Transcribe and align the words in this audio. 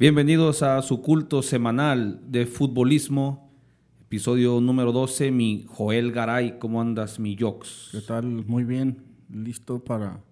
Bienvenidos 0.00 0.62
a 0.62 0.80
su 0.80 1.02
culto 1.02 1.42
semanal 1.42 2.22
de 2.26 2.46
futbolismo, 2.46 3.52
episodio 4.00 4.58
número 4.62 4.92
12. 4.92 5.30
Mi 5.30 5.66
Joel 5.68 6.10
Garay, 6.10 6.58
¿cómo 6.58 6.80
andas, 6.80 7.20
mi 7.20 7.36
Jox? 7.38 7.90
¿Qué 7.92 8.00
tal? 8.00 8.24
Muy 8.24 8.64
bien, 8.64 9.02
listo 9.28 9.84
para 9.84 10.24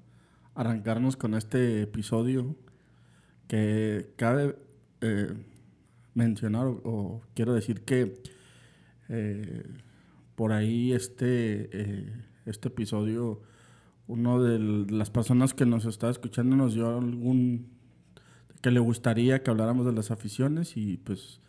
arrancarnos 0.55 1.19
con 1.19 1.35
este 1.35 1.83
episodio 1.83 2.57
que 3.47 4.15
cabe 4.17 4.57
eh, 5.03 5.35
mencionar 6.15 6.67
o, 6.67 7.21
quiero 7.35 7.53
decir 7.53 7.83
que 7.83 8.23
eh, 9.11 9.65
por 10.35 10.53
ahí 10.53 10.95
este, 10.95 11.69
eh, 11.75 12.25
este 12.47 12.69
episodio, 12.69 13.43
uno 14.07 14.43
de 14.43 14.87
las 14.91 15.11
personas 15.11 15.53
que 15.53 15.67
nos 15.67 15.85
está 15.85 16.09
escuchando 16.09 16.57
nos 16.57 16.73
dio 16.73 16.89
algún 16.89 17.78
que 18.61 18.71
le 18.71 18.81
gustaría 18.81 19.43
que 19.43 19.51
habláramos 19.51 19.87
de 19.87 19.93
las 19.93 20.11
aficiones 20.11 20.77
y 20.77 20.97
pues 20.99 21.41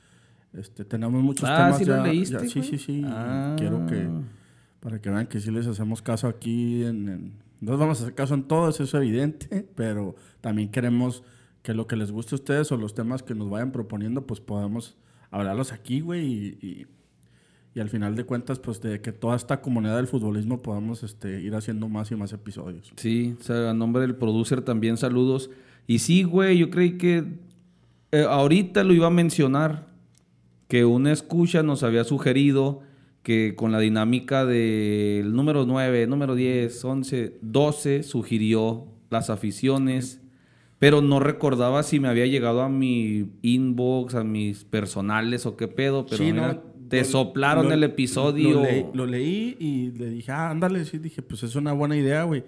este 0.54 0.84
tenemos 0.86 1.22
muchos 1.24 1.48
Ah, 1.50 1.58
temas 1.58 1.78
¿sí 1.78 1.86
lo 1.86 1.96
ya, 1.98 2.04
leíste, 2.04 2.34
ya- 2.44 2.50
sí, 2.50 2.64
sí, 2.64 2.78
sí. 2.78 3.02
Ah. 3.06 3.56
Quiero 3.58 3.86
que 3.86 4.08
para 4.80 5.00
que 5.02 5.10
vean 5.10 5.28
que 5.28 5.40
sí 5.40 5.52
les 5.52 5.68
hacemos 5.68 6.02
caso 6.02 6.28
aquí 6.28 6.84
en, 6.84 7.10
en- 7.10 7.34
no 7.62 7.78
vamos 7.78 8.00
a 8.00 8.04
hacer 8.04 8.16
caso 8.16 8.34
en 8.36 8.44
todo, 8.44 8.70
eso 8.70 8.84
es 8.84 8.94
evidente, 8.94 9.68
pero 9.76 10.16
también 10.42 10.70
queremos 10.70 11.24
que 11.62 11.74
lo 11.74 11.88
que 11.88 11.96
les 11.98 12.12
guste 12.12 12.36
a 12.36 12.38
ustedes 12.38 12.72
o 12.72 12.78
los 12.78 12.94
temas 12.94 13.22
que 13.22 13.36
nos 13.36 13.50
vayan 13.50 13.72
proponiendo, 13.74 14.26
pues 14.26 14.40
podamos 14.40 14.96
hablarlos 15.30 15.74
aquí, 15.74 16.00
güey, 16.02 16.26
y, 16.26 16.58
y- 16.66 16.88
y 17.76 17.82
al 17.82 17.90
final 17.90 18.16
de 18.16 18.24
cuentas, 18.24 18.58
pues 18.60 18.82
de 18.82 19.00
que 19.00 19.12
toda 19.12 19.36
esta 19.36 19.62
comunidad 19.62 19.98
del 19.98 20.08
futbolismo 20.08 20.60
podamos 20.62 21.04
este, 21.04 21.40
ir 21.42 21.54
haciendo 21.54 21.88
más 21.88 22.10
y 22.12 22.16
más 22.16 22.34
episodios. 22.34 22.92
Sí, 22.96 23.36
o 23.40 23.44
sea, 23.44 23.70
a 23.70 23.74
nombre 23.76 24.02
del 24.02 24.16
producer 24.16 24.62
también 24.64 24.98
saludos. 24.98 25.52
Y 25.90 25.98
sí, 26.00 26.22
güey, 26.22 26.60
yo 26.60 26.70
creí 26.70 27.00
que 27.00 27.24
eh, 28.12 28.22
ahorita 28.30 28.84
lo 28.84 28.94
iba 28.94 29.08
a 29.08 29.10
mencionar, 29.10 29.88
que 30.68 30.86
una 30.86 31.12
escucha 31.12 31.64
nos 31.64 31.82
había 31.82 32.04
sugerido 32.04 32.82
que 33.24 33.56
con 33.56 33.72
la 33.72 33.80
dinámica 33.80 34.46
del 34.46 35.34
número 35.34 35.66
9, 35.66 36.06
número 36.06 36.36
10, 36.36 36.86
11, 36.86 37.38
12, 37.42 38.04
sugirió 38.04 38.86
las 39.10 39.32
aficiones, 39.32 40.22
pero 40.78 41.02
no 41.02 41.20
recordaba 41.20 41.82
si 41.82 42.00
me 42.00 42.08
había 42.08 42.28
llegado 42.28 42.62
a 42.62 42.70
mi 42.70 43.32
inbox, 43.42 44.14
a 44.14 44.24
mis 44.24 44.66
personales 44.66 45.48
o 45.48 45.58
qué 45.58 45.68
pedo, 45.68 46.06
pero 46.06 46.24
Sí, 46.24 46.32
mira, 46.32 46.54
no, 46.54 46.62
te 46.88 47.00
lo- 47.00 47.06
soplaron 47.06 47.66
lo- 47.70 47.74
el 47.74 47.84
episodio. 47.84 48.54
Lo 48.54 48.62
leí, 48.64 48.86
lo 48.94 49.06
leí 49.08 49.58
y 49.60 49.92
le 49.98 50.10
dije, 50.12 50.32
ah, 50.32 50.52
ándale, 50.52 50.86
sí, 50.86 51.00
dije, 51.00 51.24
pues 51.24 51.42
es 51.42 51.56
una 51.56 51.74
buena 51.74 51.98
idea, 51.98 52.24
güey. 52.26 52.44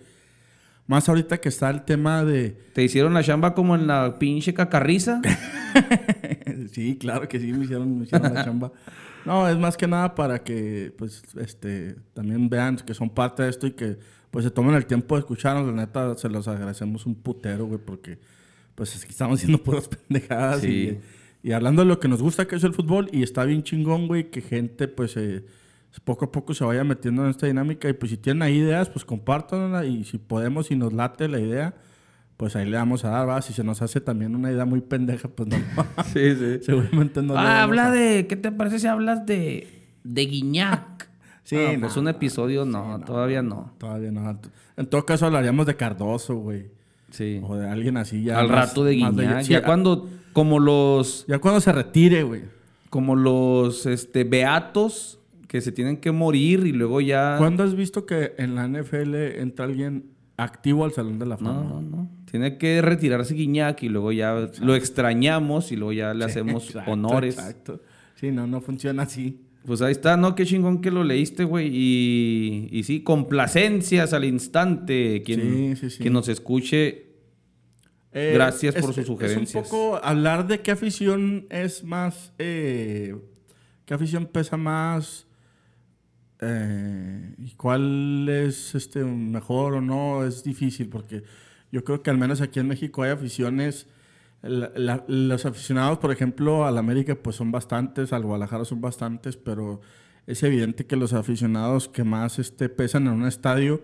Más 0.91 1.07
ahorita 1.07 1.39
que 1.39 1.47
está 1.47 1.69
el 1.69 1.83
tema 1.83 2.25
de... 2.25 2.49
¿Te 2.73 2.83
hicieron 2.83 3.13
la 3.13 3.23
chamba 3.23 3.53
como 3.53 3.75
en 3.75 3.87
la 3.87 4.19
pinche 4.19 4.53
cacarriza? 4.53 5.21
sí, 6.73 6.97
claro 6.97 7.29
que 7.29 7.39
sí, 7.39 7.53
me 7.53 7.63
hicieron, 7.63 7.97
me 7.97 8.03
hicieron 8.03 8.33
la 8.33 8.43
chamba. 8.43 8.73
No, 9.25 9.47
es 9.47 9.57
más 9.57 9.77
que 9.77 9.87
nada 9.87 10.15
para 10.15 10.43
que, 10.43 10.93
pues, 10.97 11.23
este, 11.39 11.95
también 12.13 12.49
vean 12.49 12.75
que 12.75 12.93
son 12.93 13.09
parte 13.09 13.43
de 13.43 13.51
esto 13.51 13.67
y 13.67 13.71
que, 13.71 13.99
pues, 14.31 14.43
se 14.43 14.51
tomen 14.51 14.75
el 14.75 14.85
tiempo 14.85 15.15
de 15.15 15.19
escucharnos. 15.19 15.65
La 15.67 15.71
neta, 15.71 16.17
se 16.17 16.27
los 16.27 16.45
agradecemos 16.49 17.05
un 17.05 17.15
putero, 17.15 17.67
güey, 17.67 17.79
porque, 17.79 18.19
pues, 18.75 18.93
es 18.93 19.05
que 19.05 19.11
estamos 19.11 19.39
haciendo 19.39 19.59
puras 19.63 19.87
pendejadas 19.87 20.59
Sí. 20.59 20.99
y, 21.43 21.49
y 21.49 21.51
hablando 21.53 21.83
de 21.83 21.87
lo 21.87 22.01
que 22.01 22.09
nos 22.09 22.21
gusta, 22.21 22.49
que 22.49 22.57
es 22.57 22.65
el 22.65 22.73
fútbol. 22.73 23.07
Y 23.13 23.23
está 23.23 23.45
bien 23.45 23.63
chingón, 23.63 24.07
güey, 24.09 24.29
que 24.29 24.41
gente, 24.41 24.89
pues, 24.89 25.15
eh, 25.15 25.45
poco 25.99 26.25
a 26.25 26.31
poco 26.31 26.53
se 26.53 26.63
vaya 26.63 26.83
metiendo 26.83 27.23
en 27.25 27.29
esta 27.31 27.47
dinámica. 27.47 27.89
Y, 27.89 27.93
pues, 27.93 28.11
si 28.11 28.17
tienen 28.17 28.43
ahí 28.43 28.57
ideas, 28.59 28.89
pues, 28.89 29.03
compártanla. 29.03 29.85
Y 29.85 30.03
si 30.05 30.17
podemos, 30.17 30.67
si 30.67 30.75
nos 30.75 30.93
late 30.93 31.27
la 31.27 31.39
idea, 31.39 31.73
pues, 32.37 32.55
ahí 32.55 32.69
le 32.69 32.77
vamos 32.77 33.03
a 33.03 33.09
dar, 33.09 33.27
¿va? 33.27 33.41
Si 33.41 33.51
se 33.53 33.63
nos 33.63 33.81
hace 33.81 33.99
también 33.99 34.35
una 34.35 34.51
idea 34.51 34.63
muy 34.65 34.81
pendeja, 34.81 35.27
pues, 35.27 35.49
no. 35.49 35.57
sí, 36.13 36.35
sí. 36.35 36.59
Seguramente 36.63 37.21
no 37.21 37.33
le 37.33 37.39
Ah, 37.39 37.43
vamos 37.43 37.61
habla 37.63 37.87
a- 37.87 37.91
de. 37.91 38.27
¿Qué 38.27 38.35
te 38.37 38.51
parece 38.51 38.79
si 38.79 38.87
hablas 38.87 39.25
de. 39.25 39.67
de 40.03 40.25
Guiñac? 40.25 41.09
Sí, 41.43 41.57
No, 41.57 41.73
no, 41.73 41.79
pues 41.81 41.97
un 41.97 42.03
no, 42.05 42.09
episodio 42.11 42.63
no, 42.63 43.01
todavía 43.05 43.41
no. 43.41 43.73
Todavía 43.77 44.09
no. 44.11 44.39
En 44.77 44.85
todo 44.85 45.05
caso 45.05 45.25
hablaríamos 45.25 45.65
de 45.65 45.75
Cardoso, 45.75 46.35
güey. 46.35 46.67
Sí. 47.09 47.41
O 47.43 47.57
de 47.57 47.67
alguien 47.67 47.97
así 47.97 48.23
ya. 48.23 48.39
Al 48.39 48.47
más- 48.47 48.69
rato 48.69 48.85
de 48.85 48.93
Guiñac. 48.93 49.41
sí, 49.43 49.51
ya 49.51 49.57
a- 49.57 49.63
cuando. 49.63 50.07
Como 50.31 50.59
los. 50.59 51.25
Ya 51.27 51.39
cuando 51.39 51.59
se 51.59 51.73
retire, 51.73 52.23
güey. 52.23 52.43
Como 52.89 53.17
los 53.17 53.85
este, 53.85 54.23
beatos 54.23 55.19
que 55.51 55.59
se 55.59 55.73
tienen 55.73 55.97
que 55.97 56.13
morir 56.13 56.65
y 56.65 56.71
luego 56.71 57.01
ya. 57.01 57.35
¿Cuándo 57.37 57.63
has 57.65 57.75
visto 57.75 58.05
que 58.05 58.35
en 58.37 58.55
la 58.55 58.65
NFL 58.69 59.13
entra 59.37 59.65
alguien 59.65 60.05
activo 60.37 60.85
al 60.85 60.93
Salón 60.93 61.19
de 61.19 61.25
la 61.25 61.35
Fama? 61.35 61.61
No, 61.63 61.81
no, 61.81 61.97
no. 61.97 62.09
Tiene 62.31 62.57
que 62.57 62.81
retirarse 62.81 63.33
Guiñac 63.33 63.83
y 63.83 63.89
luego 63.89 64.13
ya 64.13 64.49
lo 64.61 64.75
extrañamos 64.75 65.73
y 65.73 65.75
luego 65.75 65.91
ya 65.91 66.13
le 66.13 66.23
hacemos 66.23 66.67
Exacto, 66.67 66.91
honores. 66.91 67.37
Exacto. 67.37 67.81
Sí, 68.15 68.31
no, 68.31 68.47
no 68.47 68.61
funciona 68.61 69.03
así. 69.03 69.41
Pues 69.65 69.81
ahí 69.81 69.91
está, 69.91 70.15
¿no? 70.15 70.35
Qué 70.35 70.45
chingón 70.45 70.79
que 70.79 70.89
lo 70.89 71.03
leíste, 71.03 71.43
güey. 71.43 71.67
Y, 71.69 72.69
y 72.71 72.83
sí, 72.83 73.01
complacencias 73.03 74.13
al 74.13 74.23
instante. 74.23 75.21
Quien, 75.25 75.41
Sí, 75.41 75.75
sí, 75.75 75.89
sí. 75.89 76.01
quien 76.01 76.13
nos 76.13 76.29
escuche, 76.29 77.07
Eh, 78.13 78.31
Gracias 78.35 78.75
por 78.75 78.89
es- 78.91 78.95
sus 78.95 79.05
sugerencias. 79.05 79.65
Es 79.65 79.71
un 79.71 79.77
poco 79.79 79.99
hablar 80.01 80.47
de 80.47 80.61
qué 80.61 80.71
afición 80.71 81.45
es 81.49 81.83
más. 81.83 82.31
eh, 82.39 83.15
qué 83.85 83.93
afición 83.93 84.25
pesa 84.27 84.55
más. 84.55 85.27
Eh, 86.41 87.35
y 87.37 87.51
cuál 87.55 88.27
es 88.29 88.75
este 88.75 89.03
mejor 89.03 89.75
o 89.75 89.81
no. 89.81 90.23
Es 90.25 90.43
difícil 90.43 90.89
porque 90.89 91.23
yo 91.71 91.83
creo 91.83 92.01
que 92.03 92.09
al 92.09 92.17
menos 92.17 92.41
aquí 92.41 92.59
en 92.59 92.67
México 92.67 93.03
hay 93.03 93.11
aficiones. 93.11 93.87
la- 94.43 94.71
la- 94.75 95.05
los 95.07 95.45
aficionados, 95.45 95.99
por 95.99 96.11
ejemplo, 96.11 96.65
al 96.65 96.79
América, 96.79 97.13
pues 97.15 97.35
son 97.35 97.51
bastantes, 97.51 98.11
al 98.11 98.23
Guadalajara 98.23 98.65
son 98.65 98.81
bastantes, 98.81 99.37
pero 99.37 99.81
es 100.25 100.41
evidente 100.41 100.87
que 100.87 100.95
los 100.95 101.13
aficionados 101.13 101.87
que 101.87 102.03
más 102.03 102.39
este, 102.39 102.67
pesan 102.69 103.05
en 103.05 103.13
un 103.13 103.27
estadio 103.27 103.81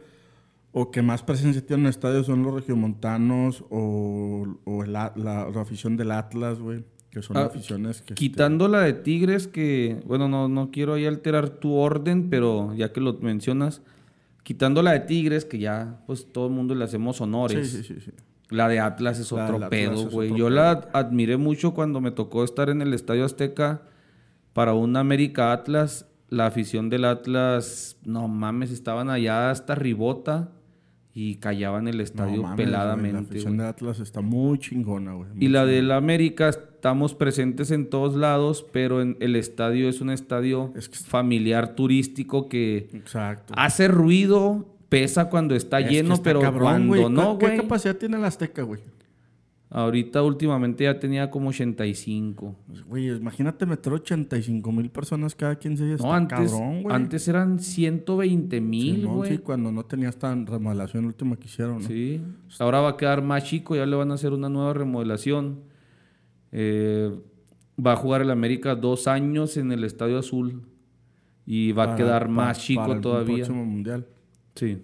o 0.72 0.90
que 0.92 1.04
más 1.04 1.22
presencia 1.24 1.62
tienen 1.66 1.82
en 1.82 1.86
un 1.86 1.90
estadio 1.92 2.24
son 2.24 2.42
los 2.44 2.56
regiomontanos 2.56 3.64
o, 3.70 4.48
o 4.66 4.84
la, 4.84 5.14
la 5.16 5.44
afición 5.62 5.96
del 5.96 6.10
Atlas, 6.12 6.60
güey. 6.60 6.84
Que 7.12 7.22
son 7.22 7.38
Ah, 7.38 7.46
aficiones 7.46 7.98
que... 8.02 8.14
este, 8.14 8.16
quitando 8.16 8.68
la 8.68 8.82
de 8.82 8.94
Tigres, 8.94 9.48
que, 9.48 10.02
bueno, 10.06 10.28
no, 10.28 10.48
no 10.48 10.72
quiero 10.72 10.96
ahí 10.96 11.06
alterar 11.06 11.50
tu 11.50 11.74
orden, 11.74 12.30
pero 12.30 12.74
ya 12.76 12.92
que 12.92 13.00
lo 13.02 13.14
mencionas, 13.22 13.82
quitando 14.44 14.82
la 14.84 14.92
de 14.92 15.00
Tigres, 15.02 15.46
que 15.46 15.58
ya, 15.60 16.02
pues 16.06 16.32
todo 16.32 16.48
el 16.48 16.54
mundo 16.54 16.76
le 16.76 16.84
hacemos 16.84 17.20
honores. 17.22 17.70
Sí, 17.72 17.84
sí, 17.84 17.94
sí, 17.96 18.02
sí. 18.02 18.12
La 18.50 18.68
de 18.70 18.80
Atlas 18.80 19.20
es 19.20 19.32
La 19.32 19.44
otro 19.46 19.70
pedo, 19.70 20.10
güey. 20.10 20.30
Yo 20.30 20.36
pedo. 20.46 20.50
la 20.52 20.72
admiré 20.94 21.38
mucho 21.38 21.74
cuando 21.74 22.00
me 22.02 22.12
tocó 22.12 22.44
estar 22.44 22.70
en 22.70 22.82
el 22.82 22.94
Estadio 22.94 23.26
Azteca 23.26 23.82
para 24.54 24.74
un 24.74 24.96
América 24.96 25.52
Atlas. 25.52 26.08
La 26.30 26.46
afición 26.48 26.90
del 26.90 27.06
Atlas, 27.06 27.98
no 28.06 28.28
mames, 28.28 28.72
estaban 28.72 29.10
allá 29.10 29.50
hasta 29.50 29.76
ribota 29.76 30.52
y 31.20 31.38
callaban 31.38 31.88
el 31.88 32.00
estadio 32.00 32.36
No 32.38 32.42
mames, 32.44 32.58
güey, 32.58 32.68
La 32.68 32.78
peladamente. 32.78 33.18
afición 33.32 33.56
güey. 33.56 33.64
de 33.66 33.70
Atlas 33.70 34.00
está 34.00 34.22
muy 34.22 34.60
chingona, 34.60 35.14
güey. 35.16 35.30
Y 35.40 35.48
la 35.48 35.62
chingona. 35.62 35.66
del 35.66 35.92
América 35.94 36.50
estamos 36.50 37.16
presentes 37.16 37.72
en 37.72 37.90
todos 37.90 38.16
lados, 38.16 38.64
pero 38.72 39.02
en 39.02 39.18
el 39.20 39.36
estadio 39.36 39.90
es 39.90 40.00
un 40.00 40.12
estadio 40.12 40.72
Es 40.76 40.90
que- 40.90 40.98
familiar 40.98 41.74
turístico 41.74 42.48
que 42.50 42.88
Exacto. 42.94 43.56
hace 43.58 43.88
ruido, 43.88 44.68
pesa 44.90 45.30
cuando 45.32 45.56
está 45.56 45.80
Es 45.80 45.90
lleno, 45.90 46.14
está 46.14 46.24
pero 46.24 46.40
cabrón, 46.40 46.62
cuando 46.88 46.88
güey. 46.88 47.10
no, 47.10 47.38
¿Qué- 47.40 47.46
güey. 47.48 47.56
¿Qué 47.58 47.62
capacidad 47.64 47.96
tiene 47.96 48.18
el 48.18 48.24
Azteca, 48.24 48.62
güey? 48.62 48.82
Ahorita 49.70 50.24
últimamente 50.24 50.86
ya 50.86 50.98
tenía 50.98 51.30
como 51.30 51.50
85. 51.50 52.56
Pues, 52.68 52.84
Güey, 52.86 53.08
imagínate 53.18 53.66
meter 53.66 53.92
85 53.94 54.72
mil 54.72 54.90
personas 54.90 55.36
cada 55.36 55.60
15 55.60 55.86
días. 55.86 56.02
No, 56.02 56.14
antes, 56.14 56.52
cabrón, 56.54 56.84
güey. 56.84 56.96
antes 56.96 57.28
eran 57.28 57.60
120 57.60 58.62
mil, 58.62 59.06
güey. 59.08 59.32
Sí, 59.32 59.38
cuando 59.40 59.72
no 59.74 59.84
tenías 59.84 60.16
tan 60.18 60.46
remodelación 60.48 61.06
última 61.06 61.36
que 61.36 61.48
hicieron, 61.48 61.82
¿no? 61.82 61.88
Sí. 61.88 62.22
Ahora 62.60 62.80
va 62.80 62.90
a 62.92 62.98
quedar 62.98 63.22
más 63.22 63.44
chico, 63.44 63.76
ya 63.76 63.86
le 63.86 63.96
van 63.98 64.10
a 64.12 64.14
hacer 64.14 64.32
una 64.32 64.48
nueva 64.48 64.74
remodelación. 64.74 65.60
Eh, 66.54 67.12
va 67.86 67.92
a 67.92 67.96
jugar 67.98 68.22
el 68.22 68.32
América 68.32 68.74
dos 68.76 69.08
años 69.08 69.58
en 69.58 69.74
el 69.74 69.84
Estadio 69.84 70.18
Azul 70.20 70.62
y 71.46 71.74
va 71.74 71.84
a 71.84 71.86
Para- 71.88 71.98
quedar 71.98 72.30
más 72.30 72.60
chico 72.60 72.82
para 72.84 72.94
el 72.96 73.02
todavía. 73.02 73.36
próximo 73.36 73.66
mundial. 73.66 74.08
Sí. 74.56 74.78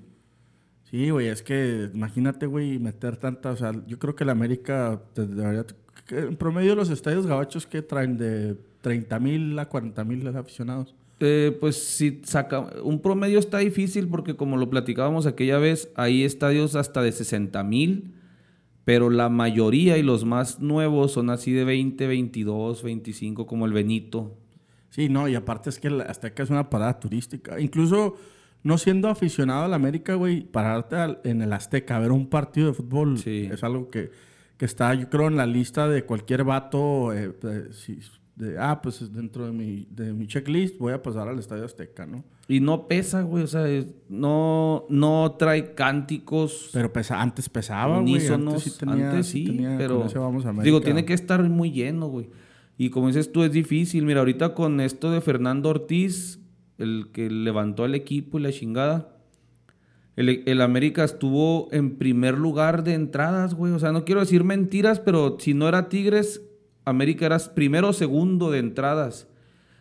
Sí, 0.93 1.09
güey, 1.09 1.27
es 1.27 1.41
que 1.41 1.89
imagínate, 1.91 2.45
güey, 2.45 2.77
meter 2.77 3.17
tanta, 3.17 3.49
o 3.49 3.55
sea, 3.55 3.71
yo 3.87 3.97
creo 3.97 4.15
que 4.15 4.25
la 4.25 4.33
América 4.33 5.01
debería, 5.15 5.65
en 6.11 6.35
promedio 6.35 6.75
los 6.75 6.91
estadios 6.91 7.25
gabachos 7.25 7.65
que 7.65 7.81
traen 7.81 8.15
de 8.15 8.55
30 8.81 9.19
mil 9.19 9.57
a 9.57 9.67
40 9.67 10.03
mil 10.03 10.27
aficionados. 10.27 10.93
Eh, 11.19 11.57
pues 11.59 11.83
si 11.83 12.21
saca 12.25 12.59
un 12.83 13.01
promedio 13.01 13.39
está 13.39 13.57
difícil 13.57 14.07
porque 14.07 14.35
como 14.35 14.55
lo 14.55 14.69
platicábamos 14.69 15.25
aquella 15.25 15.57
vez, 15.57 15.89
hay 15.95 16.25
estadios 16.25 16.75
hasta 16.75 17.01
de 17.01 17.11
60 17.11 17.63
mil, 17.63 18.13
pero 18.85 19.09
la 19.09 19.29
mayoría 19.29 19.97
y 19.97 20.03
los 20.03 20.25
más 20.25 20.59
nuevos 20.59 21.13
son 21.13 21.31
así 21.31 21.53
de 21.53 21.63
20, 21.63 22.05
22, 22.05 22.83
25 22.83 23.47
como 23.47 23.65
el 23.65 23.73
Benito. 23.73 24.37
Sí, 24.91 25.09
no, 25.09 25.27
y 25.27 25.33
aparte 25.33 25.71
es 25.71 25.79
que 25.79 25.89
la 25.89 26.03
Azteca 26.03 26.43
es 26.43 26.51
una 26.51 26.69
parada 26.69 26.99
turística. 26.99 27.59
Incluso 27.59 28.15
no 28.63 28.77
siendo 28.77 29.09
aficionado 29.09 29.63
a 29.65 29.67
la 29.67 29.75
América, 29.75 30.15
güey, 30.15 30.41
pararte 30.45 30.95
al- 30.95 31.19
en 31.23 31.41
el 31.41 31.51
Azteca 31.53 31.97
a 31.97 31.99
ver 31.99 32.11
un 32.11 32.27
partido 32.29 32.67
de 32.67 32.73
fútbol 32.73 33.17
Sí. 33.17 33.49
es 33.51 33.63
algo 33.63 33.89
que, 33.89 34.11
que 34.57 34.65
está, 34.65 34.93
yo 34.93 35.09
creo, 35.09 35.27
en 35.27 35.35
la 35.37 35.45
lista 35.45 35.87
de 35.89 36.03
cualquier 36.05 36.43
vato. 36.43 37.11
eh, 37.13 37.33
de- 37.41 37.73
si- 37.73 37.99
de, 38.35 38.57
ah, 38.57 38.81
pues 38.81 39.13
dentro 39.13 39.45
de 39.45 39.51
mi, 39.51 39.85
de 39.91 40.11
mi 40.11 40.25
checklist 40.25 40.79
voy 40.79 40.93
a 40.93 41.03
pasar 41.03 41.27
al 41.27 41.37
Estadio 41.37 41.65
Azteca, 41.65 42.07
¿no? 42.07 42.23
Y 42.47 42.59
no 42.61 42.87
pesa, 42.87 43.21
güey. 43.21 43.43
O 43.43 43.47
sea, 43.47 43.63
no, 44.09 44.85
no 44.89 45.35
trae 45.37 45.73
cánticos 45.75 46.69
Pero 46.73 46.91
pesa, 46.91 47.21
antes 47.21 47.47
pesaba, 47.49 47.99
güey. 47.99 48.27
Antes 48.27 48.63
sí 48.63 48.71
tenía, 48.79 49.09
Antes 49.11 49.27
sí 49.27 49.45
tenía- 49.45 49.77
pero... 49.77 50.07
vamos 50.15 50.45
a 50.45 50.51
digo, 50.63 50.81
tiene 50.81 51.05
que 51.05 51.13
estar 51.13 51.41
muy 51.47 51.71
lleno, 51.71 52.07
güey. 52.07 52.29
Y 52.77 52.89
como 52.89 53.07
dices 53.07 53.31
tú, 53.31 53.43
es 53.43 53.51
difícil. 53.51 54.03
Mira, 54.05 54.19
ahorita 54.21 54.55
con 54.55 54.81
esto 54.81 55.11
de 55.11 55.21
Fernando 55.21 55.69
Ortiz, 55.69 56.39
el 56.83 57.07
que 57.11 57.29
levantó 57.29 57.83
al 57.85 57.95
equipo 57.95 58.37
y 58.37 58.43
la 58.43 58.51
chingada, 58.51 59.09
el, 60.15 60.43
el 60.45 60.61
América 60.61 61.03
estuvo 61.03 61.69
en 61.71 61.95
primer 61.97 62.37
lugar 62.37 62.83
de 62.83 62.93
entradas, 62.93 63.55
güey. 63.55 63.73
O 63.73 63.79
sea, 63.79 63.91
no 63.91 64.05
quiero 64.05 64.21
decir 64.21 64.43
mentiras, 64.43 64.99
pero 64.99 65.37
si 65.39 65.53
no 65.55 65.67
era 65.67 65.89
Tigres, 65.89 66.41
América 66.85 67.25
era 67.25 67.39
primero 67.55 67.89
o 67.89 67.93
segundo 67.93 68.51
de 68.51 68.59
entradas. 68.59 69.27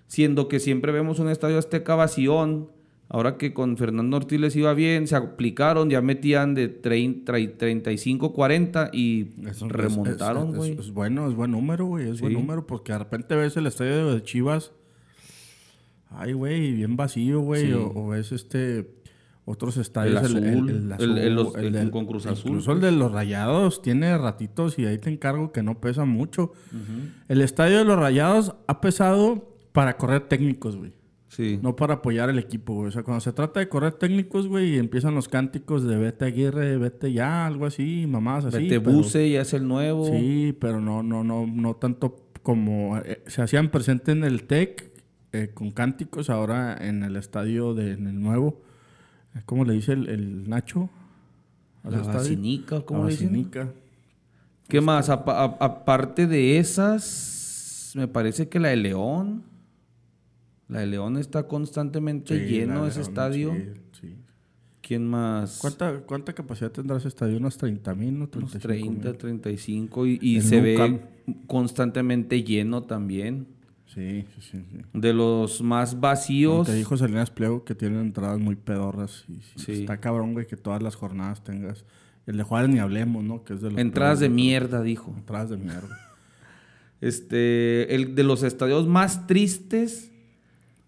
Siendo 0.07 0.49
que 0.49 0.61
siempre 0.61 0.93
vemos 0.93 1.19
un 1.19 1.29
estadio 1.29 1.59
Azteca 1.59 1.95
vación. 1.95 2.71
Ahora 3.09 3.37
que 3.37 3.53
con 3.53 3.77
Fernando 3.77 4.17
Ortiz 4.17 4.41
les 4.41 4.57
iba 4.57 4.73
bien, 4.73 5.07
se 5.07 5.15
aplicaron, 5.17 5.91
ya 5.91 6.01
metían 6.01 6.55
de 6.55 6.69
30, 6.69 7.39
y 7.41 7.49
35, 7.49 8.33
40 8.33 8.89
y 8.91 9.33
Eso 9.47 9.67
es- 9.67 9.73
remontaron, 9.73 10.45
es- 10.45 10.53
es- 10.53 10.57
güey. 10.57 10.71
Es, 10.79 10.91
bueno, 10.93 11.29
es 11.29 11.35
buen 11.35 11.51
número, 11.51 11.85
güey. 11.85 12.09
Es 12.09 12.23
buen 12.23 12.33
número 12.33 12.67
porque 12.67 12.93
de 12.93 13.01
repente 13.01 13.37
ves 13.37 13.55
el 13.59 13.67
estadio 13.67 14.15
de 14.15 14.23
Chivas. 14.23 14.73
Ay, 16.17 16.33
güey, 16.33 16.73
bien 16.73 16.97
vacío, 16.97 17.41
güey. 17.41 17.67
Sí. 17.67 17.73
O, 17.73 17.93
o 17.95 18.09
ves 18.09 18.33
este. 18.33 18.89
Otros 19.45 19.77
estadios. 19.77 20.23
azul, 20.23 20.39
el- 20.39 21.19
el- 21.19 21.35
los- 21.35 21.57
el 21.57 21.91
con 21.91 22.07
Cruz 22.07 22.27
Azul, 22.27 22.51
Incluso 22.53 22.73
el 22.73 22.81
de 22.81 22.93
los 22.93 23.11
rayados 23.11 23.83
tiene 23.83 24.17
ratitos 24.17 24.79
y 24.79 24.87
ahí 24.87 24.99
te 24.99 25.11
encargo 25.11 25.51
que 25.51 25.65
no 25.65 25.81
pesa 25.81 26.05
mucho. 26.05 26.53
El 27.29 27.41
estadio 27.41 27.79
de 27.79 27.85
los 27.85 27.99
rayados 27.99 28.55
ha 28.69 28.81
pesado 28.81 29.57
para 29.73 29.97
correr 29.97 30.29
técnicos, 30.29 30.77
güey. 30.77 30.93
Sí. 31.27 31.59
No 31.61 31.75
para 31.75 31.95
apoyar 31.95 32.31
el 32.31 32.39
equipo, 32.39 32.75
güey. 32.75 32.89
O 32.89 32.91
sea, 32.93 33.03
cuando 33.03 33.21
se 33.21 33.33
trata 33.33 33.59
de 33.59 33.69
correr 33.69 33.95
técnicos, 33.95 34.47
güey, 34.47 34.79
empiezan 34.79 35.15
los 35.17 35.29
cánticos 35.29 35.83
de 35.83 35.97
vete 35.97 36.27
Aguirre, 36.27 36.77
vete 36.77 37.13
ya, 37.13 37.45
algo 37.47 37.67
así, 37.67 38.07
mamás 38.07 38.45
así. 38.45 38.59
Vete 38.59 38.81
pero- 38.81 38.93
Buse, 38.99 39.29
ya 39.29 39.41
es 39.41 39.53
el 39.55 39.67
nuevo. 39.67 40.05
Sí, 40.07 40.55
pero 40.61 40.81
no, 40.81 41.03
no, 41.03 41.25
no, 41.25 41.47
no 41.49 41.75
tanto 41.75 42.15
como 42.45 42.99
eh, 42.99 43.23
se 43.27 43.43
hacían 43.43 43.71
presente 43.73 44.13
en 44.13 44.23
el 44.25 44.45
TEC 44.45 44.92
eh, 45.33 45.51
con 45.55 45.71
cánticos, 45.71 46.31
ahora 46.31 46.77
en 46.81 47.03
el 47.03 47.17
estadio 47.17 47.75
de 47.75 47.93
en 47.93 48.07
el 48.07 48.21
nuevo. 48.21 48.61
eh, 49.35 49.41
¿Cómo 49.47 49.65
le 49.65 49.73
dice 49.75 49.93
el, 49.93 50.09
el 50.09 50.49
Nacho? 50.49 50.91
La? 51.85 52.01
Basinica, 52.03 52.83
¿cómo 52.83 53.01
La 53.01 53.07
le 53.07 53.11
dicen? 53.13 53.51
¿Qué 54.69 54.81
más? 54.81 55.09
Apa- 55.09 55.43
a- 55.43 55.57
aparte 55.65 56.27
de 56.27 56.59
esas, 56.59 57.93
me 57.97 58.09
parece 58.09 58.49
que 58.49 58.61
la 58.61 58.69
de 58.69 58.77
León. 58.77 59.43
La 60.69 60.81
de 60.81 60.87
León 60.87 61.19
está 61.19 61.49
constantemente 61.49 62.39
Sí, 62.39 62.45
lleno 62.53 62.87
ese 62.87 63.01
León, 63.01 63.09
estadio. 63.11 63.53
sí, 63.55 63.69
sí. 64.01 64.17
¿Quién 64.81 65.07
más? 65.07 65.59
¿Cuánta, 65.61 66.01
¿Cuánta 66.01 66.33
capacidad 66.33 66.71
tendrá 66.71 66.97
ese 66.97 67.09
estadio? 67.09 67.37
¿Unos 67.37 67.57
30 67.59 67.95
mil? 67.95 68.19
¿no? 68.19 68.29
Unos 68.35 68.51
35 68.53 68.61
30, 69.01 69.09
mil. 69.11 69.19
35 69.19 70.07
y, 70.07 70.19
y 70.23 70.41
se 70.41 70.61
ve 70.61 71.01
constantemente 71.47 72.43
lleno 72.43 72.85
también. 72.85 73.47
Sí, 73.95 74.25
sí, 74.35 74.41
sí. 74.41 74.65
sí. 74.71 74.79
De 74.95 75.13
los 75.13 75.61
más 75.63 76.01
vacíos. 76.01 76.67
Te 76.67 76.75
dijo 76.75 76.97
Salinas 76.97 77.31
Pliego 77.31 77.65
que 77.65 77.75
tienen 77.75 78.01
entradas 78.01 78.39
muy 78.39 78.57
pedorras. 78.57 79.25
Y, 79.29 79.41
Sí. 79.61 79.73
Está 79.73 80.01
cabrón, 80.01 80.33
güey, 80.33 80.47
que 80.47 80.57
todas 80.57 80.83
las 80.83 80.95
jornadas 80.95 81.45
tengas. 81.45 81.85
El 82.27 82.37
de 82.37 82.43
Juárez 82.43 82.71
ni 82.71 82.79
hablemos, 82.79 83.23
¿no? 83.25 83.45
Que 83.45 83.55
es 83.55 83.61
de 83.61 83.71
los 83.71 83.79
Entradas 83.79 84.21
de 84.21 84.29
mierda, 84.29 84.81
dijo. 84.83 85.13
Entradas 85.17 85.51
de 85.51 85.57
mierda. 85.57 85.99
Este, 87.01 87.95
el 87.95 88.15
de 88.15 88.23
los 88.23 88.45
estadios 88.45 88.87
más 88.87 89.27
tristes, 89.27 90.13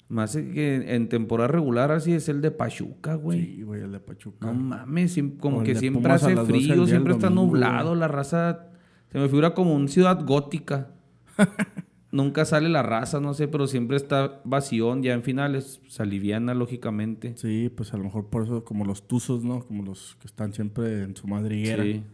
más 0.08 0.36
que 0.36 0.94
en 0.94 1.08
temporada 1.08 1.48
regular 1.48 1.90
así 1.90 2.12
es 2.12 2.28
el 2.28 2.40
de 2.40 2.52
Pachuca, 2.52 3.16
güey. 3.16 3.44
Sí, 3.44 3.62
güey, 3.62 3.82
el 3.82 3.90
de 3.90 3.98
Pachuca. 3.98 4.46
No 4.46 4.54
mames, 4.54 5.18
como 5.40 5.64
que 5.64 5.74
siempre 5.74 6.12
hace 6.12 6.34
las 6.34 6.46
12 6.46 6.52
del 6.52 6.62
frío, 6.62 6.86
siempre 6.86 7.14
está 7.14 7.30
nublado, 7.30 7.96
la 7.96 8.06
raza 8.06 8.68
se 9.10 9.18
me 9.18 9.28
figura 9.28 9.54
como 9.54 9.74
una 9.74 9.88
ciudad 9.88 10.24
gótica. 10.24 10.90
Nunca 12.14 12.44
sale 12.44 12.68
la 12.68 12.84
raza, 12.84 13.18
no 13.18 13.34
sé, 13.34 13.48
pero 13.48 13.66
siempre 13.66 13.96
está 13.96 14.40
vación, 14.44 15.02
ya 15.02 15.14
en 15.14 15.24
finales 15.24 15.80
se 15.88 16.00
aliviana 16.00 16.54
lógicamente. 16.54 17.32
Sí, 17.36 17.72
pues 17.74 17.92
a 17.92 17.96
lo 17.96 18.04
mejor 18.04 18.26
por 18.28 18.44
eso, 18.44 18.64
como 18.64 18.84
los 18.84 19.08
tuzos, 19.08 19.42
¿no? 19.42 19.64
Como 19.66 19.82
los 19.82 20.16
que 20.20 20.28
están 20.28 20.52
siempre 20.52 21.02
en 21.02 21.16
su 21.16 21.26
madriguera. 21.26 21.82
Sí. 21.82 22.04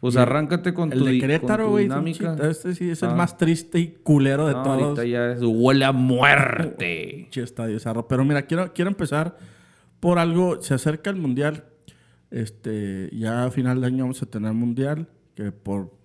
Pues 0.00 0.16
Y 0.16 0.18
arráncate 0.18 0.74
con 0.74 0.92
El 0.92 0.98
tu, 0.98 1.04
de 1.04 1.18
Querétaro, 1.20 1.70
güey. 1.70 1.88
Este 2.42 2.74
sí 2.74 2.90
es 2.90 3.02
el 3.04 3.10
Ah. 3.10 3.14
más 3.14 3.38
triste 3.38 3.78
y 3.78 3.92
culero 4.02 4.48
de 4.48 4.54
No, 4.54 4.62
todos. 4.64 4.82
ahorita 4.82 5.04
ya 5.04 5.30
es 5.32 5.40
huele 5.42 5.84
a 5.84 5.92
muerte. 5.92 7.28
Estadio 7.32 7.78
zarro. 7.78 8.08
Pero 8.08 8.24
mira, 8.24 8.42
quiero, 8.42 8.72
quiero 8.72 8.90
empezar 8.90 9.36
por 10.00 10.18
algo. 10.18 10.60
Se 10.60 10.74
acerca 10.74 11.08
el 11.10 11.16
mundial. 11.16 11.64
Este, 12.30 13.08
ya 13.12 13.44
a 13.44 13.50
final 13.50 13.80
de 13.80 13.86
año 13.86 14.04
vamos 14.04 14.22
a 14.22 14.26
tener 14.26 14.52
mundial. 14.52 15.08
Que 15.34 15.52
por. 15.52 15.95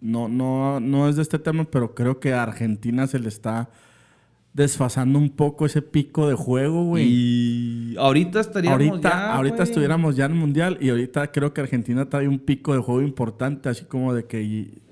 No, 0.00 0.28
no, 0.28 0.80
no 0.80 1.08
es 1.08 1.16
de 1.16 1.22
este 1.22 1.38
tema, 1.38 1.64
pero 1.64 1.94
creo 1.94 2.20
que 2.20 2.32
a 2.32 2.42
Argentina 2.42 3.06
se 3.06 3.18
le 3.18 3.28
está 3.28 3.70
desfasando 4.52 5.18
un 5.18 5.30
poco 5.30 5.66
ese 5.66 5.82
pico 5.82 6.28
de 6.28 6.34
juego, 6.34 6.84
güey. 6.84 7.06
Y 7.08 7.96
ahorita 7.98 8.40
estaríamos 8.40 8.80
Ahorita, 8.80 9.08
ya, 9.10 9.34
ahorita 9.34 9.56
güey. 9.56 9.68
estuviéramos 9.68 10.16
ya 10.16 10.24
en 10.26 10.32
el 10.32 10.38
mundial 10.38 10.78
y 10.80 10.90
ahorita 10.90 11.30
creo 11.30 11.52
que 11.54 11.60
Argentina 11.60 12.08
trae 12.08 12.26
un 12.28 12.38
pico 12.38 12.74
de 12.74 12.80
juego 12.80 13.02
importante, 13.02 13.68
así 13.68 13.84
como 13.84 14.14
de 14.14 14.24
que. 14.24 14.42
Y, 14.42 14.82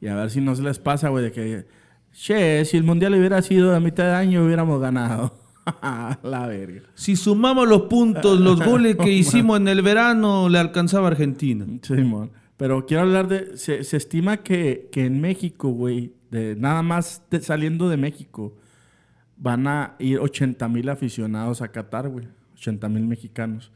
y 0.00 0.08
a 0.08 0.14
ver 0.16 0.30
si 0.30 0.40
no 0.40 0.54
se 0.56 0.62
les 0.62 0.78
pasa, 0.78 1.08
güey, 1.08 1.24
de 1.24 1.32
que. 1.32 1.66
Che, 2.12 2.64
si 2.64 2.76
el 2.76 2.84
mundial 2.84 3.14
hubiera 3.14 3.42
sido 3.42 3.74
a 3.74 3.80
mitad 3.80 4.04
de 4.04 4.12
año, 4.12 4.44
hubiéramos 4.44 4.80
ganado. 4.80 5.34
La 6.22 6.46
verga. 6.46 6.82
Si 6.94 7.16
sumamos 7.16 7.68
los 7.68 7.82
puntos, 7.82 8.38
los 8.38 8.60
goles 8.64 8.96
que 8.96 9.10
hicimos 9.10 9.58
en 9.58 9.68
el 9.68 9.82
verano, 9.82 10.48
le 10.48 10.58
alcanzaba 10.58 11.08
a 11.08 11.10
Argentina. 11.12 11.66
Simón. 11.82 12.30
Pero 12.56 12.86
quiero 12.86 13.02
hablar 13.02 13.28
de. 13.28 13.56
Se, 13.56 13.82
se 13.84 13.96
estima 13.96 14.38
que, 14.38 14.88
que 14.92 15.04
en 15.06 15.20
México, 15.20 15.70
güey, 15.70 16.12
de 16.30 16.54
nada 16.56 16.82
más 16.82 17.22
de- 17.30 17.40
saliendo 17.40 17.88
de 17.88 17.96
México, 17.96 18.54
van 19.36 19.66
a 19.66 19.96
ir 19.98 20.18
80 20.20 20.68
mil 20.68 20.88
aficionados 20.88 21.62
a 21.62 21.68
Qatar, 21.68 22.08
güey. 22.08 22.28
80 22.54 22.88
mil 22.88 23.06
mexicanos. 23.06 23.72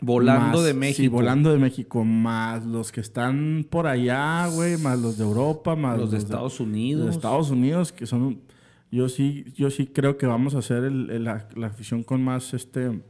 Volando 0.00 0.58
Más- 0.58 0.64
de 0.64 0.74
México. 0.74 0.96
Sí, 0.96 1.08
volando 1.08 1.52
de 1.52 1.58
México. 1.58 2.04
Más 2.04 2.64
los 2.64 2.90
que 2.90 3.00
están 3.00 3.64
por 3.70 3.86
allá, 3.86 4.48
güey. 4.48 4.76
Más 4.78 4.98
los 4.98 5.16
de 5.18 5.24
Europa, 5.24 5.76
más 5.76 5.98
Los 5.98 6.10
de 6.10 6.18
Estados 6.18 6.58
Unidos. 6.58 7.04
de 7.04 7.10
Estados 7.12 7.50
Unidos, 7.50 7.92
que 7.92 8.06
son... 8.06 8.40
Yo 8.90 9.08
sí, 9.08 9.44
yo 9.56 9.70
sí 9.70 9.86
creo 9.86 10.18
que 10.18 10.26
vamos 10.26 10.54
a 10.54 10.58
hacer 10.58 10.84
el- 10.84 11.08
el- 11.10 11.24
la, 11.24 11.48
la 11.54 11.68
afición 11.68 12.02
con 12.02 12.22
más, 12.24 12.52
este... 12.54 13.00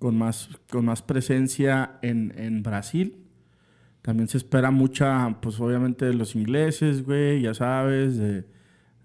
Con 0.00 0.16
más, 0.18 0.48
con 0.70 0.84
más 0.86 1.02
presencia 1.02 1.98
en, 2.02 2.32
en 2.36 2.62
Brasil. 2.62 3.16
También 4.02 4.28
se 4.28 4.38
espera 4.38 4.70
mucha, 4.70 5.40
pues 5.40 5.60
obviamente 5.60 6.06
de 6.06 6.14
los 6.14 6.34
ingleses, 6.34 7.04
güey, 7.04 7.42
ya 7.42 7.54
sabes, 7.54 8.16
de, 8.16 8.44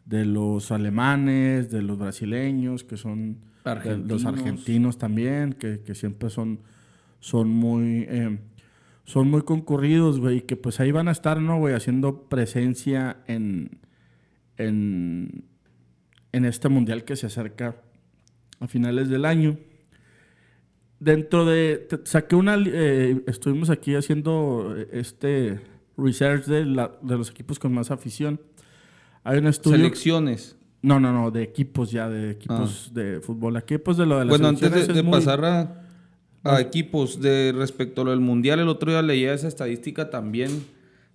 de 0.06 0.26
los 0.26 0.72
alemanes, 0.72 1.72
de 1.72 1.82
los 1.82 1.98
brasileños, 1.98 2.84
que 2.84 2.98
son 2.98 3.34
de 3.34 3.40
los 3.40 4.26
Argentinos. 4.26 4.26
argentinos 4.26 4.98
también, 4.98 5.54
que, 5.54 5.82
que 5.82 5.96
siempre 5.96 6.30
son, 6.30 6.60
son 7.20 7.50
muy, 7.50 8.06
eh, 8.08 8.40
son 9.06 9.30
muy 9.30 9.42
concurridos, 9.42 10.20
güey, 10.20 10.38
y 10.38 10.42
que 10.42 10.56
pues 10.56 10.80
ahí 10.80 10.92
van 10.92 11.08
a 11.08 11.12
estar, 11.12 11.42
¿no, 11.42 11.58
güey? 11.60 11.74
Haciendo 11.74 12.30
presencia 12.30 13.18
en, 13.28 13.80
en, 14.58 15.46
en 16.32 16.46
este 16.46 16.70
mundial 16.70 17.04
que 17.04 17.16
se 17.16 17.28
acerca 17.28 17.78
a 18.60 18.68
finales 18.68 19.10
del 19.10 19.26
año. 19.26 19.58
Dentro 21.04 21.44
de, 21.46 21.86
te- 21.90 22.00
saqué 22.06 22.36
una, 22.36 22.56
eh, 22.66 23.22
estuvimos 23.28 23.70
aquí 23.70 23.94
haciendo 23.96 24.74
eh, 24.78 24.88
este 24.94 25.60
research 25.98 26.46
de, 26.46 26.66
la- 26.66 26.92
de 27.02 27.18
los 27.18 27.30
equipos 27.30 27.60
con 27.60 27.74
más 27.74 27.92
afición. 27.92 28.40
Hay 29.26 29.40
un 29.40 29.48
estudio... 29.48 29.78
Selecciones. 29.78 30.56
No, 30.82 31.00
no, 31.00 31.12
no, 31.12 31.30
de 31.32 31.44
equipos 31.44 31.92
ya, 31.92 32.10
de 32.10 32.32
equipos 32.32 32.92
de 32.94 33.20
fútbol. 33.22 33.58
Equipos 33.58 33.98
de 33.98 34.06
lo 34.06 34.18
de 34.20 34.26
las 34.26 34.30
Bueno, 34.30 34.48
antes 34.48 34.88
de, 34.88 35.04
muy- 35.04 35.12
pasar 35.12 35.44
a, 35.44 35.86
a 36.44 36.62
equipos 36.62 37.20
de 37.22 37.54
respecto 37.56 38.02
a 38.02 38.06
lo 38.06 38.12
del 38.12 38.20
mundial, 38.22 38.60
el 38.60 38.68
otro 38.70 38.92
día 38.92 39.02
leía 39.02 39.34
esa 39.34 39.48
estadística 39.50 40.10
también, 40.10 40.52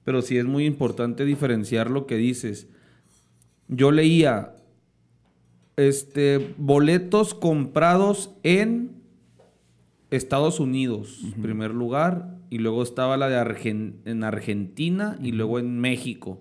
pero 0.05 0.21
sí 0.23 0.37
es 0.39 0.45
muy 0.45 0.65
importante 0.67 1.25
diferenciar 1.25 1.91
lo 1.91 2.07
que 2.07 2.17
dices. 2.17 2.67
Yo 3.69 3.91
leía 3.91 4.55
este 5.77 6.55
boletos 6.59 7.35
comprados 7.35 8.31
en 8.43 8.98
Estados 10.11 10.59
Unidos, 10.61 11.21
primer 11.43 11.75
lugar, 11.75 12.37
y 12.51 12.59
luego 12.59 12.83
estaba 12.83 13.17
la 13.17 13.29
de 13.29 13.37
Argen- 13.37 13.95
en 14.07 14.25
Argentina 14.25 15.19
y 15.23 15.33
luego 15.33 15.59
en 15.59 15.79
México. 15.81 16.41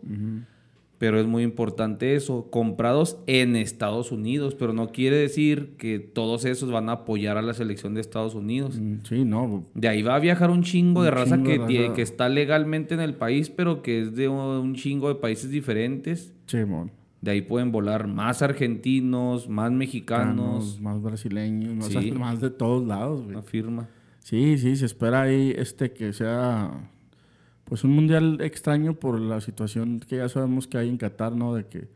Pero 0.99 1.19
es 1.19 1.27
muy 1.27 1.43
importante 1.43 2.15
eso, 2.15 2.47
comprados 2.49 3.19
en 3.27 3.55
Estados 3.55 4.11
Unidos, 4.11 4.55
pero 4.55 4.73
no 4.73 4.87
quiere 4.91 5.15
decir 5.17 5.75
que 5.77 5.99
todos 5.99 6.43
esos 6.43 6.71
van 6.71 6.89
a 6.89 6.93
apoyar 6.93 7.37
a 7.37 7.43
la 7.43 7.53
selección 7.53 7.93
de 7.93 8.01
Estados 8.01 8.33
Unidos. 8.33 8.79
Mm, 8.79 8.95
Sí, 9.03 9.23
no. 9.23 9.63
De 9.75 9.87
ahí 9.89 10.01
va 10.01 10.15
a 10.15 10.19
viajar 10.19 10.49
un 10.49 10.63
chingo 10.63 11.03
de 11.03 11.11
raza, 11.11 11.35
chingo 11.35 11.67
que, 11.67 11.81
de 11.81 11.93
que 11.93 12.01
está 12.01 12.29
legalmente 12.29 12.95
en 12.95 13.01
el 13.01 13.13
país, 13.13 13.51
pero 13.51 13.83
que 13.83 14.01
es 14.01 14.15
de 14.15 14.27
un, 14.27 14.39
un 14.39 14.73
chingo 14.73 15.07
de 15.09 15.15
países 15.15 15.51
diferentes. 15.51 16.33
Sí, 16.47 16.65
mon. 16.65 16.89
De 17.21 17.31
ahí 17.31 17.41
pueden 17.41 17.71
volar 17.71 18.07
más 18.07 18.41
argentinos, 18.41 19.49
más 19.49 19.71
mexicanos. 19.71 20.79
Más 20.79 21.01
brasileños, 21.01 21.75
más, 21.75 21.87
Sí. 21.87 22.11
más 22.17 22.39
de 22.41 22.49
todos 22.49 22.85
lados, 22.87 23.21
güey. 23.21 23.31
Una 23.35 23.41
firma. 23.43 23.89
Sí, 24.19 24.57
sí, 24.57 24.75
se 24.75 24.85
espera 24.85 25.21
ahí 25.23 25.53
este 25.57 25.93
que 25.93 26.13
sea 26.13 26.91
pues 27.63 27.83
un 27.83 27.91
mundial 27.91 28.39
extraño 28.41 28.93
por 28.93 29.19
la 29.19 29.41
situación 29.41 29.99
que 29.99 30.17
ya 30.17 30.29
sabemos 30.29 30.67
que 30.67 30.77
hay 30.77 30.89
en 30.89 30.97
Qatar, 30.97 31.35
¿no? 31.35 31.53
De 31.53 31.65
que, 31.65 31.89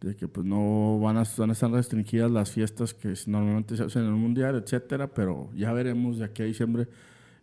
de 0.00 0.14
que 0.14 0.28
pues 0.28 0.46
no 0.46 0.98
van 1.00 1.16
a, 1.16 1.24
van 1.38 1.50
a 1.50 1.52
estar 1.52 1.70
restringidas 1.70 2.30
las 2.30 2.50
fiestas 2.50 2.92
que 2.92 3.14
normalmente 3.26 3.76
se 3.76 3.84
hacen 3.84 4.02
en 4.02 4.08
el 4.08 4.14
mundial, 4.14 4.56
etcétera, 4.62 5.08
pero 5.08 5.50
ya 5.54 5.72
veremos 5.72 6.18
de 6.18 6.26
aquí 6.26 6.42
a 6.42 6.46
diciembre. 6.46 6.86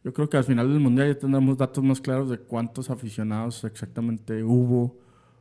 Yo 0.03 0.13
creo 0.13 0.29
que 0.29 0.37
al 0.37 0.43
final 0.43 0.71
del 0.71 0.79
mundial 0.79 1.07
ya 1.13 1.19
tendremos 1.19 1.57
datos 1.57 1.83
más 1.83 1.99
claros 1.99 2.29
de 2.29 2.37
cuántos 2.37 2.89
aficionados 2.91 3.63
exactamente 3.63 4.43
hubo. 4.43 4.95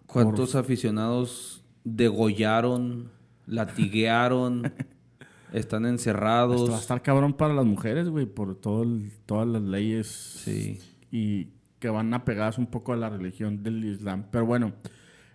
¿Cuántos 0.07 0.55
aficionados 0.55 1.65
degollaron, 1.85 3.11
latiguearon, 3.47 4.73
están 5.53 5.87
encerrados? 5.87 6.61
Esto 6.61 6.71
va 6.73 6.77
a 6.79 6.81
estar 6.81 7.03
cabrón 7.03 7.35
para 7.35 7.55
las 7.55 7.67
mujeres, 7.67 8.09
güey, 8.09 8.27
por 8.27 8.55
todo 8.57 8.83
el- 8.85 9.11
todas 9.27 9.47
las 9.47 9.63
leyes 9.63 10.07
Sí. 10.45 10.79
y 11.11 11.49
que 11.79 11.89
van 11.91 12.15
apegadas 12.15 12.59
un 12.59 12.67
poco 12.67 12.93
a 12.93 12.97
la 12.97 13.11
religión 13.11 13.63
del 13.63 13.85
Islam. 13.85 14.25
Pero 14.31 14.47
bueno, 14.47 14.73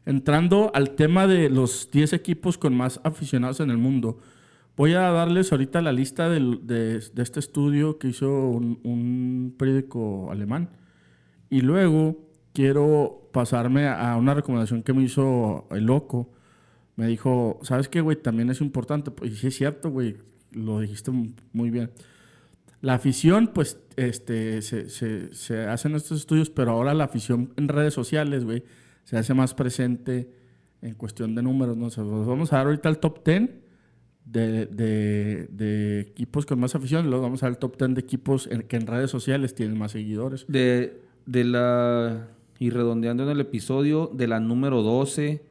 entrando 0.06 0.72
al 0.74 0.92
tema 0.92 1.28
de 1.28 1.50
los 1.50 1.90
10 1.92 2.14
equipos 2.14 2.58
con 2.58 2.76
más 2.76 3.00
aficionados 3.04 3.60
en 3.60 3.70
el 3.70 3.78
mundo, 3.78 4.18
voy 4.76 4.94
a 4.94 5.02
darles 5.12 5.52
ahorita 5.52 5.82
la 5.82 5.92
lista 5.92 6.30
de, 6.30 6.40
de 7.14 7.22
este 7.22 7.40
estudio 7.40 8.00
que 8.00 8.08
hizo 8.08 8.30
un, 8.50 8.80
un 8.84 9.54
periódico 9.58 10.32
alemán. 10.32 10.70
Y 11.50 11.62
luego 11.62 12.31
quiero 12.54 13.30
pasarme 13.32 13.88
a 13.88 14.16
una 14.18 14.34
recomendación 14.34 14.84
que 14.84 14.94
me 14.94 15.04
hizo 15.04 15.68
el 15.72 15.86
loco. 15.86 16.32
Me 16.96 17.08
dijo, 17.08 17.60
¿sabes 17.64 17.88
qué, 17.90 18.02
güey? 18.02 18.18
También 18.22 18.50
es 18.50 18.62
importante. 18.62 19.12
Y 19.26 19.32
sí 19.32 19.48
es 19.48 19.56
cierto, 19.56 19.90
güey. 19.90 20.18
Lo 20.52 20.80
dijiste 20.82 21.12
muy 21.54 21.70
bien. 21.70 21.92
La 22.82 22.96
afición, 22.96 23.52
pues, 23.54 23.80
este, 23.96 24.62
se, 24.62 24.90
se, 24.90 25.34
se 25.34 25.66
hacen 25.66 25.96
estos 25.96 26.20
estudios, 26.20 26.50
pero 26.50 26.72
ahora 26.72 26.94
la 26.94 27.04
afición 27.06 27.54
en 27.56 27.68
redes 27.68 27.94
sociales, 27.94 28.44
güey, 28.44 28.64
se 29.04 29.18
hace 29.18 29.34
más 29.36 29.54
presente 29.54 30.32
en 30.82 30.96
cuestión 30.96 31.36
de 31.36 31.44
números, 31.44 31.78
¿no? 31.78 31.86
O 31.86 31.90
sea, 31.92 32.04
vamos 32.04 32.52
a 32.54 32.58
dar 32.58 32.66
ahorita 32.66 32.90
el 32.90 32.98
top 32.98 33.24
10 33.24 33.50
de, 34.26 34.66
de, 34.66 35.48
de 35.52 36.00
equipos 36.02 36.46
con 36.48 36.60
más 36.60 36.74
afición, 36.74 37.08
luego 37.10 37.24
vamos 37.24 37.44
a 37.44 37.46
dar 37.46 37.52
el 37.54 37.60
top 37.60 37.78
10 37.78 37.94
de 37.96 38.02
equipos 38.02 38.48
en- 38.52 38.64
que 38.64 38.78
en 38.78 38.88
redes 38.88 39.12
sociales 39.12 39.54
tienen 39.54 39.78
más 39.78 39.92
seguidores. 39.92 40.46
De, 40.48 41.02
de 41.28 41.44
la. 41.44 42.30
Y 42.62 42.70
redondeando 42.70 43.24
en 43.24 43.30
el 43.30 43.40
episodio, 43.40 44.12
de 44.14 44.28
la 44.28 44.40
número 44.40 44.84
12, 44.84 45.44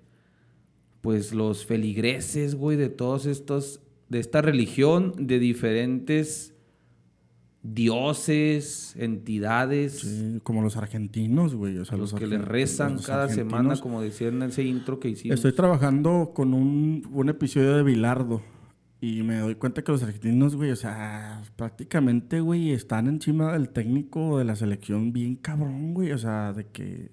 pues 1.01 1.35
los 1.35 1.67
feligreses, 1.67 2.55
güey, 2.55 2.77
de 2.77 2.89
todos 2.89 3.27
estos. 3.27 3.81
De 4.09 4.21
esta 4.21 4.43
religión, 4.43 5.15
de 5.19 5.41
diferentes 5.41 6.55
dioses, 7.65 8.95
entidades, 8.97 9.99
Sí, 9.99 10.39
como 10.45 10.63
los 10.63 10.77
argentinos, 10.77 11.57
güey. 11.57 11.79
O 11.79 11.85
sea, 11.85 11.99
los, 11.99 12.15
que 12.15 12.29
le 12.29 12.39
rezan 12.39 12.99
cada 12.99 13.29
semana, 13.29 13.77
como 13.81 14.01
decía 14.01 14.29
en 14.29 14.45
ese 14.45 14.63
intro 14.63 15.01
que 15.01 15.09
hicimos. 15.09 15.35
Estoy 15.35 15.53
trabajando 15.53 16.31
con 16.33 16.55
un, 16.55 17.09
un 17.13 17.29
episodio 17.29 17.75
de 17.75 17.83
Bilardo 17.83 18.41
y 19.01 19.23
me 19.23 19.39
doy 19.39 19.55
cuenta 19.55 19.83
que 19.83 19.93
los 19.93 20.03
argentinos, 20.03 20.57
güey, 20.57 20.71
o 20.73 20.77
sea, 20.77 21.43
prácticamente, 21.57 22.41
güey, 22.41 22.71
están 22.73 23.07
encima 23.09 23.53
del 23.53 23.71
técnico 23.71 24.39
de 24.39 24.45
la 24.45 24.57
selección 24.57 25.13
bien 25.13 25.37
cabrón, 25.37 25.95
güey, 25.95 26.13
o 26.13 26.19
sea, 26.19 26.53
de 26.53 26.67
que 26.67 27.11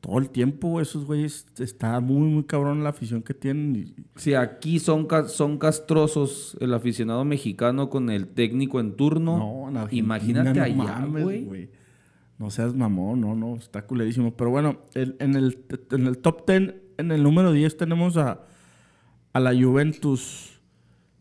todo 0.00 0.18
el 0.18 0.30
tiempo 0.30 0.80
esos 0.80 1.04
güeyes 1.04 1.46
está 1.58 2.00
muy, 2.00 2.28
muy 2.30 2.44
cabrón 2.44 2.82
la 2.82 2.88
afición 2.88 3.22
que 3.22 3.34
tienen. 3.34 3.76
y- 3.76 3.94
Si 4.16 4.34
aquí 4.34 4.78
son, 4.78 5.06
ca- 5.06 5.28
son 5.28 5.58
castrosos 5.58 6.56
el 6.58 6.72
aficionado 6.74 7.24
mexicano 7.24 7.90
con 7.90 8.08
el 8.10 8.26
técnico 8.28 8.80
en 8.80 8.96
turno, 8.96 9.36
en 9.68 9.76
Argentina, 9.76 9.98
imagínate 10.16 10.58
no 10.58 10.64
allá, 10.64 10.74
mames, 11.00 11.22
güey. 11.44 11.70
No 12.38 12.50
seas 12.50 12.74
mamón, 12.74 13.20
no, 13.20 13.34
no, 13.36 13.56
está 13.56 13.86
culerísimo. 13.86 14.34
Pero 14.34 14.50
bueno, 14.50 14.78
el- 14.94 15.16
en, 15.20 15.36
el, 15.36 15.58
en 15.90 16.06
el 16.06 16.16
top 16.18 16.46
10, 16.48 16.74
en 16.96 17.12
el 17.12 17.22
número 17.22 17.52
10 17.52 17.76
tenemos 17.76 18.16
a, 18.16 18.40
a 19.34 19.38
la 19.40 19.50
Juventus. 19.54 20.59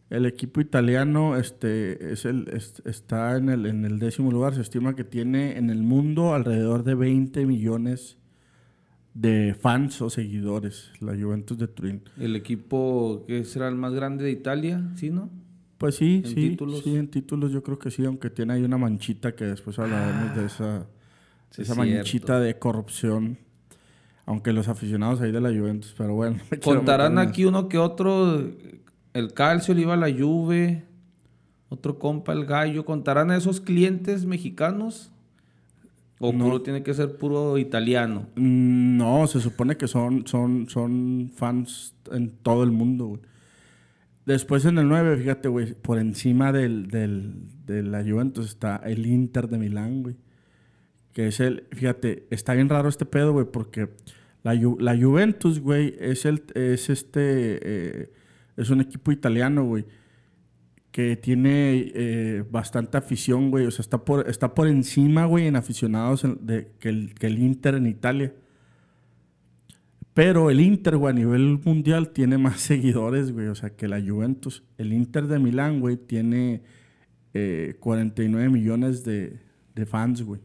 El 0.10 0.26
equipo 0.26 0.60
italiano 0.60 1.38
este, 1.38 2.14
es 2.14 2.26
el, 2.26 2.48
es- 2.52 2.82
está 2.86 3.38
en 3.38 3.50
el, 3.50 3.66
en 3.68 3.86
el 3.86 4.00
décimo 4.00 4.32
lugar. 4.32 4.56
Se 4.56 4.62
estima 4.62 4.96
que 4.96 5.04
tiene 5.04 5.58
en 5.58 5.70
el 5.70 5.84
mundo 5.84 6.34
alrededor 6.34 6.84
de 6.84 6.96
20 6.96 7.46
millones 7.46 8.18
de 9.14 9.56
fans 9.60 10.02
o 10.02 10.10
seguidores, 10.10 10.92
la 11.00 11.14
Juventus 11.16 11.58
de 11.58 11.68
Turín. 11.68 12.02
El 12.20 12.36
equipo 12.36 13.24
que 13.28 13.44
será 13.44 13.68
el 13.68 13.76
más 13.76 13.94
grande 13.94 14.24
de 14.24 14.32
Italia, 14.32 14.82
¿sí, 14.96 15.10
no? 15.10 15.30
Pues 15.78 15.96
sí, 15.96 16.22
¿En 16.26 16.32
sí, 16.32 16.36
títulos? 16.36 16.82
sí, 16.84 16.96
en 16.96 17.08
títulos 17.10 17.52
yo 17.52 17.64
creo 17.64 17.80
que 17.80 17.92
sí, 17.92 18.04
aunque 18.06 18.30
tiene 18.30 18.54
ahí 18.54 18.64
una 18.64 18.78
manchita 18.78 19.34
que 19.36 19.46
después 19.46 19.78
hablaremos 19.80 20.36
de 20.36 20.46
esa, 20.46 20.88
sí, 21.52 21.62
esa 21.62 21.72
es 21.74 21.78
manchita 21.78 22.04
cierto. 22.04 22.40
de 22.40 22.60
corrupción. 22.60 23.38
Aunque 24.26 24.54
los 24.54 24.68
aficionados 24.68 25.22
ahí 25.22 25.32
de 25.32 25.42
la 25.42 25.50
Juventus, 25.50 25.96
pero 25.98 26.14
bueno. 26.14 26.38
Contarán 26.64 27.18
aquí 27.18 27.46
uno 27.46 27.68
que 27.68 27.78
otro, 27.80 28.44
el 29.14 29.34
Calcio 29.34 29.74
le 29.74 29.82
iba 29.82 29.94
a 29.94 29.98
la 29.98 30.12
Juve, 30.12 30.84
otro 31.70 32.00
compa 32.00 32.34
el 32.34 32.46
Gallo. 32.46 32.86
¿Contarán 32.86 33.32
a 33.32 33.38
esos 33.38 33.60
clientes 33.62 34.26
mexicanos? 34.26 35.12
¿O 36.20 36.34
No. 36.34 36.46
puro 36.46 36.62
tiene 36.62 36.84
que 36.84 36.94
ser 36.94 37.18
puro 37.18 37.58
italiano? 37.58 38.28
Mm, 38.36 38.98
No, 38.98 39.26
se 39.28 39.40
supone 39.40 39.78
que 39.78 39.88
son, 39.88 40.28
son, 40.28 40.68
son 40.70 41.32
fans 41.36 41.96
en 42.12 42.30
todo 42.30 42.64
el 42.64 42.72
mundo, 42.72 43.06
güey. 43.08 43.22
Después 44.26 44.66
en 44.66 44.78
el 44.78 44.88
9, 44.88 45.18
fíjate, 45.18 45.48
güey, 45.48 45.74
por 45.74 45.98
encima 45.98 46.52
del, 46.52 46.88
del, 46.88 47.34
de 47.66 47.82
la 47.84 48.04
Juventus 48.04 48.48
está 48.48 48.76
el 48.78 49.06
Inter 49.08 49.48
de 49.48 49.58
Milán, 49.58 50.04
güey. 50.04 50.16
Que 51.14 51.28
es 51.28 51.40
el, 51.40 51.64
fíjate, 51.72 52.28
está 52.30 52.54
bien 52.54 52.70
raro 52.70 52.90
este 52.90 53.06
pedo, 53.06 53.32
güey, 53.34 53.46
porque 53.52 53.90
la, 54.44 54.54
la 54.54 54.96
Juventus, 54.98 55.60
güey, 55.60 55.96
es 56.00 56.26
el, 56.26 56.44
es 56.54 56.90
este, 56.90 57.22
eh, 58.04 58.12
es 58.60 58.70
un 58.70 58.82
equipo 58.82 59.12
italiano, 59.12 59.64
güey, 59.66 59.86
que 60.92 61.16
tiene 61.16 61.92
eh, 61.94 62.44
bastante 62.50 62.98
afición, 62.98 63.52
güey. 63.52 63.66
O 63.66 63.72
sea, 63.72 63.82
está 63.84 64.04
por, 64.04 64.28
está 64.30 64.54
por 64.54 64.68
encima, 64.68 65.26
güey, 65.26 65.48
en 65.48 65.56
aficionados 65.56 66.24
en- 66.24 66.46
de, 66.46 66.72
que, 66.80 66.90
el, 66.90 67.14
que 67.14 67.28
el 67.28 67.40
Inter 67.40 67.76
en 67.76 67.88
Italia. 67.88 68.34
Pero 70.14 70.50
el 70.50 70.60
Inter, 70.60 70.98
güey, 70.98 71.12
a 71.14 71.16
nivel 71.18 71.60
mundial 71.64 72.10
tiene 72.10 72.38
más 72.46 72.60
seguidores, 72.60 73.32
güey. 73.32 73.48
O 73.48 73.56
sea, 73.56 73.70
que 73.72 73.88
la 73.88 74.02
Juventus. 74.02 74.64
El 74.78 74.94
Inter 74.94 75.28
de 75.28 75.40
Milán, 75.40 75.80
güey, 75.80 75.98
tiene 75.98 76.62
eh, 77.34 77.76
49 77.80 78.50
millones 78.50 79.04
de, 79.04 79.40
de 79.76 79.86
fans, 79.86 80.24
güey. 80.24 80.42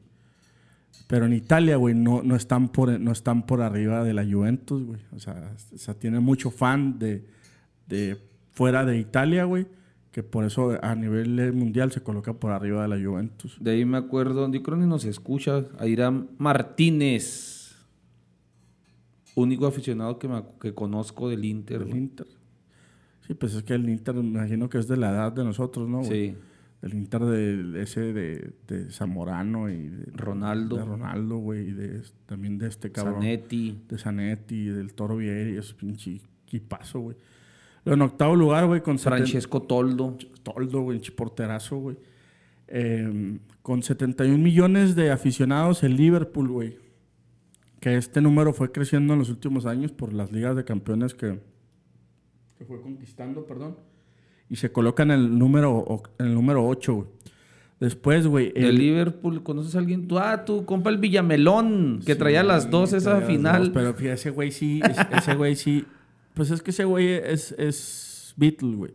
Pero 1.08 1.26
en 1.26 1.32
Italia, 1.32 1.76
güey, 1.76 1.94
no, 1.94 2.22
no, 2.22 2.36
están 2.36 2.68
por, 2.70 2.98
no 3.00 3.12
están 3.12 3.44
por 3.46 3.62
arriba 3.62 4.04
de 4.04 4.14
la 4.14 4.24
Juventus, 4.24 4.84
güey. 4.84 5.00
O 5.12 5.18
sea, 5.18 5.94
tiene 5.98 6.20
mucho 6.20 6.50
fan 6.50 6.98
de, 6.98 7.24
de 7.86 8.18
fuera 8.52 8.84
de 8.84 8.98
Italia, 8.98 9.44
güey. 9.44 9.66
Que 10.10 10.22
por 10.22 10.44
eso 10.44 10.78
a 10.80 10.94
nivel 10.94 11.52
mundial 11.52 11.90
se 11.90 12.00
coloca 12.00 12.34
por 12.34 12.52
arriba 12.52 12.82
de 12.82 12.88
la 12.88 13.04
Juventus. 13.04 13.56
De 13.60 13.72
ahí 13.72 13.84
me 13.84 13.98
acuerdo, 13.98 14.48
yo 14.50 14.62
creo 14.62 14.78
que 14.78 14.86
nos 14.86 15.04
escucha, 15.04 15.64
Airán 15.78 16.28
Martínez. 16.38 17.74
Único 19.34 19.66
aficionado 19.66 20.20
que, 20.20 20.28
me 20.28 20.44
que 20.60 20.72
conozco 20.72 21.28
del 21.28 21.44
Inter. 21.44 21.82
El 21.82 21.88
güey. 21.88 21.98
Inter. 21.98 22.28
Sí, 23.26 23.34
pues 23.34 23.54
es 23.54 23.64
que 23.64 23.74
el 23.74 23.88
Inter, 23.88 24.14
me 24.14 24.20
imagino 24.20 24.68
que 24.68 24.78
es 24.78 24.86
de 24.86 24.96
la 24.96 25.10
edad 25.10 25.32
de 25.32 25.42
nosotros, 25.42 25.88
¿no? 25.88 26.02
güey? 26.02 26.30
Sí. 26.30 26.36
El 26.82 26.94
Inter 26.94 27.22
de 27.22 27.82
ese 27.82 28.12
de, 28.12 28.52
de 28.68 28.90
Zamorano 28.90 29.70
y 29.70 29.88
de 29.88 30.12
Ronaldo. 30.12 30.76
De 30.76 30.84
Ronaldo, 30.84 31.38
güey. 31.38 31.70
Y 31.70 31.72
de, 31.72 32.02
también 32.26 32.58
de 32.58 32.68
este 32.68 32.92
cabrón. 32.92 33.14
Zanetti. 33.14 33.82
De 33.88 33.98
Zanetti, 33.98 34.66
del 34.66 34.92
Toro 34.92 35.16
Vieri, 35.16 35.56
es 35.56 35.72
pinche 35.72 36.20
equipazo, 36.46 37.00
güey. 37.00 37.16
En 37.86 38.00
octavo 38.02 38.34
lugar, 38.34 38.66
güey, 38.66 38.80
con 38.82 38.96
seten- 38.96 39.18
Francesco 39.18 39.62
Toldo. 39.62 40.16
Toldo, 40.42 40.82
güey, 40.82 41.00
porterazo, 41.10 41.76
güey. 41.78 41.96
Eh, 42.68 43.38
con 43.62 43.82
71 43.82 44.42
millones 44.42 44.94
de 44.96 45.10
aficionados, 45.10 45.82
el 45.82 45.96
Liverpool, 45.96 46.48
güey. 46.48 46.78
Que 47.80 47.96
este 47.96 48.20
número 48.22 48.52
fue 48.54 48.72
creciendo 48.72 49.12
en 49.12 49.18
los 49.18 49.28
últimos 49.28 49.66
años 49.66 49.92
por 49.92 50.12
las 50.14 50.32
ligas 50.32 50.56
de 50.56 50.64
campeones 50.64 51.14
que, 51.14 51.38
que 52.58 52.64
fue 52.64 52.80
conquistando, 52.80 53.44
perdón. 53.44 53.76
Y 54.48 54.56
se 54.56 54.72
coloca 54.72 55.02
en 55.02 55.10
el 55.10 55.38
número, 55.38 56.02
en 56.18 56.26
el 56.26 56.34
número 56.34 56.66
8, 56.66 56.94
güey. 56.94 57.08
Después, 57.80 58.26
güey. 58.26 58.52
De 58.52 58.68
el- 58.68 58.76
Liverpool, 58.78 59.42
¿conoces 59.42 59.74
a 59.74 59.78
alguien? 59.80 60.06
Tú, 60.08 60.18
ah, 60.18 60.44
tú, 60.46 60.64
compa 60.64 60.88
el 60.88 60.96
Villamelón, 60.98 62.00
que 62.06 62.14
traía 62.14 62.42
las 62.42 62.70
dos 62.70 62.94
esa 62.94 63.20
final. 63.22 63.64
dos, 63.64 63.70
pero 63.74 63.92
fíjate, 63.92 64.14
ese 64.14 64.30
güey 64.30 64.50
sí, 64.52 64.80
es- 64.88 64.96
ese 65.18 65.34
güey 65.34 65.54
sí. 65.56 65.84
Pues 66.34 66.50
es 66.50 66.62
que 66.62 66.70
ese 66.72 66.84
güey 66.84 67.08
es, 67.08 67.52
es 67.58 68.34
Beatle, 68.36 68.74
güey. 68.76 68.92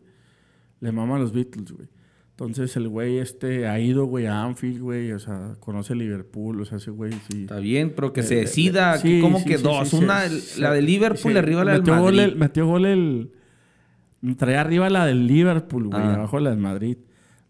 Le 0.81 0.91
maman 0.91 1.21
los 1.21 1.31
Beatles, 1.33 1.71
güey. 1.71 1.87
Entonces 2.31 2.75
el 2.77 2.87
güey 2.87 3.17
este 3.17 3.67
ha 3.67 3.79
ido, 3.81 4.05
güey, 4.05 4.25
a 4.25 4.43
Anfield, 4.43 4.79
güey. 4.81 5.11
O 5.11 5.19
sea, 5.19 5.55
conoce 5.59 5.93
Liverpool. 5.95 6.61
O 6.61 6.65
sea, 6.65 6.77
ese 6.77 6.91
güey 6.91 7.11
sí. 7.29 7.41
Está 7.41 7.59
bien, 7.59 7.93
pero 7.95 8.13
que 8.13 8.21
Eh, 8.21 8.23
se 8.23 8.35
eh, 8.37 8.41
decida. 8.41 8.97
sí, 8.97 9.19
¿Cómo 9.21 9.39
sí, 9.39 9.45
que 9.45 9.57
sí, 9.57 9.63
dos? 9.63 9.91
Una, 9.93 10.21
la 10.57 10.71
de 10.71 10.81
Liverpool, 10.81 11.35
arriba 11.35 11.63
la 11.65 11.73
del 11.73 11.81
gol 11.81 11.95
Madrid. 12.15 12.19
el- 12.19 12.35
metió 12.37 12.65
gol 12.67 12.85
el... 12.85 13.31
Traía 14.37 14.61
arriba 14.61 14.89
la 14.89 15.05
del 15.05 15.27
Liverpool, 15.27 15.87
güey. 15.87 16.01
Ah. 16.01 16.15
Abajo 16.15 16.39
la 16.39 16.49
del 16.51 16.59
Madrid. 16.59 16.97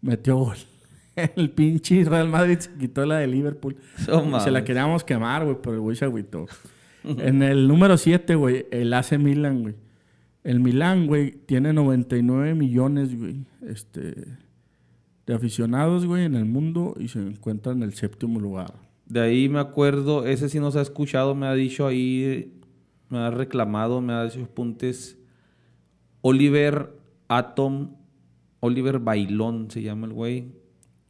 Metió 0.02 0.36
gol. 0.36 0.56
El 1.36 1.50
pinche 1.50 2.04
Real 2.04 2.28
Madrid 2.28 2.58
se 2.60 2.72
quitó 2.74 3.04
la 3.04 3.18
de 3.18 3.26
Liverpool. 3.26 3.76
Y 3.98 4.40
se 4.40 4.50
la 4.52 4.64
queríamos 4.64 5.02
quemar, 5.04 5.44
güey, 5.44 5.56
pero 5.60 5.74
el 5.74 5.80
güey 5.80 5.96
se 5.96 6.04
agüitó. 6.04 6.46
en 7.18 7.42
el 7.42 7.68
número 7.68 7.96
7, 7.96 8.34
güey, 8.34 8.66
el 8.70 8.92
AC 8.92 9.18
Milan, 9.18 9.62
güey. 9.62 9.74
El 10.42 10.60
Milan, 10.60 11.06
güey, 11.06 11.32
tiene 11.32 11.72
99 11.72 12.54
millones, 12.54 13.18
güey, 13.18 13.44
este, 13.66 14.14
de 15.26 15.34
aficionados, 15.34 16.06
güey, 16.06 16.24
en 16.24 16.34
el 16.34 16.46
mundo 16.46 16.94
y 16.98 17.08
se 17.08 17.18
encuentra 17.18 17.72
en 17.72 17.82
el 17.82 17.92
séptimo 17.92 18.40
lugar. 18.40 18.72
De 19.06 19.20
ahí 19.20 19.48
me 19.48 19.58
acuerdo, 19.58 20.26
ese 20.26 20.48
sí 20.48 20.60
nos 20.60 20.76
ha 20.76 20.80
escuchado, 20.80 21.34
me 21.34 21.46
ha 21.46 21.54
dicho 21.54 21.86
ahí, 21.86 22.54
me 23.08 23.18
ha 23.18 23.30
reclamado, 23.30 24.00
me 24.00 24.12
ha 24.12 24.24
dicho 24.24 24.46
puntes. 24.46 25.18
Oliver 26.22 26.96
Atom, 27.28 27.96
Oliver 28.60 28.98
Bailón 28.98 29.70
se 29.70 29.82
llama 29.82 30.06
el 30.06 30.12
güey, 30.12 30.52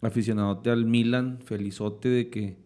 aficionadote 0.00 0.70
al 0.70 0.86
Milan, 0.86 1.38
felizote 1.44 2.08
de 2.08 2.30
que 2.30 2.56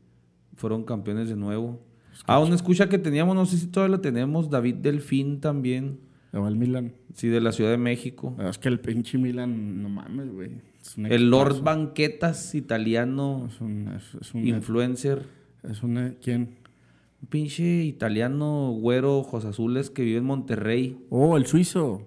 fueron 0.55 0.85
campeones 0.85 1.29
de 1.29 1.37
nuevo. 1.37 1.81
Ah, 2.27 2.39
una 2.39 2.55
escucha 2.55 2.89
que 2.89 2.99
teníamos, 2.99 3.35
no 3.35 3.47
sé 3.47 3.59
si 3.59 3.67
todavía 3.67 3.97
la 3.97 4.03
tenemos, 4.03 4.51
David 4.51 4.77
Delfín 4.77 5.41
también, 5.41 5.99
va 6.35 6.49
el 6.49 6.57
Milan. 6.57 6.93
sí, 7.15 7.29
de 7.29 7.41
la 7.41 7.53
Ciudad 7.53 7.71
de 7.71 7.77
México. 7.77 8.37
Es 8.39 8.59
que 8.59 8.69
el 8.69 8.81
pinche 8.81 9.19
Milan, 9.19 9.83
no 9.83 9.89
mames, 9.89 10.33
güey. 10.33 10.51
es 10.81 10.97
El 10.99 11.31
Lord. 11.31 11.63
Banquetas, 11.63 12.55
italiano, 12.55 13.49
Es 13.51 13.61
un, 13.61 13.89
es, 13.89 14.15
es 14.21 14.35
un, 14.35 14.47
influencer. 14.47 15.27
es 15.63 15.83
un, 15.83 16.17
¿quién? 16.23 16.57
Un 17.23 17.29
pinche 17.29 17.85
italiano, 17.85 18.77
güero, 18.79 19.19
ojos 19.19 19.45
azules 19.45 19.91
que 19.91 20.03
vive 20.03 20.19
en 20.19 20.25
Monterrey. 20.25 20.99
Oh, 21.11 21.37
el 21.37 21.47
suizo. 21.47 22.03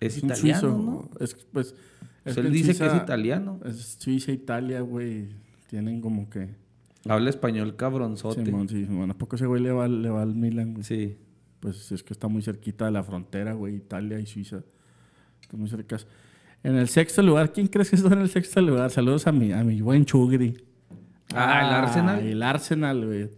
Es, 0.00 0.22
un 0.22 0.30
italiano, 0.30 0.60
suizo. 0.60 0.78
¿no? 0.78 1.10
Es, 1.20 1.34
pues, 1.52 1.74
Pues 2.22 2.36
él 2.36 2.52
dice 2.52 2.76
que 2.76 2.86
es 2.86 2.94
italiano. 2.94 3.60
Es 3.64 3.96
Suiza, 3.98 4.32
Italia, 4.32 4.80
güey. 4.80 5.28
Tienen 5.68 6.00
como 6.00 6.28
que... 6.28 6.48
Habla 7.06 7.30
español 7.30 7.76
cabronzote. 7.76 8.44
Simón, 8.44 8.68
sí, 8.68 8.84
bueno, 8.84 9.12
¿a 9.12 9.18
poco 9.18 9.36
ese 9.36 9.46
güey 9.46 9.62
le 9.62 9.70
va, 9.72 9.86
le 9.88 10.10
va 10.10 10.22
al 10.22 10.34
Milan, 10.34 10.72
güey? 10.74 10.84
Sí. 10.84 11.16
Pues 11.60 11.90
es 11.92 12.02
que 12.02 12.12
está 12.12 12.28
muy 12.28 12.42
cerquita 12.42 12.84
de 12.86 12.90
la 12.92 13.02
frontera, 13.02 13.52
güey, 13.52 13.76
Italia 13.76 14.18
y 14.20 14.26
Suiza. 14.26 14.62
Está 15.40 15.56
muy 15.56 15.68
cerca. 15.68 15.96
En 16.62 16.76
el 16.76 16.88
sexto 16.88 17.22
lugar, 17.22 17.52
¿quién 17.52 17.66
crees 17.68 17.90
que 17.90 17.96
está 17.96 18.12
en 18.12 18.20
el 18.20 18.28
sexto 18.28 18.60
lugar? 18.60 18.90
Saludos 18.90 19.26
a 19.26 19.32
mi, 19.32 19.52
a 19.52 19.62
mi 19.64 19.80
buen 19.80 20.04
Chugri. 20.04 20.56
Ah, 21.34 21.66
¿el 21.66 21.74
Arsenal? 21.74 22.20
El 22.20 22.42
Arsenal, 22.42 23.06
güey. 23.06 23.30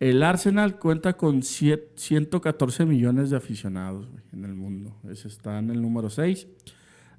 El 0.00 0.22
Arsenal 0.22 0.78
cuenta 0.78 1.12
con 1.16 1.42
siete- 1.42 1.90
114 1.96 2.84
millones 2.84 3.30
de 3.30 3.36
aficionados, 3.36 4.08
güey, 4.10 4.22
en 4.32 4.44
el 4.44 4.54
mundo. 4.54 4.96
Ese 5.08 5.28
está 5.28 5.58
en 5.58 5.70
el 5.70 5.80
número 5.80 6.10
6. 6.10 6.46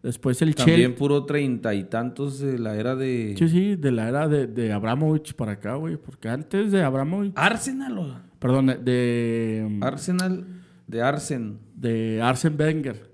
Después 0.04 0.42
el 0.42 0.54
También 0.54 0.80
Chelsea. 0.80 0.96
puro 0.98 1.26
treinta 1.26 1.74
y 1.74 1.86
tantos 1.86 2.40
de 2.40 2.60
la 2.60 2.76
era 2.76 2.96
de... 2.96 3.36
Sí, 3.40 3.48
sí, 3.48 3.76
de 3.78 3.92
la 3.92 4.10
era 4.10 4.28
de, 4.28 4.48
de 4.48 4.74
Abramovich 4.74 5.34
para 5.34 5.54
acá, 5.54 5.76
güey. 5.76 5.98
Porque 5.98 6.30
antes 6.30 6.72
de 6.72 6.84
Abramovich. 6.84 7.32
Arsenal 7.36 7.98
o... 7.98 8.16
Perdón, 8.38 8.68
de. 8.84 9.80
Arsenal 9.82 10.46
de 10.88 11.02
Arsen. 11.02 11.60
de 11.76 12.22
Arsen 12.22 12.56
Wenger 12.60 13.14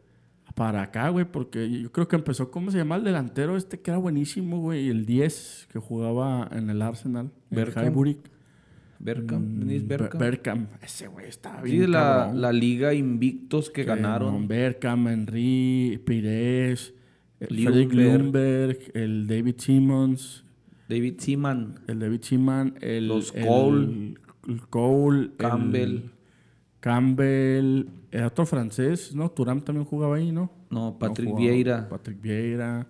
para 0.55 0.81
acá, 0.81 1.07
güey, 1.07 1.23
porque 1.23 1.69
yo 1.69 1.89
creo 1.89 2.09
que 2.09 2.17
empezó, 2.17 2.51
¿cómo 2.51 2.69
se 2.69 2.77
llama 2.77 2.97
el 2.97 3.05
delantero 3.05 3.55
este 3.55 3.79
que 3.79 3.91
era 3.91 3.97
buenísimo, 3.97 4.59
güey? 4.59 4.89
El 4.89 5.05
10 5.05 5.69
que 5.71 5.79
jugaba 5.79 6.49
en 6.51 6.69
el 6.69 6.81
Arsenal, 6.81 7.31
en 7.49 7.55
Bergkamp. 7.55 7.95
Berkham, 9.01 9.41
Mm, 9.41 9.87
Berkham. 9.87 10.09
Ber- 10.09 10.17
Bergkamp. 10.19 10.69
Ese 10.83 11.07
güey 11.07 11.27
estaba 11.27 11.61
bien 11.61 11.75
Sí, 11.75 11.81
de 11.81 11.87
la, 11.87 12.31
la 12.33 12.51
liga 12.51 12.93
invictos 12.93 13.69
que 13.69 13.81
Que 13.81 13.87
ganaron. 13.87 14.47
Bergkamp, 14.47 15.07
Henry, 15.07 16.01
Pires, 16.05 16.93
Ljungberg. 17.39 17.63
Fredrik 17.63 17.93
Ljungberg, 17.93 18.77
el 18.93 19.27
David 19.27 19.55
Simmons, 19.57 20.43
David 20.89 21.15
Seaman. 21.19 21.79
el 21.87 21.99
David 21.99 22.21
Seaman, 22.23 22.75
el... 22.81 23.07
Los 23.07 23.31
Cole. 23.31 24.15
el 24.47 24.61
Cole. 24.69 25.19
el 25.21 25.35
Campbell. 25.37 26.01
Campbell. 26.79 27.87
El 28.11 28.23
otro 28.23 28.45
francés, 28.45 29.13
¿no? 29.15 29.29
Turam 29.29 29.61
también 29.61 29.85
jugaba 29.85 30.15
ahí, 30.15 30.31
¿no? 30.31 30.51
No, 30.71 30.97
Patrick 30.97 31.27
No 31.29 31.35
jugaba. 31.35 31.51
Vieira. 31.51 31.89
Patrick 31.89 32.21
Vieira. 32.21 32.87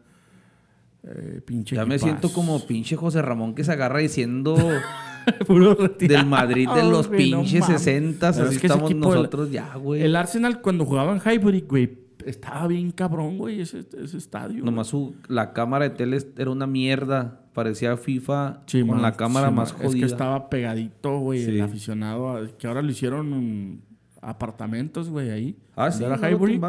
Eh, 1.11 1.41
pinche 1.43 1.75
Ya 1.75 1.85
me 1.85 1.97
siento 1.97 2.31
como 2.31 2.65
pinche 2.67 2.95
José 2.95 3.21
Ramón 3.23 3.55
que 3.55 3.63
se 3.63 3.71
agarra 3.71 3.97
diciendo 3.99 4.55
Puro 5.47 5.75
del 5.75 6.25
Madrid 6.27 6.69
de 6.69 6.83
los 6.83 7.07
güey, 7.07 7.31
no 7.31 7.39
pinches 7.41 7.61
mames. 7.61 7.81
60 7.81 8.31
Pero 8.31 8.45
así 8.45 8.55
es 8.55 8.61
que 8.61 8.67
ese 8.67 8.75
estamos 8.75 8.95
nosotros 8.95 9.51
ya, 9.51 9.73
güey. 9.75 10.03
El 10.03 10.15
Arsenal 10.15 10.61
cuando 10.61 10.85
jugaba 10.85 11.11
en 11.15 11.19
Highbury, 11.19 11.61
güey, 11.61 11.97
estaba 12.25 12.67
bien 12.67 12.91
cabrón, 12.91 13.37
güey, 13.39 13.61
ese, 13.61 13.85
ese 14.01 14.17
estadio. 14.17 14.63
Nomás 14.63 14.87
su, 14.87 15.15
la 15.27 15.51
cámara 15.53 15.89
de 15.89 15.95
tele 15.95 16.19
era 16.37 16.51
una 16.51 16.67
mierda. 16.67 17.41
Parecía 17.53 17.97
FIFA 17.97 18.61
Sí, 18.67 18.79
con 18.81 18.89
man, 18.91 19.01
la 19.01 19.13
cámara 19.13 19.49
sí, 19.49 19.53
más 19.55 19.73
man. 19.73 19.81
jodida. 19.81 20.05
Es 20.05 20.11
que 20.11 20.11
estaba 20.13 20.49
pegadito, 20.49 21.17
güey, 21.19 21.43
Sí. 21.43 21.51
el 21.51 21.61
aficionado, 21.61 22.29
a- 22.29 22.47
que 22.57 22.67
ahora 22.67 22.81
lo 22.83 22.89
hicieron 22.91 23.71
mm, 23.73 23.81
apartamentos, 24.21 25.09
güey, 25.09 25.29
ahí. 25.31 25.57
Ah, 25.75 25.91
sí, 25.91 26.01
¿no 26.01 26.07
era 26.07 26.17
lo 26.17 26.29
Highbury. 26.29 26.61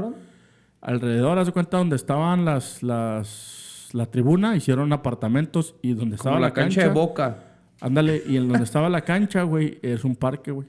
Alrededor, 0.81 1.39
haz 1.39 1.47
de 1.47 1.53
cuenta, 1.53 1.77
donde 1.77 1.97
estaban 1.97 2.45
las, 2.47 2.83
las, 2.83 3.60
la 3.93 4.07
tribuna, 4.07 4.57
hicieron 4.57 4.93
apartamentos 4.93 5.75
y 5.83 5.95
donde 5.95 6.17
estaba 6.17 6.37
Como 6.37 6.41
la, 6.43 6.49
la 6.49 6.55
cancha 6.55 6.83
de 6.83 6.89
Boca. 6.89 7.45
Ándale, 7.81 8.23
y 8.27 8.37
en 8.37 8.49
donde 8.49 8.65
estaba 8.65 8.89
la 8.89 9.03
cancha, 9.03 9.43
güey, 9.43 9.79
es 9.83 10.05
un 10.05 10.17
parque, 10.17 10.51
güey. 10.51 10.69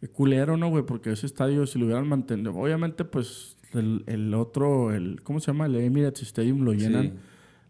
Qué 0.00 0.08
culero, 0.08 0.56
¿no, 0.56 0.68
güey? 0.68 0.84
Porque 0.84 1.10
ese 1.12 1.26
estadio, 1.26 1.66
si 1.66 1.78
lo 1.78 1.86
hubieran 1.86 2.06
mantenido, 2.06 2.54
obviamente, 2.54 3.04
pues, 3.04 3.56
el, 3.72 4.04
el 4.06 4.34
otro, 4.34 4.92
el, 4.92 5.22
¿cómo 5.22 5.40
se 5.40 5.48
llama? 5.48 5.66
El 5.66 5.76
Emirates 5.76 6.22
Stadium 6.22 6.62
lo 6.62 6.74
llenan. 6.74 7.02
Sí. 7.04 7.12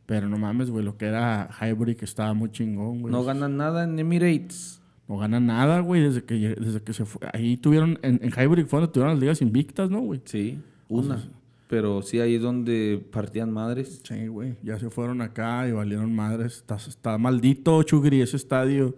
Pero 0.07 0.29
no 0.29 0.39
mames, 0.39 0.71
güey, 0.71 0.85
lo 0.85 0.97
que 0.97 1.07
era 1.07 1.49
Highbury, 1.61 1.97
que 1.97 2.05
estaba 2.05 2.33
muy 2.33 2.51
chingón, 2.51 3.03
güey. 3.03 3.13
No 3.13 3.25
ganan 3.25 3.57
nada 3.57 3.85
en 3.85 3.99
Emirates. 3.99 4.81
No 5.09 5.19
ganan 5.19 5.47
nada, 5.47 5.81
güey, 5.81 6.03
desde 6.03 6.25
que, 6.25 6.35
desde 6.35 6.81
que 6.83 6.93
se 6.93 7.05
fue. 7.05 7.29
Ahí 7.33 7.57
tuvieron, 7.57 7.99
en, 8.03 8.21
en 8.23 8.31
Highbury 8.31 8.65
fue 8.65 8.81
donde 8.81 8.93
tuvieron 8.93 9.15
las 9.15 9.21
ligas 9.21 9.41
invictas, 9.41 9.91
¿no, 9.91 10.01
güey? 10.01 10.21
Sí, 10.25 10.61
una. 10.89 11.23
Pero 11.69 12.01
sí, 12.03 12.21
ahí 12.21 12.37
es 12.37 12.43
donde 12.43 13.05
partían 13.11 13.53
madres. 13.53 14.01
Sí, 14.05 14.29
güey, 14.29 14.57
ya 14.63 14.79
se 14.79 14.89
fueron 14.91 15.21
acá 15.21 15.67
y 15.69 15.73
valieron 15.73 16.15
madres. 16.15 16.59
Está, 16.59 16.77
está 16.77 17.19
maldito, 17.19 17.83
Chugri, 17.83 18.21
ese 18.21 18.37
estadio. 18.37 18.95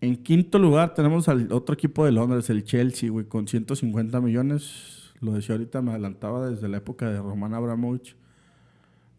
En 0.00 0.16
quinto 0.16 0.58
lugar 0.58 0.94
tenemos 0.94 1.28
al 1.28 1.50
otro 1.52 1.74
equipo 1.74 2.04
de 2.04 2.12
Londres, 2.12 2.50
el 2.50 2.64
Chelsea, 2.64 3.10
güey, 3.10 3.24
con 3.24 3.48
150 3.48 4.20
millones. 4.20 5.14
Lo 5.20 5.32
decía 5.32 5.54
ahorita, 5.54 5.80
me 5.80 5.92
adelantaba 5.92 6.50
desde 6.50 6.68
la 6.68 6.76
época 6.76 7.10
de 7.10 7.18
Roman 7.18 7.54
Abramovich. 7.54 8.14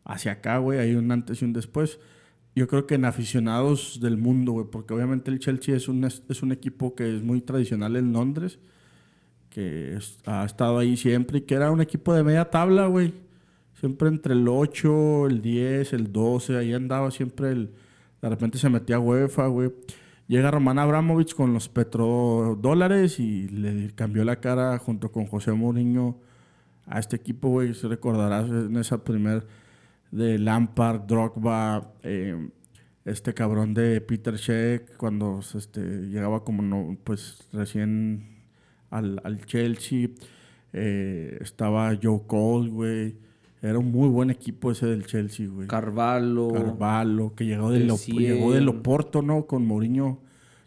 Hacia 0.06 0.34
acá, 0.34 0.60
güey, 0.60 0.80
hay 0.80 0.96
un 0.96 1.12
antes 1.12 1.42
y 1.42 1.46
un 1.46 1.54
después. 1.54 2.00
Yo 2.56 2.68
creo 2.68 2.86
que 2.86 2.96
en 2.96 3.06
aficionados 3.06 4.00
del 4.00 4.18
mundo, 4.18 4.52
güey, 4.52 4.68
porque 4.72 4.94
obviamente 4.94 5.32
el 5.32 5.40
Chelsea 5.40 5.76
es 5.76 5.88
un, 5.88 6.04
es 6.06 6.44
un 6.44 6.52
equipo 6.52 6.96
que 6.96 7.18
es 7.18 7.24
muy 7.24 7.42
tradicional 7.42 7.96
en 7.96 8.14
Londres, 8.14 8.60
que 9.58 9.96
es- 9.98 10.20
ha 10.28 10.46
estado 10.46 10.78
ahí 10.78 10.96
siempre 10.96 11.40
y 11.40 11.42
que 11.42 11.56
era 11.56 11.72
un 11.72 11.82
equipo 11.82 12.14
de 12.14 12.24
media 12.24 12.46
tabla, 12.52 12.86
güey. 12.86 13.12
Siempre 13.80 14.08
entre 14.08 14.34
el 14.34 14.48
8, 14.48 15.26
el 15.26 15.42
10, 15.42 15.94
el 15.94 16.12
12, 16.14 16.58
ahí 16.58 16.74
andaba 16.74 17.10
siempre 17.10 17.50
el... 17.52 17.72
De 18.22 18.30
repente 18.30 18.60
se 18.60 18.70
metía 18.70 19.00
UEFA, 19.00 19.48
güey. 19.48 19.72
Llega 20.28 20.52
Roman 20.52 20.78
Abramovich 20.78 21.34
con 21.34 21.54
los 21.56 21.70
petrodólares 21.70 23.20
y 23.20 23.48
le 23.50 23.92
cambió 23.96 24.24
la 24.26 24.40
cara 24.40 24.78
junto 24.78 25.12
con 25.12 25.26
José 25.26 25.54
Mourinho 25.54 26.20
a 26.86 27.00
este 27.00 27.16
equipo, 27.16 27.50
güey. 27.50 27.74
Se 27.74 27.88
recordarás 27.88 28.48
en 28.50 28.78
esa 28.78 29.04
primer 29.04 29.48
de 30.12 30.38
Lampard, 30.38 31.02
Drogba, 31.08 31.94
eh, 32.04 32.50
este 33.06 33.34
cabrón 33.34 33.74
de 33.74 34.02
Peter 34.02 34.36
Sheck 34.36 34.98
cuando 34.98 35.40
este, 35.40 35.82
llegaba 36.10 36.44
como 36.44 36.62
no, 36.62 36.96
pues 37.04 37.48
recién 37.54 38.37
al, 38.90 39.22
al 39.24 39.46
Chelsea. 39.46 40.10
Eh, 40.74 41.38
estaba 41.42 41.98
Joe 42.02 42.22
Cole, 42.28 42.70
güey. 42.70 43.16
Era 43.62 43.80
un 43.80 43.92
muy 43.92 44.08
buen 44.10 44.30
equipo 44.30 44.72
ese 44.72 44.86
del 44.86 45.06
Chelsea, 45.06 45.48
güey. 45.48 45.68
Carvalho. 45.68 46.50
Carvalho, 46.50 47.34
que 47.36 47.46
llegó 47.46 47.72
De 47.72 47.90
Cien. 47.98 48.18
llegó 48.18 48.54
del 48.54 48.70
Oporto, 48.70 49.22
¿no? 49.22 49.48
Con 49.48 49.66
Mourinho. 49.66 50.22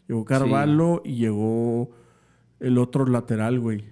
Llegó 0.08 0.24
Carvalho 0.24 1.02
y 1.04 1.14
llegó 1.14 1.90
el 2.58 2.78
otro 2.78 3.06
lateral, 3.06 3.60
güey. 3.60 3.84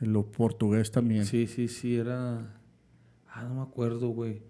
El 0.00 0.12
portugués 0.24 0.90
también. 0.90 1.24
Sí, 1.24 1.46
sí, 1.46 1.68
sí, 1.68 1.94
era... 1.94 2.60
Ah, 3.28 3.44
no 3.44 3.54
me 3.54 3.62
acuerdo, 3.62 4.08
güey. 4.08 4.42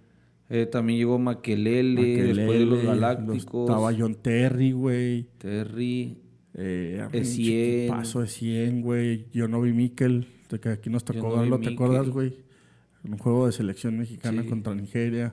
Eh, 0.48 0.66
también 0.66 0.98
llegó 0.98 1.18
Maquelele, 1.18 2.22
después 2.34 2.58
de 2.58 2.66
los 2.66 2.82
Galácticos. 2.82 3.68
Estaba 3.68 3.92
John 3.96 4.14
Terry, 4.16 4.72
güey. 4.72 5.28
Terry. 5.38 6.18
Eh, 6.54 7.06
Essien. 7.12 7.88
Paso 7.88 8.20
de 8.20 8.28
100, 8.28 8.82
güey. 8.82 9.26
Yo 9.32 9.48
no 9.48 9.60
vi 9.60 9.72
Mikel, 9.72 10.28
de 10.50 10.60
que 10.60 10.68
aquí 10.70 10.88
nos 10.90 11.04
tocó 11.04 11.28
no 11.30 11.36
verlo, 11.40 11.56
¿te 11.58 11.70
Mikel. 11.70 11.74
acuerdas, 11.74 12.08
güey? 12.08 12.36
Un 13.02 13.18
juego 13.18 13.46
de 13.46 13.52
selección 13.52 13.98
mexicana 13.98 14.42
Sí. 14.42 14.48
contra 14.48 14.74
Nigeria. 14.74 15.32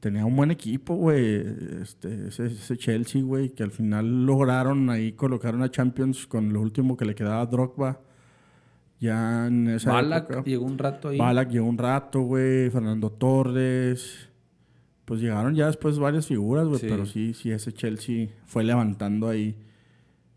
Tenía 0.00 0.26
un 0.26 0.36
buen 0.36 0.50
equipo, 0.50 0.94
güey. 0.96 1.42
Este, 1.82 2.28
ese, 2.28 2.46
ese 2.46 2.76
Chelsea, 2.76 3.22
güey, 3.22 3.48
que 3.50 3.62
al 3.62 3.70
final 3.70 4.26
lograron 4.26 4.90
ahí 4.90 5.12
colocar 5.12 5.54
una 5.54 5.70
Champions 5.70 6.26
con 6.26 6.52
lo 6.52 6.60
último 6.60 6.96
que 6.96 7.06
le 7.06 7.14
quedaba 7.14 7.40
a 7.40 7.46
Drogba. 7.46 8.00
Ya 9.00 9.46
en 9.46 9.68
esa 9.68 9.92
Balak 9.92 10.30
época. 10.30 10.44
llegó 10.44 10.66
un 10.66 10.78
rato 10.78 11.08
ahí. 11.08 11.18
Balak 11.18 11.50
llegó 11.50 11.66
un 11.66 11.78
rato, 11.78 12.20
güey. 12.20 12.70
Fernando 12.70 13.10
Torres. 13.10 14.28
Pues 15.06 15.20
llegaron 15.20 15.54
ya 15.54 15.66
después 15.66 15.98
varias 15.98 16.26
figuras, 16.26 16.66
güey. 16.66 16.80
Sí. 16.80 16.86
Pero 16.88 17.06
sí, 17.06 17.34
sí, 17.34 17.50
ese 17.50 17.72
Chelsea 17.72 18.28
fue 18.46 18.62
levantando 18.64 19.28
ahí 19.28 19.56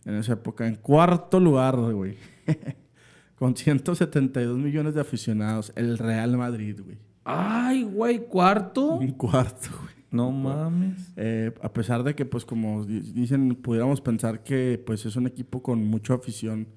en 0.07 0.15
esa 0.15 0.33
época. 0.33 0.65
En 0.65 0.75
cuarto 0.75 1.39
lugar, 1.39 1.75
güey. 1.75 2.17
Con 3.35 3.55
172 3.55 4.57
millones 4.57 4.95
de 4.95 5.01
aficionados. 5.01 5.71
El 5.75 5.99
Real 5.99 6.35
Madrid, 6.37 6.79
güey. 6.83 6.97
Ay, 7.23 7.83
güey, 7.83 8.25
cuarto. 8.25 8.99
En 9.01 9.11
cuarto, 9.11 9.67
güey. 9.81 9.93
No 10.09 10.31
mames. 10.31 11.11
Eh, 11.17 11.51
a 11.61 11.71
pesar 11.71 12.01
de 12.03 12.15
que, 12.15 12.25
pues, 12.25 12.45
como 12.45 12.85
di- 12.85 13.01
dicen, 13.11 13.53
pudiéramos 13.55 13.99
pensar 14.01 14.41
que, 14.43 14.81
pues, 14.83 15.05
es 15.05 15.15
un 15.17 15.27
equipo 15.27 15.61
con 15.61 15.85
mucha 15.85 16.13
afición. 16.15 16.67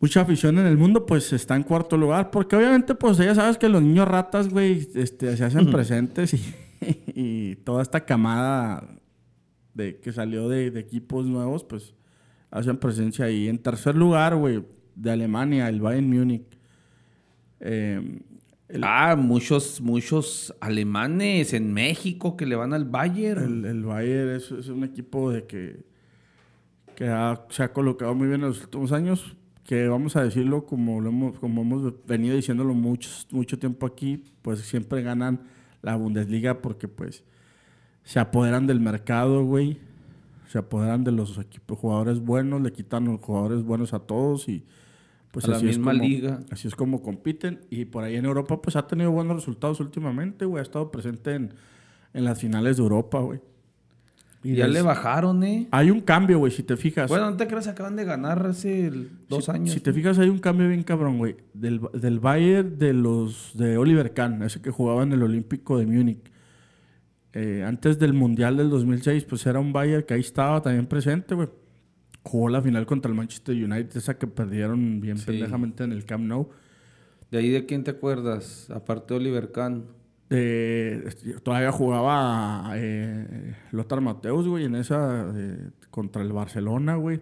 Mucha 0.00 0.22
afición 0.22 0.58
en 0.58 0.66
el 0.66 0.76
mundo, 0.78 1.04
pues, 1.04 1.32
está 1.32 1.54
en 1.56 1.62
cuarto 1.64 1.96
lugar. 1.96 2.30
Porque, 2.30 2.56
obviamente, 2.56 2.94
pues, 2.94 3.18
ya 3.18 3.34
sabes 3.34 3.58
que 3.58 3.68
los 3.68 3.82
niños 3.82 4.08
ratas, 4.08 4.48
güey, 4.48 4.88
este, 4.94 5.36
se 5.36 5.44
hacen 5.44 5.70
presentes 5.70 6.32
y, 6.34 6.54
y 7.14 7.56
toda 7.56 7.82
esta 7.82 8.04
camada 8.06 8.88
de, 9.78 9.96
que 10.00 10.12
salió 10.12 10.48
de, 10.50 10.70
de 10.70 10.80
equipos 10.80 11.24
nuevos, 11.24 11.64
pues, 11.64 11.94
hacen 12.50 12.76
presencia 12.76 13.24
ahí. 13.24 13.48
En 13.48 13.58
tercer 13.58 13.94
lugar, 13.96 14.36
güey, 14.36 14.62
de 14.94 15.10
Alemania, 15.10 15.68
el 15.70 15.80
Bayern 15.80 16.10
Múnich. 16.10 16.42
Eh, 17.60 18.20
el- 18.68 18.82
Ah, 18.84 19.16
muchos, 19.16 19.80
muchos 19.80 20.54
alemanes 20.60 21.52
en 21.54 21.72
México 21.72 22.36
que 22.36 22.44
le 22.46 22.56
van 22.56 22.74
al 22.74 22.84
Bayern. 22.84 23.42
El, 23.42 23.64
el 23.64 23.84
Bayern 23.84 24.30
es, 24.36 24.50
es 24.52 24.68
un 24.68 24.84
equipo 24.84 25.30
de 25.30 25.46
que, 25.46 25.84
que 26.94 27.08
ha- 27.08 27.46
se 27.48 27.62
ha 27.62 27.72
colocado 27.72 28.14
muy 28.14 28.28
bien 28.28 28.40
en 28.42 28.48
los 28.48 28.60
últimos 28.62 28.92
años. 28.92 29.36
Que 29.64 29.86
vamos 29.86 30.16
a 30.16 30.24
decirlo 30.24 30.64
como, 30.64 31.00
lo 31.00 31.10
hemos, 31.10 31.38
como 31.38 31.60
hemos 31.62 31.92
venido 32.06 32.34
diciéndolo 32.36 32.72
muchos, 32.74 33.26
mucho 33.30 33.58
tiempo 33.58 33.84
aquí, 33.86 34.24
pues 34.42 34.60
siempre 34.60 35.02
ganan 35.02 35.40
la 35.82 35.94
Bundesliga 35.94 36.62
porque 36.62 36.88
pues 36.88 37.22
se 38.08 38.18
apoderan 38.20 38.66
del 38.66 38.80
mercado, 38.80 39.44
güey. 39.44 39.76
Se 40.48 40.56
apoderan 40.56 41.04
de 41.04 41.12
los 41.12 41.36
equipos 41.36 41.78
jugadores 41.78 42.20
buenos, 42.20 42.62
le 42.62 42.72
quitan 42.72 43.04
los 43.04 43.20
jugadores 43.20 43.62
buenos 43.64 43.92
a 43.92 43.98
todos 43.98 44.48
y 44.48 44.64
pues 45.30 45.44
A 45.44 45.48
la 45.50 45.56
así 45.58 45.68
es 45.68 45.76
misma 45.76 45.92
como- 45.92 46.04
liga. 46.04 46.40
Así 46.50 46.68
es 46.68 46.74
como 46.74 47.02
compiten. 47.02 47.60
Y 47.68 47.84
por 47.84 48.04
ahí 48.04 48.16
en 48.16 48.24
Europa, 48.24 48.62
pues 48.62 48.76
ha 48.76 48.86
tenido 48.86 49.10
buenos 49.10 49.36
resultados 49.36 49.78
últimamente, 49.80 50.46
güey. 50.46 50.60
Ha 50.60 50.62
estado 50.62 50.90
presente 50.90 51.34
en, 51.34 51.52
en 52.14 52.24
las 52.24 52.40
finales 52.40 52.78
de 52.78 52.82
Europa, 52.82 53.20
güey. 53.20 53.40
Y 54.42 54.54
ya 54.54 54.68
le 54.68 54.80
bajaron, 54.80 55.42
¿eh? 55.44 55.68
Hay 55.70 55.90
un 55.90 56.00
cambio, 56.00 56.38
güey, 56.38 56.50
si 56.50 56.62
te 56.62 56.78
fijas. 56.78 57.10
Bueno, 57.10 57.30
no 57.30 57.36
te 57.36 57.46
creas, 57.46 57.66
acaban 57.68 57.94
de 57.96 58.04
ganar 58.06 58.46
hace 58.46 58.90
dos 59.28 59.44
si, 59.44 59.50
años. 59.50 59.74
Si 59.74 59.80
te 59.80 59.92
fijas, 59.92 60.18
hay 60.18 60.30
un 60.30 60.38
cambio 60.38 60.66
bien 60.68 60.82
cabrón, 60.82 61.18
güey. 61.18 61.36
Del, 61.52 61.78
del 61.92 62.20
Bayern 62.20 62.78
de 62.78 62.94
los 62.94 63.52
de 63.54 63.76
Oliver 63.76 64.14
Kahn, 64.14 64.42
ese 64.44 64.62
que 64.62 64.70
jugaba 64.70 65.02
en 65.02 65.12
el 65.12 65.22
Olímpico 65.22 65.76
de 65.76 65.84
Múnich. 65.84 66.20
Eh, 67.32 67.62
antes 67.64 67.98
del 67.98 68.14
Mundial 68.14 68.56
del 68.56 68.70
2006, 68.70 69.24
pues 69.24 69.46
era 69.46 69.60
un 69.60 69.72
Bayern 69.72 70.02
que 70.04 70.14
ahí 70.14 70.20
estaba 70.20 70.62
también 70.62 70.86
presente, 70.86 71.34
güey. 71.34 71.48
Jugó 72.22 72.48
la 72.48 72.60
final 72.62 72.84
contra 72.86 73.10
el 73.10 73.16
Manchester 73.16 73.54
United, 73.54 73.96
esa 73.96 74.18
que 74.18 74.26
perdieron 74.26 75.00
bien 75.00 75.16
Sí. 75.18 75.26
pendejamente 75.26 75.84
en 75.84 75.92
el 75.92 76.04
Camp 76.04 76.24
Nou. 76.24 76.48
¿De 77.30 77.38
ahí 77.38 77.50
de 77.50 77.66
quién 77.66 77.84
te 77.84 77.90
acuerdas? 77.92 78.70
Aparte 78.70 79.14
de 79.14 79.20
Oliver 79.20 79.52
Kahn. 79.52 79.84
este, 80.30 81.34
todavía 81.42 81.72
jugaba 81.72 82.72
eh, 82.74 83.54
Lothar 83.72 84.00
Mateus, 84.02 84.46
güey, 84.46 84.64
en 84.64 84.74
esa 84.74 85.30
eh, 85.34 85.70
contra 85.90 86.22
el 86.22 86.32
Barcelona, 86.32 86.96
güey. 86.96 87.20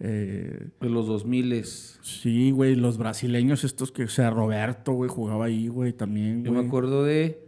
Eh, 0.00 0.68
De 0.80 0.88
los 0.88 1.06
2000 1.06 1.64
sí, 1.64 2.50
güey, 2.50 2.74
los 2.76 2.98
brasileños 2.98 3.62
estos 3.64 3.92
que, 3.92 4.04
o 4.04 4.08
sea, 4.08 4.30
Roberto, 4.30 4.92
güey, 4.92 5.08
jugaba 5.08 5.44
ahí, 5.46 5.68
güey, 5.68 5.92
también, 5.92 6.44
Yo 6.44 6.50
güey. 6.52 6.62
me 6.62 6.68
acuerdo 6.68 7.04
de 7.04 7.40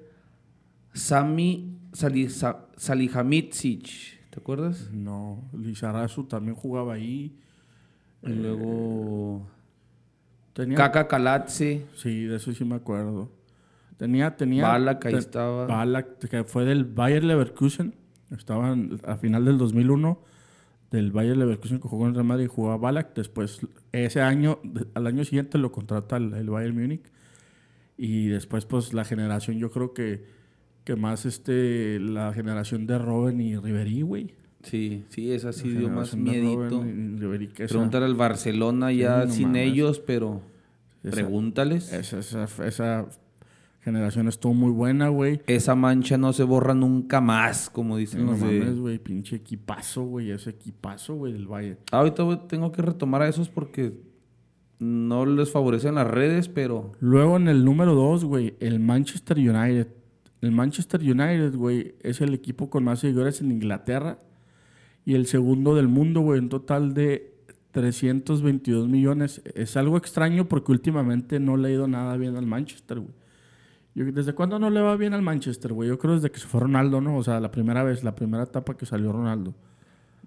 Sami 0.94 1.76
Sali- 1.92 2.30
Sa- 2.30 2.66
Salihamidzic. 2.76 4.30
¿Te 4.30 4.40
acuerdas? 4.40 4.90
No, 4.92 5.42
Lizarazu 5.52 6.24
también 6.24 6.54
jugaba 6.56 6.94
ahí. 6.94 7.36
Y 8.22 8.30
luego 8.30 9.46
Tenía, 10.54 10.76
Kaka 10.76 11.06
Kalatse. 11.08 11.84
Sí, 11.94 12.24
de 12.24 12.36
eso 12.36 12.52
sí 12.52 12.64
me 12.64 12.76
acuerdo. 12.76 13.30
Tenía, 13.96 14.36
tenía... 14.36 14.62
Balak, 14.66 15.04
ahí 15.06 15.12
te- 15.12 15.18
estaba. 15.18 15.66
Balak, 15.66 16.18
que 16.28 16.44
fue 16.44 16.64
del 16.64 16.84
Bayer 16.84 17.22
Leverkusen. 17.22 17.94
Estaba 18.30 18.72
en- 18.72 18.98
a 19.04 19.16
final 19.16 19.44
del 19.44 19.58
2001 19.58 20.20
del 20.90 21.12
Bayer 21.12 21.36
Leverkusen 21.36 21.80
que 21.80 21.88
jugó 21.88 22.06
en 22.06 22.14
Real 22.14 22.24
Madrid 22.26 22.44
y 22.44 22.48
jugaba 22.48 22.76
Balak. 22.78 23.14
Después, 23.14 23.60
ese 23.92 24.20
año, 24.22 24.58
al 24.94 25.06
año 25.06 25.24
siguiente 25.24 25.58
lo 25.58 25.70
contrata 25.70 26.16
el, 26.16 26.32
el 26.34 26.48
Bayern 26.50 26.76
Múnich. 26.80 27.02
Y 27.96 28.26
después, 28.28 28.64
pues, 28.64 28.92
la 28.94 29.04
generación, 29.04 29.58
yo 29.58 29.70
creo 29.70 29.92
que, 29.94 30.24
que 30.84 30.96
más, 30.96 31.24
este, 31.26 31.98
la 31.98 32.32
generación 32.32 32.86
de 32.86 32.98
Robben 32.98 33.40
y 33.40 33.56
Ribery, 33.56 34.02
güey. 34.02 34.34
Sí, 34.62 35.04
sí, 35.10 35.30
esa 35.32 35.52
sí 35.52 35.70
La 35.72 35.80
dio 35.80 35.88
más 35.90 36.14
miedito. 36.16 36.82
Ribery, 36.82 37.48
Preguntar 37.48 38.02
al 38.02 38.14
Barcelona 38.14 38.92
ya 38.92 39.24
no 39.26 39.30
sin 39.32 39.48
mames. 39.48 39.72
ellos, 39.72 39.98
pero 40.00 40.40
Esa- 41.02 41.14
pregúntales. 41.16 41.92
esa, 41.92 42.18
esa, 42.18 42.44
esa 42.66 43.06
generación 43.82 44.28
estuvo 44.28 44.54
muy 44.54 44.70
buena, 44.70 45.08
güey. 45.08 45.42
Esa 45.46 45.74
mancha 45.74 46.16
no 46.16 46.32
se 46.32 46.44
borra 46.44 46.72
nunca 46.74 47.20
más, 47.20 47.68
como 47.68 47.98
dicen 47.98 48.24
No 48.24 48.32
los 48.32 48.40
de- 48.40 48.58
mames, 48.60 48.78
güey, 48.78 48.98
pinche 48.98 49.36
equipazo, 49.36 50.04
güey, 50.04 50.30
ese 50.30 50.50
equipazo, 50.50 51.14
güey, 51.14 51.34
del 51.34 51.46
Bayern. 51.46 51.78
Ah, 51.92 51.98
Ahorita 51.98 52.46
tengo 52.48 52.72
que 52.72 52.80
retomar 52.80 53.20
a 53.20 53.28
esos 53.28 53.50
porque 53.50 53.92
no 54.78 55.26
les 55.26 55.50
favorecen 55.50 55.94
las 55.96 56.06
redes, 56.06 56.48
pero 56.48 56.92
Luego 57.00 57.36
en 57.36 57.48
el 57.48 57.64
número 57.64 57.94
2, 57.94 58.24
güey, 58.24 58.54
el 58.60 58.80
Manchester 58.80 59.36
United. 59.38 59.88
El 60.44 60.52
Manchester 60.52 61.00
United, 61.00 61.54
güey, 61.56 61.94
es 62.02 62.20
el 62.20 62.34
equipo 62.34 62.68
con 62.70 62.84
más 62.84 63.00
seguidores 63.00 63.40
en 63.40 63.50
Inglaterra 63.52 64.18
y 65.04 65.14
el 65.14 65.26
segundo 65.26 65.74
del 65.74 65.88
mundo, 65.88 66.20
güey, 66.20 66.38
un 66.40 66.48
total 66.48 66.94
de 66.94 67.34
322 67.72 68.88
millones. 68.88 69.42
Es 69.54 69.76
algo 69.76 69.96
extraño 69.96 70.48
porque 70.48 70.72
últimamente 70.72 71.40
no 71.40 71.56
le 71.56 71.68
ha 71.68 71.72
ido 71.72 71.88
nada 71.88 72.16
bien 72.16 72.36
al 72.36 72.46
Manchester, 72.46 73.00
güey. 73.00 73.12
Yo- 73.94 74.10
¿Desde 74.10 74.32
cuándo 74.32 74.58
no 74.58 74.70
le 74.70 74.80
va 74.80 74.96
bien 74.96 75.12
al 75.14 75.22
Manchester, 75.22 75.72
güey? 75.72 75.88
Yo 75.88 75.98
creo 75.98 76.14
desde 76.14 76.30
que 76.30 76.38
se 76.40 76.46
fue 76.46 76.60
Ronaldo, 76.60 77.00
¿no? 77.00 77.16
O 77.16 77.22
sea, 77.22 77.38
la 77.40 77.50
primera 77.50 77.82
vez, 77.84 78.02
la 78.02 78.14
primera 78.14 78.42
etapa 78.44 78.76
que 78.76 78.86
salió 78.86 79.12
Ronaldo. 79.12 79.54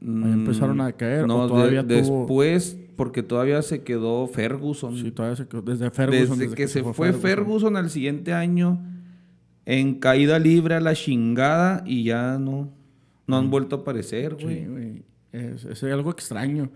Ahí 0.02 0.32
empezaron 0.32 0.80
a 0.80 0.92
caer. 0.92 1.24
Mm, 1.26 1.28
no, 1.28 1.48
todavía 1.48 1.84
de- 1.84 2.02
tuvo... 2.04 2.20
después, 2.20 2.78
porque 2.96 3.24
todavía 3.24 3.62
se 3.64 3.84
quedó 3.84 4.28
Ferguson. 4.28 4.96
Sí, 4.96 5.12
todavía 5.12 5.36
se 5.36 5.48
quedó. 5.48 5.62
Desde 5.64 5.90
Ferguson. 5.90 6.38
Desde, 6.38 6.56
que, 6.56 6.68
se 6.68 6.84
fue 6.84 7.14
Ferguson. 7.14 7.76
al 7.78 7.90
siguiente 7.90 8.32
año, 8.34 8.80
en 9.70 9.96
caída 10.00 10.40
libre 10.40 10.76
a 10.76 10.80
la 10.80 10.96
chingada 10.96 11.84
y 11.86 12.06
ya 12.06 12.38
no, 12.40 12.72
no 13.28 13.38
han 13.38 13.52
vuelto 13.52 13.76
a 13.76 13.80
aparecer, 13.80 14.36
güey. 14.36 14.60
Sí, 14.62 14.66
güey. 14.66 15.04
Es, 15.34 15.66
es 15.66 15.84
algo 15.84 16.10
extraño. 16.12 16.72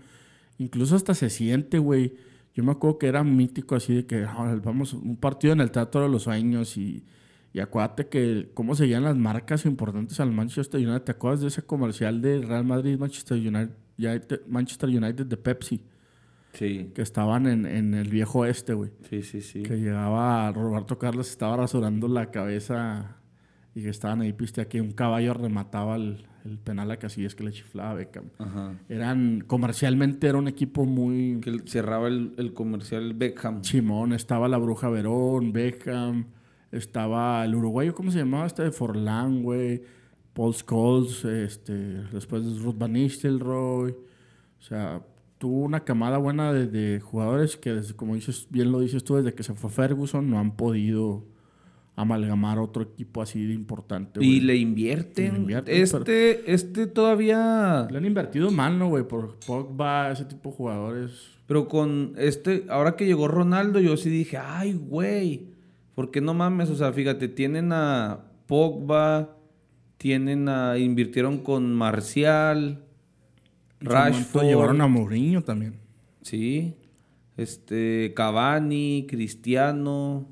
Incluso 0.58 0.94
hasta 0.94 1.14
se 1.14 1.30
siente, 1.30 1.78
güey. 1.78 2.12
Yo 2.54 2.62
me 2.62 2.72
acuerdo 2.72 2.98
que 2.98 3.06
era 3.06 3.24
mítico 3.24 3.76
así 3.76 3.94
de 3.94 4.06
que 4.06 4.24
"Ah, 4.28 4.60
vamos 4.62 4.92
un 4.92 5.16
partido 5.16 5.54
en 5.54 5.60
el 5.60 5.70
Teatro 5.70 6.02
de 6.02 6.10
los 6.10 6.24
Sueños 6.24 6.76
y, 6.76 7.02
y 7.54 7.60
acuérdate 7.60 8.08
que 8.08 8.50
cómo 8.52 8.74
seguían 8.74 9.04
las 9.04 9.16
marcas 9.16 9.64
importantes 9.64 10.20
al 10.20 10.30
Manchester 10.32 10.78
United. 10.86 11.00
¿Te 11.02 11.12
acuerdas 11.12 11.40
de 11.40 11.48
ese 11.48 11.62
comercial 11.62 12.20
de 12.20 12.42
Real 12.42 12.64
Madrid 12.66 12.98
Manchester 12.98 13.38
United, 13.38 13.70
United- 13.96 14.42
Manchester 14.46 14.90
United 14.90 15.24
de 15.24 15.36
Pepsi? 15.38 15.82
Sí, 16.52 16.90
Que 16.94 17.02
estaban 17.02 17.46
en, 17.46 17.64
en 17.66 17.94
el 17.94 18.08
viejo 18.08 18.44
este, 18.44 18.74
güey. 18.74 18.90
sí, 19.08 19.22
sí, 19.22 19.40
sí. 19.40 19.62
Que 19.62 19.76
llegaba 19.78 20.50
Roberto 20.52 20.98
Carlos, 20.98 21.30
estaba 21.30 21.56
rasurando 21.56 22.08
la 22.08 22.30
cabeza 22.30 23.16
y 23.74 23.82
que 23.82 23.88
estaban 23.88 24.20
ahí, 24.20 24.32
piste 24.34 24.66
que 24.68 24.80
un 24.82 24.90
caballo 24.92 25.32
remataba 25.32 25.96
el, 25.96 26.26
el 26.44 26.58
penal 26.58 26.90
a 26.90 26.98
Casillas 26.98 27.34
que 27.34 27.44
le 27.44 27.52
chiflaba 27.52 27.92
a 27.92 27.94
Beckham. 27.94 28.24
Ajá. 28.38 28.74
Eran, 28.90 29.42
comercialmente 29.46 30.26
era 30.26 30.36
un 30.36 30.46
equipo 30.46 30.84
muy 30.84 31.40
Que 31.40 31.58
cerraba 31.64 32.08
el, 32.08 32.34
el 32.36 32.52
comercial 32.52 33.14
Beckham. 33.14 33.62
chimón. 33.62 34.12
Estaba 34.12 34.46
la 34.48 34.58
Bruja 34.58 34.90
Verón, 34.90 35.52
Beckham, 35.54 36.26
estaba 36.70 37.44
el 37.46 37.54
uruguayo, 37.54 37.94
¿cómo 37.94 38.10
se 38.10 38.18
llamaba? 38.18 38.46
Este 38.46 38.62
de 38.64 38.72
Forlán, 38.72 39.42
güey. 39.42 39.82
Paul 40.34 40.54
Scholes, 40.54 41.24
este, 41.24 41.72
después 42.12 42.60
Ruth 42.60 42.76
Van 42.78 42.92
Nistelrooy. 42.94 43.92
O 43.92 44.62
sea, 44.62 45.02
tuvo 45.42 45.64
una 45.64 45.80
camada 45.80 46.18
buena 46.18 46.52
de, 46.52 46.68
de 46.68 47.00
jugadores 47.00 47.56
que, 47.56 47.72
desde, 47.72 47.96
como 47.96 48.14
dices, 48.14 48.46
bien 48.48 48.70
lo 48.70 48.78
dices 48.78 49.02
tú, 49.02 49.16
desde 49.16 49.34
que 49.34 49.42
se 49.42 49.54
fue 49.54 49.70
Ferguson 49.70 50.30
no 50.30 50.38
han 50.38 50.54
podido 50.56 51.24
amalgamar 51.96 52.60
otro 52.60 52.84
equipo 52.84 53.20
así 53.20 53.44
de 53.44 53.52
importante. 53.52 54.24
Y 54.24 54.38
le 54.38 54.54
invierten. 54.54 55.24
Y 55.24 55.30
le 55.30 55.38
invierten, 55.38 55.82
este, 55.82 56.52
este 56.52 56.86
todavía. 56.86 57.88
Le 57.90 57.98
han 57.98 58.04
invertido 58.04 58.52
mal, 58.52 58.78
¿no, 58.78 58.88
güey? 58.88 59.02
Por 59.02 59.36
Pogba, 59.44 60.12
ese 60.12 60.26
tipo 60.26 60.50
de 60.50 60.56
jugadores. 60.56 61.10
Pero 61.48 61.66
con 61.66 62.12
este, 62.18 62.64
ahora 62.68 62.94
que 62.94 63.04
llegó 63.04 63.26
Ronaldo, 63.26 63.80
yo 63.80 63.96
sí 63.96 64.10
dije, 64.10 64.38
ay, 64.38 64.74
güey, 64.74 65.48
¿por 65.96 66.12
qué 66.12 66.20
no 66.20 66.34
mames? 66.34 66.70
O 66.70 66.76
sea, 66.76 66.92
fíjate, 66.92 67.26
tienen 67.26 67.72
a 67.72 68.26
Pogba, 68.46 69.36
tienen 69.96 70.48
a, 70.48 70.78
invirtieron 70.78 71.38
con 71.38 71.74
Marcial, 71.74 72.84
Rashford, 73.84 74.44
Llevaron 74.46 74.80
a 74.80 74.86
Mourinho 74.88 75.42
también. 75.42 75.74
sí, 76.22 76.74
este, 77.36 78.12
Cavani, 78.14 79.06
Cristiano, 79.08 80.26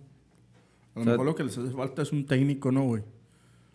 A 0.94 0.98
lo 0.98 1.02
O 1.02 1.04
sea- 1.04 1.12
mejor 1.12 1.26
lo 1.26 1.34
que 1.34 1.44
les 1.44 1.56
hace 1.56 1.70
falta 1.72 2.02
es 2.02 2.12
un 2.12 2.26
técnico, 2.26 2.70
¿no, 2.72 2.84
güey? 2.84 3.02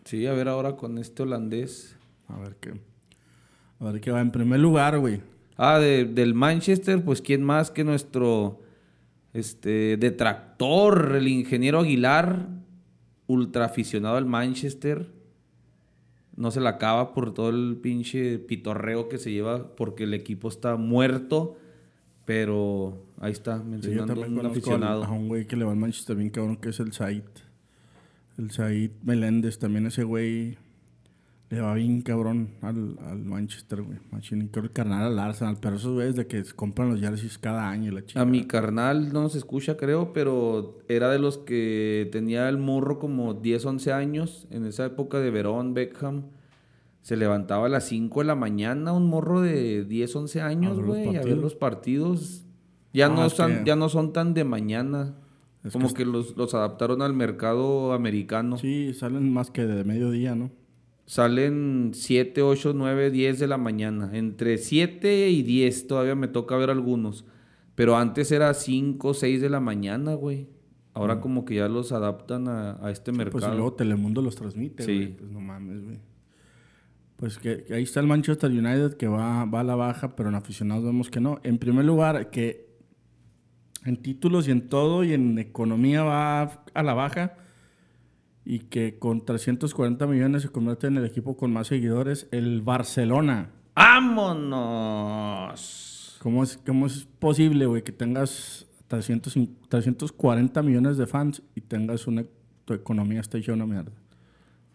sí, 0.04 0.26
a 0.26 0.32
ver 0.32 0.48
ahora 0.48 0.76
con 0.76 0.98
este 0.98 1.22
holandés. 1.24 1.96
A 2.28 2.38
ver 2.38 2.56
qué. 2.60 2.74
A 3.80 3.84
ver 3.90 4.00
qué 4.00 4.10
va. 4.10 4.20
En 4.20 4.30
primer 4.30 4.60
lugar, 4.60 4.98
güey. 4.98 5.20
Ah, 5.56 5.78
de- 5.78 6.04
del 6.04 6.34
Manchester, 6.34 7.02
pues 7.04 7.22
quién 7.22 7.42
más 7.42 7.70
que 7.70 7.82
nuestro 7.84 8.60
este 9.32 9.96
detractor, 9.96 11.14
el 11.16 11.26
ingeniero 11.28 11.80
Aguilar, 11.80 12.48
ultra 13.26 13.64
aficionado 13.66 14.16
al 14.16 14.26
Manchester. 14.26 15.10
No 16.36 16.50
se 16.50 16.60
la 16.60 16.70
acaba 16.70 17.14
por 17.14 17.32
todo 17.32 17.48
el 17.50 17.78
pinche 17.82 18.38
pitorreo 18.38 19.08
que 19.08 19.18
se 19.18 19.32
lleva 19.32 19.74
porque 19.74 20.04
el 20.04 20.14
equipo 20.14 20.48
está 20.48 20.76
muerto. 20.76 21.56
Pero 22.26 23.04
ahí 23.20 23.32
está, 23.32 23.58
Sí, 23.58 23.62
yo 23.64 23.70
mencionando 23.70 24.14
también 24.14 24.38
un 24.40 24.46
aficionado. 24.46 25.04
al- 25.04 25.08
a 25.08 25.12
un 25.12 25.28
güey 25.28 25.46
que 25.46 25.56
le 25.56 25.64
va 25.64 25.70
al 25.72 25.78
Manchester 25.78 26.16
bien 26.16 26.30
cabrón, 26.30 26.56
que 26.56 26.70
es 26.70 26.80
el 26.80 26.92
Said. 26.92 27.22
El 28.36 28.50
Said 28.50 28.90
Meléndez, 29.04 29.58
también 29.58 29.86
ese 29.86 30.02
güey 30.02 30.58
le 31.48 31.60
va 31.60 31.74
bien 31.74 32.02
cabrón 32.02 32.50
al, 32.60 32.98
al 33.06 33.18
Manchester, 33.24 33.82
güey. 33.82 33.98
Creo 34.50 34.64
que 34.64 34.70
carnal 34.70 35.04
al 35.04 35.18
Arsenal, 35.18 35.58
pero 35.60 35.76
esos 35.76 35.92
güeyes 35.94 36.16
de 36.16 36.26
que 36.26 36.42
compran 36.56 36.90
los 36.90 37.00
jerseys 37.00 37.38
cada 37.38 37.68
año 37.68 37.92
la 37.92 38.04
chica. 38.04 38.20
A 38.20 38.24
mi 38.24 38.46
carnal 38.46 39.12
no 39.12 39.28
se 39.28 39.38
escucha, 39.38 39.76
creo, 39.76 40.12
pero 40.12 40.78
era 40.88 41.08
de 41.10 41.18
los 41.20 41.38
que 41.38 42.08
tenía 42.10 42.48
el 42.48 42.58
morro 42.58 42.98
como 42.98 43.34
10, 43.34 43.64
11 43.64 43.92
años. 43.92 44.48
En 44.50 44.64
esa 44.66 44.84
época 44.86 45.20
de 45.20 45.30
Verón, 45.30 45.72
Beckham. 45.74 46.24
Se 47.02 47.16
levantaba 47.16 47.66
a 47.66 47.68
las 47.68 47.84
5 47.84 48.18
de 48.20 48.26
la 48.26 48.34
mañana, 48.34 48.92
un 48.92 49.06
morro 49.06 49.40
de 49.40 49.84
10, 49.84 50.16
11 50.16 50.40
años, 50.40 50.80
güey, 50.80 51.02
a 51.02 51.10
ver 51.10 51.14
partidos. 51.20 51.38
los 51.42 51.54
partidos. 51.54 52.42
Ya, 52.92 53.06
Ah, 53.06 53.10
no 53.10 53.30
son, 53.30 53.58
que- 53.58 53.62
ya 53.64 53.76
no 53.76 53.88
son 53.88 54.12
tan 54.12 54.34
de 54.34 54.42
mañana. 54.42 55.14
Es 55.62 55.72
como 55.72 55.86
que 55.88 55.94
que, 55.94 56.04
los, 56.04 56.36
los 56.36 56.54
adaptaron 56.54 57.02
al 57.02 57.12
mercado 57.12 57.92
americano. 57.92 58.56
Sí, 58.56 58.92
salen 58.94 59.32
más 59.32 59.52
que 59.52 59.64
de 59.66 59.84
mediodía, 59.84 60.34
¿no? 60.34 60.50
Salen 61.06 61.92
7, 61.94 62.42
8, 62.42 62.72
9, 62.74 63.10
10 63.10 63.38
de 63.38 63.46
la 63.46 63.56
mañana. 63.58 64.10
Entre 64.12 64.58
7 64.58 65.30
y 65.30 65.42
10 65.42 65.86
todavía 65.86 66.14
me 66.16 66.28
toca 66.28 66.56
ver 66.56 66.68
algunos. 66.70 67.24
Pero 67.76 67.96
antes 67.96 68.32
era 68.32 68.52
5, 68.52 69.14
6 69.14 69.40
de 69.40 69.48
la 69.48 69.60
mañana, 69.60 70.14
güey. 70.14 70.48
Ahora 70.94 71.20
como 71.20 71.44
que 71.44 71.56
ya 71.56 71.68
los 71.68 71.92
adaptan 71.92 72.48
a, 72.48 72.84
a 72.84 72.90
este 72.90 73.12
Pues 73.12 73.14
y 73.14 73.18
mercado. 73.34 73.54
luego 73.54 73.74
Telemundo 73.74 74.20
los 74.22 74.34
transmite, 74.34 74.82
Sí. 74.82 74.94
güey. 74.96 75.16
Pues 75.16 75.30
no 75.30 75.40
mames, 75.40 75.84
güey. 75.84 75.98
Pues 77.16 77.38
que, 77.38 77.62
que 77.64 77.74
ahí 77.74 77.82
está 77.84 78.00
el 78.00 78.06
Manchester 78.06 78.50
United 78.50 78.94
que 78.96 79.06
va, 79.06 79.44
va 79.44 79.60
a 79.60 79.64
la 79.64 79.74
baja, 79.76 80.16
pero 80.16 80.28
en 80.30 80.34
aficionados 80.34 80.84
vemos 80.84 81.08
que 81.10 81.20
no. 81.20 81.38
En 81.44 81.58
primer 81.58 81.84
lugar, 81.84 82.30
que 82.30 82.66
en 83.84 83.96
títulos 84.02 84.48
y 84.48 84.50
en 84.50 84.68
todo 84.68 85.04
y 85.04 85.12
en 85.12 85.38
economía 85.38 86.02
va 86.02 86.64
a 86.74 86.82
la 86.82 86.94
baja 86.94 87.34
y 88.46 88.60
que 88.60 88.98
con 88.98 89.24
340 89.24 90.06
millones 90.06 90.42
se 90.42 90.48
convierte 90.50 90.86
en 90.86 90.96
el 90.98 91.04
equipo 91.04 91.36
con 91.36 91.52
más 91.52 91.66
seguidores, 91.66 92.28
el 92.30 92.62
Barcelona. 92.62 93.50
¡Vámonos! 93.74 95.26
¿Cómo 96.22 96.44
es, 96.44 96.56
cómo 96.64 96.86
es 96.86 97.08
posible, 97.18 97.66
güey, 97.66 97.82
que 97.82 97.90
tengas 97.90 98.68
300, 98.86 99.36
340 99.68 100.62
millones 100.62 100.96
de 100.96 101.08
fans 101.08 101.42
y 101.56 101.60
tengas 101.60 102.06
una... 102.06 102.24
Tu 102.64 102.74
economía 102.74 103.20
está 103.20 103.36
hecha 103.38 103.52
una 103.52 103.66
mierda. 103.66 103.90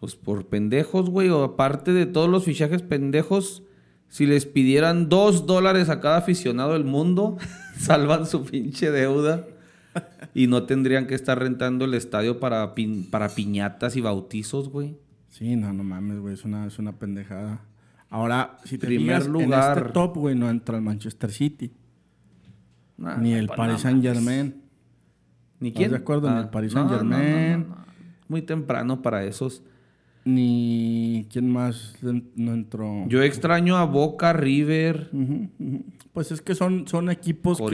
Pues 0.00 0.16
por 0.16 0.46
pendejos, 0.48 1.08
güey. 1.08 1.30
O 1.30 1.42
aparte 1.42 1.94
de 1.94 2.04
todos 2.04 2.28
los 2.28 2.44
fichajes 2.44 2.82
pendejos, 2.82 3.62
si 4.08 4.26
les 4.26 4.44
pidieran 4.44 5.08
dos 5.08 5.46
dólares 5.46 5.88
a 5.88 6.00
cada 6.00 6.18
aficionado 6.18 6.74
del 6.74 6.84
mundo, 6.84 7.38
salvan 7.78 8.26
su 8.26 8.44
pinche 8.44 8.90
deuda. 8.90 9.46
Y 10.34 10.46
no 10.46 10.62
tendrían 10.64 11.06
que 11.06 11.14
estar 11.14 11.38
rentando 11.38 11.84
el 11.84 11.92
estadio 11.94 12.40
para, 12.40 12.74
pin- 12.74 13.08
para 13.10 13.28
piñatas 13.28 13.96
y 13.96 14.00
bautizos, 14.00 14.68
güey. 14.70 14.96
Sí, 15.28 15.56
no, 15.56 15.72
no 15.72 15.84
mames, 15.84 16.18
güey, 16.20 16.34
es 16.34 16.44
una, 16.44 16.66
es 16.66 16.78
una 16.78 16.92
pendejada. 16.92 17.60
Ahora, 18.08 18.58
si 18.64 18.78
te 18.78 18.86
Primer 18.86 19.22
fijas, 19.22 19.26
en 19.42 19.52
este 19.52 19.92
top, 19.92 20.16
güey, 20.16 20.34
no 20.34 20.48
entra 20.50 20.76
el 20.76 20.82
Manchester 20.82 21.30
City, 21.30 21.72
Nah, 22.98 23.16
ni 23.16 23.32
el 23.34 23.46
pues, 23.46 23.56
Paris 23.56 23.80
Saint. 23.80 24.02
Germain. 24.02 24.62
¿Ni 25.60 25.68
¿Estás 25.68 25.78
quién? 25.80 25.90
de 25.90 25.96
acuerdo? 25.96 26.30
Ni 26.30 26.40
el 26.40 26.48
Paris 26.50 26.72
Saint-Germain. 26.72 27.66
Muy 28.28 28.42
temprano 28.42 29.00
para 29.02 29.24
esos. 29.24 29.62
Ni... 30.24 31.26
¿Quién 31.32 31.50
más 31.50 31.96
no 32.36 32.52
entró? 32.54 33.06
Yo 33.08 33.22
extraño 33.22 33.76
a 33.76 33.84
Boca, 33.84 34.32
River. 34.32 35.10
Pues 36.12 36.30
es 36.30 36.40
que 36.42 36.54
son, 36.54 36.86
son 36.86 37.10
equipos 37.10 37.58
que, 37.58 37.64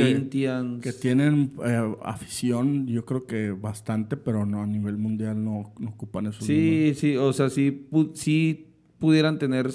tienen 0.93 1.53
eh, 1.65 1.95
afición, 2.05 2.87
yo 2.87 3.05
creo 3.05 3.27
que 3.27 3.51
bastante, 3.51 4.17
pero 4.17 4.47
no 4.47 4.63
a 4.63 4.67
nivel 4.67 4.97
mundial 4.97 5.43
no, 5.45 5.73
no 5.79 5.91
ocupan 5.91 6.27
esos. 6.27 6.47
Sí, 6.47 6.93
sí, 6.95 7.17
o 7.17 7.33
sea, 7.33 7.51
sí, 7.51 7.87
pu- 7.91 8.13
sí 8.15 8.69
pudieran 9.01 9.39
tener 9.39 9.69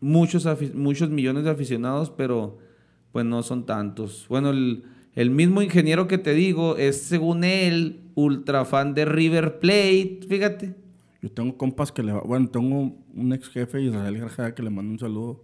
muchos, 0.00 0.46
muchos 0.74 1.10
millones 1.10 1.44
de 1.44 1.50
aficionados, 1.50 2.10
pero 2.10 2.58
pues 3.12 3.24
no 3.24 3.42
son 3.42 3.64
tantos. 3.66 4.26
Bueno, 4.28 4.50
el, 4.50 4.84
el 5.14 5.30
mismo 5.30 5.62
ingeniero 5.62 6.06
que 6.06 6.18
te 6.18 6.34
digo 6.34 6.76
es, 6.76 7.00
según 7.00 7.44
él, 7.44 8.00
ultra 8.14 8.64
fan 8.64 8.92
de 8.94 9.04
River 9.06 9.58
Plate, 9.58 10.20
fíjate. 10.28 10.74
Yo 11.24 11.30
tengo 11.30 11.56
compas 11.56 11.90
que 11.90 12.02
le. 12.02 12.12
Bueno, 12.12 12.50
tengo 12.50 12.94
un 13.14 13.32
ex 13.32 13.48
jefe, 13.48 13.80
Israel 13.80 14.18
García, 14.18 14.54
que 14.54 14.62
le 14.62 14.68
mando 14.68 14.92
un 14.92 14.98
saludo. 14.98 15.42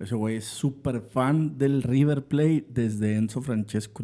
Ese 0.00 0.16
güey 0.16 0.34
es 0.38 0.44
súper 0.44 1.02
fan 1.02 1.56
del 1.56 1.84
River 1.84 2.24
Plate 2.24 2.66
desde 2.68 3.14
Enzo 3.14 3.40
Francesco. 3.40 4.02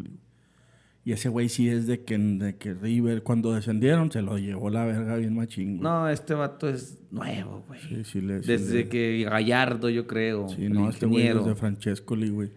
Y 1.04 1.11
ese 1.11 1.28
güey 1.30 1.48
sí 1.48 1.68
es 1.68 1.88
de 1.88 2.04
que, 2.04 2.16
de 2.16 2.59
que 2.59 2.74
River, 2.74 3.24
cuando 3.24 3.52
descendieron, 3.52 4.12
se 4.12 4.22
lo 4.22 4.38
llevó 4.38 4.70
la 4.70 4.85
verga 4.85 5.16
bien 5.16 5.35
machín, 5.35 5.78
güey. 5.78 5.83
No, 5.83 6.09
este 6.09 6.35
vato 6.35 6.68
es 6.68 7.00
nuevo, 7.11 7.64
güey. 7.66 7.80
Sí, 7.80 8.04
sí 8.04 8.20
le... 8.20 8.40
sí 8.40 8.46
Desde 8.52 8.74
le- 8.85 8.88
que 8.88 9.24
Gallardo, 9.28 9.90
yo 9.90 10.07
creo. 10.07 10.48
Sí, 10.48 10.68
no, 10.68 10.88
este 10.88 11.07
güey 11.07 11.22
ingeniero. 11.24 11.40
desde 11.44 11.57
Francesco, 11.57 12.14
güey. 12.16 12.50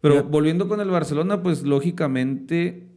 Pero 0.00 0.24
volviendo 0.24 0.66
con 0.66 0.80
el 0.80 0.90
Barcelona, 0.90 1.44
pues 1.44 1.62
lógicamente 1.62 2.87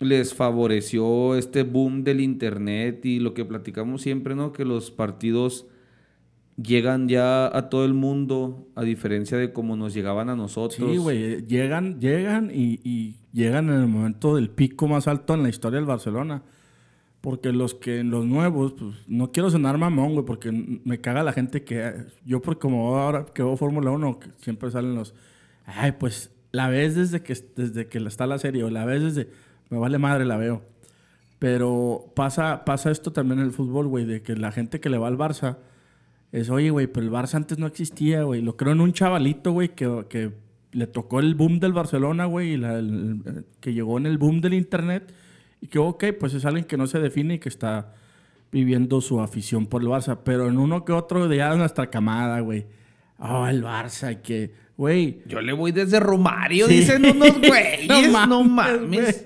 les 0.00 0.34
favoreció 0.34 1.34
este 1.34 1.62
boom 1.62 2.04
del 2.04 2.20
internet 2.20 3.04
y 3.04 3.18
lo 3.18 3.34
que 3.34 3.44
platicamos 3.44 4.02
siempre, 4.02 4.34
¿no? 4.34 4.52
Que 4.52 4.64
los 4.64 4.90
partidos 4.90 5.66
llegan 6.56 7.08
ya 7.08 7.46
a 7.56 7.68
todo 7.68 7.84
el 7.84 7.94
mundo, 7.94 8.68
a 8.74 8.82
diferencia 8.82 9.38
de 9.38 9.52
cómo 9.52 9.76
nos 9.76 9.94
llegaban 9.94 10.28
a 10.28 10.36
nosotros. 10.36 10.90
Sí, 10.90 10.96
güey, 10.98 11.46
llegan, 11.46 12.00
llegan 12.00 12.50
y, 12.52 12.80
y 12.84 13.16
llegan 13.32 13.68
en 13.68 13.80
el 13.80 13.88
momento 13.88 14.36
del 14.36 14.50
pico 14.50 14.88
más 14.88 15.08
alto 15.08 15.34
en 15.34 15.42
la 15.42 15.48
historia 15.48 15.78
del 15.78 15.86
Barcelona. 15.86 16.42
Porque 17.20 17.52
los 17.52 17.74
que, 17.74 18.04
los 18.04 18.24
nuevos, 18.26 18.74
pues 18.74 18.94
no 19.08 19.32
quiero 19.32 19.50
sonar 19.50 19.76
mamón, 19.76 20.12
güey, 20.12 20.24
porque 20.24 20.52
me 20.52 21.00
caga 21.00 21.24
la 21.24 21.32
gente 21.32 21.64
que, 21.64 22.04
yo 22.24 22.40
por 22.40 22.60
como 22.60 22.96
ahora 22.96 23.26
que 23.26 23.42
veo 23.42 23.56
Fórmula 23.56 23.90
1, 23.90 24.20
que 24.20 24.28
siempre 24.38 24.70
salen 24.70 24.94
los, 24.94 25.14
ay, 25.66 25.92
pues 25.98 26.30
la 26.52 26.68
ves 26.68 26.94
desde 26.94 27.22
que, 27.22 27.34
desde 27.56 27.88
que 27.88 27.98
está 27.98 28.28
la 28.28 28.38
serie, 28.38 28.62
o 28.62 28.70
la 28.70 28.84
ves 28.84 29.02
desde, 29.02 29.30
me 29.70 29.78
vale 29.78 29.98
madre, 29.98 30.24
la 30.24 30.36
veo. 30.36 30.62
Pero 31.38 32.12
pasa, 32.16 32.64
pasa 32.64 32.90
esto 32.90 33.12
también 33.12 33.38
en 33.40 33.46
el 33.46 33.52
fútbol, 33.52 33.86
güey, 33.86 34.04
de 34.04 34.22
que 34.22 34.34
la 34.34 34.50
gente 34.50 34.80
que 34.80 34.90
le 34.90 34.98
va 34.98 35.08
al 35.08 35.16
Barça 35.16 35.58
es, 36.32 36.50
oye, 36.50 36.70
güey, 36.70 36.86
pero 36.88 37.06
el 37.06 37.12
Barça 37.12 37.34
antes 37.34 37.58
no 37.58 37.66
existía, 37.66 38.22
güey. 38.22 38.42
Lo 38.42 38.56
creo 38.56 38.72
en 38.72 38.80
un 38.80 38.92
chavalito, 38.92 39.52
güey, 39.52 39.74
que, 39.74 40.32
le 40.72 40.86
tocó 40.86 41.20
el 41.20 41.34
boom 41.34 41.60
del 41.60 41.72
Barcelona, 41.72 42.26
güey, 42.26 42.60
que 43.60 43.72
llegó 43.72 43.98
en 43.98 44.06
el 44.06 44.18
boom 44.18 44.40
del 44.40 44.54
Internet. 44.54 45.14
Y 45.60 45.68
que, 45.68 45.78
ok, 45.78 46.04
pues 46.18 46.34
es 46.34 46.44
alguien 46.44 46.64
que 46.64 46.76
no 46.76 46.86
se 46.86 47.00
define 47.00 47.34
y 47.34 47.38
que 47.38 47.48
está 47.48 47.94
viviendo 48.52 49.00
su 49.00 49.20
afición 49.20 49.66
por 49.66 49.82
el 49.82 49.88
Barça. 49.88 50.18
Pero 50.24 50.48
en 50.48 50.58
uno 50.58 50.84
que 50.84 50.92
otro 50.92 51.28
día 51.28 51.50
de 51.50 51.56
nuestra 51.56 51.88
camada, 51.88 52.40
güey. 52.40 52.66
Oh, 53.18 53.46
el 53.46 53.62
Barça, 53.64 54.20
que, 54.20 54.52
güey, 54.78 55.20
Yo 55.26 55.42
le 55.42 55.52
voy 55.52 55.72
desde 55.72 56.00
Romario, 56.00 56.66
Sí. 56.68 56.78
dicen 56.78 57.04
unos 57.04 57.38
güeyes, 57.46 58.10
no 58.28 58.42
mames. 58.44 59.24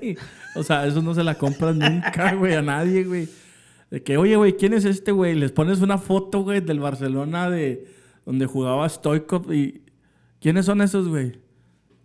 O 0.57 0.65
sea, 0.65 0.87
eso 0.87 1.01
no 1.01 1.15
se 1.15 1.23
la 1.23 1.37
compras 1.37 1.77
nunca, 1.77 2.35
güey, 2.39 2.55
a 2.55 2.63
nadie, 2.63 3.05
güey. 3.05 3.29
De 3.91 4.03
que, 4.03 4.17
oye, 4.17 4.35
güey, 4.35 4.57
¿quién 4.57 4.73
es 4.73 4.85
este, 4.85 5.13
güey? 5.13 5.35
Les 5.35 5.53
pones 5.53 5.81
una 5.83 5.99
foto, 5.99 6.41
güey, 6.41 6.61
del 6.61 6.81
Barcelona 6.81 7.49
de 7.51 7.87
donde 8.27 8.47
jugaba 8.47 8.89
Stoikov 8.89 9.53
y... 9.53 9.83
¿Quiénes 10.41 10.67
son 10.67 10.81
esos, 10.81 11.07
güey? 11.09 11.39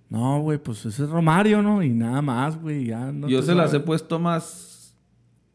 No, 0.09 0.39
güey, 0.41 0.57
pues 0.59 0.85
ese 0.85 1.03
es 1.05 1.09
Romario, 1.09 1.61
¿no? 1.61 1.81
Y 1.81 1.89
nada 1.89 2.21
más, 2.21 2.61
güey, 2.61 2.85
ya 2.85 3.11
no 3.11 3.27
Yo 3.27 3.41
se 3.41 3.55
las 3.55 3.73
he 3.73 3.79
puesto 3.79 4.19
más 4.19 4.93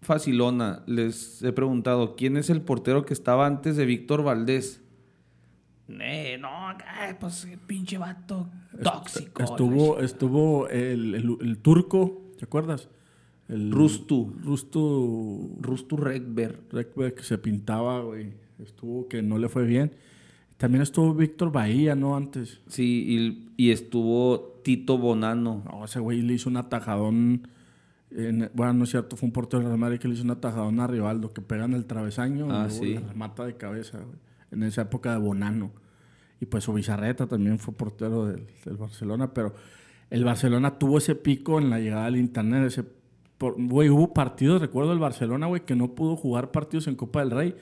facilona. 0.00 0.82
Les 0.86 1.42
he 1.42 1.52
preguntado, 1.52 2.16
¿quién 2.16 2.36
es 2.36 2.50
el 2.50 2.60
portero 2.60 3.04
que 3.04 3.14
estaba 3.14 3.46
antes 3.46 3.76
de 3.76 3.86
Víctor 3.86 4.22
Valdés? 4.24 4.81
Eh, 5.88 6.38
no, 6.40 6.48
ay, 6.86 7.14
pues 7.18 7.46
pinche 7.66 7.98
vato 7.98 8.48
tóxico. 8.82 9.42
Estuvo, 9.42 9.98
estuvo 10.00 10.68
el, 10.68 11.14
el- 11.14 11.36
el 11.40 11.58
turco, 11.58 12.22
¿te 12.38 12.44
acuerdas? 12.44 12.88
El 13.48 13.70
Rustu. 13.72 14.32
Rustu 14.42 15.56
Rustu 15.60 15.96
Rekber. 15.96 16.60
Rekberg 16.70 17.14
que 17.16 17.22
se 17.24 17.36
pintaba, 17.38 18.00
güey. 18.00 18.32
Estuvo 18.58 19.08
que 19.08 19.20
no 19.22 19.36
le 19.38 19.48
fue 19.48 19.64
bien. 19.66 19.92
También 20.56 20.82
estuvo 20.82 21.12
Víctor 21.12 21.50
Bahía, 21.52 21.94
¿no? 21.96 22.16
Antes. 22.16 22.60
Sí, 22.68 23.04
y, 23.56 23.64
y 23.66 23.70
estuvo 23.72 24.60
Tito 24.62 24.96
Bonano. 24.96 25.62
No, 25.66 25.84
ese 25.84 25.98
güey 25.98 26.22
le 26.22 26.34
hizo 26.34 26.48
un 26.48 26.56
atajadón. 26.56 27.48
en- 28.10 28.50
bueno, 28.54 28.72
no 28.74 28.84
es 28.84 28.90
cierto, 28.90 29.16
fue 29.16 29.26
un 29.26 29.32
portero 29.32 29.58
del 29.60 29.68
Real 29.68 29.78
Madrid 29.78 29.98
que 29.98 30.06
le 30.08 30.14
hizo 30.14 30.22
un 30.22 30.30
atajadón 30.30 30.78
a 30.80 30.86
Rivaldo, 30.86 31.32
que 31.32 31.40
pega 31.42 31.64
en 31.64 31.72
el 31.74 31.84
travesaño 31.86 32.46
Ah, 32.50 32.66
y 32.66 32.68
luego 32.68 32.84
sí. 32.84 32.94
le 32.94 33.00
remata 33.00 33.44
de 33.44 33.56
cabeza, 33.56 33.98
güey, 33.98 34.18
en 34.52 34.62
esa 34.62 34.82
época 34.82 35.12
de 35.12 35.18
Bonano. 35.18 35.72
Y 36.40 36.46
pues 36.46 36.64
su 36.64 36.72
también 37.28 37.58
fue 37.58 37.74
portero 37.74 38.26
del, 38.26 38.46
Barcelona, 38.76 39.32
pero 39.32 39.54
el 40.10 40.24
Barcelona 40.24 40.78
tuvo 40.78 40.98
ese 40.98 41.14
pico 41.14 41.58
en 41.58 41.70
la 41.70 41.78
llegada 41.78 42.06
del 42.06 42.16
Internet. 42.16 42.66
Ese, 42.66 42.84
güey, 43.38 43.88
hubo 43.88 44.12
partidos, 44.12 44.60
recuerdo 44.60 44.92
el 44.92 44.98
Barcelona, 44.98 45.46
güey, 45.46 45.64
que 45.64 45.76
no 45.76 45.94
pudo 45.94 46.16
jugar 46.16 46.50
partidos 46.50 46.86
en 46.88 46.96
Copa 46.96 47.20
del 47.20 47.30
Rey 47.30 47.54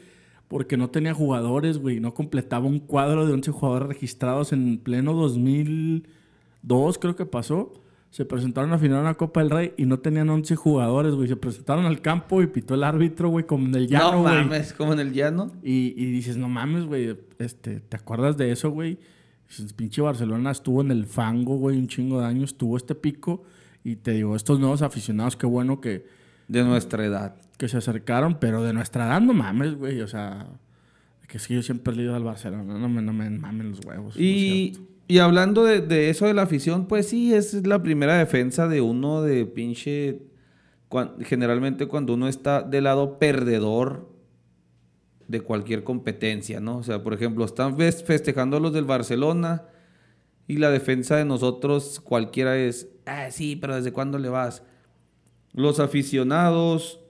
porque 0.51 0.77
no 0.77 0.91
tenía 0.91 1.15
jugadores, 1.15 1.79
güey, 1.79 2.01
no 2.01 2.13
completaba 2.13 2.67
un 2.67 2.81
cuadro 2.81 3.25
de 3.25 3.33
11 3.35 3.53
jugadores 3.53 3.87
registrados 3.87 4.53
en 4.53 4.79
pleno 4.79 5.15
2002, 5.15 6.99
creo 6.99 7.15
que 7.15 7.25
pasó. 7.25 7.73
Se 8.11 8.25
presentaron 8.25 8.73
a 8.73 8.79
final 8.79 8.97
de 8.99 9.03
una 9.03 9.15
Copa 9.15 9.41
del 9.41 9.51
Rey 9.51 9.73
y 9.77 9.87
no 9.87 10.01
tenían 10.01 10.29
11 10.29 10.57
jugadores, 10.57 11.15
güey. 11.15 11.29
Se 11.29 11.37
presentaron 11.37 11.87
al 11.87 12.01
campo 12.01 12.43
y 12.43 12.49
pitó 12.49 12.75
el 12.75 12.83
árbitro, 12.83 13.29
güey, 13.29 13.47
como 13.47 13.67
en 13.67 13.75
el 13.77 13.87
llano, 13.87 14.13
no 14.13 14.21
güey. 14.23 14.35
mames, 14.35 14.73
como 14.73 14.93
en 14.93 14.99
el 15.01 15.13
llano. 15.13 15.53
Y, 15.63 15.95
y 15.97 16.11
dices, 16.11 16.37
no 16.37 16.49
mames, 16.49 16.87
güey, 16.87 17.17
este, 17.39 17.79
¿te 17.81 17.97
acuerdas 17.97 18.37
de 18.37 18.51
eso, 18.51 18.71
güey? 18.71 18.99
Pinche 19.77 20.01
Barcelona 20.03 20.51
estuvo 20.51 20.81
en 20.81 20.91
el 20.91 21.07
fango, 21.07 21.57
güey, 21.57 21.77
un 21.77 21.89
chingo 21.89 22.21
de 22.21 22.27
años, 22.27 22.57
tuvo 22.57 22.77
este 22.77 22.95
pico. 22.95 23.45
Y 23.85 23.97
te 23.97 24.13
digo, 24.13 24.35
estos 24.37 24.59
nuevos 24.61 24.83
aficionados, 24.83 25.37
qué 25.37 25.47
bueno 25.47 25.81
que, 25.81 26.05
De 26.49 26.65
nuestra 26.65 27.05
edad. 27.05 27.37
que 27.59 27.69
se 27.69 27.79
acercaron, 27.79 28.39
pero 28.41 28.63
de 28.63 28.73
nuestra 28.73 29.07
edad 29.07 29.21
no 29.21 29.33
mames, 29.35 29.75
güey. 29.77 30.01
O 30.03 30.09
sea, 30.09 30.47
que 31.29 31.37
es 31.39 31.47
que 31.47 31.55
yo 31.55 31.63
siempre 31.63 31.93
he 31.93 31.97
leído 31.97 32.15
al 32.17 32.25
Barcelona, 32.25 32.77
no 32.77 32.89
me, 32.89 33.03
no 33.03 33.13
me 33.13 33.31
mamen 33.31 33.71
los 33.71 33.85
huevos. 33.85 34.17
no 34.17 34.21
Y, 34.23 34.73
cierto. 34.75 34.91
Y 35.11 35.19
hablando 35.19 35.65
de, 35.65 36.11
eso 36.11 36.27
de 36.27 36.35
la 36.35 36.43
afición, 36.43 36.87
pues 36.87 37.09
sí, 37.09 37.35
es 37.35 37.67
la 37.67 37.83
primera 37.83 38.17
defensa 38.17 38.69
de 38.69 38.81
uno 38.81 39.23
de 39.23 39.45
pinche... 39.47 40.23
generalmente 41.25 41.87
cuando 41.87 42.15
uno 42.15 42.29
está 42.29 42.63
del 42.63 42.85
lado 42.85 43.19
perdedor 43.19 44.09
de 45.29 45.41
cualquier 45.41 45.85
competencia, 45.85 46.61
¿no? 46.61 46.79
O 46.79 46.83
sea, 46.83 47.03
por 47.03 47.15
ejemplo, 47.15 47.45
están 47.45 47.77
fes- 47.77 48.03
festejando 48.05 48.59
los 48.59 48.73
del 48.73 48.85
Barcelona 48.85 49.65
y 50.49 50.57
la 50.57 50.71
defensa 50.71 51.17
de 51.17 51.25
nosotros 51.25 52.01
cualquiera 52.01 52.57
es, 52.57 52.89
ah, 53.07 53.31
sí, 53.31 53.55
pero 53.55 53.77
¿desde 53.77 53.93
cuándo 53.93 54.19
le 54.19 54.29
vas? 54.29 54.65
Los 55.53 55.79
aficionados 55.79 57.01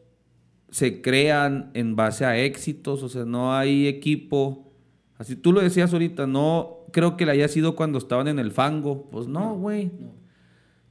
se 0.70 1.00
crean 1.00 1.70
en 1.74 1.96
base 1.96 2.24
a 2.24 2.38
éxitos, 2.38 3.02
o 3.02 3.08
sea, 3.08 3.24
no 3.24 3.54
hay 3.54 3.86
equipo. 3.88 4.72
Así 5.16 5.36
tú 5.36 5.52
lo 5.52 5.60
decías 5.60 5.92
ahorita, 5.92 6.26
no 6.26 6.79
creo 6.92 7.16
que 7.16 7.26
le 7.26 7.32
haya 7.32 7.48
sido 7.48 7.76
cuando 7.76 7.98
estaban 7.98 8.28
en 8.28 8.38
el 8.38 8.50
fango. 8.52 9.08
Pues 9.10 9.26
no, 9.28 9.54
güey. 9.56 9.90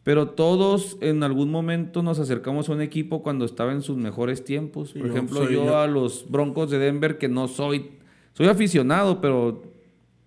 Pero 0.04 0.30
todos 0.30 0.98
en 1.02 1.24
algún 1.24 1.52
momento 1.52 2.02
nos 2.02 2.20
acercamos 2.20 2.70
a 2.70 2.74
un 2.74 2.82
equipo 2.82 3.22
cuando 3.22 3.46
estaba 3.46 3.74
en 3.74 3.82
sus 3.82 3.98
mejores 3.98 4.44
tiempos. 4.44 4.94
Por 4.94 5.04
yo 5.04 5.08
ejemplo, 5.10 5.44
yo, 5.50 5.66
yo. 5.66 5.78
a 5.78 5.88
los 5.88 6.26
Broncos 6.30 6.70
de 6.72 6.80
Denver, 6.80 7.18
que 7.18 7.28
no 7.28 7.48
soy, 7.48 7.92
soy 8.34 8.48
aficionado, 8.48 9.22
pero 9.22 9.62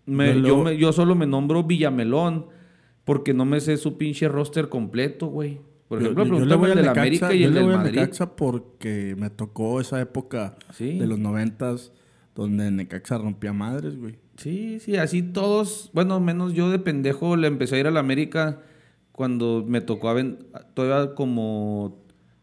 me- 0.07 0.41
Yo 0.43 0.63
me- 0.63 0.77
yo 0.77 0.93
solo 0.93 1.15
me 1.15 1.27
nombro 1.27 1.65
Villamelón 1.65 2.47
porque 3.05 3.35
no 3.35 3.45
me 3.45 3.61
sé 3.61 3.77
su 3.77 3.97
pinche 3.97 4.29
roster 4.29 4.69
completo, 4.69 5.27
güey. 5.27 5.61
Por 5.89 6.01
ejemplo, 6.01 6.25
yo- 6.25 6.39
yo 6.39 6.45
le 6.47 6.55
voy 6.55 6.71
el 6.71 6.79
al 6.79 6.85
Necaxa- 6.85 7.01
América 7.01 7.35
y 7.35 7.41
yo 7.41 7.49
el 7.49 7.55
le 7.55 7.61
del 7.61 7.69
voy 7.69 7.79
al. 7.79 7.85
Necaxa 7.85 8.37
porque 8.37 9.15
me 9.19 9.31
tocó 9.31 9.81
esa 9.81 10.01
época 10.01 10.57
Sí. 10.73 10.99
de 10.99 11.07
los 11.07 11.19
noventas 11.19 11.93
donde 12.35 12.71
Necaxa 12.71 13.19
rompía 13.19 13.53
madres, 13.53 13.99
güey. 13.99 14.17
Sí, 14.37 14.81
sí, 14.81 14.97
así 14.97 15.23
todos, 15.23 15.91
bueno, 15.93 16.19
menos 16.21 16.53
yo 16.55 16.71
de 16.71 16.79
pendejo 16.79 17.37
le 17.37 17.47
empecé 17.49 17.77
a 17.77 17.79
ir 17.81 17.87
a 17.87 17.91
la 17.91 18.01
América 18.01 18.59
cuando 19.13 19.65
me 19.67 19.81
tocó 19.81 20.09
aven- 20.11 20.39
todavía 20.75 21.15
como 21.15 21.99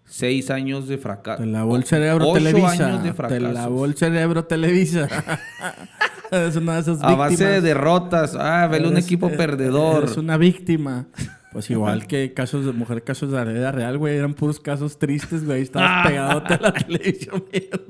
seis 0.05 0.49
años 0.51 0.87
de 0.87 0.97
fracaso. 0.97 1.41
Te 1.43 1.49
lavó 1.49 1.75
el 1.75 1.83
cerebro 1.83 2.25
Ocho 2.29 2.35
Televisa. 2.43 2.87
años 2.87 3.03
de 3.03 3.09
Te 3.09 3.15
fracasos. 3.15 3.53
lavó 3.53 3.85
el 3.85 3.95
cerebro 3.95 4.45
Televisa. 4.45 5.07
es 6.31 6.55
una 6.55 6.75
de 6.75 6.81
esas 6.81 7.01
A 7.03 7.15
base 7.15 7.37
de 7.43 7.49
víctimas. 7.55 7.63
derrotas, 7.63 8.35
ah, 8.39 8.67
vele 8.67 8.87
un 8.87 8.97
equipo 8.97 9.29
perdedor. 9.29 10.05
Es 10.05 10.17
una 10.17 10.37
víctima. 10.37 11.07
Pues 11.51 11.69
igual 11.71 12.05
que 12.07 12.33
casos 12.35 12.65
de 12.65 12.71
mujer, 12.71 13.03
casos 13.03 13.31
de 13.31 13.37
la 13.37 13.43
vida 13.45 13.71
real, 13.71 13.97
güey. 13.97 14.15
Eran 14.15 14.35
puros 14.35 14.59
casos 14.59 14.99
tristes, 14.99 15.43
güey. 15.45 15.63
Estabas 15.63 16.07
pegadote 16.07 16.53
a 16.53 16.59
la 16.61 16.73
televisión 16.85 17.43
viendo. 17.51 17.85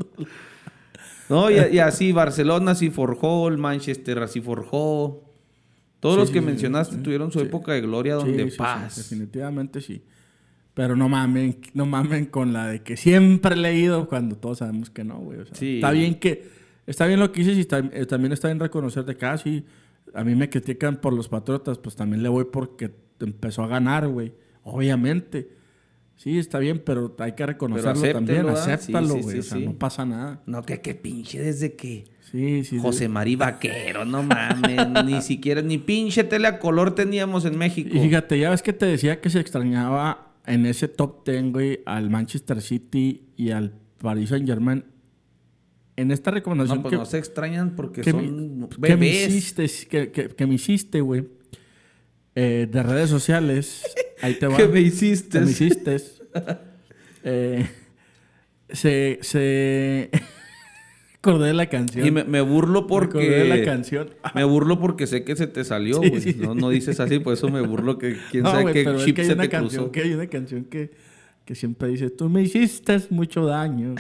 No, 1.30 1.50
y, 1.52 1.56
y 1.76 1.80
así 1.80 2.12
Barcelona 2.12 2.72
así 2.72 2.90
forjó, 2.90 3.48
el 3.48 3.58
Manchester 3.58 4.20
así 4.20 4.42
forjó. 4.42 5.24
Todos 6.00 6.16
Sí, 6.16 6.20
los 6.22 6.32
que 6.32 6.40
sí, 6.40 6.46
mencionaste 6.46 6.96
sí. 6.96 7.02
tuvieron 7.04 7.32
su 7.32 7.40
época 7.40 7.74
de 7.74 7.82
gloria 7.82 8.16
donde 8.16 8.38
Sí, 8.38 8.44
sí, 8.46 8.52
sí, 8.52 8.58
paz. 8.58 8.96
definitivamente 8.96 9.82
sí. 9.82 10.02
Pero 10.74 10.96
no 10.96 11.10
mamen, 11.10 11.58
no 11.74 11.86
mamen 11.86 12.26
con 12.28 12.54
la 12.54 12.68
de 12.68 12.82
que 12.84 12.96
siempre 12.96 13.54
he 13.56 13.58
leído 13.58 14.08
cuando 14.08 14.38
todos 14.38 14.60
sabemos 14.60 14.90
que 14.90 15.04
no, 15.04 15.20
güey. 15.20 15.40
O 15.40 15.46
sea, 15.46 15.56
Sí. 15.56 15.76
Está 15.76 15.92
bien 15.92 16.16
que... 16.16 16.48
Está 16.88 17.06
bien 17.06 17.20
lo 17.20 17.32
que 17.32 17.42
dices 17.42 17.58
y 17.58 17.62
está- 17.62 17.80
eh, 17.92 18.06
también 18.08 18.32
está 18.32 18.48
bien 18.48 18.60
reconocer 18.60 19.06
de 19.06 19.16
que, 19.16 19.26
ah, 19.26 19.38
sí, 19.38 19.64
a 20.14 20.24
mí 20.24 20.34
me 20.36 20.50
critican 20.50 20.98
por 20.98 21.14
los 21.14 21.28
patriotas, 21.28 21.78
pues 21.78 21.96
también 21.96 22.24
le 22.24 22.30
voy 22.30 22.46
porque 22.46 22.92
empezó 23.20 23.62
a 23.64 23.68
ganar, 23.68 24.08
güey. 24.08 24.34
Obviamente. 24.64 25.59
Sí, 26.22 26.38
está 26.38 26.60
bien, 26.60 26.82
pero 26.86 27.16
hay 27.20 27.32
que 27.32 27.46
reconocerlo 27.46 27.92
acéptelo, 27.92 28.14
también. 28.20 28.46
¿verdad? 28.46 28.66
Sí, 28.66 28.72
Acéptalo, 28.72 29.14
sí, 29.16 29.22
güey. 29.22 29.34
sí, 29.36 29.40
o 29.40 29.44
sea, 29.44 29.58
no 29.60 29.74
pasa 29.78 30.06
nada. 30.06 30.42
No, 30.46 30.64
que 30.64 30.82
qué 30.82 30.94
pinche 30.94 31.40
desde 31.42 31.76
que 31.78 32.06
Sí, 32.30 32.66
sí. 32.66 32.78
José 32.78 33.08
María 33.08 33.38
Vaquero, 33.38 34.04
no 34.04 34.22
mames, 34.22 34.86
ni 35.06 35.22
siquiera, 35.22 35.62
ni 35.62 35.78
pinche 35.78 36.26
tele 36.26 36.48
a 36.50 36.60
color 36.60 36.94
teníamos 36.94 37.46
en 37.46 37.58
México. 37.58 37.90
Y 37.94 38.00
fíjate, 38.02 38.38
ya 38.38 38.50
ves 38.50 38.62
que 38.62 38.74
te 38.74 38.86
decía 38.86 39.22
que 39.22 39.30
se 39.30 39.40
extrañaba 39.40 40.34
en 40.46 40.66
ese 40.66 40.90
top 40.90 41.26
10, 41.26 41.54
güey, 41.54 41.80
al 41.86 42.10
Manchester 42.10 42.62
City 42.62 43.24
y 43.38 43.52
al 43.52 43.74
Paris 44.00 44.28
Saint 44.30 44.46
Germain. 44.46 44.84
En 45.96 46.12
esta 46.12 46.32
recomendación 46.32 46.80
no, 46.80 46.84
pues 46.84 46.92
que, 46.92 46.98
no 46.98 47.06
se 47.06 47.18
extrañan 47.18 47.76
porque 47.76 48.02
que 48.02 48.12
son 48.12 48.60
me, 48.60 48.68
que 48.70 48.78
me 48.98 49.06
bebés. 49.08 49.30
hiciste, 49.34 49.88
que, 49.88 50.12
que- 50.12 50.28
que 50.28 50.46
me 50.48 50.56
hiciste, 50.56 51.00
güey, 51.02 51.28
eh, 52.36 52.68
de 52.72 52.84
redes 52.84 53.10
sociales, 53.10 53.84
ahí 54.22 54.36
te 54.36 54.48
va. 54.48 54.58
¿Qué 54.58 54.68
me 54.68 54.82
hiciste? 54.82 55.40
me 55.42 55.52
hiciste. 55.52 55.98
eh, 57.24 57.68
se, 58.70 59.20
se... 59.22 60.10
acordé 61.22 61.48
de 61.48 61.54
la 61.54 61.68
canción. 61.68 62.06
Y 62.06 62.12
me, 62.12 62.24
me 62.24 62.42
burlo 62.42 62.82
Me 62.82 62.86
acordé 62.98 63.30
de 63.30 63.40
porque... 63.46 63.48
la 63.50 63.64
canción. 63.66 64.10
Me 64.36 64.44
burlo 64.44 64.80
porque 64.80 65.08
sé 65.08 65.24
que 65.24 65.36
se 65.36 65.48
te 65.48 65.64
salió, 65.64 65.98
güey. 65.98 66.22
sí. 66.22 66.36
No, 66.40 66.56
no 66.56 66.70
dices 66.70 67.00
así, 67.00 67.20
por 67.20 67.34
eso 67.34 67.50
me 67.50 67.62
burlo 67.62 67.98
que 67.98 68.18
quién 68.32 68.44
No, 68.44 68.52
sabe 68.52 68.62
güey, 68.64 68.74
qué 68.76 68.84
pero 68.84 68.98
es 69.00 69.06
chip 69.06 69.16
que 69.16 69.22
hay 69.24 69.28
se 69.28 69.34
una 69.34 69.44
te 69.44 69.50
canción 69.50 69.84
cruzó. 69.86 69.92
que 69.92 70.02
hay 70.02 70.14
una 70.14 70.28
canción 70.28 70.64
que, 70.66 70.92
que 71.46 71.56
siempre 71.56 71.90
dice, 71.90 72.10
tú 72.10 72.30
me 72.30 72.42
hiciste 72.44 72.98
mucho 73.10 73.46
daño. 73.46 73.96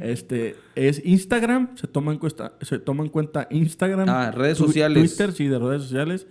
este, 0.00 0.56
es 0.74 1.00
Instagram, 1.04 1.74
se 1.76 1.86
toma 1.88 2.12
en 2.12 2.18
cuenta, 2.18 2.52
se 2.60 2.78
toma 2.78 3.02
en 3.02 3.08
cuenta 3.10 3.48
Instagram. 3.50 4.08
Ah, 4.10 4.30
redes 4.30 4.58
tu- 4.58 4.66
sociales. 4.66 5.16
Twitter, 5.16 5.32
sí, 5.32 5.48
de 5.48 5.58
redes 5.58 5.82
sociales. 5.82 6.26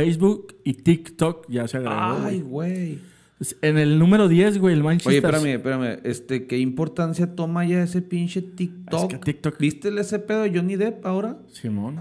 Facebook 0.00 0.56
y 0.64 0.74
TikTok 0.74 1.46
ya 1.50 1.66
se 1.68 1.78
agregó. 1.78 1.94
Ay, 2.24 2.40
güey. 2.40 2.98
En 3.60 3.76
el 3.76 3.98
número 3.98 4.28
10, 4.28 4.58
güey, 4.58 4.74
el 4.74 4.82
Manchester. 4.82 5.10
Oye, 5.10 5.18
espérame, 5.18 5.56
espérame. 5.56 6.00
Este, 6.04 6.46
¿qué 6.46 6.58
importancia 6.58 7.34
toma 7.34 7.66
ya 7.66 7.82
ese 7.82 8.00
pinche 8.00 8.40
TikTok? 8.40 9.12
Es 9.12 9.18
que 9.18 9.32
TikTok- 9.32 9.58
¿Viste 9.58 9.88
ese 10.00 10.18
pedo 10.20 10.42
de 10.42 10.50
Johnny 10.56 10.76
Depp 10.76 11.04
ahora? 11.04 11.38
Simón. 11.52 12.00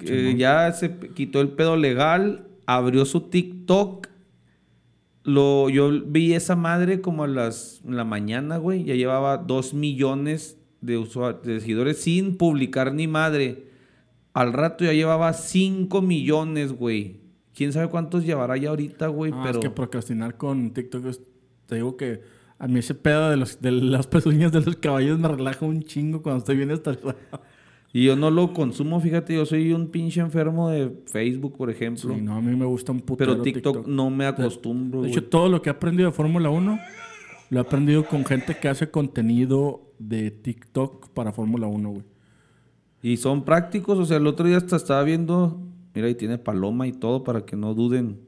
Eh, 0.00 0.34
ya 0.36 0.72
se 0.72 0.96
quitó 1.14 1.40
el 1.40 1.50
pedo 1.50 1.76
legal, 1.76 2.46
abrió 2.66 3.04
su 3.04 3.20
TikTok. 3.22 4.08
Lo, 5.24 5.68
yo 5.68 5.90
vi 6.06 6.32
esa 6.34 6.56
madre 6.56 7.00
como 7.00 7.24
a 7.24 7.28
las 7.28 7.80
en 7.86 7.96
la 7.96 8.04
mañana, 8.04 8.56
güey. 8.56 8.84
Ya 8.84 8.94
llevaba 8.94 9.36
dos 9.36 9.74
millones 9.74 10.56
de, 10.80 10.98
usua- 10.98 11.40
de 11.40 11.60
seguidores 11.60 11.98
sin 12.00 12.36
publicar 12.36 12.94
ni 12.94 13.06
madre. 13.06 13.67
Al 14.38 14.52
rato 14.52 14.84
ya 14.84 14.92
llevaba 14.92 15.32
5 15.32 16.00
millones, 16.02 16.72
güey. 16.72 17.20
¿Quién 17.54 17.72
sabe 17.72 17.88
cuántos 17.88 18.24
llevará 18.24 18.56
ya 18.56 18.70
ahorita, 18.70 19.08
güey? 19.08 19.32
No, 19.32 19.38
pero 19.42 19.58
es 19.58 19.64
que 19.64 19.70
procrastinar 19.70 20.36
con 20.36 20.70
TikTok, 20.72 21.06
es- 21.06 21.22
te 21.66 21.74
digo 21.74 21.96
que 21.96 22.20
a 22.58 22.68
mí 22.68 22.78
ese 22.78 22.94
pedo 22.94 23.30
de, 23.30 23.36
los, 23.36 23.60
de 23.60 23.72
las 23.72 24.06
pezuñas 24.08 24.52
de 24.52 24.60
los 24.60 24.76
caballos 24.76 25.18
me 25.18 25.26
relaja 25.28 25.66
un 25.66 25.82
chingo 25.82 26.22
cuando 26.22 26.38
estoy 26.38 26.56
bien 26.56 26.70
estresado. 26.70 27.16
Y 27.92 28.04
yo 28.04 28.16
no 28.16 28.30
lo 28.30 28.52
consumo, 28.52 29.00
fíjate, 29.00 29.34
yo 29.34 29.44
soy 29.46 29.72
un 29.72 29.88
pinche 29.88 30.20
enfermo 30.20 30.68
de 30.70 30.92
Facebook, 31.06 31.56
por 31.56 31.70
ejemplo. 31.70 32.14
Sí, 32.14 32.20
no, 32.20 32.36
a 32.36 32.40
mí 32.40 32.54
me 32.54 32.66
gusta 32.66 32.92
un 32.92 33.00
putero 33.00 33.32
pero 33.32 33.42
TikTok, 33.42 33.86
no 33.86 34.10
me 34.10 34.26
acostumbro, 34.26 35.02
De 35.02 35.08
hecho, 35.08 35.24
todo 35.24 35.48
lo 35.48 35.62
que 35.62 35.70
he 35.70 35.72
aprendido 35.72 36.10
de 36.10 36.14
Fórmula 36.14 36.50
1 36.50 36.78
Lo 37.50 37.58
he 37.58 37.62
aprendido 37.62 38.04
con 38.06 38.24
gente 38.24 38.56
que 38.60 38.68
hace 38.68 38.90
contenido 38.90 39.90
de 39.98 40.30
TikTok 40.30 41.08
para 41.08 41.32
Fórmula 41.32 41.66
1, 41.66 41.90
güey. 41.90 42.04
Y 43.02 43.16
son 43.18 43.44
prácticos, 43.44 43.98
o 43.98 44.04
sea, 44.04 44.16
el 44.16 44.26
otro 44.26 44.46
día 44.46 44.56
hasta 44.56 44.76
estaba 44.76 45.02
viendo, 45.04 45.60
mira, 45.94 46.08
ahí 46.08 46.14
tiene 46.14 46.38
paloma 46.38 46.86
y 46.86 46.92
todo 46.92 47.22
para 47.24 47.44
que 47.44 47.56
no 47.56 47.74
duden. 47.74 48.18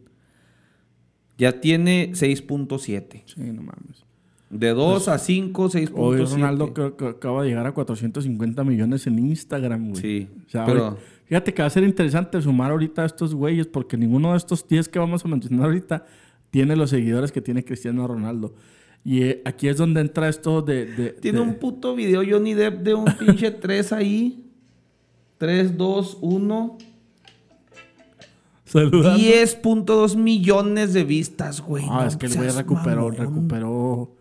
Ya 1.39 1.61
tiene 1.61 2.12
6.7. 2.12 3.23
Sí, 3.27 3.41
no 3.41 3.62
mames. 3.62 4.05
De 4.51 4.71
2 4.71 5.09
a 5.09 5.18
5, 5.18 5.71
6.7. 5.71 5.93
Hoy 5.95 6.25
Ronaldo 6.25 6.75
que 6.75 7.07
acaba 7.07 7.43
de 7.43 7.49
llegar 7.51 7.66
a 7.66 7.73
450 7.73 8.64
millones 8.64 9.07
en 9.07 9.18
Instagram, 9.18 9.91
güey. 9.91 10.01
Sí, 10.03 10.29
O 10.47 10.51
sea, 10.51 10.66
pero- 10.66 10.85
ahorita- 10.87 11.03
fíjate 11.27 11.55
que 11.55 11.62
va 11.62 11.66
a 11.66 11.71
ser 11.71 11.85
interesante 11.85 12.41
sumar 12.43 12.73
ahorita 12.73 13.03
a 13.03 13.07
estos 13.07 13.35
güeyes 13.35 13.66
porque 13.68 13.97
ninguno 13.97 14.33
de 14.33 14.39
estos 14.39 14.66
10 14.66 14.89
que 14.89 14.99
vamos 14.99 15.25
a 15.25 15.29
mencionar 15.29 15.66
ahorita 15.66 16.05
tiene 16.51 16.75
los 16.75 16.91
seguidores 16.91 17.31
que 17.33 17.41
tiene 17.41 17.64
Cristiano 17.64 18.07
Ronaldo. 18.09 18.55
Y 19.05 19.23
eh, 19.23 19.43
aquí 19.47 19.68
es 19.68 19.77
donde 19.79 20.01
entra 20.01 20.29
esto 20.29 20.61
de... 20.62 20.85
de- 20.87 21.11
Tiene 21.12 21.39
de- 21.39 21.45
un 21.45 21.55
puto 21.55 21.95
video 21.95 22.23
Johnny 22.29 22.53
Depp 22.55 22.83
de 22.83 22.95
un 22.95 23.05
pinche 23.18 23.51
3 23.53 23.93
ahí. 23.93 24.49
3, 25.41 25.78
2, 25.78 26.18
1. 26.20 26.78
Saludando. 28.66 29.18
10.2 29.18 30.16
millones 30.16 30.93
de 30.93 31.03
vistas, 31.05 31.62
güey. 31.62 31.84
Ah, 31.88 32.03
no 32.03 32.07
es 32.09 32.16
que 32.18 32.26
el 32.26 32.34
güey 32.36 32.51
recuperó, 32.51 33.09
mamón. 33.09 33.16
recuperó 33.16 34.12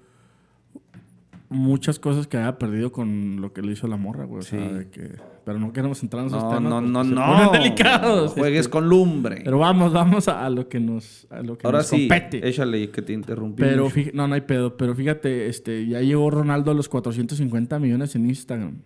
muchas 1.49 1.99
cosas 1.99 2.25
que 2.25 2.37
había 2.37 2.57
perdido 2.57 2.91
con 2.93 3.41
lo 3.41 3.51
que 3.51 3.61
le 3.61 3.73
hizo 3.73 3.87
la 3.87 3.97
morra, 3.97 4.23
güey. 4.23 4.39
O 4.39 4.43
sea, 4.43 4.65
Sí. 4.69 4.73
de 4.73 4.89
que... 4.89 5.11
Pero 5.43 5.59
no 5.59 5.73
queremos 5.73 6.01
entrar 6.03 6.21
en 6.21 6.27
esos 6.29 6.41
No, 6.43 6.49
temas. 6.51 6.69
no, 6.69 6.81
no, 6.81 7.03
se 7.03 7.09
no. 7.11 7.25
ponen 7.25 7.51
delicados. 7.51 8.31
No 8.35 8.41
Juegues 8.41 8.59
este. 8.61 8.71
con 8.71 8.87
lumbre. 8.87 9.41
Pero 9.43 9.57
vamos, 9.59 9.91
vamos 9.91 10.27
a, 10.29 10.45
a 10.45 10.49
lo 10.49 10.69
que 10.69 10.79
nos, 10.79 11.27
a 11.29 11.41
lo 11.41 11.57
que 11.57 11.67
Ahora 11.67 11.79
nos 11.79 11.87
sí, 11.87 12.07
compete. 12.07 12.47
échale 12.47 12.89
que 12.91 13.01
te 13.01 13.13
interrumpí. 13.13 13.61
Pero 13.61 13.89
fíjate, 13.89 14.15
no, 14.15 14.27
no 14.27 14.35
hay 14.35 14.41
pedo. 14.41 14.77
Pero 14.77 14.95
fíjate, 14.95 15.47
este, 15.47 15.85
ya 15.85 16.01
llegó 16.01 16.29
Ronaldo 16.29 16.71
a 16.71 16.73
los 16.75 16.87
450 16.87 17.77
millones 17.79 18.15
en 18.15 18.27
Instagram. 18.29 18.77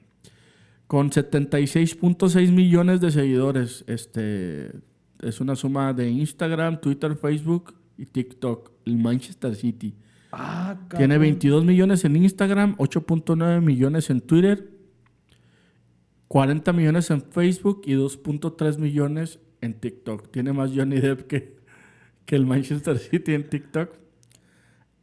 Con 0.93 1.09
76.6 1.09 2.51
millones 2.51 3.01
de 3.01 3.09
seguidores. 3.09 3.83
Este, 3.87 4.71
es 5.23 5.41
una 5.41 5.55
suma 5.55 5.91
de 5.91 6.07
Instagram, 6.07 6.79
Twitter, 6.79 7.15
Facebook 7.15 7.73
y 7.97 8.05
TikTok. 8.05 8.69
El 8.85 8.99
Manchester 8.99 9.55
City. 9.55 9.95
Ah, 10.31 10.77
Tiene 10.91 11.15
cabrón. 11.15 11.21
22 11.21 11.65
millones 11.65 12.05
en 12.05 12.15
Instagram, 12.15 12.77
8.9 12.77 13.59
millones 13.61 14.11
en 14.11 14.21
Twitter, 14.21 14.69
40 16.27 16.71
millones 16.73 17.09
en 17.09 17.23
Facebook 17.23 17.81
y 17.85 17.93
2.3 17.93 18.77
millones 18.77 19.39
en 19.61 19.73
TikTok. 19.73 20.29
Tiene 20.29 20.53
más 20.53 20.73
Johnny 20.75 20.99
Depp 20.99 21.25
que, 21.25 21.57
que 22.23 22.35
el 22.35 22.45
Manchester 22.45 22.99
City 22.99 23.33
en 23.33 23.49
TikTok. 23.49 23.95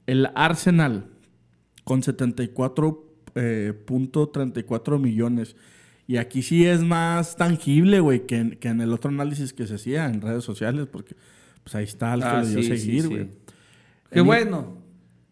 El 0.07 0.29
Arsenal 0.37 1.07
con 1.83 2.03
74.34 2.03 5.01
millones. 5.01 5.57
Y 6.11 6.17
aquí 6.17 6.43
sí 6.43 6.67
es 6.67 6.81
más 6.83 7.37
tangible, 7.37 8.01
güey, 8.01 8.27
que, 8.27 8.37
en- 8.39 8.51
que 8.57 8.67
en 8.67 8.81
el 8.81 8.93
otro 8.93 9.11
análisis 9.11 9.53
que 9.53 9.65
se 9.69 9.77
hacía 9.77 10.07
en 10.07 10.21
redes 10.21 10.43
sociales, 10.43 10.89
porque 10.91 11.15
pues 11.63 11.73
ahí 11.77 11.85
está 11.85 12.15
el 12.15 12.21
que 12.23 12.27
Ah, 12.27 12.43
le 12.43 12.49
dio 12.49 12.63
sí, 12.63 12.69
seguir, 12.79 13.03
sí. 13.03 13.09
güey. 13.09 13.29
Qué 14.11 14.19
En- 14.19 14.27
bueno. 14.27 14.79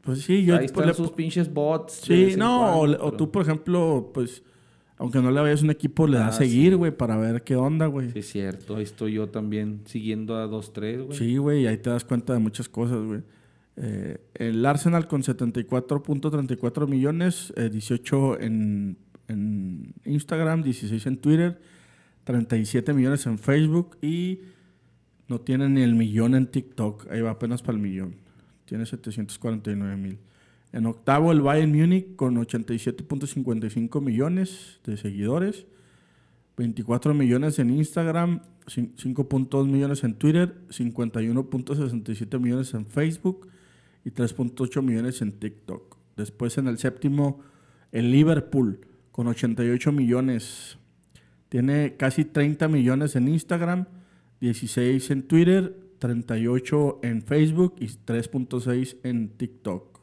Pues 0.02 0.20
sí, 0.22 0.44
yo 0.44 0.54
Ahí 0.54 0.60
pues, 0.60 0.70
están 0.70 0.86
le- 0.86 0.94
sus 0.94 1.10
pinches 1.10 1.52
bots. 1.52 1.94
Sí, 2.04 2.34
no, 2.38 2.60
o, 2.60 2.78
cuando, 2.78 2.86
le- 2.86 2.94
o 2.98 3.04
pero- 3.06 3.16
tú, 3.16 3.30
por 3.32 3.42
ejemplo, 3.42 4.10
pues, 4.14 4.44
aunque 4.98 5.20
no 5.20 5.32
le 5.32 5.40
vayas 5.40 5.62
a 5.62 5.64
un 5.64 5.70
equipo, 5.70 6.06
le 6.06 6.18
das 6.18 6.36
Ah, 6.36 6.38
seguir, 6.38 6.76
güey, 6.76 6.96
para 6.96 7.16
ver 7.16 7.42
qué 7.42 7.56
onda, 7.56 7.86
güey. 7.86 8.12
Sí, 8.12 8.20
es 8.20 8.28
cierto. 8.30 8.76
Ahí 8.76 8.84
estoy 8.84 9.14
yo 9.14 9.28
también 9.30 9.80
siguiendo 9.84 10.36
a 10.36 10.46
2-3, 10.46 11.02
güey. 11.02 11.18
Sí, 11.18 11.38
güey, 11.38 11.62
y 11.62 11.66
ahí 11.66 11.78
te 11.78 11.90
das 11.90 12.04
cuenta 12.04 12.34
de 12.34 12.38
muchas 12.38 12.68
cosas, 12.68 13.04
güey. 13.04 13.22
Eh, 13.74 14.18
el 14.34 14.64
Arsenal 14.64 15.08
con 15.08 15.24
74.34 15.24 16.86
millones, 16.86 17.52
eh, 17.56 17.68
18 17.68 18.40
en, 18.40 18.96
en 19.28 19.94
Instagram, 20.04 20.62
16 20.62 21.06
en 21.06 21.16
Twitter, 21.18 21.60
37 22.24 22.92
millones 22.92 23.26
en 23.26 23.38
Facebook 23.38 23.96
y 24.02 24.40
no 25.28 25.40
tiene 25.40 25.68
ni 25.68 25.82
el 25.82 25.94
millón 25.94 26.34
en 26.34 26.46
TikTok. 26.46 27.10
Ahí 27.10 27.20
va 27.20 27.30
apenas 27.32 27.62
para 27.62 27.76
el 27.76 27.82
millón. 27.82 28.16
Tiene 28.64 28.84
749 28.86 29.96
mil. 29.96 30.18
En 30.72 30.84
octavo, 30.86 31.32
el 31.32 31.40
Bayern 31.40 31.72
Múnich 31.74 32.14
con 32.16 32.36
87.55 32.36 34.00
millones 34.02 34.80
de 34.84 34.96
seguidores. 34.96 35.66
24 36.56 37.14
millones 37.14 37.58
en 37.60 37.70
Instagram, 37.70 38.40
cin- 38.66 38.92
5.2 38.96 39.66
millones 39.68 40.02
en 40.04 40.14
Twitter, 40.14 40.56
51.67 40.70 42.38
millones 42.40 42.74
en 42.74 42.86
Facebook 42.86 43.48
y 44.04 44.10
3.8 44.10 44.82
millones 44.82 45.22
en 45.22 45.32
TikTok. 45.32 45.96
Después 46.16 46.58
en 46.58 46.66
el 46.66 46.78
séptimo, 46.78 47.40
el 47.92 48.10
Liverpool 48.10 48.80
con 49.18 49.26
88 49.26 49.90
millones. 49.90 50.78
Tiene 51.48 51.96
casi 51.96 52.24
30 52.24 52.68
millones 52.68 53.16
en 53.16 53.26
Instagram, 53.26 53.86
16 54.40 55.10
en 55.10 55.22
Twitter, 55.26 55.76
38 55.98 57.00
en 57.02 57.22
Facebook 57.22 57.74
y 57.80 57.86
3.6 57.86 58.98
en 59.02 59.30
TikTok. 59.30 59.97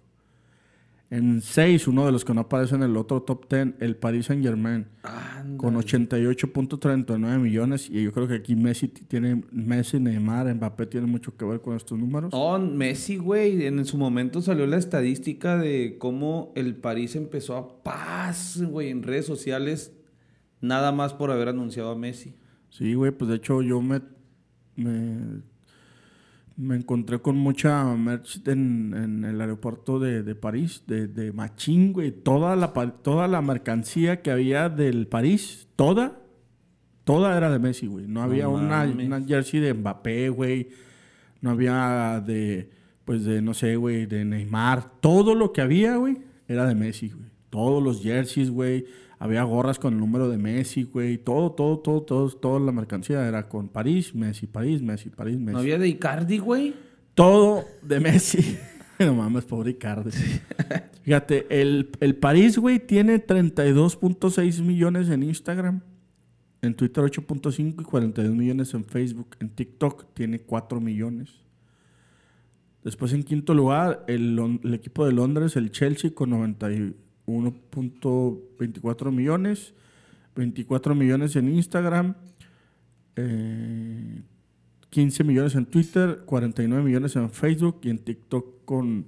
En 1.11 1.41
6, 1.41 1.87
uno 1.87 2.05
de 2.05 2.11
los 2.11 2.25
que 2.25 2.33
no 2.33 2.41
aparece 2.41 2.75
en 2.75 2.83
el 2.83 2.97
otro 2.97 3.21
top 3.21 3.47
10, 3.49 3.75
el 3.79 3.95
Paris 3.95 4.25
Saint 4.25 4.43
Germain 4.43 4.87
Anda. 5.03 5.57
con 5.57 5.75
88.39 5.75 7.39
millones 7.39 7.89
y 7.89 8.03
yo 8.03 8.11
creo 8.11 8.27
que 8.27 8.33
aquí 8.33 8.55
Messi 8.55 8.87
tiene 8.87 9.43
Messi, 9.51 9.99
Neymar, 9.99 10.53
Mbappé 10.53 10.87
tienen 10.87 11.09
mucho 11.09 11.37
que 11.37 11.45
ver 11.45 11.61
con 11.61 11.75
estos 11.75 11.97
números. 11.97 12.33
No, 12.33 12.57
Messi, 12.57 13.17
güey. 13.17 13.65
En 13.65 13.85
su 13.85 13.97
momento 13.97 14.41
salió 14.41 14.65
la 14.65 14.77
estadística 14.77 15.57
de 15.57 15.97
cómo 15.99 16.51
el 16.55 16.75
París 16.75 17.15
empezó 17.15 17.55
a 17.55 17.83
paz, 17.83 18.61
güey, 18.61 18.89
en 18.89 19.03
redes 19.03 19.25
sociales. 19.25 19.93
Nada 20.59 20.91
más 20.91 21.13
por 21.13 21.29
haber 21.29 21.49
anunciado 21.49 21.91
a 21.91 21.95
Messi. 21.95 22.35
Sí, 22.69 22.95
güey, 22.95 23.11
pues 23.11 23.29
de 23.29 23.35
hecho 23.35 23.61
yo 23.61 23.81
me 23.81 24.01
me, 24.75 25.41
me 26.57 26.75
encontré 26.75 27.19
con 27.19 27.35
mucha 27.37 27.83
merch 27.95 28.41
en, 28.47 28.93
en 28.95 29.25
el 29.25 29.41
aeropuerto 29.41 29.99
de, 29.99 30.23
de 30.23 30.35
París, 30.35 30.83
de, 30.87 31.07
de 31.07 31.33
Machín, 31.33 31.91
güey. 31.91 32.11
Toda 32.11 32.55
la, 32.55 32.73
toda 32.73 33.27
la 33.27 33.41
mercancía 33.41 34.21
que 34.21 34.31
había 34.31 34.69
del 34.69 35.07
París, 35.07 35.67
toda, 35.75 36.21
toda 37.03 37.35
era 37.35 37.51
de 37.51 37.59
Messi, 37.59 37.87
güey. 37.87 38.07
No 38.07 38.21
había 38.21 38.47
una, 38.47 38.83
una 38.83 39.21
jersey 39.21 39.59
de 39.59 39.73
Mbappé, 39.73 40.29
güey. 40.29 40.69
No 41.41 41.51
había 41.51 42.23
de, 42.25 42.69
pues 43.03 43.25
de, 43.25 43.41
no 43.41 43.53
sé, 43.53 43.75
güey, 43.75 44.05
de 44.05 44.23
Neymar. 44.23 44.99
Todo 45.01 45.35
lo 45.35 45.51
que 45.51 45.61
había, 45.61 45.97
güey, 45.97 46.17
era 46.47 46.65
de 46.65 46.75
Messi, 46.75 47.09
güey. 47.09 47.29
Todos 47.49 47.83
los 47.83 48.01
jerseys, 48.01 48.49
güey. 48.49 48.85
Había 49.17 49.43
gorras 49.43 49.79
con 49.79 49.93
el 49.93 49.99
número 49.99 50.29
de 50.29 50.37
Messi, 50.37 50.83
güey. 50.83 51.17
Todo, 51.17 51.51
todo, 51.51 51.79
todo, 51.79 52.01
todo, 52.01 52.29
toda 52.29 52.59
la 52.59 52.71
mercancía 52.71 53.25
era 53.27 53.47
con 53.47 53.69
París, 53.69 54.13
Messi, 54.13 54.45
París, 54.45 54.81
Messi, 54.81 55.09
París, 55.09 55.37
Messi. 55.37 55.53
¿No 55.53 55.59
había 55.59 55.77
de 55.77 55.87
Icardi, 55.87 56.37
güey? 56.37 56.75
Todo 57.13 57.63
de 57.81 57.99
Messi. 57.99 58.57
no 58.99 59.13
mames, 59.13 59.45
pobre 59.45 59.71
Icardi. 59.71 60.11
Fíjate, 61.03 61.45
el, 61.49 61.91
el 62.01 62.15
París, 62.15 62.57
güey, 62.57 62.79
tiene 62.79 63.25
32.6 63.25 64.61
millones 64.61 65.09
en 65.09 65.23
Instagram. 65.23 65.81
En 66.61 66.73
Twitter 66.73 67.03
8.5 67.03 67.81
y 67.81 67.83
42 67.83 68.35
millones 68.35 68.73
en 68.73 68.83
Facebook. 68.83 69.37
En 69.39 69.49
TikTok 69.49 70.13
tiene 70.13 70.39
4 70.39 70.81
millones. 70.81 71.29
Después 72.83 73.13
en 73.13 73.23
quinto 73.23 73.53
lugar, 73.53 74.03
el, 74.07 74.59
el 74.63 74.73
equipo 74.73 75.05
de 75.05 75.11
Londres, 75.11 75.55
el 75.55 75.71
Chelsea, 75.71 76.11
con 76.13 76.33
91.24 77.27 79.11
millones. 79.11 79.73
24 80.35 80.95
millones 80.95 81.35
en 81.35 81.49
Instagram. 81.49 82.15
eh, 83.15 84.21
15 84.89 85.23
millones 85.25 85.55
en 85.55 85.65
Twitter, 85.65 86.21
49 86.25 86.81
millones 86.81 87.15
en 87.17 87.29
Facebook 87.29 87.79
y 87.83 87.89
en 87.89 87.97
TikTok 87.97 88.63
con 88.63 89.07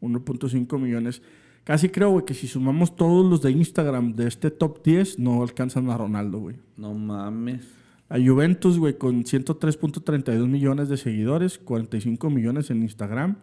1.5 0.00 0.78
millones. 0.78 1.20
Casi 1.64 1.90
creo, 1.90 2.10
güey, 2.12 2.24
que 2.24 2.32
si 2.32 2.48
sumamos 2.48 2.96
todos 2.96 3.26
los 3.30 3.42
de 3.42 3.50
Instagram 3.50 4.14
de 4.14 4.26
este 4.26 4.50
top 4.50 4.82
10, 4.82 5.18
no 5.18 5.42
alcanzan 5.42 5.90
a 5.90 5.98
Ronaldo, 5.98 6.38
güey. 6.38 6.56
No 6.78 6.94
mames. 6.94 7.68
A 8.08 8.16
Juventus, 8.18 8.78
güey, 8.78 8.96
con 8.96 9.24
103.32 9.24 10.48
millones 10.48 10.88
de 10.88 10.96
seguidores, 10.96 11.58
45 11.58 12.30
millones 12.30 12.70
en 12.70 12.82
Instagram, 12.82 13.36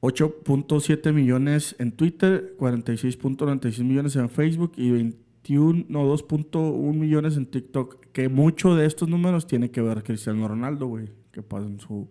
8.7 0.00 1.12
millones 1.12 1.76
en 1.78 1.92
Twitter, 1.92 2.54
46.96 2.58 3.84
millones 3.84 4.16
en 4.16 4.30
Facebook 4.30 4.72
y 4.76 4.90
21, 4.90 5.84
no, 5.88 6.04
2.1 6.16 6.94
millones 6.94 7.36
en 7.36 7.46
TikTok. 7.46 8.06
Que 8.12 8.28
mucho 8.28 8.74
de 8.74 8.86
estos 8.86 9.08
números 9.08 9.46
tiene 9.46 9.70
que 9.70 9.82
ver 9.82 10.02
Cristiano 10.02 10.48
Ronaldo, 10.48 10.86
güey, 10.86 11.10
que 11.32 11.42
pasa 11.42 11.66
en 11.66 11.78
su, 11.80 12.08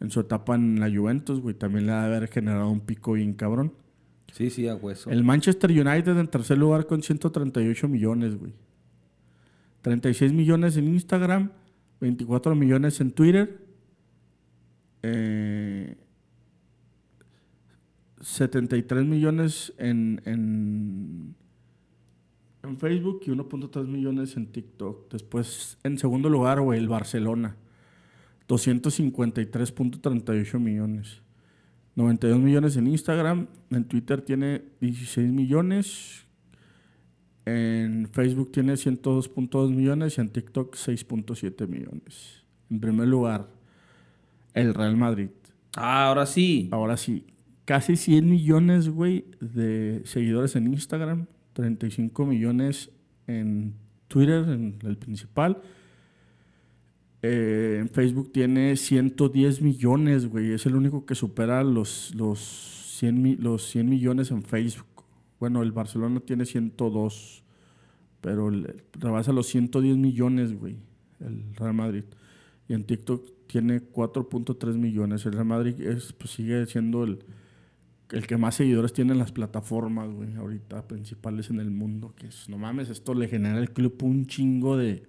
en 0.00 0.10
su 0.10 0.20
etapa 0.20 0.54
en 0.54 0.80
la 0.80 0.90
Juventus, 0.90 1.40
güey, 1.40 1.54
también 1.54 1.86
le 1.86 1.92
ha 1.92 2.00
de 2.00 2.16
haber 2.16 2.28
generado 2.28 2.70
un 2.70 2.80
pico 2.80 3.12
bien 3.12 3.34
cabrón. 3.34 3.74
Sí, 4.32 4.50
sí, 4.50 4.66
a 4.66 4.74
hueso. 4.74 5.10
El 5.10 5.22
Manchester 5.22 5.70
United 5.70 6.18
en 6.18 6.28
tercer 6.28 6.58
lugar 6.58 6.86
con 6.86 7.02
138 7.02 7.88
millones, 7.88 8.36
güey. 8.36 8.54
36 9.82 10.32
millones 10.32 10.76
en 10.76 10.88
Instagram, 10.88 11.52
24 12.00 12.54
millones 12.54 13.00
en 13.00 13.10
Twitter, 13.12 13.60
eh, 15.02 15.96
73 18.20 19.04
millones 19.04 19.74
en, 19.78 20.20
en, 20.24 21.34
en 22.62 22.78
Facebook 22.78 23.22
y 23.26 23.30
1.3 23.30 23.86
millones 23.86 24.36
en 24.36 24.46
TikTok. 24.46 25.10
Después, 25.10 25.78
en 25.84 25.98
segundo 25.98 26.28
lugar, 26.28 26.60
güey, 26.60 26.78
el 26.78 26.88
Barcelona. 26.88 27.56
253.38 28.48 30.58
millones. 30.58 31.22
92 31.94 32.38
millones 32.38 32.76
en 32.76 32.86
Instagram. 32.86 33.48
En 33.70 33.84
Twitter 33.84 34.22
tiene 34.22 34.62
16 34.80 35.32
millones. 35.32 36.24
En 37.44 38.08
Facebook 38.12 38.52
tiene 38.52 38.74
102.2 38.74 39.70
millones 39.70 40.18
y 40.18 40.20
en 40.20 40.28
TikTok 40.30 40.76
6.7 40.76 41.66
millones. 41.66 42.44
En 42.70 42.80
primer 42.80 43.08
lugar, 43.08 43.48
el 44.54 44.74
Real 44.74 44.96
Madrid. 44.96 45.30
Ah, 45.76 46.08
ahora 46.08 46.26
sí. 46.26 46.68
Ahora 46.72 46.96
sí. 46.96 47.26
Casi 47.68 47.96
100 47.96 48.30
millones, 48.30 48.88
güey, 48.88 49.26
de 49.42 50.00
seguidores 50.06 50.56
en 50.56 50.68
Instagram. 50.68 51.26
35 51.52 52.24
millones 52.24 52.90
en 53.26 53.74
Twitter, 54.08 54.42
en 54.48 54.78
el 54.84 54.96
principal. 54.96 55.60
Eh, 57.20 57.76
en 57.78 57.90
Facebook 57.90 58.32
tiene 58.32 58.74
110 58.74 59.60
millones, 59.60 60.28
güey. 60.28 60.54
Es 60.54 60.64
el 60.64 60.76
único 60.76 61.04
que 61.04 61.14
supera 61.14 61.62
los, 61.62 62.14
los, 62.14 62.38
100, 63.00 63.36
los 63.42 63.68
100 63.68 63.86
millones 63.86 64.30
en 64.30 64.44
Facebook. 64.44 65.04
Bueno, 65.38 65.62
el 65.62 65.72
Barcelona 65.72 66.20
tiene 66.20 66.46
102, 66.46 67.44
pero 68.22 68.50
rebasa 68.92 69.30
los 69.30 69.46
110 69.46 69.98
millones, 69.98 70.58
güey, 70.58 70.78
el 71.20 71.54
Real 71.54 71.74
Madrid. 71.74 72.04
Y 72.66 72.72
en 72.72 72.84
TikTok 72.84 73.46
tiene 73.46 73.82
4.3 73.82 74.78
millones. 74.78 75.26
El 75.26 75.34
Real 75.34 75.44
Madrid 75.44 75.78
es, 75.82 76.14
pues, 76.14 76.30
sigue 76.30 76.64
siendo 76.64 77.04
el, 77.04 77.18
el 78.10 78.26
que 78.26 78.36
más 78.36 78.54
seguidores 78.54 78.92
tiene 78.92 79.12
en 79.12 79.18
las 79.18 79.32
plataformas, 79.32 80.10
güey, 80.10 80.34
ahorita 80.34 80.86
principales 80.88 81.50
en 81.50 81.60
el 81.60 81.70
mundo. 81.70 82.14
Que 82.16 82.28
es, 82.28 82.48
no 82.48 82.58
mames, 82.58 82.88
esto 82.90 83.14
le 83.14 83.28
genera 83.28 83.58
al 83.58 83.70
club 83.70 83.96
un 84.02 84.26
chingo 84.26 84.76
de, 84.76 85.02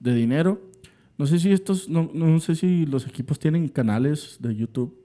de 0.00 0.14
dinero. 0.14 0.60
No 1.18 1.26
sé 1.26 1.38
si 1.38 1.50
estos, 1.52 1.88
no, 1.88 2.10
no 2.12 2.38
sé 2.40 2.54
si 2.54 2.86
los 2.86 3.06
equipos 3.06 3.38
tienen 3.38 3.68
canales 3.68 4.36
de 4.40 4.54
YouTube. 4.54 4.96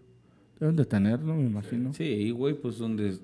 Deben 0.60 0.76
de 0.76 0.86
tener, 0.86 1.22
¿no? 1.22 1.36
Me 1.36 1.46
imagino. 1.46 1.94
Sí, 1.94 2.30
güey, 2.32 2.54
pues 2.54 2.78
donde 2.78 3.18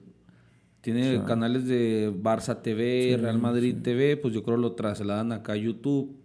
tiene 0.81 1.21
canales 1.25 1.67
de 1.67 2.13
Barça 2.13 2.61
TV, 2.61 3.17
Real 3.19 3.39
Madrid 3.39 3.75
TV, 3.83 4.15
pues 4.15 4.33
yo 4.33 4.43
creo 4.43 4.57
lo 4.57 4.71
trasladan 4.71 5.33
acá 5.33 5.53
a 5.53 5.57
YouTube 5.57 6.15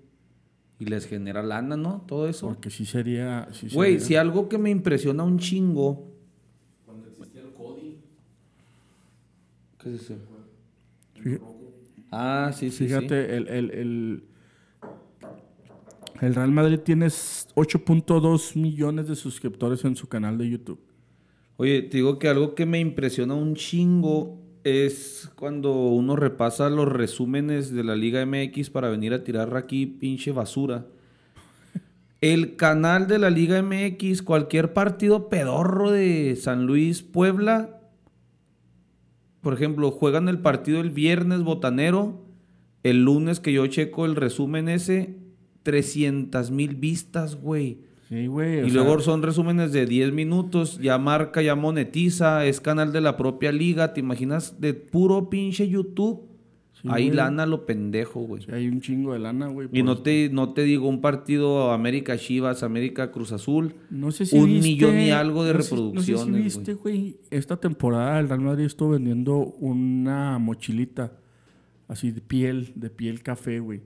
y 0.79 0.85
les 0.85 1.07
genera 1.07 1.43
lana, 1.43 1.77
¿no? 1.77 2.05
Todo 2.07 2.29
eso. 2.29 2.47
Porque 2.47 2.71
sí 2.71 2.85
sería... 2.85 3.49
Güey, 3.73 4.01
si 4.01 4.17
algo 4.17 4.49
que 4.49 4.59
me 4.59 4.71
impresiona 4.71 5.23
un 5.23 5.39
chingo... 5.39 6.09
Cuando 6.85 7.09
existía 7.09 7.43
el 7.43 7.53
Cody. 7.53 7.99
¿Qué 9.83 9.95
es 9.95 10.03
eso? 10.03 10.17
Ah, 12.11 12.51
sí, 12.55 12.71
sí, 12.71 12.87
Fíjate, 12.87 13.37
El, 13.37 13.49
el, 13.49 13.71
el, 13.71 14.25
el 16.21 16.35
Real 16.35 16.53
Madrid 16.53 16.79
tiene 16.79 17.07
8.2 17.07 18.57
millones 18.57 19.09
de 19.09 19.17
suscriptores 19.17 19.85
en 19.85 19.97
su 19.97 20.09
canal 20.09 20.39
de 20.39 20.49
YouTube. 20.49 20.81
Oye, 21.57 21.83
te 21.83 21.99
digo 21.99 22.19
que 22.19 22.29
algo 22.29 22.55
que 22.55 22.67
me 22.67 22.81
impresiona 22.81 23.35
un 23.35 23.55
chingo 23.55 24.39
es 24.65 25.31
cuando 25.35 25.73
uno 25.73 26.15
repasa 26.17 26.71
los 26.71 26.89
resúmenes 26.89 27.73
de 27.73 27.83
la 27.83 27.97
Liga 27.97 28.25
MX 28.25 28.71
para 28.71 28.89
venir 28.89 29.13
a 29.13 29.25
tirar 29.25 29.57
aquí 29.57 29.87
pinche 29.87 30.33
basura. 30.33 30.87
El 32.21 32.55
canal 32.55 33.09
de 33.09 33.19
la 33.19 33.31
Liga 33.31 33.61
MX, 33.61 34.23
cualquier 34.23 34.73
partido 34.73 35.29
pedorro 35.29 35.91
de 35.91 36.37
San 36.37 36.67
Luis, 36.67 37.03
Puebla, 37.03 37.81
por 39.43 39.55
ejemplo, 39.55 39.91
juegan 39.91 40.29
el 40.29 40.39
partido 40.39 40.81
el 40.81 40.91
viernes 40.91 41.43
botanero, 41.43 42.23
el 42.85 43.05
lunes 43.05 43.41
que 43.41 43.53
yo 43.53 43.67
checo 43.67 44.07
el 44.07 44.17
resumen 44.17 44.69
ese, 44.69 45.17
300 45.65 46.51
mil 46.51 46.77
vistas, 46.77 47.37
güey. 47.37 47.81
Sí, 48.09 48.27
güey. 48.27 48.67
Y 48.67 48.71
luego 48.71 49.01
son 49.01 49.23
resúmenes 49.23 49.73
de 49.73 49.87
10 49.87 50.13
minutos, 50.13 50.79
ya 50.81 50.97
marca, 50.99 51.43
ya 51.43 51.57
monetiza, 51.57 52.47
es 52.47 52.61
canal 52.61 52.93
de 52.93 53.01
la 53.01 53.17
propia 53.17 53.53
liga, 53.53 53.93
¿te 53.95 54.01
imaginas? 54.01 54.61
De 54.61 54.75
puro 54.75 55.29
pinche 55.29 55.69
YouTube. 55.69 56.32
Ahí 56.89 57.11
lana 57.11 57.47
lo 57.47 57.65
pendejo, 57.65 58.21
güey. 58.21 58.45
hay 58.53 58.69
un 58.69 58.81
chingo 58.81 59.13
de 59.13 59.21
lana, 59.21 59.47
güey. 59.47 59.69
Y 59.73 59.83
no 59.83 59.99
te, 59.99 60.31
no 60.31 60.53
te 60.53 60.63
digo 60.63 60.89
un 60.89 61.01
partido 61.01 61.71
América 61.71 62.17
Chivas, 62.17 62.63
América 62.63 63.13
Cruz 63.13 63.33
Azul. 63.33 63.75
No 63.91 64.11
sé 64.11 64.27
si 64.27 64.37
Un 64.37 64.53
millón 64.61 64.99
y 64.99 65.11
algo 65.11 65.45
de 65.45 65.53
reproducciones. 65.53 66.27
no 66.27 66.37
sé 66.37 66.39
si 66.39 66.43
viste, 66.43 66.75
güey. 66.75 67.17
Esta 67.31 67.57
temporada 67.57 68.19
el 68.19 68.29
Real 68.29 68.41
Madrid 68.41 68.65
estuvo 68.65 68.91
vendiendo 68.91 69.37
una 69.37 70.39
mochilita 70.39 71.13
así 71.89 72.11
de 72.11 72.21
piel, 72.21 72.73
de 72.75 72.91
piel 72.91 73.23
café, 73.23 73.61
güey. 73.61 73.83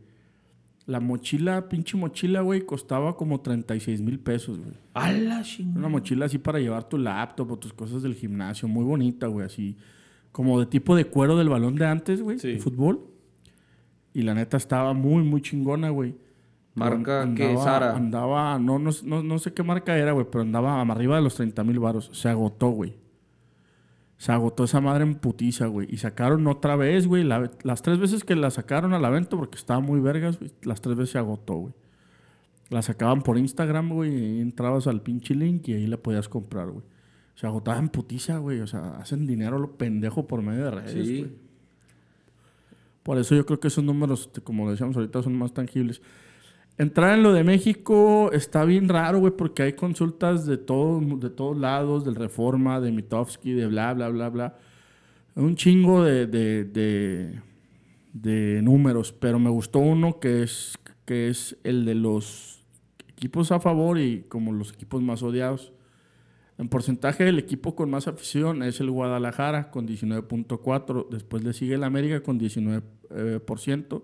La 0.87 1.01
mochila, 1.01 1.69
pinche 1.69 1.97
mochila, 1.97 2.43
güey, 2.43 2.61
costaba 2.65 3.17
como 3.17 3.41
36 3.41 4.01
mil 4.03 4.21
pesos, 4.21 4.59
güey. 4.59 4.75
¡Hala, 4.95 5.43
Una 5.75 5.89
mochila 5.89 6.27
así 6.27 6.39
para 6.39 6.61
llevar 6.61 6.89
tu 6.89 6.97
laptop 6.97 7.51
o 7.51 7.59
tus 7.59 7.73
cosas 7.73 8.03
del 8.03 8.15
gimnasio. 8.15 8.69
Muy 8.69 8.85
bonita, 8.85 9.27
güey, 9.27 9.45
así. 9.45 9.77
Como 10.37 10.61
de 10.61 10.66
tipo 10.66 10.95
de 10.95 11.07
cuero 11.07 11.39
del 11.39 11.49
balón 11.49 11.76
de 11.76 11.87
antes, 11.87 12.20
güey, 12.20 12.37
de 12.37 12.59
fútbol. 12.59 13.07
Y 14.12 14.20
la 14.20 14.34
neta 14.34 14.59
estaba 14.59 14.93
muy, 14.93 15.22
muy 15.22 15.41
chingona, 15.41 15.89
güey. 15.89 16.14
¿Marca 16.74 17.26
qué? 17.34 17.57
Sara. 17.57 17.97
Andaba, 17.97 18.59
no, 18.59 18.78
no, 18.78 18.91
no, 19.03 19.22
no 19.22 19.39
sé 19.39 19.55
qué 19.55 19.62
marca 19.62 19.97
era, 19.97 20.12
güey, 20.12 20.26
pero 20.30 20.43
andaba 20.43 20.82
arriba 20.82 21.16
de 21.16 21.22
los 21.22 21.37
30 21.37 21.64
mil 21.64 21.78
baros. 21.78 22.11
Se 22.12 22.28
agotó, 22.28 22.68
güey. 22.68 22.99
Se 24.18 24.30
agotó 24.30 24.64
esa 24.64 24.82
madre 24.82 25.05
en 25.05 25.14
putiza, 25.14 25.68
güey. 25.68 25.89
Y 25.91 25.97
sacaron 25.97 26.47
otra 26.49 26.76
vez, 26.76 27.07
güey. 27.07 27.24
las 27.24 27.80
tres 27.80 27.99
veces 27.99 28.22
que 28.22 28.37
la 28.37 28.51
sacaron 28.51 28.93
a 28.93 28.99
la 28.99 29.09
venta, 29.09 29.39
porque 29.39 29.57
estaba 29.57 29.80
muy 29.80 30.01
vergas, 30.01 30.39
güey, 30.39 30.53
las 30.64 30.82
tres 30.82 30.97
veces 30.97 31.12
se 31.12 31.18
agotó, 31.18 31.55
güey. 31.55 31.72
La 32.68 32.82
sacaban 32.82 33.22
por 33.22 33.39
Instagram, 33.39 33.89
güey, 33.89 34.14
y 34.14 34.41
entrabas 34.43 34.87
al 34.87 35.01
pinche 35.01 35.34
link 35.34 35.66
y 35.68 35.72
ahí 35.72 35.87
la 35.87 35.97
podías 35.97 36.28
comprar, 36.28 36.68
güey. 36.68 36.84
Se 37.37 37.47
agotaba 37.47 37.78
en 37.78 37.91
putiza, 37.91 38.39
güey. 38.39 38.61
O 38.61 38.66
sea, 38.66 38.97
hacen 38.97 39.26
dinero 39.26 39.59
lo 39.59 39.76
pendejo 39.76 40.26
por 40.26 40.43
medio 40.43 40.64
de 40.64 40.70
redes, 40.70 41.07
sí. 41.07 41.37
Por 43.03 43.18
eso 43.18 43.37
yo 43.37 43.47
creo 43.47 43.61
que 43.61 43.68
esos 43.68 43.84
números, 43.84 44.28
como 44.43 44.68
decíamos 44.68 44.97
ahorita, 44.97 45.22
son 45.22 45.39
más 45.39 45.55
tangibles. 45.55 46.03
Entrar 46.78 47.16
en 47.16 47.22
lo 47.22 47.32
de 47.32 47.45
México 47.45 48.30
está 48.32 48.64
bien 48.64 48.89
raro, 48.89 49.20
güey, 49.20 49.32
porque 49.32 49.62
hay 49.62 49.74
consultas 49.74 50.45
de, 50.45 50.59
todo, 50.59 51.01
de 51.01 51.30
todos 51.30 51.57
lados, 51.57 52.05
del 52.05 52.16
Reforma, 52.16 52.80
de 52.80 52.91
Mitofsky, 52.91 53.53
de 53.53 53.66
bla, 53.66 53.95
bla, 53.95 54.09
bla, 54.09 54.28
bla. 54.28 54.59
Un 55.37 55.55
chingo 55.57 56.03
de, 56.03 56.26
de, 56.26 57.41
de, 58.12 58.61
números, 58.62 59.12
pero 59.12 59.39
me 59.39 59.51
gustó 59.51 59.78
uno 59.78 60.18
que 60.18 60.43
es, 60.43 60.76
que 61.05 61.28
es 61.28 61.57
el 61.64 61.84
de 61.84 61.95
los 61.95 62.64
equipos 63.09 63.53
a 63.53 63.61
favor 63.61 63.99
y 63.99 64.24
como 64.28 64.53
los 64.53 64.72
equipos 64.72 65.01
más 65.01 65.22
odiados. 65.22 65.72
En 66.59 66.69
porcentaje, 66.69 67.29
el 67.29 67.39
equipo 67.39 67.77
con 67.77 67.91
más 67.91 68.09
afición 68.09 68.63
es 68.63 68.81
el 68.81 68.91
Guadalajara 68.91 69.71
con 69.71 69.87
19.4, 69.87 71.09
después 71.11 71.45
le 71.45 71.53
sigue 71.53 71.75
el 71.75 71.85
América 71.85 72.23
con 72.23 72.41
19% 72.41 74.03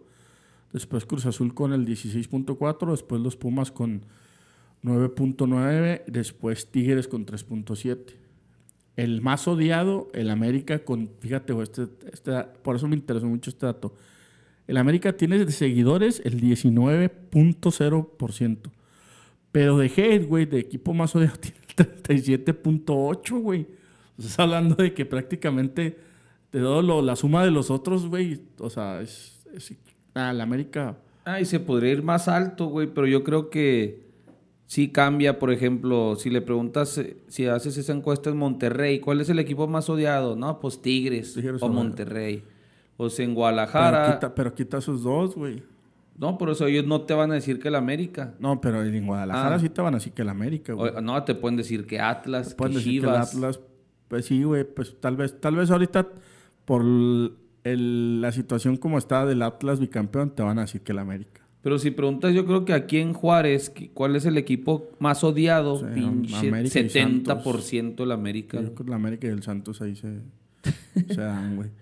después 0.72 1.04
Cruz 1.04 1.26
Azul 1.26 1.54
con 1.54 1.72
el 1.72 1.86
16.4, 1.86 2.90
después 2.90 3.20
los 3.20 3.36
Pumas 3.36 3.70
con 3.70 4.06
9.9, 4.82 6.02
después 6.06 6.70
Tigres 6.70 7.06
con 7.08 7.26
3.7. 7.26 8.14
El 8.96 9.20
más 9.22 9.48
odiado, 9.48 10.10
el 10.12 10.28
América 10.30 10.84
con, 10.84 11.10
fíjate, 11.20 11.54
este, 11.62 11.88
este, 12.12 12.44
por 12.62 12.76
eso 12.76 12.86
me 12.88 12.96
interesó 12.96 13.26
mucho 13.26 13.50
este 13.50 13.66
dato. 13.66 13.94
El 14.66 14.76
América 14.76 15.16
tiene 15.16 15.44
de 15.44 15.52
seguidores 15.52 16.20
el 16.24 16.40
19.0%. 16.40 18.58
Pero 19.50 19.78
de 19.78 19.86
hate, 19.86 20.26
güey, 20.26 20.44
de 20.46 20.58
equipo 20.58 20.94
más 20.94 21.14
odiado 21.14 21.36
tiene 21.40 21.58
37.8, 21.76 23.40
güey. 23.40 23.66
Estás 24.18 24.38
hablando 24.38 24.74
de 24.76 24.94
que 24.94 25.06
prácticamente 25.06 25.98
de 26.52 26.60
todo 26.60 27.02
la 27.02 27.16
suma 27.16 27.44
de 27.44 27.50
los 27.50 27.70
otros, 27.70 28.06
güey, 28.06 28.42
o 28.58 28.68
sea, 28.70 29.00
es, 29.00 29.42
es 29.54 29.74
Ah, 30.14 30.32
la 30.32 30.42
América. 30.42 30.98
Ah, 31.24 31.40
y 31.40 31.44
se 31.44 31.60
podría 31.60 31.92
ir 31.92 32.02
más 32.02 32.28
alto, 32.28 32.66
güey, 32.66 32.88
pero 32.92 33.06
yo 33.06 33.24
creo 33.24 33.48
que 33.48 34.02
sí 34.66 34.88
cambia, 34.88 35.38
por 35.38 35.52
ejemplo, 35.52 36.16
si 36.16 36.28
le 36.30 36.42
preguntas, 36.42 36.98
eh, 36.98 37.16
si 37.28 37.46
haces 37.46 37.76
esa 37.76 37.92
encuesta 37.92 38.28
en 38.30 38.36
Monterrey, 38.36 39.00
¿cuál 39.00 39.20
es 39.20 39.28
el 39.30 39.38
equipo 39.38 39.66
más 39.66 39.88
odiado? 39.88 40.36
No, 40.36 40.60
pues 40.60 40.82
Tigres, 40.82 41.38
o 41.60 41.68
Monterrey. 41.68 42.42
O 42.96 43.08
sea, 43.08 43.24
en 43.24 43.34
Guadalajara. 43.34 44.20
Pero 44.34 44.54
quita, 44.54 44.80
sus 44.80 45.02
dos, 45.02 45.34
güey. 45.34 45.62
No, 46.22 46.38
por 46.38 46.50
eso 46.50 46.68
ellos 46.68 46.86
no 46.86 47.00
te 47.02 47.14
van 47.14 47.32
a 47.32 47.34
decir 47.34 47.58
que 47.58 47.66
el 47.66 47.74
América. 47.74 48.34
No, 48.38 48.60
pero 48.60 48.84
en 48.84 49.06
Guadalajara 49.08 49.56
ah. 49.56 49.58
sí 49.58 49.68
te 49.68 49.82
van 49.82 49.94
a 49.94 49.96
decir 49.96 50.12
que 50.12 50.22
el 50.22 50.28
América, 50.28 50.72
güey. 50.72 50.92
no, 51.02 51.20
te 51.24 51.34
pueden 51.34 51.56
decir 51.56 51.84
que 51.84 51.98
Atlas, 51.98 52.54
que 52.54 52.70
Chivas. 52.76 53.32
Que 53.32 53.36
Atlas, 53.38 53.60
pues 54.06 54.26
sí, 54.26 54.44
güey, 54.44 54.62
pues 54.62 55.00
tal 55.00 55.16
vez, 55.16 55.40
tal 55.40 55.56
vez 55.56 55.72
ahorita 55.72 56.10
por 56.64 56.84
la 56.84 58.30
situación 58.30 58.76
como 58.76 58.98
está 58.98 59.26
del 59.26 59.42
Atlas 59.42 59.80
bicampeón, 59.80 60.30
te 60.30 60.44
van 60.44 60.58
a 60.58 60.60
decir 60.60 60.82
que 60.82 60.92
el 60.92 61.00
América. 61.00 61.42
Pero 61.60 61.80
si 61.80 61.90
preguntas, 61.90 62.32
yo 62.32 62.46
creo 62.46 62.64
que 62.64 62.72
aquí 62.72 62.98
en 62.98 63.14
Juárez, 63.14 63.68
¿qué- 63.70 63.90
¿cuál 63.90 64.14
es 64.14 64.24
el 64.24 64.38
equipo 64.38 64.92
más 65.00 65.24
odiado? 65.24 65.80
Sí, 65.80 65.86
Pinche 65.92 66.48
América 66.48 66.78
y 66.78 66.88
70% 66.88 68.04
el 68.04 68.12
América. 68.12 68.60
Yo 68.60 68.74
creo 68.74 68.84
que 68.86 68.90
la 68.90 68.96
América 68.96 69.26
y 69.26 69.30
el 69.30 69.42
Santos 69.42 69.82
ahí 69.82 69.96
se, 69.96 70.20
se 71.08 71.20
dan, 71.20 71.56
güey. 71.56 71.81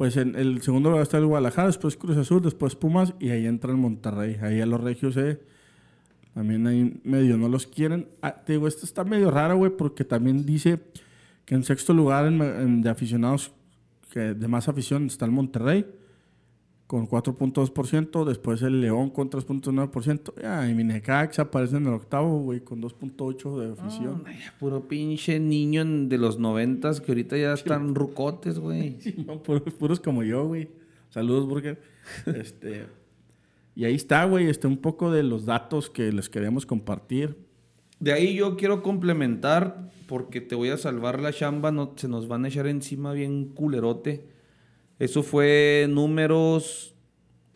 Pues 0.00 0.16
en 0.16 0.34
el 0.34 0.62
segundo 0.62 0.88
lugar 0.88 1.02
está 1.02 1.18
el 1.18 1.26
Guadalajara, 1.26 1.66
después 1.66 1.94
Cruz 1.94 2.16
Azul, 2.16 2.40
después 2.40 2.74
Pumas 2.74 3.12
y 3.20 3.28
ahí 3.28 3.44
entra 3.44 3.70
el 3.70 3.76
Monterrey. 3.76 4.38
Ahí 4.40 4.58
a 4.62 4.64
los 4.64 4.80
regios 4.80 5.14
eh, 5.18 5.38
también 6.32 6.66
ahí 6.66 6.98
medio 7.04 7.36
no 7.36 7.50
los 7.50 7.66
quieren. 7.66 8.08
Ah, 8.22 8.34
te 8.42 8.54
digo, 8.54 8.66
esta 8.66 8.86
está 8.86 9.04
medio 9.04 9.30
rara, 9.30 9.52
güey, 9.52 9.70
porque 9.76 10.04
también 10.06 10.46
dice 10.46 10.80
que 11.44 11.54
en 11.54 11.64
sexto 11.64 11.92
lugar 11.92 12.24
en, 12.24 12.40
en- 12.40 12.80
de 12.80 12.88
aficionados, 12.88 13.52
que 14.10 14.32
de 14.32 14.48
más 14.48 14.70
afición 14.70 15.04
está 15.04 15.26
el 15.26 15.32
Monterrey 15.32 15.84
con 16.90 17.06
4.2%, 17.06 18.24
después 18.24 18.62
el 18.62 18.80
León 18.80 19.10
con 19.10 19.30
3.9%, 19.30 20.32
ah, 20.42 20.66
y 20.68 20.74
mi 20.74 20.82
Necaxa 20.82 21.42
aparece 21.42 21.76
en 21.76 21.86
el 21.86 21.92
octavo, 21.92 22.40
güey, 22.40 22.64
con 22.64 22.82
2.8% 22.82 23.60
de 23.60 23.72
afición. 23.80 24.24
Puro 24.58 24.88
pinche 24.88 25.38
niño 25.38 25.84
de 25.84 26.18
los 26.18 26.40
noventas 26.40 27.00
que 27.00 27.12
ahorita 27.12 27.36
ya 27.36 27.52
están 27.52 27.94
rucotes, 27.94 28.58
güey. 28.58 28.96
Sí, 29.00 29.14
no, 29.24 29.40
puros, 29.40 29.72
puros 29.74 30.00
como 30.00 30.24
yo, 30.24 30.48
güey. 30.48 30.68
Saludos, 31.10 31.46
Burger. 31.46 31.80
Este, 32.26 32.86
y 33.76 33.84
ahí 33.84 33.94
está, 33.94 34.24
güey, 34.24 34.48
este, 34.48 34.66
un 34.66 34.78
poco 34.78 35.12
de 35.12 35.22
los 35.22 35.46
datos 35.46 35.90
que 35.90 36.10
les 36.10 36.28
queríamos 36.28 36.66
compartir. 36.66 37.36
De 38.00 38.12
ahí 38.12 38.34
yo 38.34 38.56
quiero 38.56 38.82
complementar, 38.82 39.92
porque 40.08 40.40
te 40.40 40.56
voy 40.56 40.70
a 40.70 40.76
salvar 40.76 41.20
la 41.20 41.32
chamba, 41.32 41.70
no, 41.70 41.92
se 41.94 42.08
nos 42.08 42.26
van 42.26 42.46
a 42.46 42.48
echar 42.48 42.66
encima 42.66 43.12
bien 43.12 43.44
culerote. 43.44 44.26
Eso 45.00 45.22
fue 45.22 45.86
números, 45.90 46.94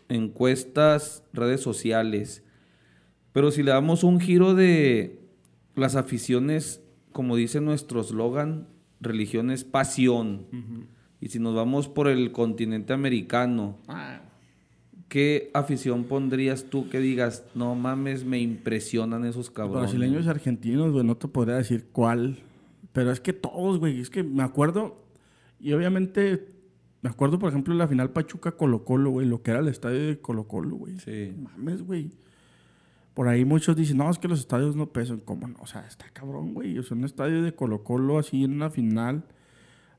encuestas, 0.09 1.23
redes 1.33 1.61
sociales. 1.61 2.43
Pero 3.33 3.51
si 3.51 3.63
le 3.63 3.71
damos 3.71 4.03
un 4.03 4.19
giro 4.19 4.55
de 4.55 5.21
las 5.77 5.95
aficiones, 5.95 6.81
como 7.13 7.37
dice 7.37 7.61
nuestro 7.61 8.01
eslogan, 8.01 8.67
religión 8.99 9.51
es 9.51 9.63
pasión. 9.63 10.47
Y 11.21 11.29
si 11.29 11.39
nos 11.39 11.55
vamos 11.55 11.87
por 11.87 12.09
el 12.09 12.33
continente 12.33 12.95
americano, 12.95 13.77
¿qué 15.09 15.51
afición 15.53 16.05
pondrías 16.05 16.65
tú 16.71 16.89
que 16.89 16.99
digas, 16.99 17.45
no 17.55 17.75
mames, 17.75 18.25
me 18.25 18.41
impresionan 18.41 19.27
esos 19.27 19.51
cabrones? 19.51 19.93
Brasileños 19.93 20.25
y 20.25 20.29
argentinos, 20.31 20.93
güey, 20.93 21.05
no 21.05 21.17
te 21.17 21.29
podría 21.29 21.57
decir 21.57 21.89
cuál. 21.93 22.39
Pero 22.95 23.11
es 23.11 23.21
que 23.21 23.35
todos, 23.35 23.79
güey, 23.79 24.01
es 24.01 24.09
que 24.09 24.23
me 24.23 24.43
acuerdo, 24.43 25.05
y 25.61 25.73
obviamente, 25.73 26.54
me 27.05 27.11
acuerdo, 27.11 27.39
por 27.39 27.51
ejemplo, 27.51 27.75
la 27.75 27.87
final 27.87 28.13
Pachuca-Colo 28.13 28.83
Colo, 28.83 29.11
güey, 29.11 29.29
lo 29.29 29.43
que 29.43 29.51
era 29.51 29.61
el 29.61 29.69
estadio 29.69 30.07
de 30.07 30.19
Colo 30.21 30.49
Colo, 30.49 30.77
güey. 30.77 30.99
Sí. 31.01 31.35
Mames, 31.39 31.83
güey. 31.83 32.11
Por 33.13 33.29
ahí 33.29 33.45
muchos 33.45 33.77
dicen, 33.77 33.99
no, 33.99 34.09
es 34.09 34.19
que 34.19 34.27
los 34.27 34.41
estadios 34.41 34.75
no 34.75 34.87
pesan. 34.89 35.21
¿Cómo 35.21 35.47
no? 35.47 35.57
O 35.61 35.67
sea, 35.67 35.87
está 35.87 36.07
cabrón, 36.15 36.55
güey. 36.55 36.79
O 36.79 36.83
sea, 36.83 36.97
un 36.97 37.05
estadio 37.05 37.43
de 37.43 37.53
Colo 37.55 37.85
Colo 37.85 38.19
así 38.19 38.45
en 38.45 38.55
una 38.55 38.71
final. 38.71 39.25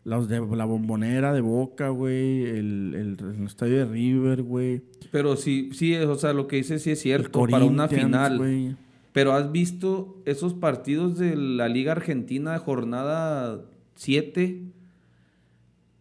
Los 0.03 0.27
de 0.27 0.39
la 0.39 0.65
bombonera 0.65 1.31
de 1.31 1.41
Boca, 1.41 1.89
güey. 1.89 2.41
El, 2.45 2.95
el, 2.95 3.35
el 3.35 3.45
estadio 3.45 3.77
de 3.77 3.85
River, 3.85 4.41
güey. 4.41 4.81
Pero 5.11 5.35
sí, 5.35 5.69
sí, 5.73 5.95
o 5.95 6.15
sea, 6.15 6.33
lo 6.33 6.47
que 6.47 6.55
dices 6.55 6.81
sí 6.81 6.89
es 6.89 6.99
cierto 6.99 7.45
para 7.45 7.65
una 7.65 7.87
final. 7.87 8.39
güey. 8.39 8.75
Pero 9.13 9.33
has 9.33 9.51
visto 9.51 10.23
esos 10.25 10.55
partidos 10.55 11.19
de 11.19 11.35
la 11.35 11.69
Liga 11.69 11.91
Argentina, 11.91 12.57
jornada 12.57 13.61
7, 13.93 14.64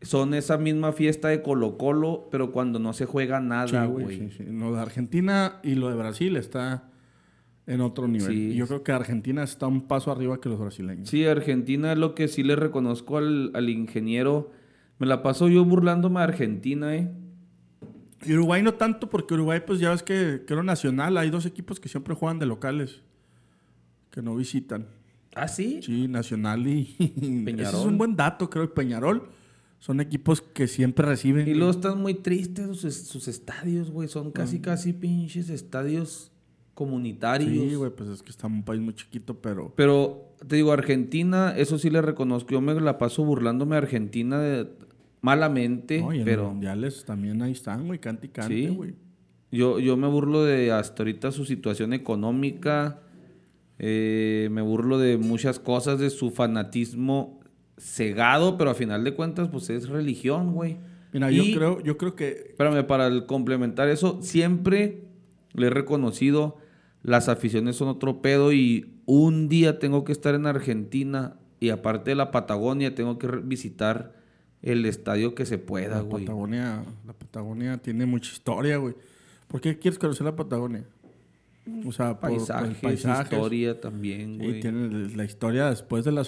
son 0.05 0.35
esa 0.35 0.57
misma 0.59 0.93
fiesta 0.93 1.29
de 1.29 1.43
Colo 1.43 1.77
Colo, 1.77 2.29
pero 2.31 2.53
cuando 2.53 2.79
no 2.79 2.93
se 2.93 3.07
juega 3.07 3.41
nada, 3.41 3.87
Sí, 3.87 3.91
güey. 3.93 4.19
sí, 4.19 4.31
sí. 4.37 4.45
Lo 4.45 4.75
de 4.75 4.81
Argentina 4.81 5.61
y 5.63 5.75
lo 5.75 5.89
de 5.89 5.97
Brasil 5.97 6.37
está 6.37 6.91
en 7.67 7.81
otro 7.81 8.07
nivel. 8.09 8.29
Sí. 8.29 8.55
Yo 8.55 8.67
creo 8.67 8.83
que 8.83 8.93
Argentina 8.93 9.43
está 9.43 9.67
un 9.67 9.87
paso 9.89 10.13
arriba 10.13 10.41
que 10.41 10.49
los 10.49 10.59
brasileños. 10.59 11.09
Sí, 11.09 11.25
Argentina 11.27 11.93
es 11.93 11.99
lo 11.99 12.15
que 12.15 12.29
sí 12.29 12.43
le 12.43 12.57
reconozco 12.57 13.17
al, 13.19 13.51
al 13.55 13.69
ingeniero. 13.71 14.51
Me 14.99 15.07
la 15.07 15.23
paso 15.23 15.49
yo 15.49 15.65
burlándome 15.65 16.21
a 16.21 16.25
Argentina, 16.25 16.95
¿eh? 16.95 17.11
Y 18.27 18.33
Uruguay 18.35 18.63
no 18.63 18.75
tanto, 18.75 19.11
porque 19.11 19.35
Uruguay, 19.35 19.61
pues 19.67 19.81
ya 19.81 19.91
ves 19.91 20.03
que, 20.03 20.45
que 20.47 20.53
era 20.55 20.63
nacional. 20.63 21.17
Hay 21.19 21.31
dos 21.31 21.45
equipos 21.47 21.81
que 21.81 21.89
siempre 21.89 22.15
juegan 22.15 22.39
de 22.39 22.47
locales, 22.47 23.03
que 24.11 24.23
no 24.23 24.35
visitan. 24.37 24.87
¿Ah, 25.35 25.49
sí? 25.49 25.81
Sí, 25.83 26.07
Nacional 26.07 26.67
y 26.67 26.85
Peñarol. 27.45 27.61
Ese 27.61 27.77
es 27.81 27.85
un 27.87 27.99
buen 27.99 28.15
dato, 28.15 28.49
creo. 28.49 28.73
Peñarol 28.73 29.29
son 29.85 30.01
equipos 30.01 30.41
que 30.41 30.67
siempre 30.67 31.05
reciben. 31.07 31.47
Y 31.47 31.53
luego 31.53 31.71
están 31.71 32.01
muy 32.01 32.15
tristes 32.15 32.75
sus, 32.79 32.95
sus 32.95 33.29
estadios, 33.29 33.91
güey. 33.91 34.09
Son 34.09 34.31
casi, 34.31 34.61
casi 34.61 34.95
pinches 34.95 35.51
estadios 35.51 36.33
comunitarios. 36.73 37.51
Sí, 37.51 37.75
güey, 37.75 37.91
pues 37.91 38.09
es 38.09 38.23
que 38.23 38.31
está 38.31 38.47
un 38.47 38.63
país 38.65 38.81
muy 38.81 38.95
chiquito, 38.95 39.39
pero... 39.43 39.75
Pero 39.77 40.33
te 40.49 40.57
digo, 40.57 40.73
Argentina, 40.73 41.53
eso 41.55 41.77
sí 41.79 41.91
le 41.91 42.01
reconozco. 42.01 42.51
Yo 42.53 42.63
me 42.63 42.73
la 42.81 42.97
paso 42.97 43.25
burlándome 43.27 43.75
a 43.75 43.79
Argentina 43.79 44.39
de- 44.41 44.71
malamente, 45.21 46.01
No, 46.01 46.15
y 46.15 46.21
en 46.21 46.25
pero 46.25 46.45
los 46.45 46.53
mundiales 46.53 47.05
también 47.05 47.43
ahí 47.43 47.53
están, 47.53 47.87
güey, 47.87 47.99
cante 47.99 48.27
y 48.29 48.31
cante, 48.31 48.55
Sí. 48.55 48.69
güey. 48.69 48.95
yo, 49.53 49.79
yo 49.81 49.97
me 49.99 50.09
burlo 50.09 50.45
de 50.45 50.73
hasta 50.73 51.03
ahorita 51.03 51.31
su 51.31 51.45
situación 51.45 51.93
económica. 51.93 53.01
eh, 53.79 54.49
me 54.53 54.63
burlo 54.63 54.99
de 54.99 55.19
muchas 55.19 55.59
cosas, 55.59 55.99
de 55.99 56.09
su 56.11 56.31
fanatismo 56.31 57.41
cegado, 57.77 58.57
pero 58.57 58.71
a 58.71 58.75
final 58.75 59.05
de 59.05 59.15
cuentas, 59.15 59.49
pues 59.49 59.71
es 59.71 59.89
religión, 59.89 60.53
güey. 60.53 60.77
Mira, 61.13 61.31
Y- 61.31 61.53
yo 61.53 61.59
creo, 61.59 61.81
yo 61.81 61.97
creo 61.99 62.15
que 62.17 62.29
Espérame, 62.51 62.85
para 62.87 63.07
el 63.07 63.27
complementar 63.27 63.89
eso, 63.89 64.19
siempre 64.23 65.05
le 65.53 65.67
he 65.69 65.71
reconocido, 65.71 66.57
las 67.03 67.29
aficiones 67.29 67.77
son 67.77 67.89
otro 67.89 68.21
pedo 68.23 68.53
y 68.53 68.95
un 69.07 69.49
día 69.49 69.79
tengo 69.79 70.05
que 70.05 70.13
estar 70.13 70.35
en 70.35 70.47
Argentina 70.47 71.37
y 71.61 71.69
aparte 71.71 72.11
de 72.11 72.17
la 72.17 72.31
Patagonia 72.31 72.95
tengo 72.95 73.19
que 73.19 73.27
visitar 73.29 74.15
el 74.63 74.87
estadio 74.87 75.35
que 75.35 75.45
se 75.47 75.59
pueda, 75.59 75.97
la 75.97 76.01
güey. 76.03 76.25
Patagonia, 76.25 76.83
la 77.07 77.13
Patagonia 77.13 77.79
tiene 77.79 78.07
mucha 78.07 78.33
historia, 78.33 78.79
güey. 78.79 78.95
¿Por 79.47 79.61
qué 79.61 79.79
quieres 79.79 79.99
conocer 79.99 80.25
la 80.25 80.35
Patagonia? 80.35 80.85
O 81.87 81.93
sea, 81.93 82.21
por, 82.21 82.29
por 82.29 82.31
el 82.31 82.37
Paisajes, 82.39 82.77
paisajes. 82.79 83.33
historia 83.33 83.81
también, 83.81 84.35
Y 84.35 84.45
güey. 84.49 84.61
tiene 84.61 85.09
la 85.17 85.25
historia 85.25 85.71
después 85.71 86.05
de 86.05 86.13
la, 86.13 86.23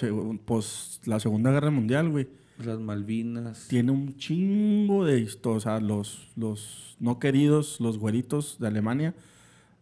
pos- 0.45 0.99
la 1.05 1.19
Segunda 1.19 1.51
Guerra 1.51 1.69
Mundial, 1.71 2.09
güey. 2.09 2.27
Las 2.63 2.79
Malvinas. 2.79 3.67
Tiene 3.67 3.91
un 3.91 4.17
chingo 4.17 5.05
de 5.05 5.19
historia. 5.19 5.57
O 5.57 5.59
sea, 5.59 5.79
los, 5.79 6.29
los 6.35 6.95
no 6.99 7.19
queridos, 7.19 7.79
los 7.79 7.99
güeritos 7.99 8.57
de 8.59 8.65
Alemania, 8.67 9.13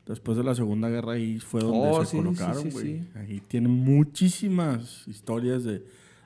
después 0.05 0.37
de 0.37 0.43
la 0.43 0.55
Segunda 0.55 0.89
Guerra 0.89 1.13
ahí 1.13 1.39
fue 1.39 1.61
donde 1.61 1.77
Oh, 1.89 2.03
se 2.03 2.11
sí, 2.11 2.17
sí, 2.17 2.23
colocaron, 2.23 2.63
sí, 2.63 2.69
güey. 2.71 2.85
sí. 2.99 3.07
Ahí 3.15 3.41
tienen 3.47 3.71
muchísimas 3.71 5.07
historias 5.07 5.63
de, 5.63 5.83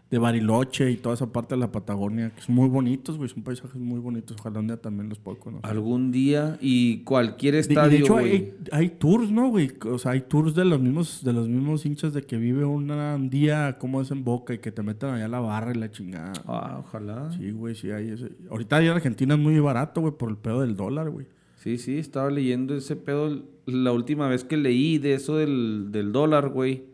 de 0.10 0.18
Bariloche 0.18 0.90
y 0.90 0.98
toda 0.98 1.14
esa 1.14 1.32
parte 1.32 1.54
de 1.54 1.60
la 1.62 1.72
Patagonia, 1.72 2.32
que 2.32 2.42
son 2.42 2.56
muy 2.56 2.68
bonitos, 2.68 3.16
güey. 3.18 3.30
Son 3.30 3.44
paisajes 3.44 3.80
muy 3.80 4.00
bonitos. 4.00 4.36
Ojalá 4.40 4.60
un 4.60 4.66
día 4.66 4.78
también 4.78 5.08
los 5.08 5.20
pueda 5.20 5.38
conocer. 5.38 5.70
Algún 5.70 6.12
día 6.12 6.58
y 6.62 7.04
cualquier 7.04 7.54
estadio, 7.54 7.90
de 7.92 7.98
hecho 7.98 8.14
güey. 8.14 8.32
hay, 8.32 8.54
hay 8.72 8.90
tours, 8.90 9.30
¿no, 9.30 9.50
güey? 9.50 9.72
O 9.86 10.00
sea, 10.00 10.14
hay 10.14 10.22
tours 10.22 10.56
de 10.56 10.66
los 10.66 10.80
mismos 10.82 11.24
de 11.24 11.32
los 11.32 11.48
mismos 11.48 11.86
hinchas 11.86 12.12
de 12.14 12.24
que 12.24 12.38
vive 12.38 12.66
una- 12.66 13.16
un 13.16 13.30
día 13.30 13.78
como 13.78 14.02
es 14.02 14.10
en 14.10 14.24
Boca 14.24 14.54
y 14.56 14.58
que 14.58 14.72
te 14.72 14.82
meten 14.82 15.10
allá 15.12 15.26
a 15.26 15.30
la 15.30 15.40
barra 15.42 15.74
y 15.74 15.76
la 15.76 15.92
chingada. 15.92 16.34
Ah, 16.48 16.78
ojalá. 16.80 17.32
Sí, 17.38 17.52
güey, 17.52 17.76
sí 17.76 17.92
hay 17.92 18.10
ese. 18.10 18.32
Ahorita 18.50 18.82
en 18.82 18.88
Argentina 18.90 19.36
es 19.36 19.40
muy 19.40 19.60
barato, 19.60 20.02
güey, 20.02 20.14
por 20.14 20.32
el 20.32 20.38
pedo 20.38 20.62
del 20.62 20.76
dólar, 20.76 21.12
güey. 21.12 21.28
Sí, 21.58 21.78
sí, 21.78 22.00
estaba 22.00 22.32
leyendo 22.32 22.74
ese 22.74 22.96
pedo. 22.96 23.44
La 23.68 23.92
última 23.92 24.28
vez 24.28 24.44
que 24.44 24.58
leí 24.58 24.98
de 24.98 25.14
eso 25.14 25.36
del, 25.38 25.90
del 25.92 26.12
dólar, 26.14 26.50
güey, 26.50 26.86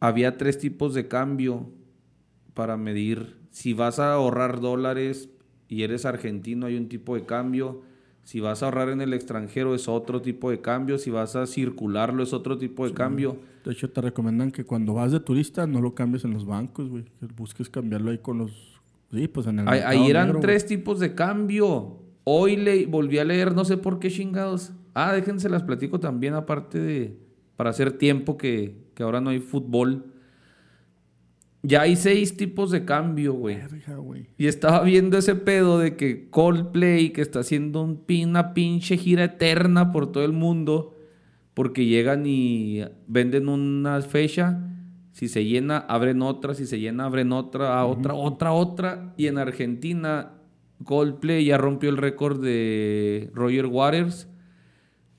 había 0.00 0.36
tres 0.36 0.58
tipos 0.58 0.92
de 0.94 1.08
cambio 1.08 1.70
para 2.54 2.76
medir. 2.76 3.36
Si 3.50 3.72
vas 3.72 3.98
a 3.98 4.14
ahorrar 4.14 4.60
dólares 4.60 5.28
y 5.68 5.82
eres 5.82 6.04
argentino, 6.06 6.66
hay 6.66 6.76
un 6.76 6.88
tipo 6.88 7.14
de 7.14 7.24
cambio. 7.24 7.82
Si 8.24 8.40
vas 8.40 8.62
a 8.62 8.66
ahorrar 8.66 8.88
en 8.90 9.00
el 9.00 9.14
extranjero, 9.14 9.74
es 9.74 9.88
otro 9.88 10.22
tipo 10.22 10.50
de 10.50 10.60
cambio. 10.60 10.98
Si 10.98 11.10
vas 11.10 11.34
a 11.34 11.46
circularlo, 11.46 12.22
es 12.22 12.32
otro 12.32 12.56
tipo 12.56 12.86
de 12.86 12.94
cambio. 12.94 13.36
De 13.64 13.72
hecho, 13.72 13.90
te 13.90 14.00
recomiendan 14.00 14.50
que 14.52 14.64
cuando 14.64 14.94
vas 14.94 15.12
de 15.12 15.20
turista 15.20 15.66
no 15.66 15.80
lo 15.80 15.94
cambies 15.94 16.24
en 16.24 16.32
los 16.32 16.46
bancos, 16.46 16.88
güey. 16.88 17.04
Que 17.18 17.26
busques 17.36 17.68
cambiarlo 17.68 18.10
ahí 18.10 18.18
con 18.18 18.38
los... 18.38 18.80
Sí, 19.12 19.28
pues 19.28 19.46
en 19.46 19.58
el 19.60 19.68
Ahí, 19.68 20.08
eran 20.08 20.28
negro, 20.28 20.38
güey. 20.38 20.42
tres 20.42 20.66
tipos 20.66 21.00
de 21.00 21.14
cambio. 21.14 21.98
Hoy 22.24 22.56
le 22.56 22.86
volví 22.86 23.18
a 23.18 23.24
leer, 23.24 23.54
no 23.54 23.64
sé 23.64 23.76
por 23.76 23.98
qué 23.98 24.08
chingados. 24.08 24.72
Ah, 24.94 25.12
déjense 25.12 25.48
las 25.48 25.64
platico 25.64 25.98
también, 26.00 26.34
aparte 26.34 26.78
de. 26.78 27.18
Para 27.56 27.70
hacer 27.70 27.92
tiempo 27.98 28.36
que, 28.38 28.76
que 28.94 29.02
ahora 29.02 29.20
no 29.20 29.30
hay 29.30 29.40
fútbol. 29.40 30.11
Ya 31.64 31.82
hay 31.82 31.94
seis 31.96 32.36
tipos 32.36 32.70
de 32.72 32.84
cambio, 32.84 33.34
güey. 33.34 33.56
Verga, 33.56 33.96
güey. 33.96 34.26
Y 34.36 34.46
estaba 34.48 34.82
viendo 34.82 35.16
ese 35.16 35.36
pedo 35.36 35.78
de 35.78 35.96
que 35.96 36.28
Coldplay, 36.28 37.10
que 37.10 37.20
está 37.22 37.40
haciendo 37.40 37.82
un, 37.82 38.04
pin- 38.04 38.28
una 38.30 38.52
pinche 38.52 38.96
gira 38.96 39.24
eterna 39.24 39.92
por 39.92 40.10
todo 40.10 40.24
el 40.24 40.32
mundo, 40.32 40.98
porque 41.54 41.86
llegan 41.86 42.24
y 42.26 42.82
venden 43.06 43.48
una 43.48 44.00
fecha, 44.00 44.58
si 45.12 45.28
se 45.28 45.44
llena, 45.44 45.78
abren 45.78 46.20
otra, 46.22 46.54
si 46.54 46.66
se 46.66 46.80
llena, 46.80 47.04
abren 47.04 47.30
otra, 47.32 47.84
otra, 47.86 48.14
otra, 48.14 48.52
otra. 48.52 49.14
Y 49.16 49.28
en 49.28 49.38
Argentina, 49.38 50.32
Coldplay 50.84 51.44
ya 51.44 51.58
rompió 51.58 51.90
el 51.90 51.96
récord 51.96 52.42
de 52.42 53.30
Roger 53.34 53.66
Waters. 53.66 54.26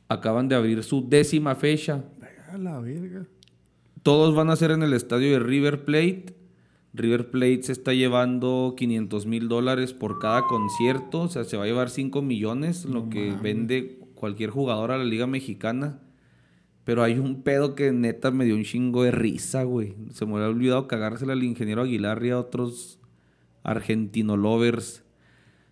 acaban 0.10 0.48
de 0.50 0.56
abrir 0.56 0.84
su 0.84 1.08
décima 1.08 1.56
fecha. 1.56 2.04
A 2.52 2.58
la 2.58 2.80
verga. 2.80 3.26
Todos 4.04 4.36
van 4.36 4.50
a 4.50 4.58
ser 4.58 4.72
en 4.72 4.84
el 4.84 4.92
estadio 4.92 5.32
de 5.32 5.40
River 5.40 5.86
Plate. 5.86 6.36
River 6.94 7.32
Plate 7.32 7.64
se 7.64 7.72
está 7.72 7.94
llevando 7.94 8.76
500 8.78 9.26
mil 9.26 9.48
dólares 9.48 9.94
por 9.94 10.20
cada 10.20 10.42
concierto. 10.44 11.22
O 11.22 11.30
sea, 11.30 11.46
se 11.46 11.56
va 11.56 11.64
a 11.64 11.68
llevar 11.68 11.90
5 11.90 12.22
millones, 12.22 12.84
lo 12.84 13.10
que 13.10 13.32
vende 13.42 14.00
cualquier 14.14 14.50
jugador 14.50 14.92
a 14.92 14.98
la 14.98 15.06
Liga 15.06 15.26
Mexicana. 15.26 16.02
Pero 16.84 17.02
hay 17.02 17.18
un 17.18 17.44
pedo 17.44 17.76
que 17.76 17.94
neta 17.94 18.30
me 18.32 18.44
dio 18.44 18.56
un 18.56 18.66
chingo 18.66 19.04
de 19.04 19.12
risa, 19.12 19.64
güey. 19.64 19.96
Se 20.12 20.26
me 20.26 20.34
había 20.34 20.50
olvidado 20.50 20.88
cagársela 20.88 21.32
al 21.32 21.44
ingeniero 21.44 21.84
Aguilar 21.84 22.26
y 22.26 22.32
a 22.32 22.40
otros 22.40 23.00
argentino 23.64 24.36
lovers. 24.36 25.06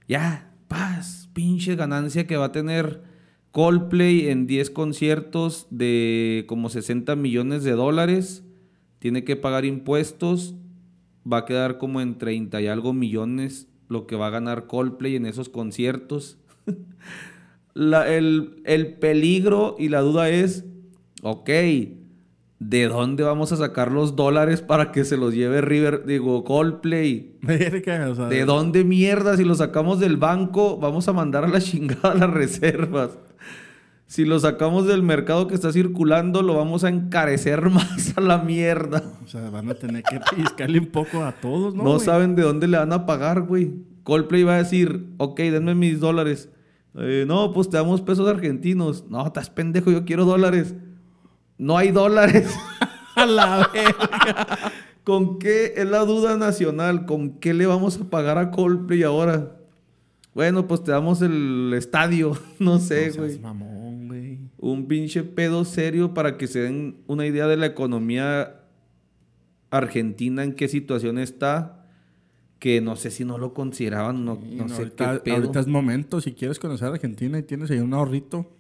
Ya, 0.07 0.53
paz, 0.69 1.29
pinche 1.33 1.75
ganancia 1.75 2.27
que 2.27 2.37
va 2.37 2.45
a 2.45 2.51
tener 2.53 3.10
Coldplay 3.51 4.29
en 4.29 4.47
10 4.47 4.69
conciertos 4.69 5.67
de 5.69 6.45
como 6.47 6.69
60 6.69 7.15
millones 7.15 7.63
de 7.63 7.71
dólares. 7.71 8.43
Tiene 8.99 9.23
que 9.23 9.35
pagar 9.35 9.65
impuestos. 9.65 10.55
Va 11.31 11.39
a 11.39 11.45
quedar 11.45 11.77
como 11.77 12.01
en 12.01 12.17
30 12.17 12.61
y 12.61 12.67
algo 12.67 12.93
millones 12.93 13.67
lo 13.89 14.07
que 14.07 14.15
va 14.15 14.27
a 14.27 14.31
ganar 14.31 14.67
Coldplay 14.67 15.15
en 15.15 15.25
esos 15.25 15.49
conciertos. 15.49 16.37
el, 17.75 18.61
el 18.65 18.93
peligro 18.95 19.75
y 19.77 19.89
la 19.89 19.99
duda 20.01 20.29
es 20.29 20.65
ok, 21.21 21.49
¿de 22.61 22.87
dónde 22.87 23.23
vamos 23.23 23.51
a 23.51 23.57
sacar 23.57 23.91
los 23.91 24.15
dólares 24.15 24.61
para 24.61 24.91
que 24.91 25.03
se 25.03 25.17
los 25.17 25.33
lleve 25.33 25.61
River, 25.61 26.05
digo, 26.05 26.43
Coldplay? 26.43 27.35
¿De 27.41 28.45
dónde 28.45 28.83
mierda? 28.83 29.35
Si 29.35 29.43
los 29.43 29.57
sacamos 29.57 29.99
del 29.99 30.17
banco, 30.17 30.77
vamos 30.77 31.07
a 31.07 31.13
mandar 31.13 31.43
a 31.43 31.47
la 31.47 31.59
chingada 31.59 32.13
las 32.13 32.29
reservas. 32.29 33.17
Si 34.05 34.25
lo 34.25 34.39
sacamos 34.39 34.85
del 34.85 35.01
mercado 35.01 35.47
que 35.47 35.55
está 35.55 35.71
circulando, 35.71 36.43
lo 36.43 36.55
vamos 36.55 36.83
a 36.83 36.89
encarecer 36.89 37.67
más 37.71 38.15
a 38.15 38.21
la 38.21 38.37
mierda. 38.37 39.03
O 39.25 39.27
sea, 39.27 39.49
van 39.49 39.67
a 39.71 39.73
tener 39.73 40.03
que 40.03 40.19
piscarle 40.35 40.77
un 40.77 40.87
poco 40.87 41.23
a 41.23 41.31
todos, 41.31 41.73
¿no? 41.73 41.83
No 41.83 41.97
saben 41.97 42.35
de 42.35 42.43
dónde 42.43 42.67
le 42.67 42.77
van 42.77 42.93
a 42.93 43.07
pagar, 43.07 43.41
güey. 43.41 43.73
Coldplay 44.03 44.43
va 44.43 44.55
a 44.55 44.57
decir, 44.57 45.07
ok, 45.17 45.39
denme 45.39 45.73
mis 45.73 45.99
dólares. 45.99 46.49
Eh, 46.95 47.25
no, 47.27 47.53
pues 47.53 47.69
te 47.71 47.77
damos 47.77 48.01
pesos 48.01 48.29
argentinos. 48.29 49.05
No, 49.09 49.25
estás 49.25 49.49
pendejo, 49.49 49.89
yo 49.89 50.05
quiero 50.05 50.25
dólares. 50.25 50.75
No 51.61 51.77
hay 51.77 51.91
dólares. 51.91 52.51
a 53.15 53.25
la 53.27 53.69
verga. 53.71 54.71
¿Con 55.03 55.37
qué? 55.37 55.73
Es 55.77 55.87
la 55.87 55.99
duda 55.99 56.35
nacional. 56.35 57.05
¿Con 57.05 57.39
qué 57.39 57.53
le 57.53 57.67
vamos 57.67 57.99
a 57.99 58.09
pagar 58.09 58.39
a 58.39 58.49
Coldplay 58.49 59.03
ahora? 59.03 59.57
Bueno, 60.33 60.67
pues 60.67 60.83
te 60.83 60.91
damos 60.91 61.21
el 61.21 61.71
estadio. 61.77 62.35
No 62.59 62.79
sé, 62.79 63.11
güey. 63.11 63.39
Un 64.57 64.87
pinche 64.87 65.21
pedo 65.23 65.63
serio 65.63 66.15
para 66.15 66.37
que 66.37 66.47
se 66.47 66.61
den 66.61 66.97
una 67.05 67.27
idea 67.27 67.45
de 67.45 67.57
la 67.57 67.67
economía 67.67 68.61
argentina, 69.69 70.43
en 70.43 70.53
qué 70.53 70.67
situación 70.67 71.19
está. 71.19 71.85
Que 72.57 72.81
no 72.81 72.95
sé 72.95 73.11
si 73.11 73.23
no 73.23 73.37
lo 73.37 73.53
consideraban, 73.53 74.25
no, 74.25 74.39
no, 74.43 74.67
sé 74.67 74.75
ahorita, 74.75 75.13
qué 75.13 75.19
pedo. 75.19 75.35
Ahorita 75.35 75.59
es 75.59 75.67
momento, 75.67 76.21
si 76.21 76.33
quieres 76.33 76.57
conocer 76.57 76.87
a 76.87 76.91
Argentina 76.91 77.37
y 77.37 77.43
tienes 77.43 77.69
ahí 77.69 77.79
un 77.79 77.93
ahorrito, 77.93 78.51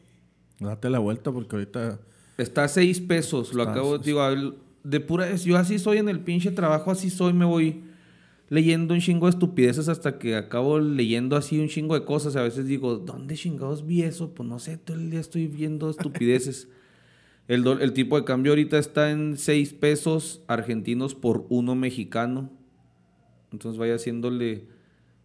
date 0.59 0.89
la 0.89 0.97
vuelta 0.99 1.31
porque 1.31 1.55
ahorita 1.55 1.99
Está 2.37 2.63
a 2.63 2.67
seis 2.67 2.99
pesos, 2.99 3.53
lo 3.53 3.63
acabo 3.63 3.97
de 3.97 4.05
digo, 4.05 4.21
de 4.83 4.99
pura 4.99 5.35
yo 5.35 5.57
así 5.57 5.77
soy 5.79 5.97
en 5.97 6.09
el 6.09 6.19
pinche 6.21 6.51
trabajo, 6.51 6.91
así 6.91 7.09
soy, 7.09 7.33
me 7.33 7.45
voy 7.45 7.83
leyendo 8.51 8.93
un 8.93 8.99
chingo 8.99 9.27
de 9.27 9.31
estupideces 9.31 9.87
hasta 9.87 10.19
que 10.19 10.35
acabo 10.35 10.77
leyendo 10.79 11.37
así 11.37 11.57
un 11.59 11.69
chingo 11.69 11.97
de 11.97 12.03
cosas. 12.03 12.35
A 12.35 12.43
veces 12.43 12.65
digo, 12.65 12.97
¿dónde 12.97 13.35
chingados 13.35 13.85
vi 13.85 14.01
eso? 14.01 14.33
Pues 14.33 14.47
no 14.47 14.59
sé, 14.59 14.77
todo 14.77 14.97
el 14.97 15.09
día 15.09 15.21
estoy 15.21 15.47
viendo 15.47 15.89
estupideces. 15.89 16.67
el, 17.47 17.65
el 17.65 17.93
tipo 17.93 18.17
de 18.17 18.25
cambio 18.25 18.51
ahorita 18.51 18.77
está 18.77 19.09
en 19.11 19.37
seis 19.37 19.73
pesos 19.73 20.41
argentinos 20.47 21.15
por 21.15 21.45
uno 21.47 21.75
mexicano. 21.75 22.49
Entonces 23.53 23.79
vaya 23.79 23.95
haciéndole 23.95 24.67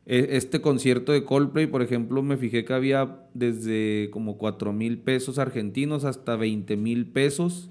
este 0.07 0.61
concierto 0.61 1.11
de 1.11 1.25
Coldplay, 1.25 1.67
por 1.67 1.83
ejemplo, 1.83 2.23
me 2.23 2.37
fijé 2.37 2.65
que 2.65 2.73
había 2.73 3.27
desde 3.35 4.09
como 4.13 4.39
4 4.39 4.73
mil 4.73 4.99
pesos 4.99 5.39
argentinos 5.39 6.05
hasta 6.05 6.37
20 6.37 6.77
mil 6.77 7.07
pesos. 7.07 7.71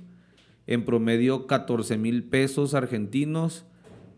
En 0.68 0.84
promedio 0.84 1.48
14 1.48 1.98
mil 1.98 2.24
pesos 2.24 2.74
argentinos, 2.74 3.66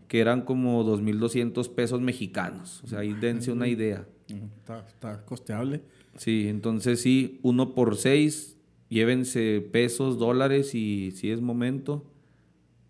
que 0.08 0.18
eran 0.18 0.42
como 0.42 0.82
2.200 0.84 1.72
pesos 1.74 2.00
mexicanos. 2.00 2.82
O 2.82 2.88
sea, 2.88 3.00
ahí 3.00 3.12
dense 3.12 3.52
una 3.52 3.68
idea. 3.68 4.06
Está, 4.26 5.24
costeable. 5.24 5.82
Sí, 6.16 6.48
entonces 6.48 7.00
sí, 7.00 7.38
uno 7.42 7.74
por 7.74 7.96
seis, 7.96 8.56
llévense 8.88 9.60
pesos, 9.72 10.18
dólares 10.18 10.74
y 10.74 11.12
si 11.12 11.30
es 11.30 11.40
momento. 11.40 12.04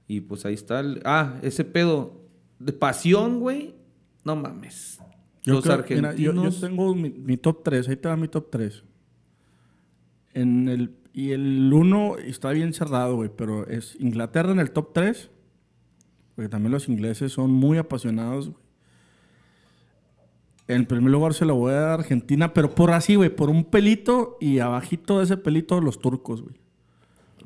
Y 0.06 0.22
pues 0.22 0.46
ahí 0.46 0.54
está. 0.54 0.82
ah, 1.04 1.38
ese 1.42 1.64
pedo 1.64 2.22
de 2.58 2.72
pasión, 2.72 3.40
güey. 3.40 3.74
No 4.24 4.36
mames. 4.36 5.00
Yo 5.48 5.54
los 5.54 5.66
argentinos. 5.66 6.60
yo, 6.60 6.68
tengo 6.68 6.94
mi, 6.94 7.36
top 7.36 7.62
3, 7.62 7.88
ahí 7.88 7.96
te 7.96 8.08
va 8.08 8.16
mi 8.16 8.28
top 8.28 8.50
3. 8.50 8.84
En 10.34 10.68
el, 10.68 10.94
y 11.12 11.32
el 11.32 11.72
1 11.72 12.18
está 12.18 12.50
bien 12.50 12.72
cerrado, 12.74 13.16
güey, 13.16 13.30
pero 13.34 13.66
es 13.66 13.96
Inglaterra 13.98 14.52
en 14.52 14.60
el 14.60 14.70
top 14.70 14.92
3, 14.92 15.30
porque 16.36 16.48
también 16.48 16.72
los 16.72 16.88
ingleses 16.88 17.32
son 17.32 17.50
muy 17.50 17.78
apasionados, 17.78 18.50
güey. 18.50 18.62
En 20.68 20.84
primer 20.84 21.10
lugar 21.10 21.32
se 21.32 21.46
lo 21.46 21.54
voy 21.54 21.72
a 21.72 21.76
dar 21.76 21.90
a 21.90 21.94
Argentina, 21.94 22.52
pero 22.52 22.74
por 22.74 22.90
así, 22.90 23.14
güey, 23.14 23.34
por 23.34 23.48
un 23.48 23.64
pelito 23.64 24.36
y 24.38 24.58
abajito 24.58 25.18
de 25.18 25.24
ese 25.24 25.38
pelito 25.38 25.80
los 25.80 25.98
turcos, 25.98 26.42
güey. 26.42 26.56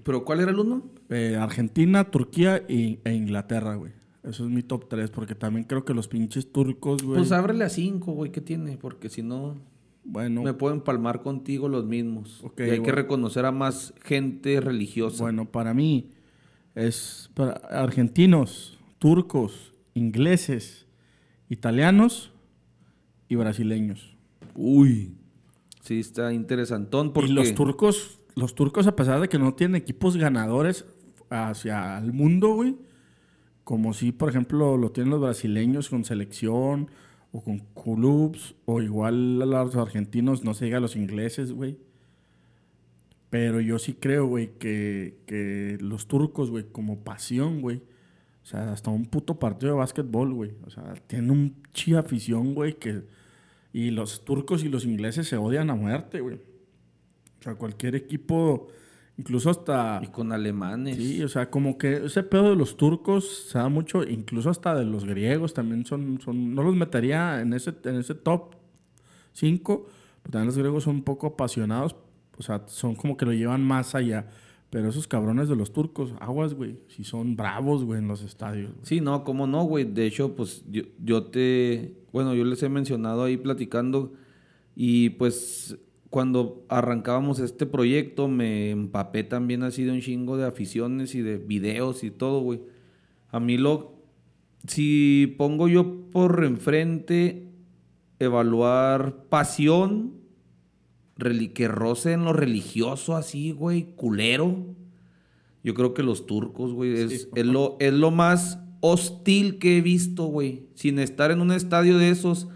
¿Pero 0.03 0.24
cuál 0.24 0.40
era 0.40 0.50
el 0.50 0.59
uno? 0.59 0.82
Eh, 1.09 1.38
Argentina, 1.40 2.11
Turquía 2.11 2.64
e 2.66 2.98
Inglaterra, 3.05 3.76
güey. 3.76 3.92
Eso 4.23 4.45
es 4.45 4.51
mi 4.51 4.62
top 4.62 4.89
3, 4.89 5.11
porque 5.11 5.35
también 5.35 5.64
creo 5.64 5.85
que 5.85 5.95
los 5.95 6.07
pinches 6.07 6.53
turcos, 6.53 7.03
güey. 7.03 7.18
Pues 7.18 7.33
ábrele 7.33 7.64
a 7.64 7.68
5, 7.68 8.12
güey, 8.12 8.31
¿qué 8.31 8.41
tiene? 8.41 8.77
Porque 8.77 9.09
si 9.09 9.23
no. 9.23 9.57
Bueno. 10.05 10.43
Me 10.43 10.55
pueden 10.55 10.81
palmar 10.81 11.23
contigo 11.23 11.68
los 11.68 11.85
mismos. 11.85 12.45
y 12.57 12.62
hay 12.62 12.83
que 12.83 12.93
reconocer 12.93 13.45
a 13.47 13.53
más 13.53 13.95
gente 14.03 14.61
religiosa. 14.61 15.25
Bueno, 15.25 15.51
para 15.51 15.75
mí 15.75 16.11
es 16.75 17.31
para 17.35 17.53
argentinos, 17.53 18.79
turcos, 18.99 19.73
ingleses, 19.95 20.87
italianos 21.49 22.33
y 23.29 23.35
brasileños. 23.35 24.16
Uy. 24.55 25.16
Sí, 25.81 25.99
está 25.99 26.33
interesantón. 26.33 27.12
Porque... 27.12 27.31
Y 27.31 27.35
los 27.35 27.55
turcos, 27.55 28.20
los 28.37 28.55
turcos, 28.55 28.87
a 28.87 28.95
pesar 28.95 29.20
de 29.20 29.29
que 29.29 29.39
no 29.39 29.55
tienen 29.55 29.75
equipos 29.75 30.16
ganadores 30.16 30.85
hacia 31.29 31.99
el 31.99 32.12
mundo, 32.12 32.55
güey 32.55 32.77
como 33.65 33.95
si, 33.95 34.13
por 34.13 34.29
ejemplo, 34.29 34.77
lo 34.77 34.91
tienen 34.91 35.11
los 35.11 35.21
brasileños 35.21 35.89
con 35.89 36.05
selección 36.05 36.91
o 37.33 37.43
con 37.43 37.61
clubs, 37.61 38.55
o 38.67 38.83
igual 38.83 39.41
a 39.41 39.47
los 39.47 39.77
argentinos, 39.77 40.45
no 40.45 40.55
se 40.55 40.67
diga 40.67 40.79
a 40.79 40.81
los 40.81 40.97
ingleses, 40.97 41.53
güey. 41.53 41.79
Pero 43.31 43.61
yo 43.61 43.79
sí 43.79 43.95
creo, 43.95 44.27
güey, 44.27 44.59
que, 44.59 45.79
los 45.81 46.07
turcos, 46.07 46.51
güey, 46.51 46.65
como 46.71 47.03
pasión, 47.03 47.63
güey. 47.63 47.79
O 48.43 48.47
sea, 48.47 48.73
hasta 48.73 48.91
un 48.91 49.07
puto 49.07 49.39
partido 49.39 49.73
de 49.73 49.79
básquetbol, 49.79 50.35
güey. 50.35 50.53
O 50.67 50.71
sea, 50.71 50.95
tienen 51.07 51.31
un 51.31 51.63
chi 51.73 51.95
afición, 51.95 52.55
güey, 52.55 52.75
que... 52.75 53.05
Y 53.73 53.91
los 53.91 54.27
turcos 54.27 54.65
y 54.65 54.69
los 54.69 54.85
ingleses 54.85 55.29
se 55.29 55.39
odian 55.39 55.71
a 55.71 55.75
muerte, 55.75 56.21
güey. 56.21 56.37
O 57.41 57.43
sea, 57.43 57.55
cualquier 57.55 57.95
equipo 57.95 58.69
Incluso 59.19 59.51
hasta... 59.51 60.01
Y 60.03 60.07
con 60.09 60.33
alemanes. 60.33 60.97
Sí, 60.97 61.23
o 61.23 61.29
sea, 61.29 61.51
como 61.51 61.77
que 61.77 62.07
ese 62.07 62.23
pedo 62.23 62.51
de 62.51 62.57
los 62.57 62.77
turcos 62.77 63.49
se 63.49 63.59
da 63.59 63.69
mucho, 63.69 64.03
incluso 64.05 64.51
hasta 64.51 64.75
de 64.75 64.85
los 64.85 65.05
griegos 65.05 65.55
también 65.55 65.85
son... 65.85 66.21
son 66.21 66.55
no 66.55 66.63
los 66.63 66.75
metería 66.75 67.41
en 67.41 67.53
ese, 67.53 67.75
en 67.85 67.97
ese 67.97 68.15
top 68.15 68.55
5, 69.33 69.87
pero 70.23 70.33
también 70.33 70.47
los 70.47 70.59
griegos 70.59 70.85
son 70.85 70.97
un 70.97 71.03
poco 71.03 71.27
apasionados, 71.27 71.97
o 72.39 72.43
sea, 72.43 72.63
son 72.67 72.95
como 72.95 73.17
que 73.17 73.27
lo 73.27 73.33
llevan 73.33 73.63
más 73.63 73.95
allá. 73.95 74.29
Pero 74.71 74.89
esos 74.89 75.07
cabrones 75.07 75.51
de 75.51 75.57
los 75.57 75.75
turcos, 75.75 76.15
aguas, 76.19 76.55
güey, 76.55 76.79
si 76.89 77.05
son 77.05 77.37
bravos, 77.37 77.85
güey, 77.85 77.99
en 77.99 78.09
los 78.09 78.23
estadios. 78.23 78.71
Sí, 78.81 79.03
no, 79.03 79.23
cómo 79.23 79.47
no, 79.47 79.65
güey. 79.65 79.85
De 79.85 80.07
hecho, 80.07 80.35
pues 80.35 80.65
yo, 80.71 80.85
yo 80.99 81.25
te... 81.25 81.95
Bueno, 82.11 82.35
yo 82.35 82.43
les 82.47 82.63
he 82.63 82.71
mencionado 82.71 83.25
ahí 83.25 83.37
platicando 83.37 84.15
y 84.75 85.11
pues 85.11 85.77
cuando 86.13 86.67
arrancábamos 86.69 87.39
este 87.39 87.65
proyecto 87.65 88.29
me 88.29 88.69
empapé 88.69 89.25
también 89.25 89.63
así 89.63 89.85
de 89.85 89.93
un 89.93 90.03
chingo 90.03 90.37
de 90.37 90.45
aficiones 90.45 91.15
y 91.15 91.23
de 91.23 91.39
videos 91.39 92.05
y 92.05 92.11
todo, 92.11 92.43
güey. 92.43 92.61
A 93.31 93.41
mí 93.41 93.57
lo... 93.57 93.95
Si 94.67 95.35
pongo 95.39 95.69
yo 95.69 96.11
por 96.11 96.45
enfrente 96.45 97.49
evaluar 98.19 99.25
pasión, 99.31 100.13
que 101.55 101.67
roce 101.67 102.13
en 102.13 102.27
lo 102.27 102.35
religioso 102.35 103.17
así, 103.17 103.53
güey, 103.53 103.95
culero. 103.97 104.67
Yo 105.65 105.73
creo 105.73 105.95
que 105.95 106.03
los 106.03 106.27
turcos, 106.27 106.75
güey, 106.75 106.93
es, 106.93 107.31
lo, 107.35 107.79
es 107.81 107.95
lo 107.95 108.11
más 108.11 108.59
hostil 108.81 109.59
que 109.59 109.79
he 109.79 109.81
visto, 109.81 110.27
güey. 110.27 110.67
Sin 110.75 110.99
estar 110.99 111.31
en 111.31 111.41
un 111.41 111.53
estadio 111.53 111.97
de 111.97 112.11
esos 112.11 112.49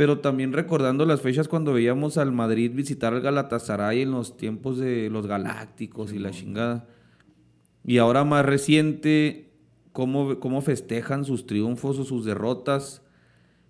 Pero 0.00 0.20
también 0.20 0.54
recordando 0.54 1.04
las 1.04 1.20
fechas 1.20 1.46
cuando 1.46 1.74
veíamos 1.74 2.16
al 2.16 2.32
Madrid 2.32 2.72
visitar 2.74 3.12
al 3.12 3.20
Galatasaray 3.20 4.00
en 4.00 4.12
los 4.12 4.38
tiempos 4.38 4.78
de 4.78 5.10
los 5.10 5.26
Galácticos 5.26 6.14
y 6.14 6.18
la 6.18 6.30
chingada. 6.30 6.88
Y 7.84 7.98
ahora 7.98 8.24
más 8.24 8.46
reciente, 8.46 9.52
cómo, 9.92 10.40
cómo 10.40 10.62
festejan 10.62 11.26
sus 11.26 11.44
triunfos 11.44 11.98
o 11.98 12.06
sus 12.06 12.24
derrotas. 12.24 13.02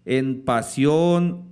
En 0.04 0.44
pasión 0.44 1.48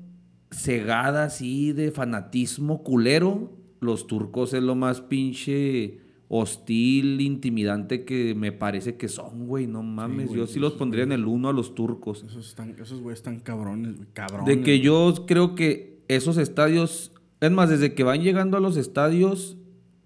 cegada 0.52 1.24
así 1.24 1.72
de 1.72 1.90
fanatismo 1.90 2.84
culero, 2.84 3.50
los 3.80 4.06
turcos 4.06 4.54
es 4.54 4.62
lo 4.62 4.76
más 4.76 5.00
pinche 5.00 5.98
hostil, 6.28 7.20
intimidante 7.20 8.04
que 8.04 8.34
me 8.34 8.52
parece 8.52 8.96
que 8.96 9.08
son, 9.08 9.46
güey. 9.46 9.66
No 9.66 9.82
mames. 9.82 10.30
yo 10.30 10.46
sí 10.46 10.58
los 10.58 10.74
pondría 10.74 11.04
en 11.04 11.12
el 11.12 11.24
uno 11.26 11.48
a 11.48 11.52
los 11.52 11.74
turcos. 11.74 12.22
Esos, 12.24 12.46
están, 12.48 12.76
esos 12.80 13.00
güeyes 13.00 13.18
están 13.20 13.40
cabrones, 13.40 13.96
güey. 13.96 14.08
Cabrones. 14.12 14.46
De 14.46 14.62
que 14.62 14.80
yo 14.80 15.12
creo 15.26 15.54
que 15.54 16.00
esos 16.08 16.36
estadios. 16.38 17.12
Es 17.40 17.50
más, 17.50 17.70
desde 17.70 17.94
que 17.94 18.02
van 18.02 18.20
llegando 18.22 18.56
a 18.56 18.60
los 18.60 18.76
estadios, 18.76 19.56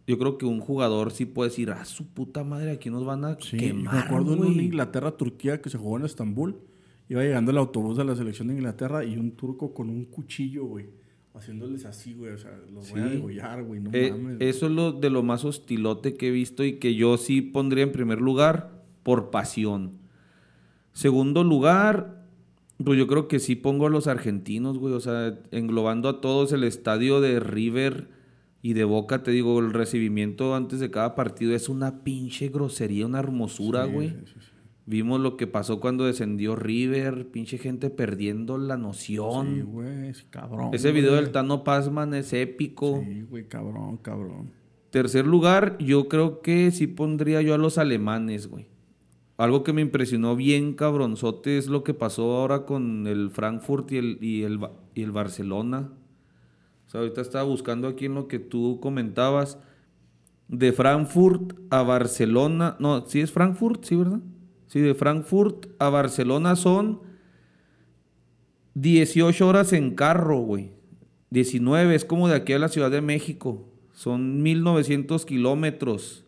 yo 0.06 0.18
creo 0.18 0.36
que 0.38 0.44
un 0.46 0.60
jugador 0.60 1.10
sí 1.12 1.24
puede 1.24 1.48
decir, 1.50 1.70
ah, 1.70 1.84
su 1.84 2.06
puta 2.06 2.44
madre, 2.44 2.72
aquí 2.72 2.90
nos 2.90 3.04
van 3.04 3.24
a 3.24 3.38
Sí, 3.40 3.56
quemar. 3.56 3.94
me 3.94 4.00
acuerdo 4.00 4.32
en 4.34 4.38
güey". 4.38 4.50
una 4.52 4.62
Inglaterra-Turquía 4.62 5.60
que 5.62 5.70
se 5.70 5.78
jugó 5.78 5.96
en 5.98 6.04
Estambul. 6.04 6.56
Iba 7.08 7.22
llegando 7.22 7.50
el 7.50 7.58
autobús 7.58 7.96
de 7.96 8.04
la 8.04 8.14
selección 8.14 8.48
de 8.48 8.54
Inglaterra 8.54 9.04
y 9.04 9.16
un 9.16 9.32
turco 9.32 9.74
con 9.74 9.88
un 9.90 10.04
cuchillo, 10.04 10.64
güey. 10.66 10.86
Haciéndoles 11.34 11.86
así, 11.86 12.12
güey. 12.14 12.32
O 12.32 12.38
sea, 12.38 12.58
los 12.72 12.90
voy 12.90 13.00
a 13.00 13.04
degollar, 13.06 13.62
güey. 13.64 13.80
No 13.80 13.90
Eh, 13.92 14.10
mames. 14.10 14.36
güey. 14.38 14.48
eso 14.50 14.66
es 14.66 14.72
lo 14.72 14.92
de 14.92 15.08
lo 15.10 15.22
más 15.22 15.44
hostilote 15.44 16.14
que 16.14 16.28
he 16.28 16.30
visto 16.30 16.62
y 16.64 16.74
que 16.74 16.94
yo 16.94 17.16
sí 17.16 17.40
pondría 17.40 17.84
en 17.84 17.92
primer 17.92 18.20
lugar 18.20 18.82
por 19.02 19.30
pasión. 19.30 19.92
Segundo 20.92 21.42
lugar, 21.42 22.26
pues 22.84 22.98
yo 22.98 23.06
creo 23.06 23.28
que 23.28 23.38
sí 23.38 23.56
pongo 23.56 23.86
a 23.86 23.90
los 23.90 24.06
argentinos, 24.06 24.78
güey. 24.78 24.92
O 24.94 25.00
sea, 25.00 25.38
englobando 25.50 26.08
a 26.08 26.20
todos 26.20 26.52
el 26.52 26.64
estadio 26.64 27.20
de 27.20 27.40
River 27.40 28.08
y 28.60 28.74
de 28.74 28.84
Boca, 28.84 29.22
te 29.22 29.30
digo, 29.30 29.58
el 29.58 29.72
recibimiento 29.72 30.54
antes 30.54 30.80
de 30.80 30.90
cada 30.90 31.14
partido 31.14 31.54
es 31.54 31.68
una 31.68 32.04
pinche 32.04 32.48
grosería, 32.48 33.06
una 33.06 33.18
hermosura, 33.20 33.86
Sí, 33.86 33.92
güey. 33.92 34.08
sí, 34.10 34.16
sí, 34.26 34.32
sí. 34.40 34.51
Vimos 34.84 35.20
lo 35.20 35.36
que 35.36 35.46
pasó 35.46 35.78
cuando 35.78 36.06
descendió 36.06 36.56
River, 36.56 37.28
pinche 37.28 37.56
gente 37.58 37.88
perdiendo 37.88 38.58
la 38.58 38.76
noción. 38.76 39.54
Sí, 39.54 39.60
güey, 39.62 40.12
cabrón. 40.30 40.70
Ese 40.74 40.90
video 40.90 41.14
del 41.14 41.30
Tano 41.30 41.62
Pasman 41.62 42.14
es 42.14 42.32
épico. 42.32 43.00
Sí, 43.04 43.22
güey, 43.22 43.46
cabrón, 43.46 43.98
cabrón. 43.98 44.50
Tercer 44.90 45.24
lugar, 45.26 45.78
yo 45.78 46.08
creo 46.08 46.42
que 46.42 46.70
sí 46.72 46.88
pondría 46.88 47.42
yo 47.42 47.54
a 47.54 47.58
los 47.58 47.78
alemanes, 47.78 48.48
güey. 48.48 48.66
Algo 49.36 49.62
que 49.62 49.72
me 49.72 49.82
impresionó 49.82 50.34
bien 50.36 50.74
cabronzote 50.74 51.58
es 51.58 51.68
lo 51.68 51.84
que 51.84 51.94
pasó 51.94 52.36
ahora 52.36 52.66
con 52.66 53.06
el 53.06 53.30
Frankfurt 53.30 53.90
y 53.92 53.96
el, 53.98 54.18
y 54.20 54.42
el, 54.42 54.58
y 54.94 55.02
el 55.02 55.12
Barcelona. 55.12 55.90
O 56.86 56.90
sea, 56.90 57.00
ahorita 57.00 57.20
estaba 57.20 57.44
buscando 57.44 57.88
aquí 57.88 58.06
en 58.06 58.14
lo 58.14 58.26
que 58.26 58.40
tú 58.40 58.80
comentabas. 58.80 59.58
De 60.48 60.72
Frankfurt 60.72 61.54
a 61.70 61.82
Barcelona. 61.82 62.76
No, 62.78 63.06
sí 63.06 63.20
es 63.20 63.32
Frankfurt, 63.32 63.84
sí, 63.84 63.96
¿verdad? 63.96 64.20
Sí, 64.72 64.80
de 64.80 64.94
Frankfurt 64.94 65.66
a 65.78 65.90
Barcelona 65.90 66.56
son 66.56 67.02
18 68.72 69.46
horas 69.46 69.74
en 69.74 69.94
carro, 69.94 70.38
güey. 70.38 70.70
19, 71.28 71.94
es 71.94 72.06
como 72.06 72.26
de 72.26 72.36
aquí 72.36 72.54
a 72.54 72.58
la 72.58 72.70
Ciudad 72.70 72.90
de 72.90 73.02
México. 73.02 73.68
Son 73.92 74.42
1900 74.42 75.26
kilómetros. 75.26 76.24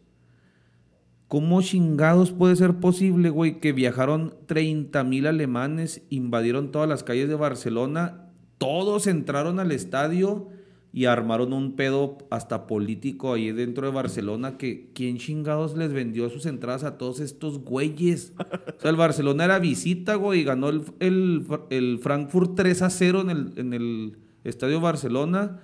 ¿Cómo 1.26 1.62
chingados 1.62 2.32
puede 2.32 2.54
ser 2.56 2.74
posible, 2.80 3.30
güey, 3.30 3.60
que 3.60 3.72
viajaron 3.72 4.34
30 4.44 5.02
mil 5.04 5.26
alemanes, 5.26 6.02
invadieron 6.10 6.70
todas 6.70 6.86
las 6.86 7.02
calles 7.02 7.30
de 7.30 7.36
Barcelona, 7.36 8.28
todos 8.58 9.06
entraron 9.06 9.58
al 9.58 9.72
estadio 9.72 10.50
y 10.94 11.06
armaron 11.06 11.52
un 11.52 11.74
pedo 11.74 12.18
hasta 12.30 12.68
político 12.68 13.32
ahí 13.32 13.50
dentro 13.50 13.84
de 13.84 13.92
Barcelona 13.92 14.56
que 14.56 14.92
quién 14.94 15.18
chingados 15.18 15.76
les 15.76 15.92
vendió 15.92 16.30
sus 16.30 16.46
entradas 16.46 16.84
a 16.84 16.98
todos 16.98 17.18
estos 17.18 17.58
güeyes? 17.64 18.32
O 18.38 18.80
sea, 18.80 18.90
el 18.92 18.96
Barcelona 18.96 19.44
era 19.44 19.58
visita, 19.58 20.14
güey, 20.14 20.40
y 20.40 20.44
ganó 20.44 20.68
el, 20.68 20.82
el, 21.00 21.44
el 21.70 21.98
Frankfurt 21.98 22.54
3 22.54 22.82
a 22.82 22.90
0 22.90 23.22
en 23.22 23.30
el, 23.30 23.52
en 23.56 23.72
el 23.72 24.18
estadio 24.44 24.80
Barcelona 24.80 25.60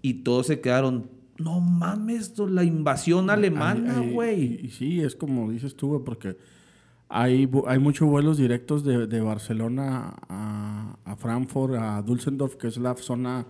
y 0.00 0.22
todos 0.22 0.46
se 0.46 0.60
quedaron, 0.60 1.10
no 1.38 1.60
mames, 1.60 2.38
la 2.38 2.62
invasión 2.62 3.30
alemana, 3.30 4.00
güey. 4.00 4.60
Y, 4.62 4.66
y 4.66 4.70
sí, 4.70 5.00
es 5.00 5.16
como 5.16 5.50
dices 5.50 5.74
tú, 5.74 5.88
güey, 5.88 6.04
porque 6.04 6.36
hay, 7.08 7.50
hay 7.66 7.78
muchos 7.80 8.08
vuelos 8.08 8.36
directos 8.36 8.84
de, 8.84 9.08
de 9.08 9.20
Barcelona 9.20 10.14
a, 10.28 10.98
a 11.04 11.16
Frankfurt, 11.16 11.74
a 11.74 12.00
Düsseldorf, 12.02 12.54
que 12.54 12.68
es 12.68 12.76
la 12.76 12.94
zona, 12.94 13.46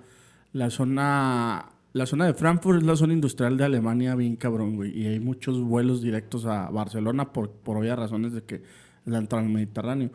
la 0.52 0.70
zona, 0.70 1.66
la 1.92 2.06
zona 2.06 2.26
de 2.26 2.34
Frankfurt 2.34 2.78
es 2.78 2.84
la 2.84 2.96
zona 2.96 3.12
industrial 3.12 3.56
de 3.56 3.64
Alemania, 3.64 4.14
bien 4.14 4.36
cabrón, 4.36 4.76
güey. 4.76 4.98
Y 4.98 5.06
hay 5.06 5.20
muchos 5.20 5.60
vuelos 5.60 6.02
directos 6.02 6.46
a 6.46 6.70
Barcelona 6.70 7.32
por, 7.32 7.50
por 7.50 7.76
obvias 7.76 7.98
razones 7.98 8.32
de 8.32 8.42
que 8.44 8.56
es 8.56 8.62
la 9.04 9.18
entrada 9.18 9.44
al 9.44 9.50
Mediterráneo. 9.50 10.10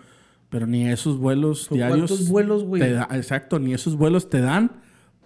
Pero 0.50 0.68
ni 0.68 0.88
esos 0.88 1.18
vuelos 1.18 1.64
¿Son 1.64 1.78
diarios. 1.78 2.10
cuántos 2.12 2.30
vuelos, 2.30 2.64
güey? 2.64 2.92
da- 2.92 3.08
exacto, 3.14 3.58
ni 3.60 3.74
esos 3.74 3.96
vuelos 3.96 4.30
te 4.30 4.40
dan 4.42 4.72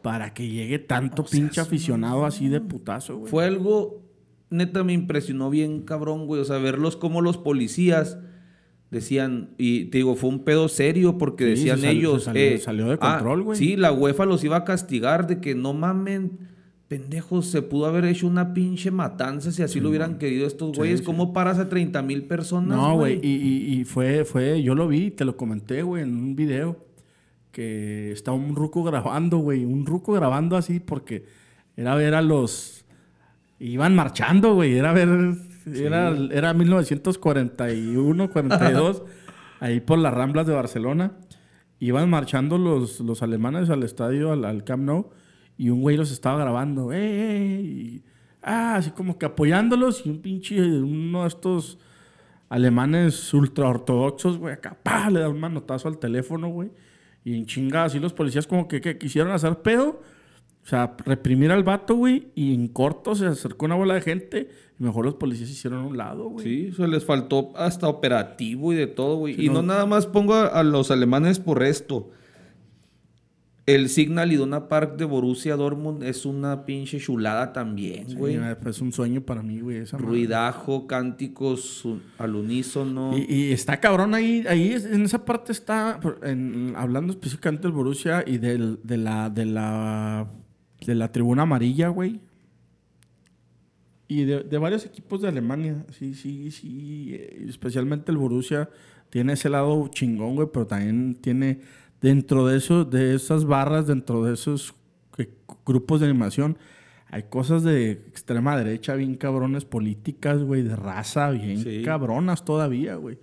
para 0.01 0.33
que 0.33 0.47
llegue 0.49 0.79
tanto 0.79 1.25
pinche 1.25 1.59
aficionado 1.59 2.25
así 2.25 2.47
de 2.47 2.61
putazo, 2.61 3.17
güey. 3.17 3.29
Fue 3.29 3.43
algo, 3.45 4.01
neta, 4.49 4.83
me 4.85 4.93
impresionó 4.93 5.49
bien 5.49 5.81
cabrón, 5.81 6.27
güey. 6.27 6.39
O 6.41 6.45
sea, 6.45 6.59
verlos 6.59 6.95
como 6.95 7.21
los 7.21 7.37
policías 7.37 8.17
decían, 8.91 9.49
y 9.57 9.85
te 9.85 9.97
digo, 9.99 10.15
fue 10.15 10.29
un 10.29 10.43
pedo 10.43 10.67
serio 10.69 11.17
porque 11.17 11.43
Sí, 11.55 11.65
decían 11.67 11.83
ellos. 11.85 12.23
salió- 12.23 12.41
eh, 12.41 12.57
salió 12.57 12.88
de 12.88 12.97
ah, 13.01 13.15
control, 13.17 13.43
güey. 13.43 13.57
Sí, 13.59 13.75
la 13.75 13.91
UEFA 13.91 14.25
los 14.25 14.43
iba 14.43 14.57
a 14.57 14.63
castigar 14.63 15.27
de 15.27 15.39
que 15.41 15.55
no 15.55 15.73
mamen, 15.73 16.39
pendejos, 16.88 17.47
se 17.47 17.61
pudo 17.61 17.85
haber 17.88 18.05
hecho 18.05 18.27
una 18.27 18.53
pinche 18.53 18.91
matanza 18.91 19.51
si 19.51 19.61
así 19.61 19.81
lo 19.81 19.89
hubieran 19.89 20.17
querido 20.17 20.47
estos 20.47 20.77
güeyes. 20.77 20.99
sí. 20.99 21.05
¿Cómo 21.05 21.33
paras 21.33 21.59
a 21.59 21.67
30 21.67 22.01
mil 22.01 22.23
personas? 22.23 22.77
No, 22.77 22.95
güey, 22.95 23.19
y, 23.21 23.27
y- 23.35 23.79
y 23.79 23.83
fue, 23.83 24.23
fue, 24.23 24.63
yo 24.63 24.73
lo 24.73 24.88
vi, 24.88 25.11
te 25.11 25.25
lo 25.25 25.35
comenté, 25.35 25.81
güey, 25.81 26.03
en 26.03 26.15
un 26.15 26.35
video, 26.38 26.77
que 27.51 28.11
estaba 28.13 28.38
un 28.38 28.55
ruco 28.55 28.83
grabando, 28.83 29.39
güey, 29.39 29.65
un 29.65 29.85
ruco 29.85 30.13
grabando 30.13 30.55
así 30.55 30.79
porque 30.79 31.25
era 31.75 31.93
ver 31.95 32.13
a 32.15 32.21
los, 32.21 32.85
iban 33.59 33.93
marchando, 33.95 34.53
güey, 34.53 34.77
era 34.77 34.93
ver, 34.93 35.09
era, 35.76 36.15
era 36.32 36.53
1941, 36.53 38.30
42, 38.30 39.03
ahí 39.59 39.80
por 39.80 39.99
las 39.99 40.13
Ramblas 40.13 40.47
de 40.47 40.53
Barcelona, 40.53 41.13
iban 41.80 42.09
marchando 42.09 42.57
los, 42.57 42.99
los 42.99 43.22
alemanes 43.24 43.70
al 43.70 43.84
estadio, 43.84 44.32
al, 44.32 44.45
al 44.45 44.63
Camp 44.63 44.84
Nou, 44.84 45.09
y 45.57 45.70
un 45.70 45.82
güey 45.82 45.97
los 45.97 46.11
estaba 46.11 46.39
grabando, 46.39 46.91
¡eh, 46.93 46.97
eh! 46.99 47.61
y- 47.61 48.03
ah, 48.43 48.76
así 48.76 48.91
como 48.91 49.18
que 49.18 49.26
apoyándolos, 49.26 50.05
y 50.05 50.09
un 50.09 50.22
pinche, 50.22 50.59
uno 50.61 51.24
de 51.24 51.28
estos 51.28 51.80
alemanes 52.49 53.34
ultra 53.34 53.68
ortodoxos, 53.68 54.38
güey, 54.38 54.53
acá, 54.53 54.78
pa, 54.82 55.09
le 55.09 55.20
da 55.20 55.30
un 55.30 55.39
manotazo 55.39 55.88
al 55.88 55.97
teléfono, 55.99 56.47
güey. 56.49 56.72
Y 57.26 57.36
en 57.36 57.45
chinga, 57.45 57.84
así 57.84 57.99
los 57.99 58.13
policías 58.13 58.47
como 58.47 58.70
que, 58.70 58.80
que 58.80 58.97
quisieron 58.97 59.34
hacer 59.34 59.57
pedo. 59.61 60.01
O 60.63 60.65
sea, 60.70 60.95
reprimir 61.05 61.51
al 61.51 61.63
vato, 61.63 61.95
güey. 61.95 62.30
Y 62.36 62.53
en 62.53 62.70
corto 62.70 63.15
se 63.15 63.26
acercó 63.26 63.65
una 63.65 63.76
bola 63.76 63.95
de 63.95 64.01
gente. 64.01 64.49
Mejor 64.80 65.05
los 65.05 65.15
policías 65.15 65.49
se 65.49 65.55
hicieron 65.55 65.80
a 65.84 65.88
un 65.88 65.97
lado, 65.97 66.30
güey. 66.30 66.45
Sí, 66.45 66.69
o 66.71 66.75
sea, 66.75 66.88
les 66.88 67.03
faltó 67.03 67.51
hasta 67.55 67.88
operativo 67.88 68.73
y 68.73 68.75
de 68.75 68.86
todo, 68.88 69.17
güey. 69.17 69.34
Sí, 69.36 69.45
y 69.45 69.47
no. 69.47 69.55
no. 69.55 69.63
nada 69.63 69.86
más 69.88 70.05
pongo 70.05 70.36
a, 70.36 70.47
a 70.47 70.63
los 70.63 70.91
alemanes 70.91 71.39
por 71.39 71.63
esto. 71.63 72.11
El 73.65 73.89
Signal 73.89 74.32
Iduna 74.32 74.69
Park 74.69 74.95
de 74.95 75.03
Borussia 75.03 75.57
Dortmund 75.57 76.01
es 76.03 76.25
una 76.25 76.63
pinche 76.63 76.99
chulada 76.99 77.51
también, 77.51 78.07
Sí, 78.07 78.15
güey. 78.15 78.39
es 78.65 78.80
un 78.82 78.93
sueño 78.93 79.19
para 79.21 79.41
mí, 79.43 79.59
güey. 79.59 79.78
esa 79.80 79.97
madre. 79.97 80.07
Ruidajo, 80.09 80.88
cánticos 80.88 81.84
al 82.17 82.36
unísono. 82.36 83.17
Y, 83.17 83.25
y 83.30 83.51
está 83.51 83.82
cabrón 83.82 84.13
ahí, 84.13 84.45
ahí 84.47 84.71
en 84.71 85.03
esa 85.03 85.25
parte 85.25 85.51
está, 85.51 85.99
en- 86.23 86.75
hablando 86.78 87.11
específicamente 87.11 87.63
del 87.63 87.73
Borussia 87.73 88.23
y 88.25 88.38
del, 88.38 88.80
de, 88.84 88.97
la, 88.97 89.30
de, 89.30 89.45
la, 89.45 90.30
de 90.86 90.95
la 90.95 91.11
tribuna 91.11 91.41
amarilla, 91.41 91.89
güey. 91.89 92.21
Y 94.07 94.23
de, 94.23 94.43
de 94.43 94.57
varios 94.57 94.85
equipos 94.85 95.21
de 95.21 95.27
Alemania, 95.27 95.85
sí, 95.91 96.13
sí, 96.13 96.49
sí. 96.51 97.09
eh, 97.13 97.45
Especialmente 97.47 98.11
el 98.11 98.17
Borussia 98.17 98.69
tiene 99.09 99.33
ese 99.33 99.49
lado 99.49 99.87
chingón, 99.89 100.35
güey, 100.35 100.47
pero 100.51 100.65
también 100.67 101.15
tiene 101.15 101.59
dentro 102.01 102.45
de 102.47 102.57
eso, 102.57 102.85
de 102.85 103.15
esas 103.15 103.45
barras, 103.45 103.87
dentro 103.87 104.23
de 104.23 104.33
esos 104.33 104.73
grupos 105.65 105.99
de 105.99 106.05
animación, 106.07 106.57
hay 107.09 107.23
cosas 107.23 107.63
de 107.63 107.91
extrema 107.91 108.57
derecha 108.57 108.95
bien 108.95 109.15
cabrones, 109.15 109.65
políticas, 109.65 110.41
güey, 110.43 110.61
de 110.63 110.75
raza, 110.75 111.29
bien 111.31 111.57
Sí. 111.63 111.81
cabronas 111.83 112.43
todavía, 112.45 112.95
güey. 112.95 113.15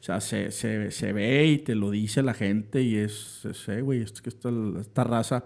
O 0.00 0.02
sea, 0.02 0.20
se, 0.20 0.50
se, 0.52 0.90
se 0.92 1.12
ve 1.12 1.46
y 1.46 1.58
te 1.58 1.74
lo 1.74 1.90
dice 1.90 2.22
la 2.22 2.34
gente 2.34 2.82
y 2.82 2.96
es, 2.96 3.44
es 3.44 3.82
güey, 3.82 4.02
es 4.02 4.20
que 4.22 4.28
esta, 4.28 4.50
esta 4.80 5.04
raza 5.04 5.44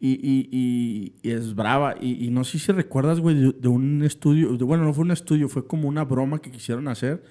y, 0.00 0.12
y, 0.12 0.48
y- 0.52 1.12
y 1.22 1.30
es 1.32 1.54
brava. 1.54 1.96
Y, 2.00 2.24
y 2.26 2.30
no 2.30 2.44
sé 2.44 2.58
si 2.58 2.72
recuerdas, 2.72 3.20
güey, 3.20 3.34
de, 3.36 3.52
de 3.52 3.68
un 3.68 4.02
estudio, 4.02 4.56
de- 4.56 4.64
bueno, 4.64 4.84
no 4.84 4.92
fue 4.94 5.04
un 5.04 5.10
estudio, 5.10 5.48
fue 5.48 5.66
como 5.66 5.88
una 5.88 6.04
broma 6.04 6.40
que 6.40 6.50
quisieron 6.50 6.88
hacer 6.88 7.22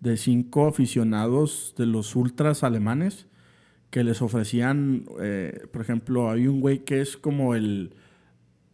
de 0.00 0.16
cinco 0.16 0.68
aficionados 0.68 1.74
de 1.76 1.86
los 1.86 2.14
ultras 2.14 2.62
alemanes 2.62 3.26
que 3.90 4.04
les 4.04 4.20
ofrecían, 4.22 5.04
eh, 5.20 5.66
por 5.72 5.82
ejemplo, 5.82 6.30
hay 6.30 6.46
un 6.46 6.60
güey 6.60 6.84
que 6.84 7.00
es 7.00 7.16
como 7.16 7.54
el... 7.54 7.94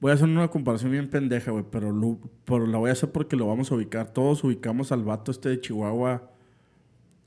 Voy 0.00 0.10
a 0.10 0.14
hacer 0.14 0.28
una 0.28 0.48
comparación 0.48 0.90
bien 0.90 1.08
pendeja, 1.08 1.50
güey, 1.50 1.64
pero, 1.70 1.92
lo- 1.92 2.18
pero 2.44 2.66
la 2.66 2.76
voy 2.78 2.90
a 2.90 2.92
hacer 2.92 3.10
porque 3.10 3.36
lo 3.36 3.46
vamos 3.46 3.72
a 3.72 3.76
ubicar. 3.76 4.12
Todos 4.12 4.44
ubicamos 4.44 4.92
al 4.92 5.02
vato 5.02 5.30
este 5.30 5.48
de 5.48 5.60
Chihuahua, 5.60 6.30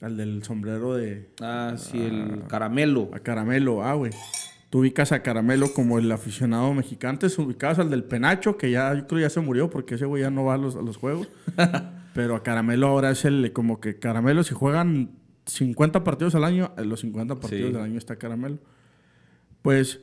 al 0.02 0.16
del 0.18 0.44
sombrero 0.44 0.94
de... 0.94 1.30
Ah, 1.42 1.74
sí, 1.78 1.98
el 2.00 2.44
caramelo. 2.48 3.10
A 3.14 3.20
Caramelo, 3.20 3.82
ah, 3.84 3.94
güey. 3.96 4.12
Tú 4.70 4.80
ubicas 4.80 5.12
a 5.14 5.24
Caramelo 5.24 5.74
como 5.74 5.98
el 5.98 6.12
aficionado 6.12 6.74
mexicano. 6.74 7.12
Antes 7.14 7.38
ubicabas 7.40 7.80
al 7.80 7.90
del 7.90 8.04
Penacho, 8.04 8.58
que 8.58 8.70
ya, 8.72 8.94
yo 8.94 9.08
creo 9.08 9.22
ya 9.22 9.30
se 9.30 9.40
murió 9.40 9.70
porque 9.70 9.96
ese 9.96 10.06
güey 10.06 10.24
ya 10.24 10.30
no 10.30 10.44
va 10.44 10.56
a 10.56 10.58
los, 10.58 10.76
a 10.76 10.82
los 10.82 10.98
juegos. 10.98 11.30
Pero 12.14 12.36
a 12.36 12.44
Caramelo 12.44 12.88
ahora 12.88 13.12
es 13.12 13.24
el, 13.26 13.54
como 13.54 13.80
que 13.80 13.98
Caramelo, 14.00 14.44
si 14.44 14.54
juegan 14.56 15.12
50 15.46 16.04
partidos 16.04 16.36
al 16.36 16.44
año, 16.44 16.74
los 16.84 17.00
50 17.02 17.36
partidos 17.36 17.68
Sí. 17.68 17.72
del 17.74 17.82
año 17.82 17.98
está 17.98 18.18
Caramelo. 18.18 18.58
Pues, 19.62 20.02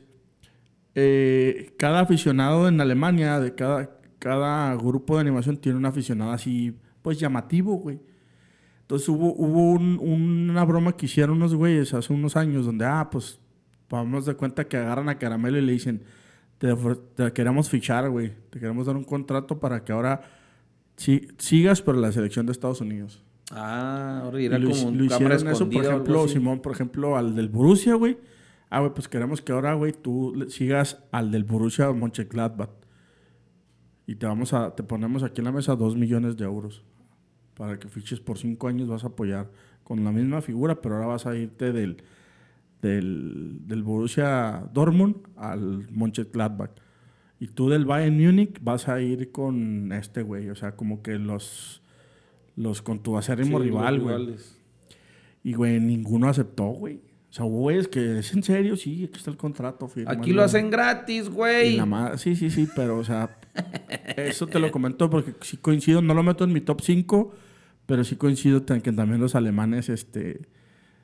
eh, 0.95 1.73
cada 1.77 1.99
aficionado 1.99 2.67
en 2.67 2.79
Alemania, 2.81 3.39
de 3.39 3.53
cada, 3.53 3.99
cada 4.19 4.73
grupo 4.75 5.15
de 5.15 5.21
animación 5.21 5.57
tiene 5.57 5.77
un 5.77 5.85
aficionado 5.85 6.31
así, 6.31 6.75
pues 7.01 7.19
llamativo, 7.19 7.75
güey. 7.75 7.99
Entonces 8.81 9.09
hubo, 9.09 9.33
hubo 9.35 9.71
un- 9.71 9.99
una 10.49 10.63
broma 10.63 10.95
que 10.95 11.07
hicieron 11.07 11.37
unos 11.37 11.53
güeyes 11.55 11.93
hace 11.93 12.13
unos 12.13 12.35
años 12.35 12.65
donde, 12.65 12.85
ah, 12.85 13.09
pues 13.11 13.39
vamos 13.89 14.25
de 14.25 14.35
cuenta 14.35 14.67
que 14.67 14.77
agarran 14.77 15.09
a 15.09 15.17
Caramelo 15.17 15.57
y 15.57 15.61
le 15.61 15.71
dicen, 15.71 16.03
te, 16.57 16.73
queremos 17.33 17.69
fichar, 17.69 18.09
güey. 18.09 18.33
Te 18.49 18.59
queremos 18.59 18.85
dar 18.87 18.95
un 18.95 19.03
contrato 19.03 19.59
para 19.59 19.83
que 19.83 19.91
ahora 19.91 20.21
si- 20.97 21.27
sigas 21.37 21.81
por 21.81 21.97
la 21.97 22.11
selección 22.11 22.45
de 22.45 22.51
Estados 22.51 22.81
Unidos. 22.81 23.23
Ah, 23.51 24.21
ahora 24.23 24.57
lo, 24.57 24.69
como 24.71 24.87
un 24.87 24.97
lo 24.97 25.09
cámara 25.09 25.35
eso, 25.35 25.69
por 25.69 25.85
ejemplo. 25.85 26.27
Simón, 26.27 26.61
por 26.61 26.71
ejemplo, 26.71 27.15
al 27.17 27.35
del 27.35 27.49
Borussia, 27.49 27.95
güey. 27.95 28.17
Ah, 28.69 28.79
güey, 28.79 28.93
pues 28.93 29.07
queremos 29.07 29.41
que 29.41 29.51
ahora, 29.51 29.73
güey, 29.75 29.93
tú 29.93 30.47
sigas 30.49 31.03
al 31.11 31.31
del 31.31 31.43
Borussia 31.43 31.91
Mönchengladbach. 31.91 32.71
Y 34.07 34.15
te 34.15 34.25
vamos 34.25 34.53
a, 34.53 34.75
te 34.75 34.83
ponemos 34.83 35.23
aquí 35.23 35.41
en 35.41 35.45
la 35.45 35.51
mesa 35.51 35.75
dos 35.75 35.95
millones 35.95 36.37
de 36.37 36.45
euros. 36.45 36.83
Para 37.55 37.79
que 37.79 37.87
fiches 37.87 38.19
por 38.19 38.37
cinco 38.37 38.67
años 38.67 38.87
vas 38.87 39.03
a 39.03 39.07
apoyar 39.07 39.49
con 39.83 40.03
la 40.03 40.11
misma 40.11 40.41
figura, 40.41 40.81
pero 40.81 40.95
ahora 40.95 41.07
vas 41.07 41.25
a 41.25 41.35
irte 41.35 41.71
del, 41.71 41.97
del, 42.85 43.67
del 43.67 43.83
Borussia 43.83 44.69
Dortmund 44.73 45.15
al 45.35 45.89
Mönchengladbach. 45.89 46.71
Y 47.39 47.47
tú 47.47 47.69
del 47.69 47.85
Bayern 47.85 48.17
Múnich 48.17 48.59
vas 48.61 48.87
a 48.87 49.01
ir 49.01 49.31
con 49.31 49.91
este 49.91 50.21
güey. 50.21 50.49
O 50.49 50.55
sea, 50.55 50.75
como 50.75 51.01
que 51.01 51.17
los, 51.19 51.81
los 52.55 52.81
con 52.81 52.99
tu 53.01 53.17
acérrimo 53.17 53.59
Sí, 53.59 53.65
rival, 53.65 53.99
güey. 53.99 54.35
Y, 55.43 55.53
güey, 55.53 55.79
ninguno 55.79 56.27
aceptó, 56.29 56.65
güey. 56.65 57.01
O 57.29 57.33
sea, 57.33 57.45
hubo 57.45 57.59
güeyes 57.59 57.87
que 57.87 58.19
es 58.19 58.33
en 58.33 58.43
serio, 58.43 58.77
sí, 58.77 59.03
aquí 59.03 59.17
está 59.17 59.29
el 59.29 59.37
contrato. 59.37 59.89
Aquí 60.07 60.31
lo 60.31 60.41
hacen 60.41 60.69
gratis, 60.69 61.27
güey. 61.29 61.77
sí, 62.15 62.35
sí, 62.35 62.49
sí, 62.49 62.67
pero, 62.75 62.97
o 62.97 63.03
sea, 63.03 63.37
eso 64.15 64.47
te 64.47 64.57
lo 64.57 64.71
comento 64.71 65.09
porque 65.09 65.33
sí 65.41 65.57
coincido, 65.57 66.01
no 66.01 66.13
lo 66.13 66.23
meto 66.23 66.45
en 66.45 66.53
mi 66.53 66.61
top 66.61 66.81
5, 66.81 67.33
pero 67.85 68.05
sí 68.05 68.15
coincido 68.15 68.65
que 68.65 68.91
también 68.93 69.19
los 69.19 69.35
alemanes, 69.35 69.89
este, 69.89 70.47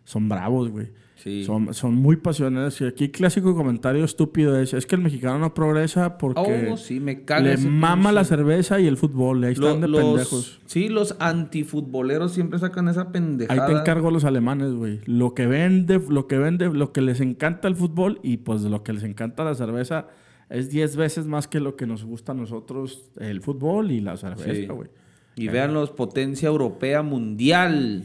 son 0.05 0.29
bravos, 0.29 0.69
güey. 0.69 0.87
Sí. 1.23 1.43
Son, 1.43 1.71
son 1.73 1.93
muy 1.93 2.15
pasionales. 2.15 2.81
Y 2.81 2.85
aquí 2.85 3.03
el 3.05 3.11
clásico 3.11 3.55
comentario 3.55 4.03
estúpido 4.03 4.59
es, 4.59 4.73
es 4.73 4.87
que 4.87 4.95
el 4.95 5.01
mexicano 5.01 5.37
no 5.37 5.53
progresa 5.53 6.17
porque 6.17 6.69
Oh, 6.71 6.77
sí, 6.77 6.99
me 6.99 7.23
le 7.41 7.57
mama 7.57 8.09
pinche- 8.09 8.13
la 8.13 8.23
cerveza 8.23 8.79
y 8.79 8.87
el 8.87 8.97
fútbol. 8.97 9.43
Ahí 9.43 9.53
están 9.53 9.81
de 9.81 9.87
los- 9.87 10.01
pendejos. 10.01 10.59
Sí, 10.65 10.89
los 10.89 11.15
antifutboleros 11.19 12.31
siempre 12.33 12.57
sacan 12.59 12.87
esa 12.87 13.01
Ahí 13.01 13.07
pendejada. 13.11 13.67
te 13.67 13.73
encargo 13.73 14.09
los 14.09 14.23
alemanes, 14.23 14.73
güey. 14.73 14.99
Lo 15.05 15.33
que 15.35 15.45
vende, 15.45 16.01
lo 16.09 16.27
que 16.27 16.37
vende, 16.39 16.69
lo 16.73 16.91
que 16.91 17.01
les 17.01 17.21
encanta 17.21 17.67
el 17.67 17.75
fútbol 17.75 18.19
y 18.23 18.37
pues 18.37 18.61
lo 18.63 18.81
que 18.83 18.93
les 18.93 19.03
encanta 19.03 19.43
la 19.43 19.53
cerveza 19.53 20.07
es 20.49 20.69
10 20.69 20.95
veces 20.95 21.27
más 21.27 21.47
que 21.47 21.59
lo 21.59 21.75
que 21.75 21.85
nos 21.85 22.03
gusta 22.03 22.31
a 22.31 22.35
nosotros 22.35 23.11
el 23.19 23.41
fútbol 23.41 23.91
y 23.91 24.01
la 24.01 24.17
cerveza, 24.17 24.73
güey. 24.73 24.89
Y 25.35 25.47
vean 25.49 25.73
los 25.73 25.91
potencia 25.91 26.47
europea 26.49 27.03
mundial. 27.03 28.03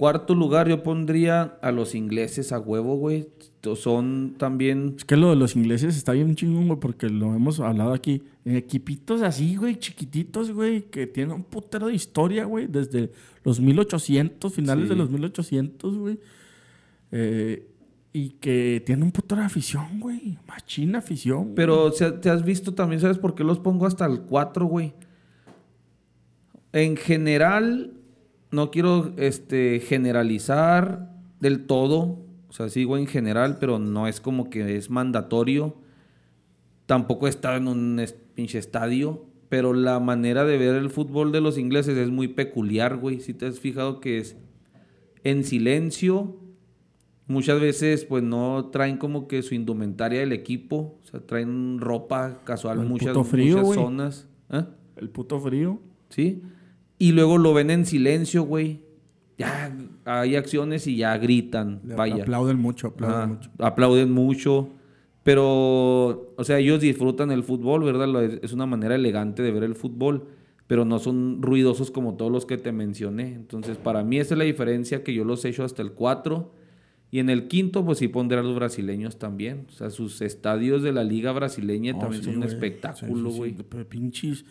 Cuarto 0.00 0.34
lugar, 0.34 0.66
yo 0.66 0.82
pondría 0.82 1.58
a 1.60 1.70
los 1.72 1.94
ingleses 1.94 2.52
a 2.52 2.58
huevo, 2.58 2.96
güey. 2.96 3.28
Son 3.76 4.34
también. 4.38 4.94
Es 4.96 5.04
que 5.04 5.14
lo 5.14 5.28
de 5.28 5.36
los 5.36 5.54
ingleses 5.56 5.94
está 5.94 6.12
bien 6.12 6.34
chingón, 6.36 6.68
güey, 6.68 6.80
porque 6.80 7.10
lo 7.10 7.34
hemos 7.34 7.60
hablado 7.60 7.92
aquí. 7.92 8.22
En 8.46 8.56
equipitos 8.56 9.20
así, 9.20 9.56
güey, 9.56 9.76
chiquititos, 9.78 10.52
güey, 10.52 10.84
que 10.84 11.06
tienen 11.06 11.34
un 11.36 11.44
putero 11.44 11.88
de 11.88 11.94
historia, 11.94 12.46
güey, 12.46 12.66
desde 12.66 13.10
los 13.44 13.60
1800, 13.60 14.54
finales 14.54 14.84
Sí. 14.84 14.88
de 14.88 14.96
los 14.96 15.10
1800, 15.10 15.98
güey. 15.98 16.18
Eh, 17.12 17.66
y 18.14 18.30
que 18.40 18.82
tienen 18.86 19.02
un 19.02 19.12
putero 19.12 19.42
de 19.42 19.48
afición, 19.48 20.00
güey. 20.00 20.38
Machina 20.48 21.00
afición. 21.00 21.52
Pero 21.54 21.92
te 21.92 22.30
has 22.30 22.42
visto 22.42 22.72
también, 22.72 23.02
¿sabes 23.02 23.18
por 23.18 23.34
qué 23.34 23.44
los 23.44 23.58
pongo 23.58 23.84
hasta 23.84 24.06
el 24.06 24.22
4, 24.22 24.64
güey? 24.64 24.94
En 26.72 26.96
general, 26.96 27.92
no 28.50 28.70
quiero 28.70 29.12
este, 29.16 29.80
generalizar 29.80 31.10
del 31.40 31.66
todo. 31.66 32.18
O 32.48 32.52
sea, 32.52 32.68
sigo 32.68 32.98
en 32.98 33.06
general, 33.06 33.58
pero 33.60 33.78
no 33.78 34.08
es 34.08 34.20
como 34.20 34.50
que 34.50 34.76
es 34.76 34.90
mandatorio. 34.90 35.76
Tampoco 36.86 37.26
he 37.26 37.30
estado 37.30 37.56
en 37.56 37.68
un 37.68 38.04
pinche 38.34 38.58
estadio. 38.58 39.24
Pero 39.48 39.72
la 39.72 39.98
manera 39.98 40.44
de 40.44 40.58
ver 40.58 40.76
el 40.76 40.90
fútbol 40.90 41.32
de 41.32 41.40
los 41.40 41.58
ingleses 41.58 41.96
es 41.96 42.10
muy 42.10 42.28
peculiar, 42.28 42.96
güey. 42.96 43.20
Si 43.20 43.34
te 43.34 43.46
has 43.46 43.58
fijado 43.58 44.00
que 44.00 44.18
es 44.18 44.36
en 45.24 45.44
silencio. 45.44 46.36
Muchas 47.26 47.60
veces, 47.60 48.04
pues 48.04 48.22
no 48.22 48.70
traen 48.72 48.96
como 48.96 49.28
que 49.28 49.42
su 49.42 49.54
indumentaria 49.54 50.20
del 50.20 50.32
equipo. 50.32 50.98
O 51.02 51.06
sea, 51.06 51.20
traen 51.20 51.78
ropa 51.80 52.42
casual 52.44 52.80
El 52.80 52.88
muchas, 52.88 53.08
puto 53.08 53.24
frío, 53.24 53.58
muchas 53.58 53.74
zonas. 53.74 54.28
¿Ah? 54.48 54.68
El 54.96 55.10
puto 55.10 55.40
frío. 55.40 55.80
¿Sí? 56.08 56.42
Y 57.00 57.12
luego 57.12 57.36
lo 57.38 57.52
ven 57.54 57.70
en 57.70 57.84
silencio, 57.86 58.42
güey. 58.44 58.82
Ya 59.38 59.74
hay 60.04 60.36
acciones 60.36 60.86
y 60.86 60.96
ya 60.98 61.16
gritan. 61.16 61.80
Le 61.84 61.94
Vaya. 61.96 62.22
Aplauden 62.22 62.58
mucho, 62.58 62.88
aplauden 62.88 63.16
Ajá, 63.16 63.26
mucho. 63.26 63.50
aplauden 63.58 64.10
mucho. 64.12 64.68
Pero, 65.22 66.34
o 66.36 66.44
sea, 66.44 66.58
ellos 66.58 66.80
disfrutan 66.80 67.30
el 67.30 67.42
fútbol, 67.42 67.84
¿verdad? 67.84 68.22
Es 68.42 68.52
una 68.52 68.66
manera 68.66 68.94
elegante 68.94 69.42
de 69.42 69.50
ver 69.50 69.64
el 69.64 69.74
fútbol, 69.74 70.28
pero 70.66 70.84
no 70.84 70.98
son 70.98 71.40
ruidosos 71.42 71.90
como 71.90 72.16
todos 72.16 72.30
los 72.30 72.46
que 72.46 72.58
te 72.58 72.72
mencioné. 72.72 73.32
Entonces, 73.34 73.76
para 73.78 74.02
mí 74.04 74.18
esa 74.18 74.34
es 74.34 74.38
la 74.38 74.44
diferencia 74.44 75.02
que 75.02 75.14
yo 75.14 75.24
los 75.24 75.44
echo 75.44 75.64
hasta 75.64 75.82
el 75.82 75.92
4. 75.92 76.52
Y 77.10 77.18
en 77.18 77.28
el 77.28 77.48
quinto, 77.48 77.84
pues 77.84 77.98
sí 77.98 78.08
pondré 78.08 78.38
a 78.38 78.42
los 78.42 78.54
brasileños 78.54 79.18
también. 79.18 79.66
O 79.68 79.72
sea, 79.72 79.90
sus 79.90 80.20
estadios 80.20 80.82
de 80.82 80.92
la 80.92 81.02
liga 81.02 81.32
brasileña 81.32 81.92
No, 81.94 81.98
también 82.00 82.22
sí, 82.22 82.28
son 82.30 82.36
un 82.38 82.44
espectáculo, 82.44 83.28
Sí, 83.30 83.32
sí, 83.32 83.38
güey. 83.38 83.50
sí, 83.56 83.64
pero 83.68 83.88
pinches. 83.88 84.44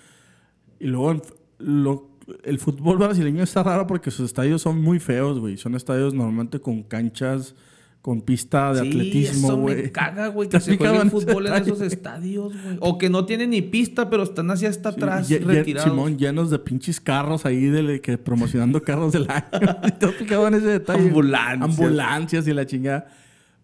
Y 0.79 0.87
luego 0.87 1.21
lo- 1.59 2.09
el 2.43 2.59
fútbol 2.59 2.97
brasileño 2.97 3.43
está 3.43 3.63
raro 3.63 3.88
porque 3.88 4.11
sus 4.11 4.25
estadios 4.25 4.61
son 4.61 4.82
muy 4.82 4.99
feos, 4.99 5.39
güey. 5.39 5.57
Son 5.57 5.75
estadios 5.75 6.13
normalmente 6.13 6.59
con 6.59 6.84
canchas, 6.84 7.55
con 8.01 8.21
pista 8.21 8.73
de 8.73 8.82
Sí, 8.82 8.88
atletismo, 8.89 9.47
eso 9.47 9.57
güey. 9.57 9.75
me 9.84 9.91
caga, 9.91 10.27
güey, 10.27 10.47
¿Te 10.49 10.57
que 10.57 10.61
se 10.63 10.77
juegue 10.77 10.97
el 11.01 11.11
fútbol 11.11 11.47
en 11.47 11.53
esos 11.55 11.82
estadios, 11.93 12.53
güey. 12.63 12.77
O 12.80 12.97
que 12.97 13.09
no 13.09 13.25
tienen 13.25 13.49
ni 13.49 13.61
pista, 13.61 14.09
pero 14.09 14.23
están 14.23 14.49
así 14.51 14.65
hasta 14.65 14.91
Sí, 14.91 14.97
atrás, 14.97 15.30
retirados. 15.30 15.89
Simón, 15.89 16.17
llenos 16.17 16.49
de 16.49 16.59
pinches 16.59 16.99
carros 17.01 17.45
ahí 17.45 17.65
de 17.65 17.99
que 18.01 18.17
promocionando 18.17 18.82
carros 18.82 19.11
del 19.13 19.27
año. 19.30 19.49
¿Te 19.99 20.05
has 20.05 20.15
fijado 20.15 20.47
en 20.47 20.53
ese 20.55 20.67
detalle? 20.67 21.07
Ambulancias. 21.07 21.61
Ambulancias 21.80 22.47
y 22.47 22.53
la 22.53 22.65
chingada. 22.65 23.07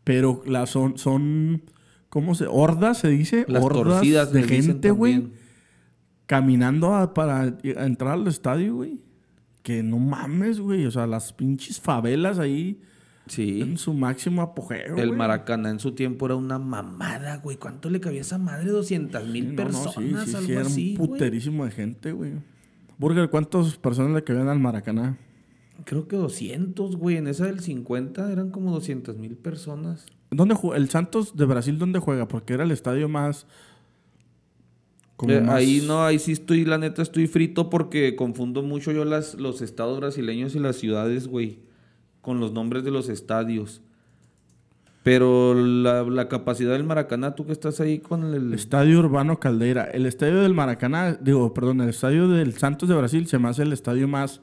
Pero 0.04 0.44
la 0.46 0.66
son, 0.68 0.98
son, 0.98 1.64
¿cómo 2.10 2.36
se? 2.36 2.46
Hordas, 2.48 3.00
se 3.00 3.08
dice. 3.08 3.46
Las 3.48 3.64
Hordas 3.64 3.84
torcidas 3.96 4.32
de 4.34 4.44
gente, 4.44 4.92
güey. 4.92 5.28
Caminando 6.26 6.94
a- 6.96 7.14
para 7.14 7.42
a 7.42 7.86
entrar 7.86 8.14
al 8.14 8.28
estadio, 8.28 8.76
güey. 8.76 9.00
Que 9.64 9.84
no 9.84 10.00
mames, 10.00 10.60
güey. 10.60 10.86
O 10.86 10.92
sea, 10.92 11.08
las 11.08 11.34
pinches 11.34 11.80
favelas 11.80 12.40
ahí 12.40 12.82
Sí. 13.28 13.62
en 13.62 13.78
su 13.78 13.94
máximo 13.94 14.42
apogeo, 14.44 14.96
El 14.98 15.08
güey. 15.08 15.12
Maracaná 15.18 15.70
en 15.72 15.80
su 15.80 15.94
tiempo 15.94 16.26
era 16.28 16.36
una 16.36 16.60
mamada, 16.60 17.38
güey. 17.38 17.58
¿Cuánto 17.58 17.90
le 17.90 18.00
cabía 18.00 18.20
a 18.20 18.22
esa 18.22 18.38
madre? 18.38 18.70
200 18.70 19.28
mil 19.28 19.50
Sí, 19.50 19.56
no, 19.56 19.64
no, 19.66 19.70
sí, 19.72 19.84
personas, 19.84 20.24
sí, 20.26 20.30
sí, 20.32 20.36
algo 20.38 20.52
era 20.52 20.62
así, 20.62 20.90
un 20.92 20.98
güey. 20.98 21.10
puterísimo 21.10 21.66
de 21.66 21.72
gente, 21.72 22.12
güey. 22.12 22.34
Burger, 22.98 23.30
¿cuántas 23.30 23.78
personas 23.78 24.14
le 24.14 24.24
cabían 24.24 24.48
al 24.48 24.60
Maracaná? 24.60 25.18
Creo 25.84 26.08
que 26.08 26.16
200, 26.16 26.96
güey. 26.96 27.18
En 27.18 27.28
esa 27.28 27.46
del 27.46 27.60
50 27.60 28.32
eran 28.32 28.50
como 28.52 28.72
200 28.72 29.18
mil 29.18 29.36
personas. 29.36 30.06
¿Dónde 30.32 30.56
el 30.76 30.90
Santos 30.90 31.36
de 31.36 31.46
Brasil 31.46 31.78
dónde 31.78 32.00
juega? 32.00 32.28
Porque 32.28 32.54
era 32.54 32.64
el 32.64 32.72
estadio 32.72 33.10
más 33.10 33.48
como 35.26 35.38
Eh, 35.38 35.42
más- 35.42 35.56
Ahí 35.56 35.84
no, 35.86 36.04
ahí 36.04 36.20
sí 36.20 36.32
estoy, 36.32 36.66
la 36.66 36.78
neta, 36.78 37.02
estoy 37.02 37.28
frito 37.28 37.70
porque 37.70 38.16
confundo 38.16 38.62
mucho 38.64 38.92
yo 38.92 39.06
las, 39.06 39.36
los 39.36 39.62
estados 39.62 40.00
brasileños 40.00 40.56
y 40.56 40.60
las 40.60 40.76
ciudades, 40.78 41.28
güey, 41.28 41.60
con 42.22 42.40
los 42.40 42.52
nombres 42.54 42.84
de 42.84 42.92
los 42.92 43.10
estadios. 43.10 43.82
Pero 45.04 45.54
la, 45.54 46.02
la 46.04 46.28
capacidad 46.28 46.72
del 46.72 46.84
Maracaná, 46.84 47.36
tú 47.36 47.46
que 47.46 47.52
estás 47.52 47.80
ahí 47.80 48.00
con 48.00 48.34
el... 48.34 48.54
Estadio 48.56 48.98
Urbano 48.98 49.40
Caldeira. 49.40 49.84
El 49.84 50.08
estadio 50.08 50.42
del 50.42 50.56
Maracaná, 50.56 51.14
digo, 51.22 51.54
perdón, 51.54 51.82
el 51.82 51.90
estadio 51.90 52.28
del 52.28 52.54
Santos 52.54 52.90
de 52.90 52.96
Brasil 52.96 53.28
se 53.28 53.38
me 53.38 53.48
hace 53.50 53.62
el 53.62 53.72
estadio 53.72 54.08
más 54.08 54.42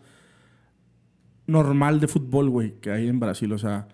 normal 1.46 1.98
de 2.00 2.08
fútbol, 2.08 2.48
güey, 2.48 2.74
que 2.80 2.90
hay 2.90 3.08
en 3.08 3.18
Brasil. 3.18 3.52
O 3.52 3.58
sea, 3.58 3.88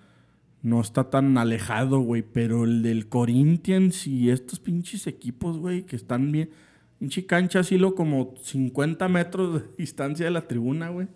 no 0.63 0.81
está 0.83 1.09
tan 1.09 1.39
alejado, 1.39 2.01
güey. 2.01 2.23
Pero 2.23 2.65
el 2.65 2.83
del 2.83 3.09
Corinthians 3.09 4.07
y 4.07 4.29
estos 4.31 4.61
pinches 4.61 5.07
equipos, 5.07 5.57
güey, 5.59 5.85
que 5.87 5.97
están 5.97 6.31
bien. 6.33 6.51
Pinche 6.99 7.27
cancha 7.27 7.61
así 7.61 7.79
lo 7.79 7.95
como 7.95 8.35
50 8.43 9.09
metros 9.09 9.63
de 9.63 9.69
distancia 9.79 10.27
de 10.27 10.33
la 10.33 10.49
tribuna, 10.49 10.89
güey. 10.89 11.07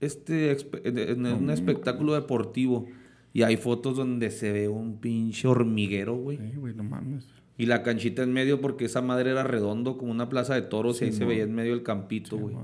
este, 0.00 0.56
en 0.84 1.26
un 1.26 1.50
espectáculo 1.50 2.14
deportivo. 2.14 2.86
Y 3.32 3.42
hay 3.42 3.56
fotos 3.56 3.96
donde 3.96 4.30
se 4.30 4.50
ve 4.52 4.68
un 4.68 4.98
pinche 4.98 5.46
hormiguero, 5.46 6.14
güey. 6.16 6.38
Sí, 6.38 6.56
güey, 6.56 6.74
no 6.74 6.84
mames. 6.84 7.26
Y 7.58 7.66
la 7.66 7.82
canchita 7.82 8.22
en 8.22 8.32
medio 8.32 8.60
porque 8.60 8.84
esa 8.86 9.02
madre 9.02 9.30
era 9.30 9.42
redondo 9.42 9.96
como 9.98 10.10
una 10.12 10.28
plaza 10.28 10.54
de 10.54 10.62
toros 10.62 11.00
y 11.00 11.06
ahí 11.06 11.12
se 11.12 11.24
veía 11.24 11.42
en 11.44 11.54
medio 11.54 11.72
el 11.74 11.82
campito, 11.82 12.36
güey. 12.38 12.54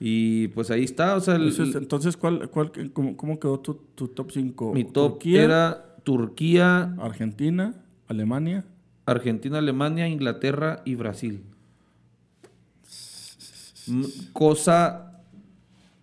Y 0.00 0.48
pues 0.48 0.70
ahí 0.70 0.84
está, 0.84 1.16
o 1.16 1.20
sea, 1.20 1.34
el- 1.36 1.48
Entonces, 1.48 1.74
entonces, 1.74 2.16
¿cuál, 2.16 2.48
cuál, 2.50 2.70
cómo, 2.92 3.16
cómo 3.16 3.40
quedó 3.40 3.58
tu, 3.60 3.74
tu 3.94 4.08
top 4.08 4.30
5? 4.30 4.72
mi 4.74 4.84
top 4.84 5.18
era 5.24 5.96
Turquía, 6.04 6.94
Argentina, 6.98 7.74
Alemania. 8.06 8.64
Argentina, 9.06 9.58
Alemania, 9.58 10.06
Inglaterra 10.08 10.82
y 10.84 10.94
Brasil. 10.94 11.42
Cosa 14.32 15.22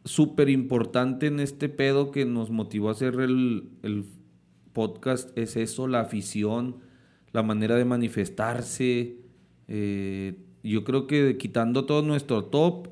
súper 0.03 0.49
importante 0.49 1.27
en 1.27 1.39
este 1.39 1.69
pedo 1.69 2.11
que 2.11 2.25
nos 2.25 2.49
motivó 2.51 2.89
a 2.89 2.91
hacer 2.91 3.15
el, 3.19 3.69
el 3.83 4.05
podcast 4.73 5.35
es 5.37 5.55
eso, 5.55 5.87
la 5.87 6.01
afición, 6.01 6.77
la 7.31 7.41
manera 7.43 7.75
de 7.75 7.85
manifestarse. 7.85 9.17
Eh, 9.67 10.37
yo 10.63 10.83
creo 10.83 11.07
que 11.07 11.37
quitando 11.37 11.85
todo 11.85 12.01
nuestro 12.01 12.45
top, 12.45 12.89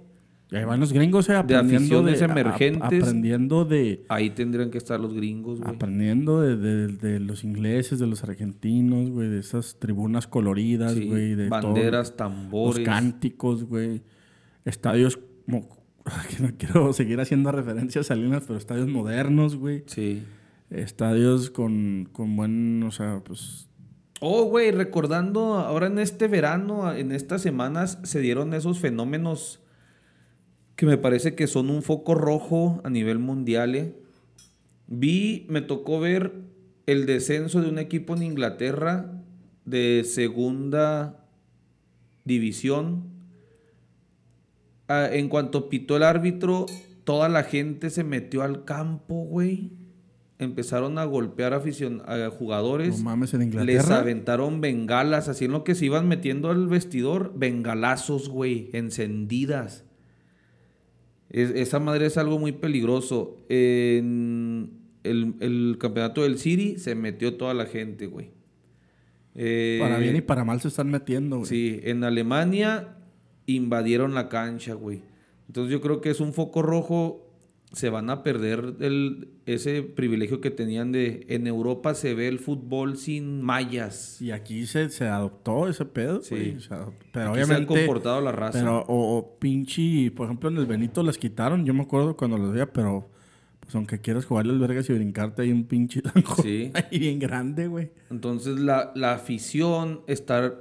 Y 0.52 0.56
ahí 0.56 0.66
van 0.66 0.80
los 0.80 0.94
gringos, 0.94 1.28
eh, 1.30 1.36
aprendiendo 1.36 1.78
aficiones 1.78 2.20
de, 2.20 2.26
a- 2.26 2.30
emergentes. 2.30 3.04
aprendiendo 3.04 3.66
de, 3.66 4.06
ahí 4.10 4.30
tendrían 4.30 4.70
que 4.70 4.78
estar 4.78 5.00
los 5.00 5.14
gringos, 5.14 5.60
güey. 5.60 5.74
aprendiendo 5.76 6.42
de, 6.42 6.56
de- 6.58 6.88
de 6.90 7.20
los 7.20 7.44
ingleses, 7.44 7.98
de 8.00 8.06
los 8.08 8.24
argentinos, 8.24 9.10
güey, 9.10 9.30
de 9.30 9.40
esas 9.40 9.78
tribunas 9.80 10.28
coloridas, 10.28 10.94
Sí, 10.94 11.08
güey, 11.08 11.34
de 11.36 11.50
todo, 11.50 11.62
banderas, 11.62 12.10
los 12.10 12.18
tambores. 12.18 12.86
cánticos, 12.86 13.64
güey, 13.66 14.02
estadios 14.66 15.20
como 15.46 15.68
que 16.30 16.44
no 16.44 16.50
quiero 16.58 16.94
seguir 16.94 17.20
haciendo 17.22 17.52
referencias 17.52 18.06
a 18.06 18.08
Salinas, 18.10 18.44
pero 18.48 18.58
estadios 18.60 18.88
modernos, 18.88 19.56
güey, 19.56 19.84
Sí. 19.88 20.24
estadios 20.70 21.50
con, 21.50 22.10
con 22.12 22.36
buen, 22.36 22.84
o 22.84 22.92
sea, 22.92 23.22
pues 23.24 23.68
Oh, 24.26 24.46
güey, 24.46 24.72
recordando, 24.72 25.56
ahora 25.56 25.88
en 25.88 26.00
este 26.00 26.30
verano, 26.30 26.94
en 26.94 27.12
estas 27.12 27.42
semanas, 27.42 28.00
se 28.04 28.22
dieron 28.22 28.54
esos 28.54 28.80
fenómenos 28.80 29.60
que 30.78 30.86
me 30.86 30.98
parece 30.98 31.36
que 31.36 31.46
son 31.48 31.70
un 31.70 31.82
foco 31.84 32.16
rojo 32.16 32.80
a 32.86 32.90
nivel 32.90 33.20
mundial. 33.20 33.76
eh. 33.76 33.94
Vi, 34.88 35.46
me 35.50 35.60
tocó 35.62 36.00
ver 36.00 36.34
el 36.86 37.06
descenso 37.06 37.62
de 37.62 37.68
un 37.70 37.80
equipo 37.80 38.16
en 38.16 38.24
Inglaterra 38.24 39.12
de 39.66 40.04
segunda 40.06 41.26
división. 42.24 43.04
Ah, 44.88 45.08
en 45.12 45.30
cuanto 45.30 45.70
pitó 45.70 45.96
el 45.98 46.04
árbitro, 46.04 46.66
toda 47.04 47.30
la 47.30 47.44
gente 47.44 47.90
se 47.90 48.04
metió 48.04 48.42
al 48.44 48.66
campo, 48.66 49.24
güey. 49.26 49.72
Empezaron 50.40 50.98
a 50.98 51.06
golpear 51.06 51.54
a 51.54 52.30
jugadores. 52.30 52.98
no 52.98 53.04
mames 53.06 53.34
en 53.34 53.40
Les 53.42 53.48
Inglaterra. 53.54 54.00
aventaron 54.00 54.60
bengalas, 54.62 55.30
así 55.30 55.46
en 55.46 55.52
lo 55.52 55.64
que 55.64 55.74
se 55.76 55.86
iban 55.86 56.08
metiendo 56.08 56.50
al 56.50 56.68
vestidor, 56.68 57.32
bengalazos, 57.36 58.28
güey, 58.30 58.70
encendidas. 58.74 59.86
Es- 61.30 61.52
esa 61.52 61.80
madre 61.80 62.08
es 62.08 62.18
algo 62.18 62.40
muy 62.40 62.52
peligroso. 62.52 63.38
En 63.50 64.72
el, 65.04 65.36
el 65.40 65.78
campeonato 65.80 66.24
del 66.24 66.38
City 66.38 66.78
se 66.78 66.96
metió 66.96 67.36
toda 67.38 67.54
la 67.54 67.66
gente, 67.66 68.08
güey. 68.08 68.32
Eh, 69.36 69.80
Para 69.82 69.98
bien 69.98 70.16
y 70.18 70.22
para 70.22 70.44
mal 70.44 70.60
se 70.62 70.68
están 70.68 70.92
metiendo, 70.92 71.38
güey. 71.38 71.50
Sí, 71.50 71.80
en 71.84 72.04
Alemania 72.04 72.98
invadieron 73.46 74.14
la 74.14 74.30
cancha, 74.30 74.74
güey. 74.74 75.02
Entonces 75.48 75.72
yo 75.72 75.82
creo 75.82 76.02
que 76.02 76.10
es 76.10 76.20
un 76.20 76.34
foco 76.34 76.62
rojo. 76.62 77.20
Se 77.72 77.90
van 77.90 78.12
a 78.12 78.22
perder 78.22 78.76
el, 78.82 79.30
ese 79.48 79.82
privilegio 79.82 80.40
que 80.42 80.52
tenían 80.52 80.92
de... 80.92 81.26
En 81.30 81.48
Europa 81.48 81.96
se 81.96 82.14
ve 82.14 82.28
el 82.28 82.38
fútbol 82.38 82.98
sin 82.98 83.42
mallas. 83.42 84.22
Y 84.22 84.30
aquí 84.30 84.68
se, 84.68 84.90
se 84.90 85.06
adoptó 85.08 85.68
ese 85.68 85.84
pedo, 85.86 86.22
Sí. 86.22 86.36
güey. 86.36 86.58
pero 87.12 87.32
Aquí 87.32 87.40
se 87.40 87.42
ha 87.42 87.46
obviamente... 87.58 87.66
comportado 87.66 88.22
la 88.22 88.32
raza. 88.32 88.60
Pero, 88.60 88.82
o, 88.82 89.18
o 89.18 89.40
pinche, 89.40 90.12
por 90.12 90.26
ejemplo, 90.28 90.50
en 90.52 90.58
el 90.58 90.68
Benito 90.68 91.02
las 91.02 91.18
quitaron. 91.18 91.66
Yo 91.66 91.74
me 91.74 91.82
acuerdo 91.82 92.16
cuando 92.16 92.38
los 92.38 92.52
veía, 92.54 92.72
pero 92.72 93.10
pues 93.60 93.74
aunque 93.74 94.00
quieras 94.00 94.26
jugarle 94.26 94.54
al 94.54 94.60
vergas 94.60 94.88
y 94.92 94.94
brincarte, 94.94 95.42
hay 95.42 95.52
un 95.52 95.64
pinche 95.64 96.02
tanco 96.04 96.36
Sí. 96.44 96.72
ahí 96.76 97.00
bien 97.00 97.18
grande, 97.18 97.66
güey. 97.68 97.90
Entonces 98.12 98.60
la, 98.60 98.92
la 98.94 99.14
afición 99.14 100.02
está 100.06 100.54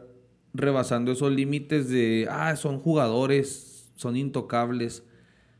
rebasando 0.54 1.12
esos 1.12 1.30
límites 1.32 1.88
de, 1.88 2.26
ah, 2.30 2.54
son 2.56 2.78
jugadores, 2.78 3.90
son 3.96 4.16
intocables. 4.16 5.04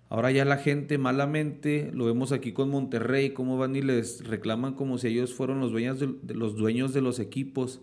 Ahora 0.09 0.30
ya 0.30 0.45
la 0.45 0.59
gente 0.59 0.99
malamente, 0.99 1.90
lo 1.95 2.05
vemos 2.05 2.30
aquí 2.32 2.53
con 2.53 2.68
Monterrey, 2.68 3.30
cómo 3.30 3.57
van 3.57 3.74
y 3.74 3.80
les 3.80 4.26
reclaman 4.26 4.74
como 4.74 4.99
si 4.99 5.09
ellos 5.09 5.32
fueron 5.32 5.61
los 5.61 5.72
dueños 5.72 5.99
de, 5.99 6.14
de 6.22 6.34
los 6.34 6.57
dueños 6.57 6.93
de 6.93 7.01
los 7.01 7.18
equipos. 7.18 7.80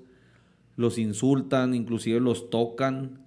Los 0.76 1.00
insultan, 1.00 1.74
inclusive 1.74 2.20
los 2.20 2.52
tocan. 2.52 3.26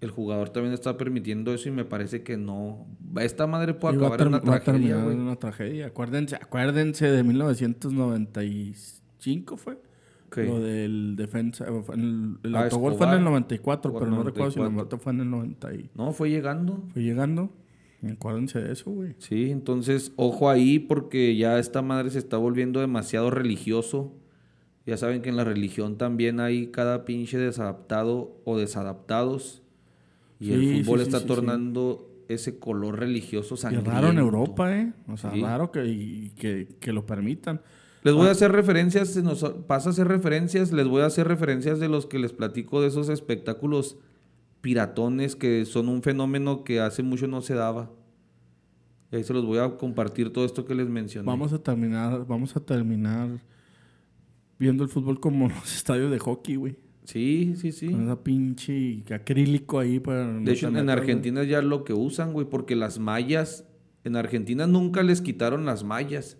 El 0.00 0.10
jugador 0.10 0.50
también 0.50 0.72
está 0.72 0.96
permitiendo 0.96 1.52
eso 1.52 1.68
y 1.68 1.72
me 1.72 1.84
parece 1.84 2.22
que 2.22 2.36
no. 2.36 2.86
Esta 3.20 3.46
madre 3.46 3.74
puede 3.74 3.96
Y 3.96 3.98
acabar 3.98 4.22
en 4.22 4.28
una 4.28 4.40
tragedia, 4.40 4.96
en 4.96 5.20
una 5.20 5.36
tragedia. 5.36 5.88
Acuérdense, 5.88 6.36
acuérdense 6.36 7.10
de 7.10 7.24
1995 7.24 9.56
fue. 9.56 9.87
¿Qué? 10.30 10.44
Lo 10.44 10.60
del 10.60 11.14
defensa. 11.16 11.66
en 11.66 12.38
El, 12.42 12.50
el 12.50 12.56
Ah, 12.56 12.64
autogol 12.64 12.94
fue 12.94 13.06
en 13.06 13.12
el 13.12 13.18
Escobar. 13.18 13.32
94, 13.32 13.92
pero 13.92 14.06
no 14.06 14.10
Escobar, 14.12 14.26
recuerdo 14.26 14.50
si 14.52 14.58
el 14.58 14.64
94. 14.64 14.74
muerto 14.74 14.98
fue 14.98 15.12
en 15.12 15.20
el 15.20 15.30
90. 15.30 15.74
y- 15.74 15.90
No, 15.94 16.12
fue 16.12 16.30
llegando. 16.30 16.82
Fue 16.92 17.02
llegando. 17.02 17.50
Acuérdense 18.12 18.60
de 18.60 18.72
eso, 18.72 18.90
güey. 18.92 19.14
Sí, 19.18 19.50
entonces 19.50 20.12
ojo 20.16 20.48
ahí 20.50 20.78
porque 20.78 21.36
ya 21.36 21.58
esta 21.58 21.82
madre 21.82 22.10
se 22.10 22.18
está 22.18 22.36
volviendo 22.36 22.80
demasiado 22.80 23.30
religioso. 23.30 24.12
Ya 24.86 24.96
saben 24.96 25.20
que 25.20 25.28
en 25.30 25.36
la 25.36 25.44
religión 25.44 25.98
también 25.98 26.38
hay 26.40 26.68
cada 26.68 27.04
pinche 27.04 27.36
desadaptado 27.38 28.40
o 28.44 28.56
desadaptados. 28.56 29.62
Y 30.40 30.46
Sí, 30.46 30.52
el 30.52 30.84
fútbol 30.84 31.00
sí, 31.00 31.04
está 31.06 31.18
sí, 31.18 31.24
sí. 31.24 31.28
tornando 31.28 32.08
ese 32.28 32.58
color 32.58 32.98
religioso 33.00 33.54
Y 33.54 33.58
sangriento. 33.58 33.90
raro 33.90 34.08
en 34.10 34.18
Europa, 34.18 34.76
¿eh? 34.76 34.92
O 35.08 35.16
sea, 35.16 35.30
raro 35.30 35.72
que, 35.72 35.86
y 35.86 36.30
que, 36.36 36.68
que 36.78 36.92
lo 36.92 37.04
permitan. 37.04 37.60
Les 38.08 38.16
voy 38.16 38.28
a 38.28 38.30
hacer 38.30 38.52
referencias, 38.52 39.08
se 39.08 39.22
nos 39.22 39.44
pasa 39.66 39.90
a 39.90 39.92
hacer 39.92 40.08
referencias, 40.08 40.72
les 40.72 40.88
voy 40.88 41.02
a 41.02 41.06
hacer 41.06 41.28
referencias 41.28 41.78
de 41.78 41.90
los 41.90 42.06
que 42.06 42.18
les 42.18 42.32
platico 42.32 42.80
de 42.80 42.88
esos 42.88 43.10
espectáculos 43.10 43.98
piratones 44.62 45.36
que 45.36 45.66
son 45.66 45.90
un 45.90 46.02
fenómeno 46.02 46.64
que 46.64 46.80
hace 46.80 47.02
mucho 47.02 47.26
no 47.26 47.42
se 47.42 47.52
daba. 47.52 47.90
Y 49.12 49.16
ahí 49.16 49.24
se 49.24 49.34
los 49.34 49.44
voy 49.44 49.58
a 49.58 49.76
compartir 49.76 50.32
todo 50.32 50.46
esto 50.46 50.64
que 50.64 50.74
les 50.74 50.88
mencioné. 50.88 51.26
Vamos 51.26 51.52
a 51.52 51.58
terminar, 51.58 52.26
vamos 52.26 52.56
a 52.56 52.60
terminar 52.60 53.42
viendo 54.58 54.84
el 54.84 54.88
fútbol 54.88 55.20
como 55.20 55.46
los 55.50 55.76
estadios 55.76 56.10
de 56.10 56.18
hockey, 56.18 56.56
güey. 56.56 56.76
Sí, 57.04 57.56
sí, 57.56 57.72
sí. 57.72 57.90
Con 57.90 58.04
esa 58.04 58.24
pinche 58.24 59.02
acrílico 59.12 59.80
ahí 59.80 60.00
para... 60.00 60.26
no 60.26 60.46
De 60.46 60.52
hecho, 60.52 60.68
en 60.68 60.88
Argentina 60.88 61.44
ya 61.44 61.60
lo 61.60 61.84
que 61.84 61.92
usan, 61.92 62.32
güey, 62.32 62.48
porque 62.48 62.74
las 62.74 62.98
mallas, 62.98 63.66
en 64.04 64.16
Argentina 64.16 64.66
nunca 64.66 65.02
les 65.02 65.20
quitaron 65.20 65.66
las 65.66 65.84
mallas. 65.84 66.38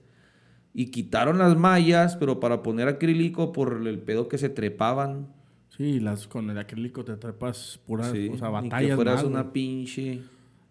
Y 0.75 0.91
quitaron 0.91 1.39
las 1.39 1.57
mallas, 1.57 2.17
pero 2.17 2.41
para 2.41 2.63
poner 2.63 2.89
acrílico 2.89 3.53
por 3.53 3.87
el 3.87 3.99
pedo 4.01 4.29
que 4.29 4.39
se 4.39 4.49
trepaban. 4.49 5.29
Sí, 5.77 6.01
las, 6.01 6.27
con 6.27 6.51
el 6.51 6.59
acrílico 6.59 7.05
te 7.05 7.17
trepas 7.17 7.81
puras, 7.87 8.11
Sí, 8.11 8.31
o 8.33 8.37
sea, 8.39 8.61
ni 8.61 8.69
que 8.69 8.95
fueras 8.95 9.25
una 9.25 9.43
güey. 9.43 9.53
pinche... 9.53 10.23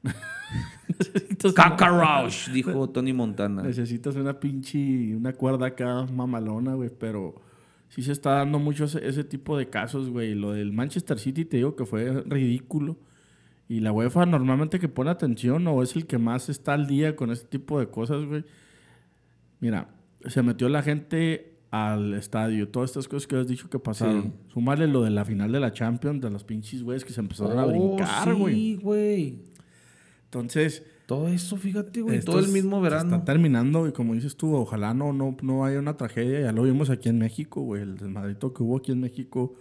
Cacarouche, 1.55 2.51
dijo 2.53 2.89
Tony 2.89 3.13
Montana. 3.13 3.63
Necesitas 3.63 4.15
una 4.15 4.39
pinche, 4.39 5.15
una 5.15 5.33
cuerda 5.33 5.67
acá 5.67 6.05
mamalona, 6.05 6.75
güey, 6.75 6.89
pero 6.89 7.35
sí 7.89 8.01
se 8.01 8.11
está 8.11 8.31
dando 8.31 8.59
mucho 8.59 8.85
ese, 8.85 9.05
ese 9.07 9.23
tipo 9.23 9.57
de 9.57 9.69
casos, 9.69 10.09
güey. 10.09 10.35
Lo 10.35 10.51
del 10.51 10.71
Manchester 10.73 11.19
City 11.19 11.45
te 11.45 11.57
digo 11.57 11.75
que 11.75 11.85
fue 11.85 12.23
ridículo. 12.23 12.97
Y 13.69 13.81
la 13.81 13.91
UEFA 13.91 14.25
normalmente 14.25 14.79
que 14.79 14.87
pone 14.87 15.09
atención 15.09 15.67
o 15.67 15.83
es 15.83 15.95
el 15.95 16.05
que 16.07 16.17
más 16.17 16.47
está 16.47 16.73
al 16.73 16.87
día 16.87 17.15
con 17.15 17.31
ese 17.31 17.45
tipo 17.45 17.79
de 17.79 17.87
cosas, 17.87 18.25
güey. 18.25 18.45
Mira, 19.59 19.89
se 20.25 20.41
metió 20.43 20.69
la 20.69 20.81
gente 20.83 21.53
al 21.71 22.13
estadio, 22.13 22.69
todas 22.69 22.91
estas 22.91 23.07
cosas 23.07 23.27
que 23.27 23.35
has 23.35 23.47
dicho 23.47 23.69
que 23.69 23.79
pasaron. 23.79 24.23
Sí. 24.23 24.31
Súmale 24.53 24.87
lo 24.87 25.03
de 25.03 25.09
la 25.09 25.25
final 25.25 25.51
de 25.51 25.59
la 25.59 25.73
Champions, 25.73 26.21
de 26.21 26.29
los 26.29 26.43
pinches 26.43 26.81
güeyes 26.83 27.03
que 27.03 27.11
se 27.13 27.19
empezaron 27.19 27.57
a 27.59 27.65
Oh, 27.65 27.69
brincar, 27.69 28.33
güey. 28.35 28.53
Sí, 28.55 28.75
güey. 28.81 29.39
Entonces, 30.25 30.83
Todo 31.07 31.29
eso, 31.29 31.55
fíjate, 31.55 32.01
güey. 32.01 32.19
Todo 32.19 32.39
el 32.39 32.49
mismo 32.49 32.81
verano. 32.81 33.15
Está 33.15 33.23
terminando 33.25 33.87
y 33.87 33.93
como 33.93 34.13
dices 34.13 34.35
tú, 34.35 34.53
ojalá 34.55 34.93
no, 34.93 35.13
no, 35.13 35.37
no 35.41 35.63
haya 35.63 35.79
una 35.79 35.95
tragedia. 35.95 36.41
Ya 36.41 36.51
lo 36.51 36.63
vimos 36.63 36.89
aquí 36.89 37.07
en 37.07 37.17
México, 37.17 37.61
güey. 37.61 37.81
El 37.83 37.95
desmadrito 37.97 38.53
que 38.53 38.61
hubo 38.61 38.75
aquí 38.77 38.91
en 38.91 38.99
México 38.99 39.55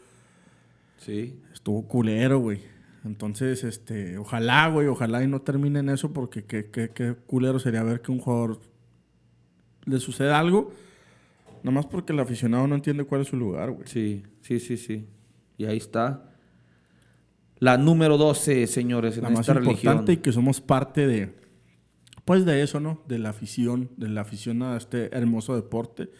Sí. 0.97 1.39
estuvo 1.53 1.87
culero, 1.87 2.41
güey. 2.41 2.63
Entonces, 3.05 3.63
este, 3.63 4.19
ojalá, 4.19 4.69
güey, 4.69 4.89
ojalá 4.89 5.23
y 5.23 5.29
no 5.29 5.41
termine 5.43 5.79
en 5.79 5.89
eso 5.91 6.13
porque 6.13 6.43
qué, 6.45 6.69
qué, 6.71 6.91
qué 6.91 7.15
culero 7.27 7.61
sería 7.61 7.85
ver 7.85 8.01
que 8.01 8.11
un 8.11 8.19
jugador 8.19 8.59
le 9.87 9.99
suceda 9.99 10.39
algo, 10.39 10.73
nomás 11.63 11.87
porque 11.87 12.13
el 12.13 12.21
aficionado 12.21 12.67
no 12.67 12.75
entiende 12.75 13.05
cuál 13.05 13.23
es 13.23 13.29
su 13.29 13.37
lugar, 13.37 13.71
güey. 13.71 13.87
Sí, 13.87 14.25
sí, 14.43 14.61
sí, 14.61 14.77
sí. 14.77 15.07
Y 15.57 15.65
ahí 15.65 15.79
está. 15.79 16.31
La 17.59 17.79
número 17.79 18.19
12, 18.19 18.67
señores, 18.67 19.17
en 19.17 19.23
La 19.23 19.31
más 19.31 19.41
esta 19.41 19.53
importante 19.53 19.81
religión. 19.81 20.13
y 20.13 20.17
que 20.19 20.33
somos 20.33 20.61
parte 20.61 21.07
de, 21.07 21.35
pues 22.27 22.45
de 22.45 22.63
eso, 22.63 22.81
¿no? 22.81 23.03
De 23.09 23.19
la 23.19 23.31
afición, 23.31 23.91
de 23.97 24.09
la 24.09 24.21
afición 24.21 24.63
a 24.63 24.77
este 24.77 25.17
hermoso 25.17 25.55
deporte. 25.57 26.11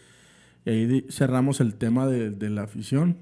Y 0.65 0.69
ahí 0.69 1.05
cerramos 1.09 1.61
el 1.61 1.75
tema 1.75 2.07
de, 2.07 2.31
de 2.31 2.49
la 2.49 2.63
afición. 2.63 3.17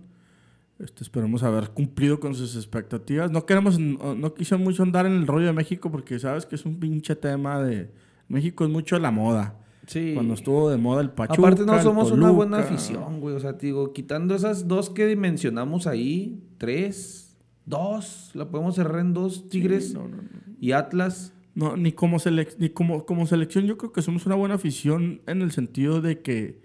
Este, 0.80 1.04
esperemos 1.04 1.44
haber 1.44 1.70
cumplido 1.70 2.20
con 2.20 2.36
sus 2.36 2.56
expectativas. 2.56 3.32
No 3.32 3.46
queremos, 3.46 3.80
no, 3.80 4.16
no 4.16 4.34
quise 4.34 4.56
mucho 4.58 4.84
andar 4.84 5.06
en 5.06 5.14
el 5.14 5.28
rollo 5.28 5.48
de 5.48 5.54
México 5.54 5.92
porque 5.92 6.20
sabes 6.20 6.46
que 6.46 6.56
es 6.56 6.66
un 6.66 6.80
pinche 6.80 7.16
tema 7.16 7.62
de... 7.62 7.92
México 8.28 8.66
es 8.66 8.72
mucho 8.72 8.98
la 9.00 9.12
moda. 9.12 9.60
Sí. 9.88 10.12
Cuando 10.16 10.34
estuvo 10.34 10.70
de 10.70 10.78
moda 10.78 11.02
el 11.02 11.12
Pachuca, 11.12 11.40
Aparte 11.40 11.66
no 11.66 11.82
somos 11.82 12.12
una 12.12 12.32
buena 12.32 12.60
afición, 12.60 13.20
güey. 13.20 13.36
O 13.36 13.40
sea, 13.40 13.57
te 13.57 13.68
digo, 13.68 13.94
quitando 13.94 14.34
esas 14.36 14.68
dos 14.68 14.90
que 14.90 15.06
dimensionamos 15.06 15.86
ahí, 15.88 16.44
tres, 16.57 17.38
dos, 17.66 18.32
la 18.34 18.49
podemos 18.49 18.76
cerrar 18.76 18.99
en 19.02 19.14
dos, 19.14 19.49
Tigres 19.49 19.94
No, 19.94 20.07
no, 20.07 20.18
no. 20.18 20.24
y 20.60 20.72
Atlas. 20.72 21.34
No, 21.53 21.78
ni 21.78 21.91
como, 21.94 22.18
selec- 22.18 22.56
ni 22.60 22.70
como, 22.70 23.06
como 23.06 23.26
selección 23.28 23.66
yo 23.66 23.78
creo 23.78 23.91
que 23.94 24.02
somos 24.02 24.26
una 24.26 24.36
buena 24.36 24.56
afición 24.56 25.22
en 25.26 25.41
el 25.41 25.52
sentido 25.52 26.02
de 26.02 26.20
que, 26.20 26.62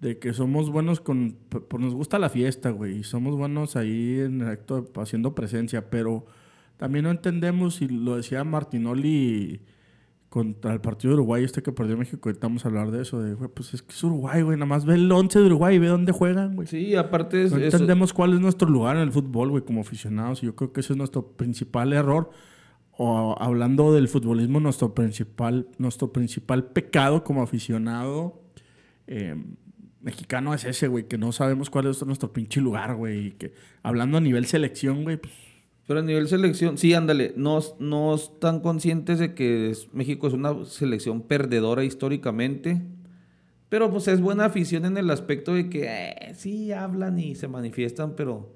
de 0.00 0.18
que 0.18 0.32
somos 0.32 0.70
buenos 0.70 1.00
con... 1.00 1.36
p- 1.48 1.60
Pues 1.60 1.80
nos 1.82 1.94
gusta 1.94 2.18
la 2.18 2.28
fiesta, 2.28 2.70
güey. 2.70 2.98
Y 2.98 3.02
somos 3.04 3.36
buenos 3.36 3.76
ahí 3.76 4.18
en 4.20 4.40
el 4.40 4.48
acto 4.48 4.90
haciendo 4.96 5.34
presencia. 5.34 5.90
Pero 5.90 6.24
también 6.76 7.04
no 7.04 7.10
entendemos, 7.10 7.82
y 7.82 7.88
lo 7.88 8.16
decía 8.16 8.42
Martinoli 8.42 9.60
contra 10.30 10.72
el 10.72 10.80
partido 10.80 11.10
de 11.10 11.14
Uruguay, 11.16 11.44
este 11.44 11.60
que 11.62 11.72
perdió 11.72 11.96
México, 11.98 12.28
ahorita 12.28 12.46
vamos 12.46 12.64
a 12.64 12.68
hablar 12.68 12.90
de 12.92 13.02
eso. 13.02 13.20
De, 13.20 13.34
güey, 13.34 13.50
pues 13.52 13.74
es 13.74 13.82
que 13.82 13.92
es 13.92 14.02
Uruguay, 14.04 14.40
güey. 14.42 14.56
Nada 14.56 14.66
más 14.66 14.84
ve 14.86 14.94
el 14.94 15.10
11 15.12 15.38
de 15.40 15.46
Uruguay 15.46 15.76
y 15.76 15.78
ve 15.80 15.88
dónde 15.88 16.12
juegan, 16.12 16.54
güey. 16.54 16.66
Sí, 16.68 16.94
aparte 16.94 17.42
es, 17.44 17.50
No 17.52 17.58
eso- 17.58 17.76
entendemos 17.76 18.12
cuál 18.14 18.32
es 18.34 18.40
nuestro 18.40 18.68
lugar 18.70 18.96
en 18.96 19.02
el 19.02 19.12
fútbol, 19.12 19.50
güey, 19.50 19.64
como 19.64 19.80
aficionados. 19.82 20.42
Y 20.42 20.46
yo 20.46 20.54
creo 20.56 20.72
que 20.72 20.80
ese 20.80 20.92
es 20.92 20.96
nuestro 20.96 21.32
principal 21.32 21.92
error. 21.92 22.30
O 23.02 23.34
hablando 23.40 23.92
del 23.92 24.08
futbolismo, 24.08 24.60
nuestro 24.60 24.94
principal, 24.94 25.66
nuestro 25.78 26.12
principal 26.12 26.64
pecado 26.66 27.24
como 27.24 27.42
aficionado 27.42 28.42
eh, 29.06 29.34
mexicano 30.00 30.54
es 30.54 30.64
ese, 30.64 30.86
güey, 30.86 31.08
que 31.08 31.18
no 31.18 31.32
sabemos 31.32 31.70
cuál 31.70 31.86
es 31.86 32.04
nuestro 32.06 32.32
pinche 32.32 32.60
lugar, 32.60 32.94
güey. 32.94 33.26
Y 33.26 33.30
que 33.32 33.52
hablando 33.82 34.18
a 34.18 34.20
nivel 34.20 34.46
selección, 34.46 35.02
güey, 35.02 35.16
pues 35.16 35.34
Pero 35.90 35.98
a 35.98 36.02
nivel 36.04 36.28
selección, 36.28 36.78
sí, 36.78 36.94
ándale, 36.94 37.32
no, 37.34 37.58
no 37.80 38.14
están 38.14 38.60
conscientes 38.60 39.18
de 39.18 39.34
que 39.34 39.70
es- 39.70 39.92
México 39.92 40.28
es 40.28 40.32
una 40.34 40.64
selección 40.64 41.20
perdedora 41.20 41.82
históricamente, 41.82 42.80
pero 43.68 43.90
pues 43.90 44.06
es 44.06 44.20
buena 44.20 44.44
afición 44.44 44.84
en 44.84 44.96
el 44.96 45.10
aspecto 45.10 45.52
de 45.52 45.68
que 45.68 45.82
eh, 45.88 46.32
sí 46.36 46.70
hablan 46.70 47.18
y 47.18 47.34
se 47.34 47.48
manifiestan, 47.48 48.14
pero 48.14 48.54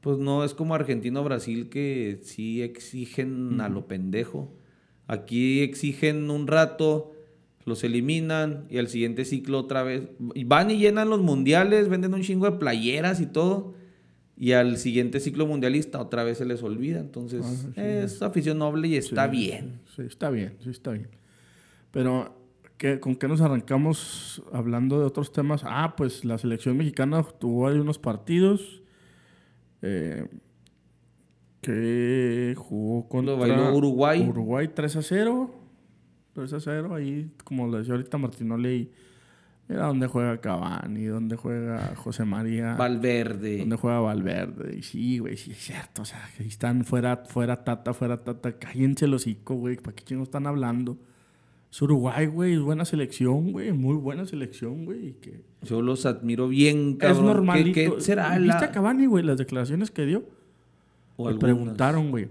pues 0.00 0.18
no 0.18 0.44
es 0.44 0.54
como 0.54 0.76
Argentina 0.76 1.20
o 1.20 1.24
Brasil 1.24 1.70
que 1.70 2.20
sí 2.22 2.62
exigen 2.62 3.60
a 3.60 3.68
lo 3.68 3.88
pendejo. 3.88 4.54
Aquí 5.08 5.62
exigen 5.62 6.30
un 6.30 6.46
rato, 6.46 7.10
los 7.64 7.82
eliminan 7.82 8.68
y 8.70 8.78
al 8.78 8.86
siguiente 8.86 9.24
ciclo 9.24 9.58
otra 9.58 9.82
vez. 9.82 10.04
Y 10.36 10.44
van 10.44 10.70
y 10.70 10.78
llenan 10.78 11.10
los 11.10 11.20
mundiales, 11.20 11.88
venden 11.88 12.14
un 12.14 12.22
chingo 12.22 12.48
de 12.48 12.58
playeras 12.58 13.20
y 13.20 13.26
todo. 13.26 13.74
Y 14.38 14.52
al 14.52 14.76
siguiente 14.76 15.18
ciclo 15.20 15.46
mundialista 15.46 16.00
otra 16.00 16.22
vez 16.22 16.38
se 16.38 16.44
les 16.44 16.62
olvida. 16.62 17.00
Entonces, 17.00 17.42
Ah, 17.44 17.70
sí. 17.74 17.80
es 17.80 18.20
afición 18.22 18.58
noble 18.58 18.88
y 18.88 18.96
está 18.96 19.24
Sí, 19.30 19.36
bien. 19.36 19.80
Sí, 19.96 20.02
está 20.02 20.28
bien, 20.30 20.56
sí, 20.62 20.70
está 20.70 20.90
bien. 20.92 21.08
Pero, 21.90 22.36
¿qué, 22.76 23.00
¿con 23.00 23.16
qué 23.16 23.28
nos 23.28 23.40
arrancamos 23.40 24.42
hablando 24.52 24.98
de 25.00 25.06
otros 25.06 25.32
temas? 25.32 25.62
Ah, 25.64 25.94
pues 25.96 26.24
la 26.26 26.36
selección 26.36 26.76
mexicana 26.76 27.22
tuvo 27.22 27.68
ahí 27.68 27.78
unos 27.78 27.98
partidos 27.98 28.82
eh, 29.80 30.26
que 31.60 32.54
jugó 32.56 33.08
contra 33.08 33.34
Lo 33.34 33.38
bailó 33.40 33.74
Uruguay. 33.74 34.26
Uruguay 34.28 34.68
3 34.72 34.96
a 34.96 35.02
0. 35.02 35.50
3 36.34 36.52
a 36.52 36.60
0, 36.60 36.94
ahí, 36.94 37.30
como 37.44 37.66
le 37.68 37.78
decía 37.78 37.94
ahorita 37.94 38.18
Martinoli, 38.18 38.90
mira 39.68 39.86
dónde 39.86 40.06
juega 40.06 40.40
Cavani, 40.40 41.04
dónde 41.04 41.36
juega 41.36 41.94
José 41.96 42.24
María. 42.24 42.74
Valverde. 42.74 43.58
¿Dónde 43.58 43.76
juega 43.76 44.00
Valverde? 44.00 44.76
Y 44.78 44.82
sí, 44.82 45.18
güey, 45.18 45.36
sí 45.36 45.50
es 45.52 45.58
cierto. 45.58 46.02
O 46.02 46.04
sea, 46.04 46.28
que 46.36 46.42
ahí 46.44 46.48
están 46.48 46.84
fuera, 46.84 47.24
fuera 47.28 47.64
Tata, 47.64 47.92
fuera 47.94 48.18
Tata. 48.24 48.52
Cállense 48.58 49.04
el 49.06 49.14
hocico, 49.14 49.54
güey. 49.54 49.76
¿Para 49.76 49.94
qué 49.94 50.04
chingos 50.04 50.28
están 50.28 50.46
hablando? 50.46 50.96
Es 51.70 51.82
Uruguay, 51.82 52.26
güey. 52.26 52.54
Es 52.54 52.60
buena 52.60 52.84
selección, 52.84 53.52
güey. 53.52 53.72
Muy 53.72 53.96
buena 53.96 54.24
selección, 54.24 54.84
güey. 54.84 55.14
que 55.20 55.42
Yo 55.62 55.82
los 55.82 56.06
admiro 56.06 56.48
bien, 56.48 56.96
cabrón. 56.96 57.18
es 57.18 57.24
normalito. 57.24 57.72
¿Qué, 57.74 57.92
qué 57.94 58.00
será 58.00 58.30
¿Viste 58.38 58.46
la...? 58.46 58.58
a 58.64 58.70
Cavani, 58.72 59.06
güey? 59.06 59.24
Las 59.24 59.36
declaraciones 59.38 59.90
que 59.90 60.06
dio. 60.06 60.24
o 61.16 61.24
Le 61.28 61.34
algunas? 61.34 61.38
preguntaron, 61.54 62.10
güey. 62.10 62.28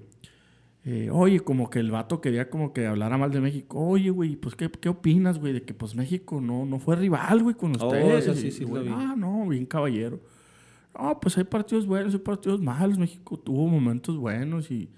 Eh, 0.85 1.09
oye, 1.11 1.39
como 1.39 1.69
que 1.69 1.79
el 1.79 1.89
vato 1.91 2.21
quería 2.21 2.49
como 2.49 2.71
que 2.71 2.85
hablara 2.85 3.17
mal 3.17 3.31
de 3.31 3.41
México. 3.41 3.79
Oye, 3.79 4.11
güey, 4.11 4.35
pues, 4.35 4.55
¿qué, 4.55 4.69
qué 4.69 4.89
opinas, 4.89 5.39
güey? 5.39 5.51
De 5.53 5.63
que, 5.63 5.73
pues, 5.73 5.95
México 5.95 6.39
no, 6.41 6.65
no 6.65 6.79
fue 6.79 6.95
rival, 6.95 7.41
güey, 7.43 7.55
con 7.55 7.71
Oh, 7.81 7.87
ustedes. 7.87 8.37
sí, 8.39 8.51
sí 8.51 8.63
güey, 8.63 8.83
vi. 8.83 8.89
Ah, 8.93 9.15
no, 9.17 9.47
bien 9.47 9.65
caballero. 9.65 10.19
No, 10.97 11.19
pues 11.19 11.37
hay 11.37 11.43
partidos 11.43 11.85
buenos, 11.87 12.13
hay 12.13 12.19
partidos 12.19 12.61
malos. 12.61 12.97
México 12.99 13.37
tuvo 13.37 13.67
momentos 13.67 14.15
buenos 14.17 14.69
y 14.71 14.89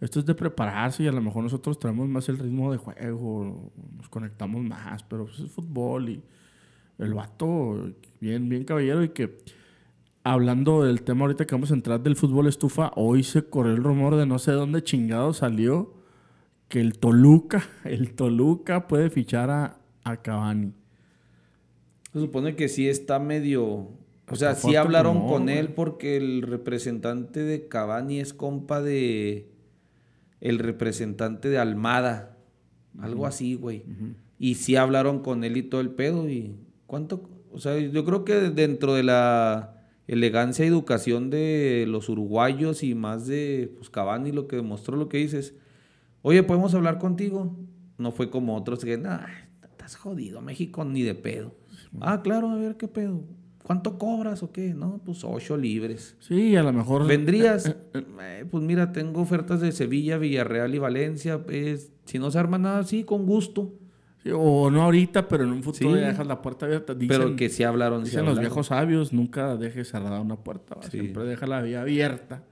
esto 0.00 0.18
es 0.20 0.26
de 0.26 0.34
prepararse 0.34 1.04
y 1.04 1.06
a 1.06 1.12
lo 1.12 1.22
mejor 1.22 1.42
nosotros 1.44 1.78
traemos 1.78 2.08
más 2.08 2.28
el 2.28 2.38
ritmo 2.38 2.70
de 2.72 2.76
juego, 2.78 3.72
nos 3.96 4.08
conectamos 4.10 4.62
más, 4.62 5.02
pero 5.04 5.24
pues 5.24 5.38
es 5.40 5.50
fútbol 5.50 6.10
y 6.10 6.22
el 6.98 7.14
vato, 7.14 7.90
bien, 8.20 8.48
bien 8.50 8.64
caballero 8.64 9.02
y 9.02 9.08
que 9.10 9.38
hablando 10.32 10.82
del 10.82 11.02
tema 11.02 11.22
ahorita 11.22 11.46
que 11.46 11.54
vamos 11.54 11.70
a 11.70 11.74
entrar 11.74 12.02
del 12.02 12.16
fútbol 12.16 12.48
estufa, 12.48 12.90
hoy 12.96 13.22
se 13.22 13.44
corrió 13.44 13.74
el 13.74 13.84
rumor 13.84 14.16
de 14.16 14.26
no 14.26 14.40
sé 14.40 14.50
dónde 14.50 14.82
chingado 14.82 15.32
salió 15.32 15.94
que 16.68 16.80
el 16.80 16.98
Toluca, 16.98 17.64
el 17.84 18.12
Toluca 18.12 18.88
puede 18.88 19.08
fichar 19.08 19.50
a, 19.50 19.78
a 20.02 20.16
Cavani. 20.22 20.72
Se 22.12 22.18
supone 22.18 22.56
que 22.56 22.68
sí 22.68 22.88
está 22.88 23.20
medio... 23.20 23.88
O 24.28 24.34
sea, 24.34 24.56
sí 24.56 24.74
hablaron 24.74 25.28
con 25.28 25.44
güey. 25.44 25.58
él 25.58 25.68
porque 25.68 26.16
el 26.16 26.42
representante 26.42 27.44
de 27.44 27.68
Cavani 27.68 28.18
es 28.18 28.34
compa 28.34 28.82
de... 28.82 29.48
El 30.40 30.58
representante 30.58 31.48
de 31.48 31.58
Almada. 31.58 32.36
Algo 32.98 33.26
así, 33.26 33.54
güey. 33.54 33.84
Y 34.40 34.56
sí 34.56 34.74
hablaron 34.74 35.20
con 35.20 35.44
él 35.44 35.56
y 35.56 35.62
todo 35.62 35.80
el 35.80 35.90
pedo. 35.90 36.28
Y 36.28 36.56
cuánto... 36.88 37.30
O 37.52 37.60
sea, 37.60 37.78
yo 37.78 38.04
creo 38.04 38.24
que 38.24 38.34
dentro 38.34 38.94
de 38.94 39.04
la 39.04 39.75
elegancia 40.06 40.64
y 40.64 40.68
educación 40.68 41.30
de 41.30 41.84
los 41.88 42.08
uruguayos 42.08 42.82
y 42.82 42.94
más 42.94 43.26
de 43.26 43.72
pues, 43.76 43.90
Cavani, 43.90 44.32
lo 44.32 44.46
que 44.46 44.56
demostró, 44.56 44.96
lo 44.96 45.08
que 45.08 45.18
dices. 45.18 45.54
Oye, 46.22 46.42
¿podemos 46.42 46.74
hablar 46.74 46.98
contigo? 46.98 47.56
No 47.98 48.12
fue 48.12 48.30
como 48.30 48.56
otros 48.56 48.84
que, 48.84 48.98
nah, 48.98 49.26
estás 49.62 49.96
jodido, 49.96 50.40
México 50.40 50.84
ni 50.84 51.02
de 51.02 51.14
pedo. 51.14 51.54
Ah, 52.00 52.22
claro, 52.22 52.50
a 52.50 52.56
ver 52.56 52.76
qué 52.76 52.88
pedo. 52.88 53.24
¿Cuánto 53.62 53.98
cobras 53.98 54.44
o 54.44 54.52
qué? 54.52 54.74
No, 54.74 55.00
pues 55.04 55.24
ocho 55.24 55.56
libres. 55.56 56.16
Sí, 56.20 56.54
a 56.54 56.62
lo 56.62 56.72
mejor... 56.72 57.04
¿Vendrías? 57.04 57.74
Eh, 57.94 58.44
pues 58.48 58.62
mira, 58.62 58.92
tengo 58.92 59.20
ofertas 59.20 59.60
de 59.60 59.72
Sevilla, 59.72 60.18
Villarreal 60.18 60.72
y 60.72 60.78
Valencia. 60.78 61.44
Pues, 61.44 61.90
si 62.04 62.20
no 62.20 62.30
se 62.30 62.38
arma 62.38 62.58
nada, 62.58 62.84
sí, 62.84 63.02
con 63.02 63.26
gusto. 63.26 63.74
Sí, 64.26 64.32
o 64.34 64.70
no 64.70 64.82
ahorita, 64.82 65.28
pero 65.28 65.44
en 65.44 65.50
un 65.50 65.62
futuro 65.62 65.94
Sí. 65.94 66.00
ya 66.00 66.08
dejas 66.08 66.26
la 66.26 66.42
puerta 66.42 66.66
abierta. 66.66 66.94
Dicen, 66.94 67.08
Pero 67.08 67.36
que 67.36 67.48
sí 67.48 67.62
hablaron. 67.62 68.00
sí 68.00 68.10
dicen 68.10 68.20
los 68.24 68.30
hablaron. 68.30 68.40
viejos 68.50 68.66
sabios, 68.66 69.12
nunca 69.12 69.56
dejes 69.56 69.88
cerrada 69.88 70.20
una 70.20 70.36
puerta. 70.36 70.76
Sí. 70.82 70.90
Siempre 71.00 71.24
deja 71.24 71.46
la 71.46 71.62
vía 71.62 71.82
abierta. 71.82 72.42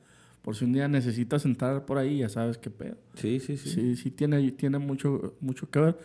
Por 0.43 0.55
si 0.55 0.65
un 0.67 0.73
día 0.75 0.87
necesitas 0.89 1.45
entrar 1.47 1.85
por 1.87 1.99
ahí, 1.99 2.19
ya 2.19 2.29
sabes 2.29 2.59
qué 2.59 2.71
pedo. 2.71 2.97
Sí, 3.15 3.41
sí, 3.41 3.57
sí. 3.57 3.71
Sí, 3.71 3.97
sí, 3.97 4.11
tiene, 4.11 4.51
tiene 4.53 4.79
mucho, 4.79 5.35
mucho 5.41 5.69
que 5.71 5.79
ver. 5.81 5.99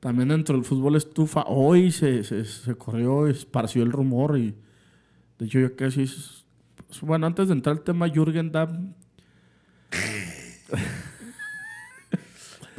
También 0.00 0.30
dentro 0.30 0.56
del 0.56 0.64
fútbol 0.64 0.96
estufa, 0.96 1.44
hoy 1.46 1.92
se, 1.92 2.24
se, 2.24 2.44
se 2.44 2.74
corrió, 2.74 3.28
esparció 3.28 3.82
el 3.84 3.92
rumor 3.92 4.36
y 4.38 4.54
de 5.38 5.46
hecho 5.46 5.60
yo 5.60 5.76
casi... 5.76 6.06
Bueno, 7.02 7.26
antes 7.26 7.48
de 7.48 7.54
entrar 7.54 7.76
al 7.76 7.82
tema, 7.82 8.08
Jürgen 8.08 8.50
Damm 8.50 8.94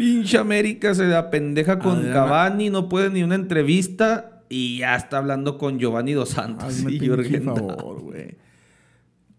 Pinche 0.03 0.37
América 0.37 0.93
se 0.93 1.07
da 1.07 1.29
pendeja 1.29 1.79
con 1.79 1.97
Adriana- 1.99 2.13
Cavani, 2.13 2.69
no 2.69 2.89
puede 2.89 3.09
ni 3.09 3.23
una 3.23 3.35
entrevista 3.35 4.43
y 4.49 4.79
ya 4.79 4.95
está 4.95 5.17
hablando 5.19 5.57
con 5.57 5.79
Giovanni 5.79 6.11
Dos 6.13 6.29
Santos 6.29 6.65
Hazme 6.65 6.91
y 6.91 6.99
Jürgen 6.99 7.43
favor, 7.45 8.01
güey. 8.01 8.35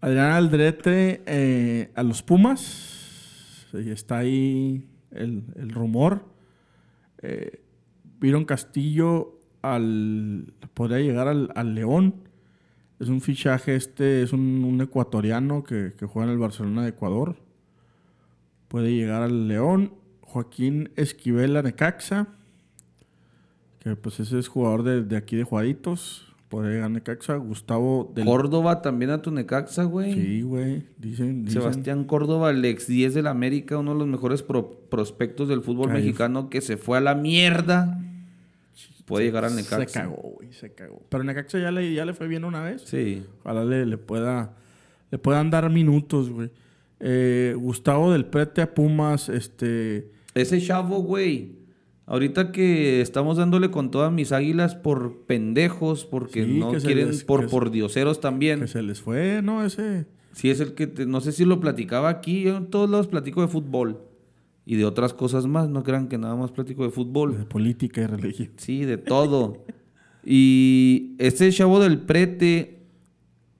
Adrián 0.01 0.31
Aldrete 0.33 1.21
eh, 1.25 1.91
a 1.95 2.03
los 2.03 2.21
Pumas. 2.23 3.67
Y 3.73 3.89
está 3.89 4.19
ahí 4.19 4.87
el, 5.11 5.43
el 5.55 5.69
rumor. 5.71 6.25
Eh, 7.21 7.61
Byron 8.19 8.45
Castillo 8.45 9.39
al, 9.61 10.53
podría 10.73 10.99
llegar 10.99 11.27
al, 11.27 11.51
al 11.55 11.75
León. 11.75 12.15
Es 12.99 13.09
un 13.09 13.19
fichaje, 13.21 13.75
este 13.75 14.23
es 14.23 14.31
un, 14.31 14.63
un 14.63 14.79
ecuatoriano 14.81 15.63
que, 15.63 15.93
que 15.97 16.05
juega 16.05 16.27
en 16.27 16.33
el 16.33 16.39
Barcelona 16.39 16.83
de 16.83 16.89
Ecuador. 16.89 17.35
Puede 18.67 18.93
llegar 18.93 19.21
al 19.21 19.47
León. 19.47 19.93
Joaquín 20.35 20.89
Esquivel 20.97 21.55
a 21.55 21.61
Necaxa. 21.61 22.27
Que 23.79 23.95
pues 23.95 24.19
ese 24.19 24.37
es 24.37 24.49
jugador 24.49 24.83
de, 24.83 25.01
de 25.01 25.15
aquí 25.15 25.37
de 25.37 25.45
Juaditos. 25.45 26.33
Podría 26.49 26.71
llegar 26.73 26.85
a 26.87 26.89
Necaxa. 26.89 27.35
Gustavo 27.37 28.11
del 28.13 28.25
Córdoba 28.25 28.81
también 28.81 29.11
a 29.11 29.21
tu 29.21 29.31
Necaxa, 29.31 29.85
güey. 29.85 30.13
Sí, 30.13 30.41
güey. 30.41 30.83
Dicen, 30.97 31.45
dicen. 31.45 31.61
Sebastián 31.61 32.03
Córdoba, 32.03 32.49
el 32.51 32.65
ex 32.65 32.85
10 32.87 33.13
del 33.13 33.27
América, 33.27 33.77
uno 33.77 33.93
de 33.93 33.99
los 33.99 34.07
mejores 34.09 34.43
pro- 34.43 34.77
prospectos 34.89 35.47
del 35.47 35.61
fútbol 35.61 35.93
mexicano 35.93 36.49
que 36.49 36.59
se 36.59 36.75
fue 36.75 36.97
a 36.97 37.01
la 37.01 37.15
mierda. 37.15 37.97
Puede 39.05 39.23
llegar 39.23 39.45
al 39.45 39.55
Necaxa. 39.55 39.87
Se 39.87 39.99
cagó, 39.99 40.33
güey. 40.35 40.51
Se 40.51 40.73
cagó. 40.73 41.01
Pero 41.07 41.23
Necaxa 41.23 41.59
ya 41.59 41.71
le, 41.71 41.93
ya 41.93 42.03
le 42.03 42.13
fue 42.13 42.27
bien 42.27 42.43
una 42.43 42.61
vez. 42.61 42.81
Sí. 42.81 43.23
Ojalá 43.43 43.63
le, 43.63 43.85
le 43.85 43.97
pueda... 43.97 44.57
Le 45.11 45.17
puedan 45.17 45.49
dar 45.49 45.69
minutos, 45.69 46.29
güey. 46.29 46.49
Eh, 46.99 47.53
Gustavo 47.57 48.11
del 48.11 48.25
Prete 48.25 48.61
a 48.61 48.73
Pumas, 48.73 49.29
este... 49.29 50.11
Ese 50.35 50.61
chavo, 50.61 50.99
güey. 50.99 51.55
Ahorita 52.05 52.51
que 52.51 53.01
estamos 53.01 53.37
dándole 53.37 53.71
con 53.71 53.89
todas 53.89 54.11
mis 54.11 54.31
águilas 54.31 54.75
por 54.75 55.25
pendejos, 55.25 56.05
porque 56.05 56.45
Sí, 56.45 56.59
no 56.59 56.71
quieren, 56.73 57.07
les- 57.07 57.23
por 57.23 57.49
por 57.49 57.71
dioseros 57.71 58.19
también. 58.21 58.59
Que 58.59 58.67
se 58.67 58.83
les 58.83 59.01
fue, 59.01 59.41
¿no? 59.41 59.65
Ese... 59.65 60.05
Sí, 60.33 60.49
es 60.51 60.59
el 60.59 60.75
que, 60.75 60.85
te- 60.85 61.05
no 61.07 61.19
sé 61.21 61.31
si 61.31 61.45
lo 61.45 61.59
platicaba 61.59 62.09
aquí, 62.09 62.43
yo 62.43 62.57
en 62.57 62.67
todos 62.67 62.89
lados 62.89 63.07
platico 63.07 63.41
de 63.41 63.47
fútbol 63.47 64.01
y 64.65 64.75
de 64.75 64.85
otras 64.85 65.13
cosas 65.13 65.47
más, 65.47 65.69
no 65.69 65.81
crean 65.83 66.07
que 66.09 66.17
nada 66.17 66.35
más 66.35 66.51
platico 66.51 66.83
de 66.83 66.89
fútbol. 66.91 67.37
De 67.37 67.45
política 67.45 68.01
y 68.01 68.05
religión. 68.07 68.49
Sí, 68.57 68.83
de 68.85 68.97
todo. 68.97 69.63
y 70.23 71.15
este 71.19 71.49
chavo 71.51 71.79
del 71.79 71.99
prete 71.99 72.83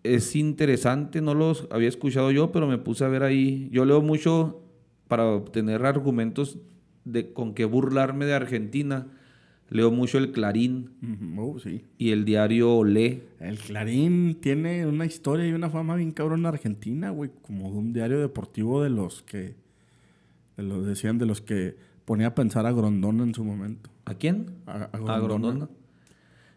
es 0.04 0.36
interesante, 0.36 1.22
no 1.22 1.34
los 1.34 1.68
había 1.72 1.90
escuchado 1.90 2.30
yo, 2.32 2.52
pero 2.52 2.68
me 2.68 2.78
puse 2.78 3.06
a 3.06 3.08
ver 3.08 3.24
ahí. 3.24 3.70
Yo 3.72 3.86
leo 3.86 4.02
mucho 4.02 4.62
para 5.08 5.26
obtener 5.26 5.86
argumentos 5.86 6.58
de 7.04 7.34
con 7.34 7.54
que 7.54 7.66
burlarme 7.66 8.26
de 8.26 8.34
Argentina. 8.34 9.08
Leo 9.70 9.90
mucho 9.90 10.20
el 10.20 10.32
Clarín 10.32 10.92
oh, 11.40 11.58
sí. 11.60 11.86
y 11.98 12.12
el 12.12 12.24
diario 12.24 12.72
Olé. 12.76 13.24
El 13.40 13.58
Clarín 13.58 14.36
tiene 14.40 14.86
una 14.86 15.06
historia 15.06 15.48
y 15.48 15.54
una 15.54 15.72
fama 15.72 15.96
bien 15.96 16.12
cabrón 16.12 16.42
en 16.42 16.46
Argentina, 16.46 17.10
güey. 17.10 17.32
Como 17.42 17.72
de 17.72 17.78
un 17.78 17.94
diario 17.94 18.20
deportivo 18.20 18.84
de 18.84 18.92
los 18.92 19.24
que... 19.24 19.56
De 20.56 20.64
los, 20.64 20.86
decían 20.86 21.18
de 21.18 21.26
los 21.26 21.42
que 21.42 21.76
ponía 22.06 22.28
a 22.28 22.36
pensar 22.36 22.68
a 22.68 22.72
Grondona 22.72 23.24
en 23.24 23.34
su 23.34 23.44
momento. 23.44 23.90
¿A 24.06 24.14
quién? 24.14 24.52
A, 24.68 24.72
a 24.74 24.84
a 24.84 24.88
Grondona. 25.00 25.20
Grondona. 25.20 25.70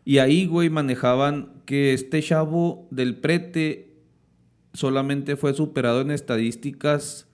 Y 0.04 0.18
ahí, 0.18 0.46
güey, 0.46 0.68
manejaban 0.68 1.62
que 1.64 1.94
este 1.94 2.22
chavo 2.22 2.88
del 2.90 3.16
prete 3.16 3.88
solamente 4.74 5.36
fue 5.36 5.54
superado 5.54 6.02
en 6.02 6.10
estadísticas 6.10 7.27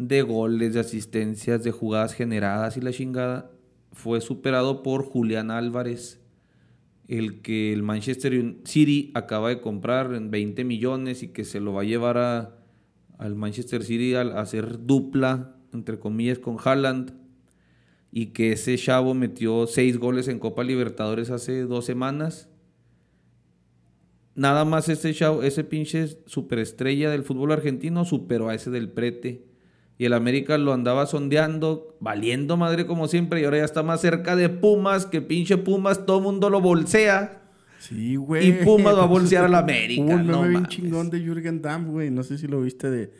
de 0.00 0.22
goles, 0.22 0.72
de 0.72 0.80
asistencias, 0.80 1.62
de 1.62 1.72
jugadas 1.72 2.14
generadas 2.14 2.76
y 2.78 2.80
la 2.80 2.90
chingada. 2.90 3.50
Fue 3.92 4.20
superado 4.22 4.82
por 4.82 5.04
Julián 5.04 5.50
Álvarez, 5.50 6.22
el 7.06 7.42
que 7.42 7.72
el 7.74 7.82
Manchester 7.82 8.56
City 8.64 9.10
acaba 9.14 9.50
de 9.50 9.60
comprar 9.60 10.14
en 10.14 10.30
20 10.30 10.64
millones 10.64 11.22
y 11.22 11.28
que 11.28 11.44
se 11.44 11.60
lo 11.60 11.74
va 11.74 11.82
a 11.82 11.84
llevar 11.84 12.16
a- 12.16 12.56
al 13.18 13.34
Manchester 13.34 13.84
City 13.84 14.14
a, 14.14 14.22
hacer 14.40 14.86
dupla, 14.86 15.54
entre 15.74 15.98
comillas, 15.98 16.38
con 16.38 16.56
Haaland 16.64 17.12
y 18.10 18.26
que 18.28 18.52
ese 18.52 18.78
chavo 18.78 19.12
metió 19.12 19.66
seis 19.66 19.98
goles 19.98 20.28
en 20.28 20.38
Copa 20.38 20.64
Libertadores 20.64 21.30
hace 21.30 21.62
dos 21.62 21.84
semanas. 21.84 22.48
Nada 24.34 24.64
más 24.64 24.88
ese 24.88 25.12
chavo, 25.12 25.42
ese 25.42 25.62
pinche 25.64 26.06
superestrella 26.24 27.10
del 27.10 27.22
fútbol 27.24 27.52
argentino 27.52 28.04
superó 28.06 28.48
a 28.48 28.54
ese 28.54 28.70
del 28.70 28.88
Prete. 28.88 29.49
Y 30.00 30.06
el 30.06 30.14
América 30.14 30.56
lo 30.56 30.72
andaba 30.72 31.04
sondeando, 31.04 31.94
valiendo 32.00 32.56
madre 32.56 32.86
como 32.86 33.06
siempre, 33.06 33.42
y 33.42 33.44
ahora 33.44 33.58
ya 33.58 33.66
está 33.66 33.82
más 33.82 34.00
cerca 34.00 34.34
de 34.34 34.48
Pumas, 34.48 35.04
que 35.04 35.20
pinche 35.20 35.58
Pumas 35.58 36.06
todo 36.06 36.22
mundo 36.22 36.48
lo 36.48 36.62
bolsea. 36.62 37.42
Sí, 37.80 38.16
güey. 38.16 38.48
Y 38.48 38.52
Pumas 38.64 38.96
va 38.96 39.02
a 39.02 39.06
bolsear 39.06 39.44
al 39.44 39.54
América. 39.56 40.02
Hubo 40.02 40.14
un 40.14 40.26
no 40.26 40.48
bien 40.48 40.64
chingón 40.68 41.10
de 41.10 41.20
Jürgen 41.20 41.60
Damm, 41.60 41.92
güey. 41.92 42.10
No 42.10 42.22
sé 42.22 42.38
si 42.38 42.46
lo 42.46 42.62
viste 42.62 42.88
de... 42.88 43.12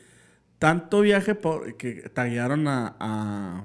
Tanto 0.59 1.03
viaje 1.03 1.35
por, 1.35 1.77
que 1.77 2.09
taguearon 2.15 2.67
a, 2.67 2.97
a, 2.99 3.65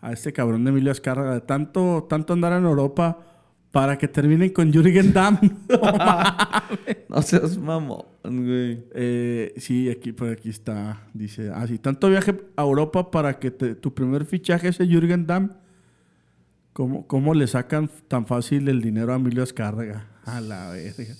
a 0.00 0.12
este 0.12 0.32
cabrón 0.32 0.64
de 0.64 0.70
Emilio 0.70 0.90
Azcárraga. 0.90 1.34
De 1.34 1.42
tanto, 1.42 2.08
tanto 2.10 2.32
andar 2.32 2.52
en 2.54 2.64
Europa 2.64 3.29
para 3.70 3.96
que 3.98 4.08
terminen 4.08 4.50
con 4.50 4.72
Jürgen 4.72 5.12
Damm. 5.12 5.38
No 7.08 7.22
seas 7.22 7.58
mamón, 7.58 8.04
güey. 8.22 8.84
Eh, 8.94 9.52
sí, 9.56 9.90
aquí, 9.90 10.12
por 10.12 10.28
aquí 10.30 10.48
está. 10.50 11.02
Dice, 11.12 11.50
así, 11.50 11.78
tanto 11.78 12.08
viaje 12.08 12.34
a 12.56 12.62
Europa 12.62 13.10
para 13.10 13.38
que 13.38 13.50
te- 13.50 13.74
tu 13.74 13.92
primer 13.92 14.24
fichaje 14.24 14.72
sea 14.72 14.86
Jürgen 14.86 15.26
Damm. 15.26 15.50
¿Cómo, 16.72 17.06
¿Cómo 17.08 17.34
le 17.34 17.46
sacan 17.48 17.90
tan 18.06 18.26
fácil 18.26 18.68
el 18.68 18.80
dinero 18.80 19.12
a 19.12 19.16
Emilio 19.16 19.42
Azcárraga? 19.42 20.06
A 20.24 20.40
la 20.40 20.70
verga. 20.70 21.14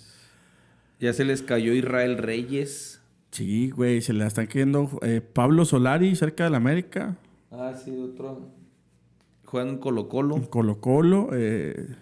Ya 1.00 1.12
se 1.12 1.24
les 1.24 1.42
cayó 1.42 1.72
Israel 1.72 2.18
Reyes. 2.18 3.00
Sí, 3.32 3.70
güey, 3.70 4.00
se 4.00 4.12
le 4.12 4.24
están 4.26 4.46
cayendo 4.46 4.98
eh, 5.02 5.20
Pablo 5.20 5.64
Solari 5.64 6.14
cerca 6.16 6.44
del 6.44 6.54
América, 6.54 7.16
Ah, 7.52 7.74
sí, 7.84 7.90
otro. 7.98 8.48
Juegan 9.44 9.78
Colo 9.78 10.08
Colo. 10.08 10.48
Colo 10.50 10.80
Colo. 10.80 11.30
eh, 11.32 11.96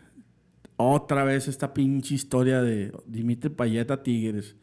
otra 0.78 1.24
vez 1.24 1.46
esta 1.48 1.74
pinche 1.74 2.14
historia 2.14 2.62
de 2.62 2.92
Dimitri 3.06 3.50
Payet 3.50 3.90
a 3.90 4.02
Tigres. 4.02 4.56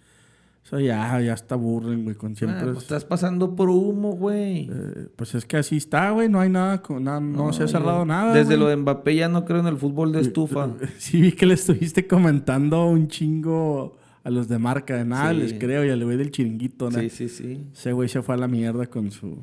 Eso 0.65 0.79
ya, 0.79 1.21
ya 1.21 1.33
está 1.35 1.55
burren, 1.55 2.03
güey, 2.05 2.15
con 2.15 2.35
siempre. 2.35 2.61
Ah, 2.61 2.63
pues 2.65 2.77
es- 2.77 2.83
estás 2.85 3.05
pasando 3.05 3.55
por 3.55 3.69
humo, 3.69 4.13
güey. 4.13 4.67
eh, 4.71 5.09
pues 5.15 5.35
es 5.35 5.45
que 5.45 5.57
así 5.57 5.77
está, 5.77 6.09
güey, 6.09 6.27
no 6.27 6.39
hay 6.39 6.49
nada, 6.49 6.81
con- 6.81 7.03
na- 7.03 7.19
no, 7.19 7.53
se 7.53 7.61
ha 7.61 7.65
yo- 7.67 7.71
cerrado 7.73 8.03
nada. 8.03 8.33
Desde 8.33 8.55
güey. 8.55 8.59
lo 8.59 8.67
de 8.69 8.75
Mbappé 8.77 9.15
ya 9.15 9.29
no 9.29 9.45
creo 9.45 9.59
en 9.59 9.67
el 9.67 9.77
fútbol 9.77 10.11
de 10.11 10.21
estufa. 10.21 10.69
Sí, 10.97 11.21
vi 11.21 11.33
que 11.33 11.45
le 11.45 11.53
estuviste 11.53 12.07
comentando 12.07 12.83
un 12.87 13.07
chingo 13.09 13.95
a 14.23 14.31
los 14.31 14.47
de 14.47 14.57
marca. 14.57 14.95
De 14.95 15.05
nada 15.05 15.33
Sí. 15.33 15.37
les 15.37 15.53
creo 15.53 15.85
y 15.85 15.89
al 15.91 16.03
güey 16.03 16.17
del 16.17 16.31
chiringuito. 16.31 16.89
¿no? 16.89 16.99
Sí, 16.99 17.11
sí, 17.11 17.29
sí. 17.29 17.67
Ese 17.71 17.93
güey 17.93 18.09
se 18.09 18.23
fue 18.23 18.33
a 18.33 18.37
la 18.39 18.47
mierda 18.47 18.87
con 18.87 19.11
su... 19.11 19.37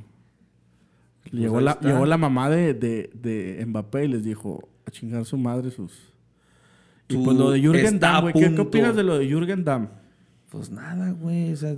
llegó, 1.31 1.55
Pues 1.55 1.67
ahí 1.69 1.77
la, 1.83 1.89
llegó 1.89 2.05
la 2.05 2.19
mamá 2.19 2.51
de, 2.51 2.75
de, 2.75 3.11
de 3.15 3.65
Mbappé 3.65 4.07
y 4.07 4.09
les 4.09 4.25
dijo 4.25 4.69
a 4.87 4.91
chingar 4.91 5.25
su 5.25 5.37
madre 5.39 5.71
sus... 5.71 5.93
Y 7.09 7.17
pues 7.17 7.37
lo 7.37 7.51
de 7.51 7.61
Jürgen 7.61 7.99
Damm, 8.01 8.23
güey. 8.23 8.35
¿Qué, 8.35 8.55
qué 8.55 8.61
opinas 8.61 8.97
de 8.97 9.03
lo 9.03 9.19
de 9.19 9.27
Jürgen 9.29 9.65
Damm? 9.65 9.89
Pues 10.51 10.71
nada, 10.71 11.11
güey. 11.11 11.53
O 11.53 11.57
sea, 11.57 11.75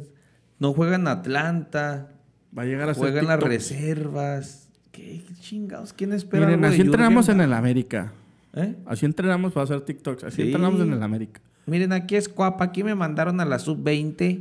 no 0.59 0.73
juega 0.73 0.97
en 0.97 1.09
Atlanta. 1.09 2.11
Va 2.57 2.63
a 2.63 2.67
llegar 2.67 2.89
a 2.89 2.95
ser 2.95 3.01
Juega 3.03 3.21
en 3.21 3.27
las 3.27 3.41
reservas. 3.41 4.69
¿Qué, 4.93 5.25
chingados? 5.41 5.93
¿Quién 5.93 6.13
espera? 6.13 6.47
Miren, 6.47 6.61
algo 6.65 6.69
de 6.71 6.75
así 6.75 6.83
entrenamos 6.87 7.29
en 7.29 7.41
el 7.41 7.53
América. 7.53 8.13
¿Eh? 8.55 8.77
Así 8.87 9.07
entrenamos 9.07 9.53
para 9.53 9.65
hacer 9.65 9.81
TikToks. 9.81 10.25
Así 10.25 10.37
Sí. 10.37 10.43
entrenamos 10.43 10.81
en 10.81 10.93
el 10.93 11.03
América. 11.03 11.41
Miren, 11.67 11.93
aquí 11.93 12.15
es 12.15 12.29
Cuapa. 12.29 12.65
Aquí 12.67 12.85
me 12.85 12.95
mandaron 12.95 13.41
a 13.41 13.45
la 13.45 13.59
sub-20. 13.59 14.41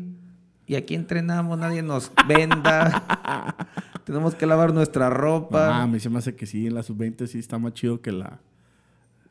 Y 0.67 0.75
aquí 0.75 0.93
entrenamos. 0.93 1.57
Nadie 1.57 1.81
nos 1.81 2.11
venda. 2.27 3.55
Tenemos 4.03 4.35
que 4.35 4.45
lavar 4.45 4.73
nuestra 4.73 5.07
Ah, 5.07 5.09
ropa. 5.09 5.81
a 5.81 5.87
mí 5.87 5.99
se 5.99 6.09
me 6.09 6.19
hace 6.19 6.35
que 6.35 6.45
sí, 6.45 6.67
en 6.67 6.75
la 6.75 6.83
sub-20 6.83 7.25
sí 7.25 7.39
está 7.39 7.57
más 7.57 7.73
chido 7.73 8.01
que 8.01 8.11
la... 8.11 8.39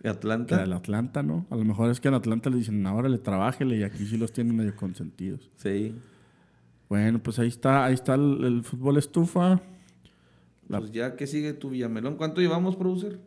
Que 0.02 0.08
Atlanta. 0.08 0.56
la 0.56 0.62
del 0.62 0.72
Atlanta, 0.72 1.22
¿no? 1.22 1.46
A 1.50 1.56
lo 1.56 1.64
mejor 1.64 1.90
es 1.90 2.00
que 2.00 2.08
en 2.08 2.14
Atlanta 2.14 2.50
le 2.50 2.56
dicen, 2.56 2.84
ahora 2.86 3.08
le 3.08 3.18
trabájele 3.18 3.76
y 3.78 3.82
aquí 3.84 4.04
sí 4.04 4.16
los 4.16 4.32
tienen 4.32 4.56
medio 4.56 4.74
consentidos. 4.74 5.48
Sí. 5.56 5.94
Bueno, 6.88 7.22
pues 7.22 7.38
ahí 7.38 7.48
está, 7.48 7.84
ahí 7.84 7.94
está 7.94 8.14
el, 8.14 8.44
el 8.44 8.62
fútbol 8.64 8.96
estufa. 8.98 9.60
La- 10.68 10.78
Pues 10.80 10.90
ya 10.92 11.14
que 11.16 11.26
sigue 11.26 11.52
tu 11.52 11.70
Villamelón. 11.70 12.16
¿Cuánto 12.16 12.40
llevamos, 12.40 12.74
producer? 12.76 13.20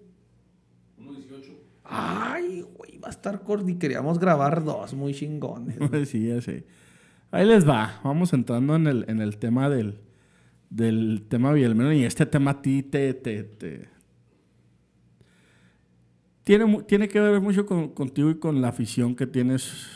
1.18. 1.00 1.54
Ay, 1.86 2.62
güey, 2.76 2.98
va 2.98 3.08
a 3.08 3.12
estar 3.12 3.42
corto. 3.44 3.68
Y 3.70 3.76
queríamos 3.76 4.20
grabar 4.20 4.64
dos 4.64 4.94
muy 4.94 5.14
chingones. 5.14 5.78
sí, 6.10 6.28
ya 6.28 6.42
sé. 6.42 6.66
Ahí 7.32 7.46
les 7.46 7.68
va. 7.68 8.02
Vamos 8.04 8.34
entrando 8.34 8.76
en 8.76 8.88
el, 8.88 9.06
en 9.08 9.22
el 9.22 9.38
tema 9.38 9.70
del, 9.70 10.00
del 10.70 11.24
tema 11.30 11.54
Villalmeno. 11.54 11.94
Y 11.94 12.04
este 12.04 12.26
tema 12.26 12.52
a 12.52 12.62
ti 12.62 12.84
te... 12.84 13.14
te- 13.14 13.44
te- 13.44 13.95
Tiene, 16.46 16.84
tiene 16.84 17.08
que 17.10 17.20
ver 17.20 17.42
mucho 17.42 17.66
con- 17.66 17.90
contigo 17.90 18.30
y 18.30 18.36
con 18.36 18.62
la 18.62 18.70
afición 18.70 19.16
que 19.16 19.28
tienes. 19.28 19.90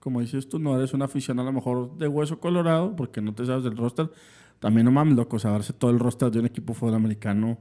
Como 0.00 0.20
dices 0.20 0.48
tú, 0.48 0.58
no 0.58 0.74
eres 0.76 0.92
una 0.94 1.04
afición 1.04 1.38
a 1.40 1.44
lo 1.44 1.52
mejor 1.52 1.96
de 1.98 2.08
hueso 2.08 2.40
colorado, 2.40 2.96
porque 2.96 3.20
no 3.20 3.34
te 3.34 3.44
sabes 3.46 3.62
del 3.64 3.76
roster. 3.76 4.10
También 4.58 4.86
no 4.86 4.90
mames, 4.90 5.14
loco, 5.14 5.38
saberse 5.38 5.72
todo 5.74 5.90
el 5.90 5.98
roster 5.98 6.30
de 6.30 6.40
un 6.40 6.46
equipo 6.46 6.74
futbol 6.74 6.94
americano 6.94 7.58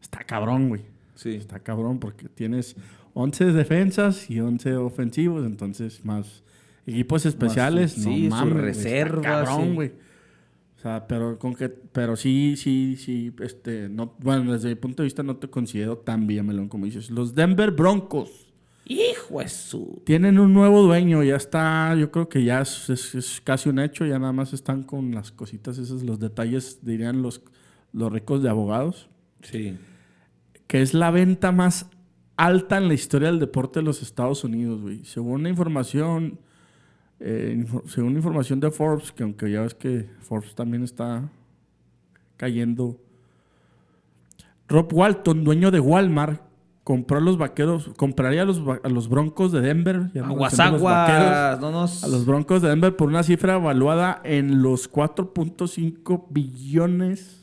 está 0.00 0.24
cabrón, 0.24 0.68
güey. 0.68 0.82
Sí. 1.14 1.34
Está 1.34 1.58
cabrón 1.60 1.98
porque 1.98 2.28
tienes 2.28 2.74
11 3.14 3.46
defensas 3.52 4.30
y 4.30 4.40
11 4.40 4.76
ofensivos, 4.76 5.44
entonces 5.44 6.04
más 6.04 6.42
equipos 6.86 7.26
especiales, 7.26 7.98
Más, 7.98 8.06
no 8.06 8.12
sí, 8.12 8.28
mames, 8.30 8.52
güey, 8.54 8.64
reservas, 8.64 9.22
cabrón, 9.48 9.62
sí. 9.78 9.92
O 10.78 10.80
sea, 10.80 11.08
pero 11.08 11.38
con 11.40 11.54
que 11.54 11.68
pero 11.68 12.14
sí 12.16 12.54
sí 12.56 12.94
sí 12.96 13.32
este 13.40 13.88
no 13.88 14.14
bueno, 14.20 14.52
desde 14.52 14.68
mi 14.68 14.74
punto 14.76 15.02
de 15.02 15.06
vista 15.08 15.24
no 15.24 15.36
te 15.36 15.48
considero 15.50 15.98
tan 15.98 16.24
melón 16.26 16.68
como 16.68 16.84
dices. 16.84 17.10
Los 17.10 17.34
Denver 17.34 17.72
Broncos 17.72 18.46
Hijo 18.86 19.40
de 19.40 19.48
su. 19.48 20.00
tienen 20.06 20.38
un 20.38 20.54
nuevo 20.54 20.80
dueño, 20.82 21.22
ya 21.22 21.36
está, 21.36 21.94
yo 21.96 22.10
creo 22.10 22.28
que 22.30 22.42
ya 22.44 22.62
es, 22.62 22.88
es- 22.88 23.14
es 23.16 23.40
casi 23.44 23.68
un 23.68 23.80
hecho, 23.80 24.06
ya 24.06 24.18
nada 24.18 24.32
más 24.32 24.54
están 24.54 24.82
con 24.82 25.14
las 25.14 25.30
cositas 25.30 25.76
esas, 25.76 26.02
los 26.04 26.18
detalles, 26.18 26.78
dirían 26.82 27.20
los, 27.20 27.42
los 27.92 28.10
ricos 28.10 28.42
de 28.42 28.48
abogados, 28.48 29.10
Sí. 29.42 29.76
que 30.68 30.80
es 30.80 30.94
la 30.94 31.10
venta 31.10 31.52
más 31.52 31.90
alta 32.38 32.78
en 32.78 32.88
la 32.88 32.94
historia 32.94 33.28
del 33.28 33.40
deporte 33.40 33.80
de 33.80 33.84
los 33.84 34.00
Estados 34.00 34.42
Unidos, 34.44 34.80
güey. 34.80 35.04
Según 35.04 35.42
la 35.42 35.50
información, 35.50 36.38
eh, 37.20 37.64
según 37.86 38.16
información 38.16 38.60
de 38.60 38.70
Forbes, 38.70 39.12
que 39.12 39.22
aunque 39.22 39.50
ya 39.50 39.62
ves 39.62 39.74
que 39.74 40.08
Forbes 40.20 40.54
también 40.54 40.82
está 40.84 41.28
cayendo, 42.36 42.98
Rob 44.68 44.92
Walton, 44.92 45.44
dueño 45.44 45.70
de 45.70 45.80
Walmart, 45.80 46.42
compró 46.84 47.18
a 47.18 47.20
los 47.20 47.36
vaqueros, 47.38 47.90
compraría 47.96 48.42
a 48.42 48.44
los, 48.44 48.62
a 48.82 48.88
los 48.88 49.08
broncos 49.08 49.52
de 49.52 49.60
Denver. 49.60 50.10
ya 50.14 50.22
no 50.22 50.34
vaqueros. 50.36 51.60
No 51.60 51.70
nos. 51.70 52.04
a 52.04 52.08
los 52.08 52.24
Broncos 52.26 52.62
de 52.62 52.68
Denver 52.68 52.94
por 52.96 53.08
una 53.08 53.22
cifra 53.22 53.56
evaluada 53.56 54.20
en 54.24 54.62
los 54.62 54.90
4.5 54.90 56.26
billones 56.30 57.34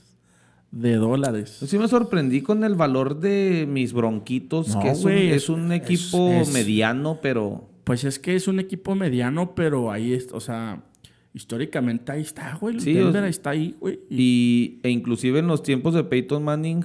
de 0.71 0.95
dólares. 0.95 1.59
Yo 1.61 1.67
sí 1.67 1.77
me 1.77 1.87
sorprendí 1.87 2.41
con 2.41 2.63
el 2.63 2.75
valor 2.75 3.19
de 3.19 3.67
mis 3.69 3.93
bronquitos, 3.93 4.75
No, 4.75 4.81
que 4.81 4.89
es, 4.91 5.03
un, 5.49 5.71
es- 5.71 5.81
equipo 5.81 6.29
es- 6.29 6.51
mediano, 6.53 7.19
pero. 7.21 7.69
Pues 7.85 8.03
es 8.03 8.19
que 8.19 8.35
es 8.35 8.47
un 8.49 8.59
equipo 8.59 8.93
mediano, 8.95 9.55
pero 9.55 9.91
ahí 9.91 10.11
es, 10.13 10.27
o 10.33 10.39
sea, 10.41 10.83
históricamente 11.33 12.11
ahí 12.11 12.21
está, 12.21 12.55
güey. 12.59 12.79
Sí, 12.81 12.93
Denver 12.93 13.09
o 13.09 13.11
sea, 13.13 13.23
ahí 13.23 13.29
está 13.29 13.49
ahí, 13.51 13.75
güey. 13.79 13.99
Y- 14.09 14.79
e 14.83 14.89
inclusive 14.89 15.39
en 15.39 15.47
los 15.47 15.63
tiempos 15.63 15.93
de 15.93 16.03
Peyton 16.03 16.43
Manning, 16.43 16.83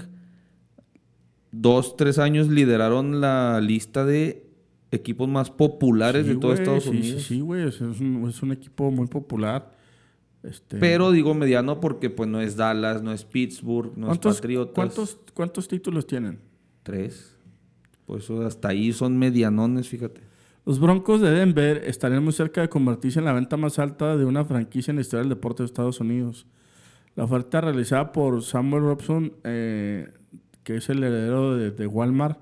dos, 1.53 1.97
tres 1.97 2.19
años 2.19 2.49
lideraron 2.49 3.21
la 3.21 3.61
lista 3.61 4.05
de 4.05 4.47
equipos 4.93 5.29
más 5.29 5.51
populares 5.51 6.27
Sí, 6.27 6.35
de 6.35 6.37
todo 6.39 6.53
Estados 6.53 6.85
sí, 6.85 6.91
Unidos. 6.91 7.23
Sí, 7.23 7.35
sí, 7.37 7.41
güey. 7.41 7.67
Es, 7.67 7.75
es 7.81 8.01
un, 8.01 8.27
es 8.29 8.43
un 8.43 8.53
equipo 8.53 8.91
muy 8.91 9.07
popular. 9.07 9.73
Este, 10.43 10.79
Pero 10.79 11.11
digo 11.13 11.35
mediano 11.35 11.81
porque 11.81 12.09
pues 12.09 12.29
no 12.29 12.41
es 12.41 12.57
Dallas, 12.57 13.03
no 13.03 13.13
es 13.13 13.25
Pittsburgh, 13.25 13.93
no 13.97 14.07
es 14.07 14.09
¿cuántos, 14.09 14.37
Patriotas. 14.37 14.75
¿cuántos, 14.75 15.19
¿Cuántos 15.35 15.69
títulos 15.69 16.07
tienen? 16.07 16.39
Tres. 16.83 17.37
Por 18.07 18.19
eso 18.21 18.43
hasta 18.47 18.69
ahí 18.69 18.93
son 18.93 19.19
medianones, 19.19 19.89
fíjate. 19.89 20.23
Los 20.67 20.79
Broncos 20.79 21.23
de 21.23 21.31
Denver 21.31 21.83
estarían 21.87 22.23
muy 22.23 22.35
cerca 22.35 22.61
de 22.61 22.69
convertirse 22.69 23.19
en 23.19 23.25
la 23.25 23.33
venta 23.33 23.57
más 23.57 23.79
alta 23.79 24.17
de 24.17 24.27
una 24.27 24.45
franquicia 24.45 24.93
en 24.93 24.97
la 24.97 25.03
historia 25.03 25.21
del 25.21 25.31
deporte 25.31 25.63
de 25.63 25.67
Estados 25.67 26.01
Unidos. 26.01 26.47
La 27.17 27.25
oferta 27.25 27.63
realizada 27.63 28.13
por 28.13 28.43
Samuel 28.43 28.83
Robson, 28.83 29.33
eh, 29.43 30.13
que 30.63 30.77
es 30.77 30.89
el 30.91 31.03
heredero 31.03 31.57
de, 31.57 31.87
Walmart, 31.87 32.39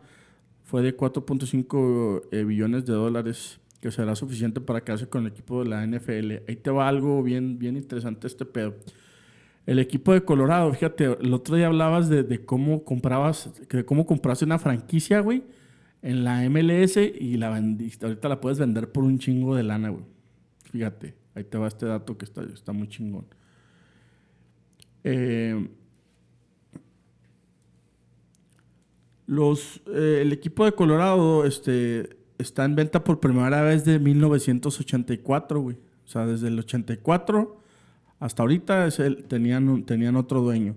fue 0.65 0.83
de 0.83 0.97
4.5 0.97 2.23
eh, 2.33 2.45
billones 2.45 2.85
de 2.87 2.93
dólares, 2.93 3.61
que 3.81 3.93
será 3.93 4.17
suficiente 4.17 4.61
para 4.61 4.83
quedarse 4.83 5.09
con 5.09 5.25
el 5.25 5.33
equipo 5.33 5.63
de 5.63 5.71
la 5.71 5.87
NFL. 5.87 6.43
Ahí 6.49 6.57
te 6.57 6.71
va 6.71 6.89
algo 6.89 7.23
bien, 7.23 7.59
bien 7.59 7.77
interesante 7.77 8.27
este 8.27 8.45
pedo. 8.45 8.75
El 9.65 9.79
equipo 9.79 10.13
de 10.13 10.25
Colorado, 10.25 10.73
fíjate, 10.73 11.05
el 11.21 11.33
otro 11.33 11.55
día 11.55 11.69
hablabas 11.69 12.09
de, 12.09 12.25
de 12.25 12.45
cómo 12.45 12.85
comprabas, 12.85 13.51
de 13.69 13.85
cómo 13.85 14.07
compraste 14.07 14.45
una 14.45 14.59
franquicia, 14.59 15.21
güey, 15.21 15.45
en 16.03 16.25
la 16.25 16.43
MLS 16.49 16.97
y 16.97 17.37
la 17.37 17.51
vendiste. 17.51 18.07
Ahorita 18.07 18.29
la 18.29 18.41
puedes 18.41 18.59
vender 18.59 18.91
por 18.93 19.05
un 19.05 19.19
chingo 19.19 19.55
de 19.55 19.63
lana, 19.63 19.89
güey. 19.91 20.05
Fíjate, 20.65 21.15
ahí 21.35 21.45
te 21.45 21.59
va 21.59 21.69
este 21.69 21.87
dato 21.87 22.17
que 22.17 22.25
está, 22.25 22.73
muy 22.73 22.89
chingón. 22.89 23.27
Eh, 25.05 25.69
los, 29.27 29.81
eh, 29.87 30.21
el 30.23 30.33
equipo 30.33 30.65
de 30.65 30.73
Colorado 30.73 31.45
este, 31.45 32.17
está 32.39 32.65
en 32.65 32.75
venta 32.77 33.05
por 33.05 33.21
primera 33.21 33.63
vez 33.63 33.85
de 33.85 33.99
1984, 33.99 35.61
güey. 35.61 35.77
O 36.05 36.09
sea, 36.09 36.27
desde 36.27 36.49
el 36.49 36.59
84 36.59 37.59
hasta 38.21 38.43
ahorita 38.43 38.87
es 38.87 38.99
el- 38.99 39.25
tenían, 39.25 39.85
tenían 39.85 40.17
otro 40.17 40.41
dueño. 40.41 40.75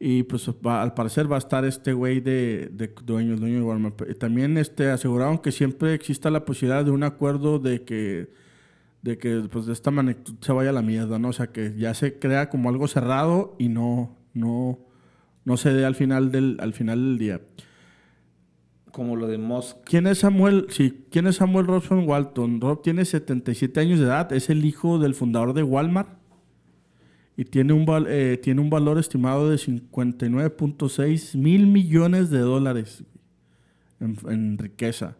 Y 0.00 0.24
pues 0.24 0.48
va- 0.66 0.82
al 0.82 0.92
parecer 0.94 1.30
va 1.30 1.36
a 1.36 1.38
estar 1.38 1.64
este 1.64 1.92
güey 1.92 2.20
de, 2.20 2.68
de 2.72 2.92
dueño, 3.04 3.36
dueño 3.36 3.56
de 3.56 3.62
Walmart. 3.62 4.18
También 4.18 4.58
este, 4.58 4.90
aseguraron 4.90 5.38
que 5.38 5.52
siempre 5.52 5.94
exista 5.94 6.30
la 6.30 6.44
posibilidad 6.44 6.84
de 6.84 6.90
un 6.90 7.04
acuerdo 7.04 7.58
de 7.58 7.84
que, 7.84 8.28
de 9.02 9.16
que 9.18 9.42
pues 9.50 9.66
de 9.66 9.72
esta 9.72 9.90
magnitud 9.90 10.34
se 10.40 10.52
vaya 10.52 10.70
a 10.70 10.72
la 10.74 10.82
mierda, 10.82 11.18
¿no? 11.18 11.28
O 11.28 11.32
sea, 11.32 11.46
que 11.48 11.74
ya 11.76 11.94
se 11.94 12.18
crea 12.18 12.50
como 12.50 12.68
algo 12.68 12.88
cerrado 12.88 13.54
y 13.58 13.68
no, 13.68 14.16
no, 14.34 14.78
no 15.44 15.56
se 15.56 15.72
dé 15.72 15.84
al 15.86 15.94
final 15.94 16.30
del, 16.32 16.56
al 16.60 16.74
final 16.74 16.98
del 17.00 17.18
día. 17.18 17.40
Como 18.90 19.16
lo 19.16 19.26
de 19.26 19.38
Musk. 19.38 19.78
¿Quién 19.84 20.06
es 20.06 20.18
Samuel? 20.18 20.66
Sí, 20.70 21.04
¿quién 21.10 21.26
es 21.26 21.36
Samuel 21.36 21.66
Robson 21.66 22.06
Walton? 22.08 22.60
Rob 22.60 22.80
tiene 22.82 23.04
77 23.04 23.80
años 23.80 23.98
de 23.98 24.04
edad, 24.06 24.32
es 24.32 24.50
el 24.50 24.64
hijo 24.64 24.98
del 25.00 25.14
fundador 25.14 25.52
de 25.52 25.62
Walmart 25.64 26.10
y 27.36 27.44
tiene 27.44 27.72
un, 27.72 27.84
val- 27.84 28.06
eh, 28.08 28.38
tiene 28.42 28.60
un 28.60 28.70
valor 28.70 28.98
estimado 28.98 29.50
de 29.50 29.56
59.6 29.56 31.36
mil 31.36 31.66
millones 31.66 32.30
de 32.30 32.38
dólares 32.38 33.02
en, 34.00 34.16
en 34.28 34.58
riqueza. 34.58 35.16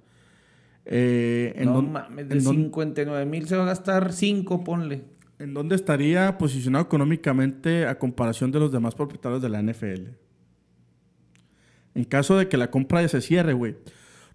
Eh, 0.86 1.54
¿en 1.56 1.64
no 1.66 1.82
mames, 1.82 2.28
de 2.28 2.36
en 2.38 2.44
dónde- 2.44 2.62
59 2.62 3.26
mil 3.26 3.46
se 3.48 3.56
va 3.56 3.62
a 3.64 3.66
gastar 3.66 4.12
5, 4.12 4.62
ponle. 4.64 5.02
¿En 5.38 5.52
dónde 5.54 5.74
estaría 5.74 6.38
posicionado 6.38 6.84
económicamente 6.84 7.86
a 7.86 7.98
comparación 7.98 8.52
de 8.52 8.60
los 8.60 8.70
demás 8.70 8.94
propietarios 8.94 9.42
de 9.42 9.48
la 9.48 9.60
NFL? 9.62 10.10
En 11.94 12.04
caso 12.04 12.36
de 12.36 12.48
que 12.48 12.56
la 12.56 12.70
compra 12.70 13.02
ya 13.02 13.08
se 13.08 13.20
cierre, 13.20 13.52
güey. 13.52 13.76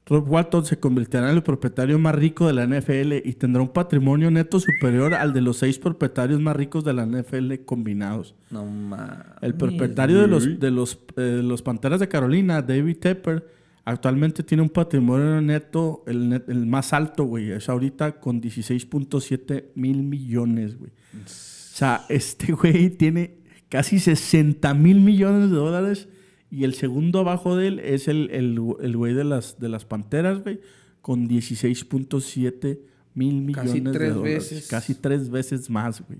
Rob 0.10 0.30
Walton 0.30 0.66
se 0.66 0.80
convertirá 0.80 1.30
en 1.30 1.36
el 1.38 1.44
propietario 1.44 2.00
más 2.00 2.16
rico 2.16 2.48
de 2.48 2.54
la 2.54 2.66
NFL 2.66 3.14
y 3.24 3.34
tendrá 3.34 3.62
un 3.62 3.70
patrimonio 3.70 4.32
neto 4.32 4.60
superior 4.60 5.14
al 5.14 5.34
de 5.34 5.42
los 5.42 5.58
seis 5.58 5.78
propietarios 5.78 6.40
más 6.42 6.56
ricos 6.56 6.84
de 6.84 6.94
la 6.94 7.06
NFL 7.06 7.54
combinados. 7.66 8.34
No 8.50 8.66
mames. 8.66 9.18
El 9.42 9.54
propietario 9.56 10.20
de 10.22 10.28
los, 10.28 10.60
de 10.60 10.72
los, 10.72 11.00
eh, 11.16 11.42
los 11.44 11.62
Panteras 11.62 12.00
de 12.00 12.08
Carolina, 12.08 12.62
David 12.62 12.98
Tepper, 12.98 13.48
actualmente 13.86 14.44
tiene 14.44 14.64
un 14.64 14.70
patrimonio 14.70 15.40
neto, 15.42 16.04
el, 16.08 16.30
net- 16.30 16.50
el 16.50 16.66
más 16.66 16.92
alto, 16.94 17.24
güey. 17.26 17.52
Es 17.52 17.70
ahorita 17.70 18.20
con 18.20 18.42
16.7 18.42 19.66
mil 19.76 20.04
millones, 20.04 20.78
güey. 20.78 20.92
O 21.16 21.28
sea, 21.28 22.06
este 22.10 22.52
güey 22.54 22.90
tiene 22.90 23.36
casi 23.70 24.00
60 24.00 24.74
mil 24.74 25.00
millones 25.02 25.50
de 25.50 25.56
dólares 25.56 26.08
y 26.52 26.64
el 26.64 26.74
segundo 26.74 27.20
abajo 27.20 27.56
de 27.56 27.68
él 27.68 27.80
es 27.80 28.08
el, 28.08 28.30
el, 28.32 28.60
el 28.82 28.98
güey 28.98 29.14
de 29.14 29.24
las, 29.24 29.60
de 29.60 29.70
las 29.70 29.86
Panteras, 29.86 30.42
güey, 30.44 30.60
con 31.02 31.28
16.7 31.30 32.80
mil 33.14 33.42
millones 33.42 33.72
Casi 33.72 33.80
de 33.82 33.92
tres 33.92 34.16
dólares. 34.16 34.50
veces. 34.52 34.68
Casi 34.68 34.96
tres 34.96 35.30
veces 35.30 35.70
más, 35.70 36.02
güey. 36.06 36.20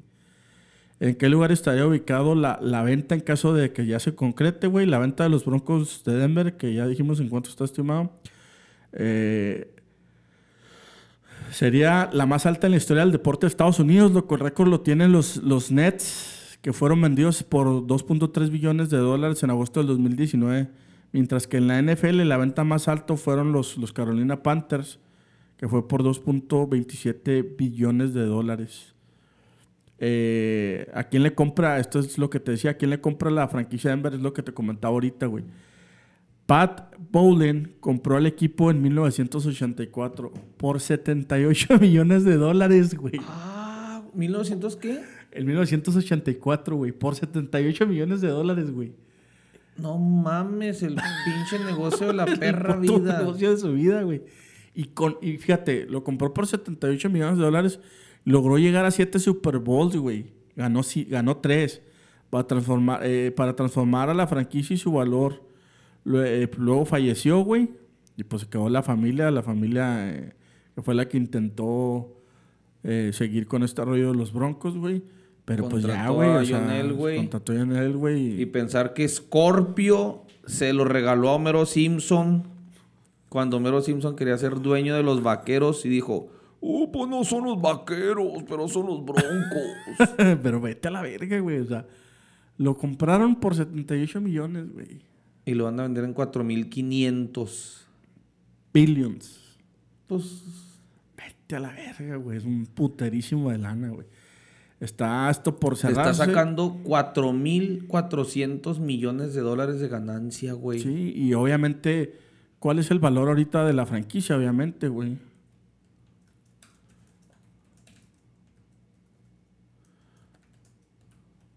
¿En 1.00 1.16
qué 1.16 1.30
lugar 1.30 1.52
estaría 1.52 1.86
ubicado 1.88 2.36
la, 2.36 2.60
la 2.62 2.84
venta 2.84 3.16
en 3.16 3.22
caso 3.22 3.54
de 3.54 3.72
que 3.72 3.86
ya 3.86 4.00
se 4.00 4.16
concrete, 4.16 4.68
güey? 4.68 4.86
La 4.86 5.00
venta 5.00 5.24
de 5.24 5.30
los 5.30 5.46
Broncos 5.46 6.04
de 6.04 6.14
Denver, 6.16 6.58
que 6.58 6.74
ya 6.74 6.88
dijimos 6.88 7.20
en 7.22 7.30
cuánto 7.30 7.50
está 7.50 7.64
estimado. 7.64 8.12
Eh, 8.92 9.74
sería 11.52 12.10
la 12.12 12.26
más 12.26 12.46
alta 12.46 12.68
en 12.68 12.72
la 12.72 12.78
historia 12.78 13.04
del 13.04 13.14
deporte 13.14 13.46
de 13.46 13.50
Estados 13.50 13.80
Unidos. 13.80 14.12
Lo 14.12 14.28
que 14.28 14.36
el 14.36 14.42
récord 14.42 14.68
lo 14.68 14.82
tienen 14.82 15.12
los, 15.14 15.38
los 15.38 15.72
Nets, 15.72 16.39
que 16.62 16.74
fueron 16.74 17.02
vendidos 17.02 17.44
por 17.44 17.68
2.3 17.68 18.50
billones 18.50 18.90
de 18.90 18.98
dólares 18.98 19.44
en 19.44 19.50
agosto 19.50 19.80
del 19.80 19.88
2019. 19.88 20.70
Mientras 21.12 21.48
que 21.48 21.58
en 21.58 21.68
la 21.68 21.82
NFL 21.82 22.22
la 22.28 22.38
venta 22.38 22.64
más 22.64 22.88
alta 22.88 23.16
fueron 23.18 23.52
los, 23.52 23.78
los 23.78 23.94
Carolina 23.94 24.44
Panthers, 24.44 25.00
que 25.58 25.68
fue 25.68 25.88
por 25.88 26.04
2.27 26.04 27.56
billones 27.58 28.14
de 28.14 28.26
dólares. 28.26 28.94
Eh, 29.98 30.90
¿A 30.94 31.06
quién 31.06 31.24
le 31.24 31.34
compra? 31.34 31.80
Esto 31.80 32.00
es 32.00 32.18
lo 32.18 32.30
que 32.30 32.40
te 32.40 32.52
decía. 32.52 32.72
¿A 32.72 32.74
quién 32.76 32.92
le 32.92 33.02
compra 33.02 33.32
la 33.32 33.48
franquicia 33.48 33.90
de 33.90 33.96
Denver? 33.96 34.14
Es 34.14 34.22
lo 34.22 34.34
que 34.34 34.44
te 34.44 34.54
comentaba 34.54 34.94
ahorita, 34.94 35.26
güey. 35.26 35.44
Pat 36.46 36.96
Bowlen 37.12 37.76
compró 37.80 38.18
el 38.18 38.26
equipo 38.26 38.72
en 38.72 38.82
1984 38.82 40.32
por 40.58 40.80
78 40.80 41.78
millones 41.82 42.24
de 42.24 42.38
dólares, 42.38 42.96
güey. 42.96 43.20
Ah, 43.28 44.02
¿1900 44.16 44.78
qué? 44.78 45.00
En 45.32 45.46
1984, 45.46 46.76
güey. 46.76 46.92
Por 46.92 47.16
78 47.16 47.86
millones 47.88 48.22
de 48.22 48.30
dólares, 48.30 48.72
güey. 48.72 48.94
No 49.78 49.98
mames, 49.98 50.84
el 50.84 50.96
pinche 51.26 51.64
negocio 51.64 52.08
de 52.08 52.14
la 52.14 52.26
perra 52.26 52.74
El 52.76 52.80
puto 52.82 53.00
vida. 53.00 53.20
negocio 53.20 53.52
de 53.52 53.58
su 53.58 53.74
vida, 53.74 54.02
güey. 54.04 54.24
Y, 54.74 54.86
con, 54.86 55.18
y 55.22 55.38
fíjate, 55.38 55.86
lo 55.86 56.04
compró 56.04 56.34
por 56.34 56.48
78 56.48 57.10
millones 57.10 57.38
de 57.38 57.44
dólares. 57.44 57.80
Logró 58.26 58.58
llegar 58.58 58.86
a 58.86 58.92
7 58.92 59.20
Super 59.20 59.60
Bowls, 59.60 59.96
güey. 59.96 60.26
Ganó, 60.56 60.84
si- 60.84 61.06
ganó 61.06 61.38
3 61.38 61.82
para 62.30 62.46
transformar, 62.46 63.02
eh, 63.04 63.32
para 63.32 63.56
transformar 63.56 64.10
a 64.10 64.14
la 64.14 64.28
franquicia 64.28 64.74
y 64.74 64.78
su 64.78 64.92
valor. 64.92 65.44
Lue- 66.06 66.50
Luego 66.58 66.86
falleció, 66.86 67.40
güey. 67.44 67.70
Y 68.18 68.24
pues 68.26 68.42
se 68.44 68.50
quedó 68.50 68.68
la 68.70 68.84
familia, 68.84 69.32
la 69.32 69.44
familia 69.44 70.10
eh, 70.14 70.34
que 70.76 70.82
fue 70.82 70.94
la 70.94 71.08
que 71.08 71.18
intentó 71.18 72.14
eh, 72.84 73.12
seguir 73.14 73.48
con 73.48 73.64
este 73.64 73.84
rollo 73.86 74.12
de 74.12 74.18
los 74.18 74.34
Broncos, 74.34 74.78
güey. 74.78 75.04
Pero 75.50 75.68
pues 75.68 75.84
ya, 75.84 76.10
güey. 76.10 76.30
o 76.30 76.46
sea. 76.46 76.60
Contrató 77.18 77.54
a 77.54 77.56
John 77.58 77.76
Elway. 77.76 78.40
Y 78.40 78.46
pensar 78.46 78.94
que 78.94 79.08
Scorpio 79.08 80.22
se 80.46 80.74
lo 80.74 80.86
regaló 80.86 81.30
a 81.30 81.34
Homero 81.34 81.66
Simpson 81.66 82.44
cuando 83.30 83.58
Homero 83.58 83.82
Simpson 83.82 84.16
quería 84.16 84.38
ser 84.38 84.62
dueño 84.62 84.96
de 84.96 85.02
los 85.02 85.24
vaqueros 85.24 85.88
y 85.88 85.90
dijo, 85.90 86.30
oh, 86.62 86.92
pues 86.92 87.10
no 87.10 87.24
son 87.24 87.46
los 87.46 87.60
vaqueros, 87.60 88.44
pero 88.48 88.68
son 88.68 88.86
los 88.86 89.04
broncos. 89.04 90.08
Pero 90.44 90.62
vete 90.62 90.88
a 90.88 90.92
la 90.92 91.02
verga, 91.02 91.40
güey. 91.40 91.58
O 91.58 91.66
sea, 91.66 91.88
lo 92.58 92.78
compraron 92.78 93.36
por 93.36 93.56
78 93.56 94.22
millones, 94.22 94.72
güey. 94.72 95.02
y 95.46 95.56
lo 95.56 95.64
van 95.64 95.80
a 95.80 95.84
vender 95.84 96.04
en 96.04 96.14
4500. 96.14 97.88
Billions. 98.72 99.58
Pues 100.06 100.44
Vete 101.18 101.56
a 101.56 101.60
la 101.60 101.72
verga, 101.72 102.18
güey. 102.18 102.38
Es 102.38 102.46
un 102.46 102.68
puterísimo 102.68 103.50
de 103.50 103.58
lana, 103.58 103.90
güey. 103.90 104.06
Está 104.80 105.30
esto 105.30 105.60
por 105.60 105.76
se 105.76 105.88
cerrarse. 105.88 106.12
está 106.12 106.26
sacando 106.26 106.78
4400 106.84 108.80
millones 108.80 109.34
de 109.34 109.42
dólares 109.42 109.80
de 109.80 109.90
ganancia, 109.90 110.54
güey. 110.54 110.80
Sí, 110.80 111.14
y 111.16 111.34
obviamente, 111.34 112.18
¿cuál 112.60 112.80
es 112.80 112.90
el 112.90 113.00
valor 113.00 113.28
ahorita 113.28 113.66
de 113.66 113.74
la 113.74 113.86
franquicia? 113.86 114.38
Obviamente, 114.38 114.88
güey. 114.88 115.18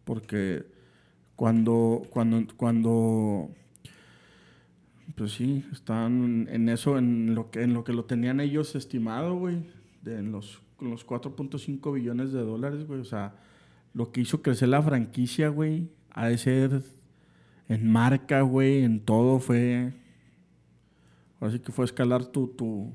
Porque 0.05 0.67
cuando, 1.37 2.03
cuando, 2.11 2.45
cuando, 2.57 3.51
pues 5.17 5.33
sí, 5.33 5.65
están 5.73 6.49
en 6.51 6.69
eso, 6.69 6.99
en 6.99 7.35
lo 7.35 7.51
que, 7.51 7.63
en 7.63 7.75
lo 7.75 7.85
que 7.85 7.93
lo 7.93 8.05
tenían 8.05 8.41
ellos 8.41 8.75
estimado, 8.75 9.37
güey, 9.37 9.71
de 10.03 10.19
en 10.19 10.33
los, 10.33 10.62
con 10.83 10.91
los 10.91 11.07
4.5 11.07 11.95
billones 11.95 12.33
de 12.33 12.41
dólares, 12.41 12.89
güey. 12.89 12.99
O 12.99 13.05
sea, 13.05 13.37
lo 13.95 14.11
que 14.11 14.21
hizo 14.21 14.43
crecer 14.43 14.69
la 14.69 14.83
franquicia, 14.83 15.49
güey, 15.49 15.89
ha 16.11 16.27
de 16.27 16.37
ser 16.39 16.83
en 17.69 17.89
marca, 17.89 18.41
güey, 18.41 18.83
en 18.83 18.99
todo 18.99 19.39
fue. 19.39 19.93
Ahora 21.39 21.53
sí 21.53 21.61
que 21.61 21.71
fue 21.71 21.85
escalar 21.85 22.27
tu, 22.27 22.49
tu. 22.49 22.93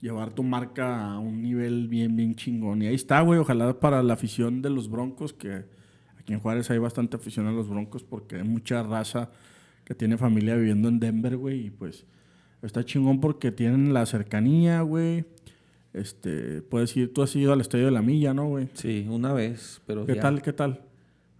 Llevar 0.00 0.32
tu 0.32 0.42
marca 0.42 1.12
a 1.12 1.18
un 1.18 1.42
nivel 1.42 1.88
bien, 1.88 2.16
bien 2.16 2.34
chingón. 2.36 2.80
Y 2.80 2.86
ahí 2.86 2.94
está, 2.94 3.20
güey. 3.20 3.38
Ojalá 3.38 3.78
para 3.78 4.02
la 4.02 4.14
afición 4.14 4.62
de 4.62 4.70
los 4.70 4.88
Broncos, 4.88 5.34
que 5.34 5.66
aquí 6.18 6.32
en 6.32 6.40
Juárez 6.40 6.70
hay 6.70 6.78
bastante 6.78 7.16
afición 7.16 7.46
a 7.46 7.52
los 7.52 7.68
Broncos 7.68 8.02
porque 8.02 8.36
hay 8.36 8.44
mucha 8.44 8.82
raza 8.82 9.30
que 9.84 9.94
tiene 9.94 10.16
familia 10.16 10.56
viviendo 10.56 10.88
en 10.88 11.00
Denver, 11.00 11.36
güey. 11.36 11.66
Y 11.66 11.70
pues 11.70 12.06
está 12.62 12.82
chingón 12.82 13.20
porque 13.20 13.52
tienen 13.52 13.92
la 13.92 14.06
cercanía, 14.06 14.80
güey. 14.80 15.26
Este, 15.94 16.60
puedes 16.60 16.94
ir, 16.96 17.12
tú 17.14 17.22
has 17.22 17.34
ido 17.36 17.52
al 17.52 17.60
Estadio 17.60 17.86
de 17.86 17.92
la 17.92 18.02
Milla, 18.02 18.34
¿no, 18.34 18.48
güey? 18.48 18.68
Sí, 18.74 19.06
una 19.08 19.32
vez, 19.32 19.80
pero 19.86 20.04
¿Qué 20.04 20.16
ya. 20.16 20.20
tal, 20.22 20.42
qué 20.42 20.52
tal? 20.52 20.82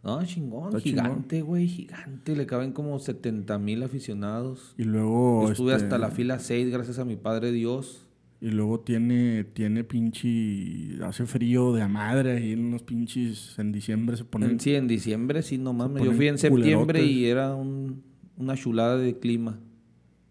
No, 0.05 0.25
chingón, 0.25 0.69
Está 0.69 0.81
gigante, 0.81 1.43
güey, 1.43 1.67
gigante. 1.67 2.37
Le 2.37 2.47
caben 2.47 2.73
como 2.73 2.99
70 2.99 3.59
mil 3.59 3.83
aficionados. 3.83 4.75
Y 4.79 4.85
luego... 4.85 5.51
Estuve 5.51 5.73
este, 5.73 5.85
hasta 5.85 5.99
la 5.99 6.11
fila 6.11 6.39
6, 6.39 6.71
gracias 6.71 6.99
a 6.99 7.05
mi 7.05 7.17
padre 7.17 7.51
Dios. 7.53 8.07
Y 8.41 8.51
luego 8.51 8.81
tiene, 8.81 9.45
tiene 9.45 9.83
pinche. 9.85 11.03
Hace 11.03 11.25
frío 11.25 11.73
de 11.73 11.81
a 11.81 11.89
madre 11.89 12.33
ahí 12.37 12.53
en 12.53 12.71
los 12.73 12.83
pinches. 12.83 13.59
En 13.59 13.73
diciembre 13.73 14.19
se 14.19 14.25
ponen. 14.25 14.51
En- 14.51 14.61
sí, 14.61 14.75
en 14.75 14.87
diciembre, 14.87 15.43
sí, 15.43 15.57
no 15.57 15.73
mames. 15.73 16.03
Yo 16.05 16.13
fui 16.13 16.29
en 16.29 16.37
septiembre 16.37 17.01
culerotes. 17.01 17.07
y 17.11 17.25
era 17.27 17.55
un- 17.55 18.03
una 18.37 18.55
chulada 18.57 18.99
de 18.99 19.19
clima. 19.19 19.59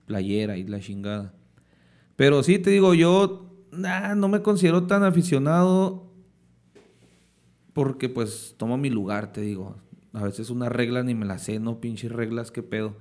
Playera 0.05 0.57
y 0.57 0.63
la 0.67 0.79
chingada. 0.79 1.33
Pero 2.15 2.43
sí, 2.43 2.59
te 2.59 2.69
digo, 2.69 2.93
yo 2.93 3.52
nah, 3.77 4.15
no 4.15 4.27
me 4.27 4.41
considero 4.41 4.83
tan 4.87 5.03
aficionado 5.03 6.09
porque 7.73 8.09
pues 8.09 8.55
tomo 8.57 8.77
mi 8.77 8.89
lugar, 8.89 9.31
te 9.33 9.41
digo. 9.41 9.75
A 10.13 10.23
veces 10.23 10.49
una 10.51 10.69
regla 10.69 11.01
ni 11.03 11.15
me 11.15 11.25
la 11.25 11.39
sé, 11.39 11.59
no 11.59 11.79
pinches 11.81 12.11
reglas, 12.11 12.51
qué 12.51 12.61
pedo. 12.61 12.95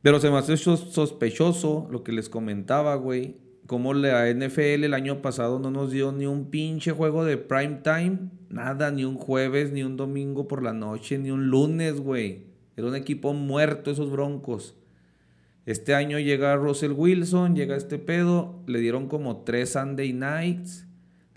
Pero 0.00 0.20
se 0.20 0.30
me 0.30 0.38
hace 0.38 0.56
sos- 0.56 0.92
sospechoso 0.92 1.88
lo 1.90 2.04
que 2.04 2.12
les 2.12 2.28
comentaba, 2.28 2.94
güey. 2.94 3.36
Como 3.66 3.94
la 3.94 4.28
NFL 4.28 4.84
el 4.84 4.94
año 4.94 5.22
pasado 5.22 5.58
no 5.58 5.70
nos 5.70 5.90
dio 5.90 6.12
ni 6.12 6.26
un 6.26 6.50
pinche 6.50 6.92
juego 6.92 7.24
de 7.24 7.36
prime 7.36 7.80
time. 7.82 8.30
Nada, 8.48 8.90
ni 8.90 9.04
un 9.04 9.16
jueves, 9.16 9.72
ni 9.72 9.82
un 9.82 9.96
domingo 9.96 10.46
por 10.46 10.62
la 10.62 10.72
noche, 10.72 11.18
ni 11.18 11.30
un 11.30 11.48
lunes, 11.48 12.00
güey. 12.00 12.46
Era 12.76 12.86
un 12.88 12.94
equipo 12.96 13.32
muerto 13.32 13.90
esos 13.90 14.10
broncos. 14.10 14.76
Este 15.64 15.94
año 15.94 16.18
llega 16.18 16.56
Russell 16.56 16.92
Wilson, 16.92 17.54
llega 17.54 17.76
este 17.76 17.98
pedo. 17.98 18.60
Le 18.66 18.80
dieron 18.80 19.08
como 19.08 19.38
tres 19.42 19.70
Sunday 19.72 20.12
nights. 20.12 20.86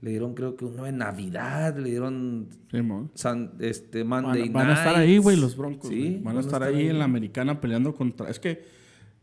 Le 0.01 0.09
dieron 0.11 0.33
creo 0.35 0.55
que 0.55 0.65
uno 0.65 0.83
de 0.83 0.91
Navidad. 0.91 1.77
Le 1.77 1.89
dieron 1.91 2.47
Sí. 2.71 2.79
Sun- 3.13 3.51
este, 3.59 4.03
Van, 4.03 4.23
Monday 4.25 4.49
van 4.49 4.69
a 4.69 4.73
estar 4.73 4.95
ahí, 4.95 5.17
güey, 5.19 5.37
los 5.37 5.55
Broncos. 5.55 5.89
Sí. 5.89 6.19
Van, 6.23 6.37
a 6.37 6.39
estar 6.41 6.63
ahí, 6.63 6.87
en 6.87 6.99
la 6.99 7.05
americana 7.05 7.61
peleando 7.61 7.93
contra. 7.95 8.29
Es 8.29 8.39
que 8.39 8.63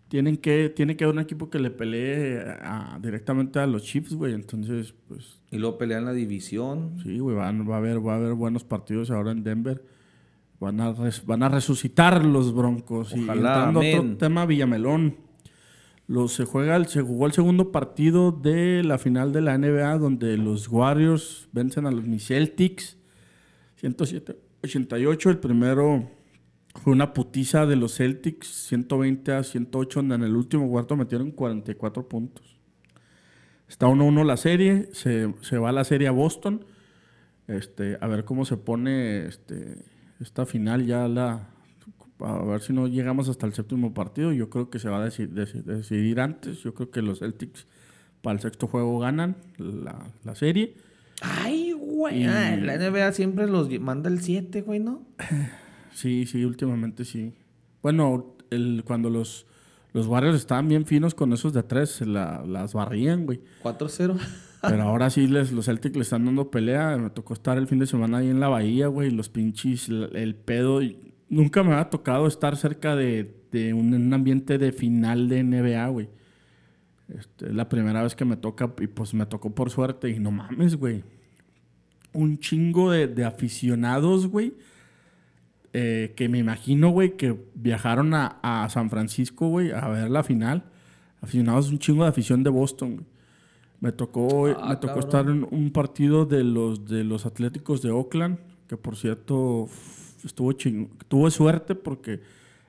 tienen 0.09 0.37
que, 0.37 0.69
tiene 0.75 0.97
que 0.97 1.05
haber 1.05 1.17
un 1.17 1.23
equipo 1.23 1.51
que 1.51 1.59
le 1.59 1.71
pelee 1.71 2.39
a- 2.63 2.99
directamente 3.03 3.59
a 3.59 3.67
los 3.67 3.83
Chiefs, 3.83 4.15
güey. 4.15 4.35
Entonces, 4.35 4.95
pues 5.09 5.41
Y 5.51 5.59
luego 5.59 5.79
pelean 5.79 6.05
la 6.05 6.13
división. 6.13 6.95
sí, 7.03 7.19
güey, 7.19 7.35
van- 7.37 7.69
va, 7.69 7.75
a 7.75 7.79
haber, 7.79 8.07
va 8.07 8.15
a 8.15 8.17
haber 8.19 8.35
buenos 8.35 8.63
partidos 8.65 9.11
ahora 9.11 9.33
en 9.33 9.43
Denver. 9.43 9.83
Van 10.63 10.81
a, 10.81 10.93
res- 10.93 11.27
van 11.27 11.43
a 11.43 11.49
resucitar 11.49 12.25
los 12.25 12.55
Broncos. 12.55 13.13
y 13.17 13.25
entrando 13.47 13.81
a 13.81 13.83
otro 13.83 14.17
tema, 14.17 14.47
Villamelón. 14.47 15.17
Los, 16.07 16.35
se, 16.35 16.45
juega 16.45 16.77
el- 16.77 16.87
se 16.87 17.01
jugó 17.03 17.27
el 17.27 17.33
segundo 17.33 17.73
partido 17.73 18.31
de 18.33 18.83
la 18.85 18.99
final 18.99 19.33
de 19.33 19.41
la 19.41 19.59
NBA 19.59 19.99
donde 19.99 20.37
los 20.37 20.69
Warriors 20.69 21.49
vencen 21.53 21.87
a 21.87 21.91
los 21.91 22.05
Celtics 22.25 22.97
107-88. 23.83 25.31
El 25.31 25.39
primero 25.39 26.09
fue 26.83 26.93
una 26.93 27.13
putiza 27.13 27.67
de 27.67 27.77
los 27.77 27.97
Celtics 27.97 28.47
120 28.69 29.33
a 29.33 29.43
108 29.43 30.01
donde 30.01 30.15
en 30.17 30.23
el 30.23 30.37
último 30.37 30.69
cuarto 30.71 30.97
metieron 30.97 31.31
44 31.31 32.09
puntos. 32.09 32.57
Está 33.69 33.87
1-1 33.87 34.25
la 34.25 34.37
serie, 34.37 34.89
se, 34.93 35.33
se 35.41 35.59
va 35.59 35.73
la 35.73 35.85
serie 35.85 36.09
a 36.09 36.13
Boston. 36.13 36.65
Este, 37.49 37.97
a 38.01 38.07
ver 38.07 38.25
cómo 38.25 38.45
se 38.45 38.57
pone 38.57 39.27
este, 39.27 39.85
esta 40.23 40.47
final 40.47 40.87
ya 40.87 41.09
la 41.09 41.49
a 42.21 42.45
ver 42.45 42.61
si 42.63 42.73
no 42.73 42.87
llegamos 42.87 43.29
hasta 43.29 43.47
el 43.47 43.53
séptimo 43.53 43.93
partido. 43.95 44.33
Yo 44.33 44.49
creo 44.49 44.71
que 44.71 44.79
se 44.79 44.89
va 44.89 45.03
a 45.03 45.07
deci- 45.09 45.29
deci- 45.29 45.63
decidir 45.65 46.21
antes. 46.21 46.59
Yo 46.63 46.73
creo 46.73 46.91
que 46.91 47.03
los 47.03 47.19
Celtics 47.19 47.67
para 48.23 48.35
el 48.35 48.41
sexto 48.41 48.69
juego 48.69 48.99
ganan 49.01 49.37
la, 49.59 50.07
la 50.23 50.35
serie. 50.37 50.77
Ay, 51.21 51.73
güey. 51.73 52.23
Y- 52.23 52.27
La 52.27 52.77
NBA 52.77 53.13
siempre 53.13 53.49
los 53.49 53.69
manda 53.81 54.09
el 54.09 54.21
7, 54.21 54.63
güey, 54.63 54.79
¿no? 54.81 55.03
Sí, 55.95 56.25
sí, 56.27 56.43
últimamente 56.45 57.05
sí. 57.05 57.35
Bueno, 57.83 58.37
el, 58.51 58.83
cuando 58.87 59.11
los, 59.11 59.45
los 59.93 60.07
Warriors 60.07 60.37
estaban 60.37 60.67
bien 60.69 60.87
finos 60.87 61.15
con 61.15 61.33
esos 61.35 61.53
de 61.53 61.63
tres, 61.65 61.91
se 61.91 62.07
la- 62.07 62.43
las 62.47 62.73
barrían, 62.73 63.27
güey. 63.27 63.41
4-0. 63.63 64.17
Pero 64.65 64.83
ahora 64.85 65.11
sí 65.11 65.27
les, 65.27 65.53
los 65.53 65.67
Celtics 65.67 65.97
le 65.97 66.03
están 66.03 66.25
dando 66.25 66.51
pelea. 66.51 66.97
Me 66.97 67.11
tocó 67.11 67.35
estar 67.35 67.59
el 67.59 67.67
fin 67.67 67.79
de 67.81 67.87
semana 67.87 68.19
ahí 68.19 68.31
en 68.31 68.41
la 68.41 68.49
bahía, 68.49 68.87
güey. 68.89 69.11
Los 69.11 69.29
pinches, 69.29 69.89
el, 69.89 70.11
el 70.17 70.35
pedo. 70.37 70.81
Nunca 71.29 71.63
me 71.63 71.75
ha 71.75 71.91
tocado 71.91 72.27
estar 72.27 72.57
cerca 72.57 72.95
de, 72.97 73.43
de 73.51 73.75
un, 73.75 73.93
un 73.95 74.15
ambiente 74.15 74.59
de 74.59 74.73
final 74.73 75.29
de 75.29 75.43
NBA, 75.45 75.89
güey. 75.89 76.11
Este, 77.09 77.47
es 77.49 77.55
la 77.55 77.69
primera 77.69 78.03
vez 78.03 78.15
que 78.15 78.25
me 78.25 78.37
toca 78.37 78.73
y 78.81 78.87
pues 78.87 79.15
me 79.15 79.27
tocó 79.27 79.55
por 79.55 79.71
suerte. 79.71 80.09
Y 80.11 80.19
no 80.21 80.31
mames, 80.31 80.77
güey. 80.77 81.05
Un 82.13 82.39
chingo 82.39 82.91
de, 82.91 83.09
de 83.09 83.25
aficionados, 83.25 84.27
güey. 84.29 84.55
eh, 85.73 86.13
que 86.17 86.29
me 86.29 86.39
imagino, 86.39 86.91
güey, 86.91 87.17
que 87.17 87.37
viajaron 87.55 88.15
a, 88.15 88.39
a 88.43 88.69
San 88.69 88.91
Francisco, 88.91 89.49
güey, 89.49 89.73
a 89.73 89.89
ver 89.89 90.11
la 90.11 90.23
final. 90.23 90.65
Aficionados, 91.21 91.71
un 91.71 91.79
chingo 91.79 92.03
de 92.05 92.11
afición 92.11 92.43
de 92.43 92.51
Boston, 92.51 92.95
güey. 92.97 93.07
Me 93.83 93.93
tocó, 93.93 94.47
Ah, 94.47 94.69
me 94.71 94.77
tocó 94.77 94.95
cabrón. 94.95 95.05
estar 95.05 95.29
en 95.29 95.47
un 95.51 95.71
partido 95.73 96.25
de 96.25 96.45
los, 96.45 96.87
de 96.87 97.05
los 97.05 97.27
Atléticos 97.27 97.83
de 97.83 97.91
Oakland, 97.91 98.39
que 98.69 98.77
por 98.77 98.97
cierto 98.97 99.69
estuvo 100.25 100.53
ching- 100.53 100.89
tuve 101.09 101.31
suerte 101.31 101.75
porque 101.75 102.21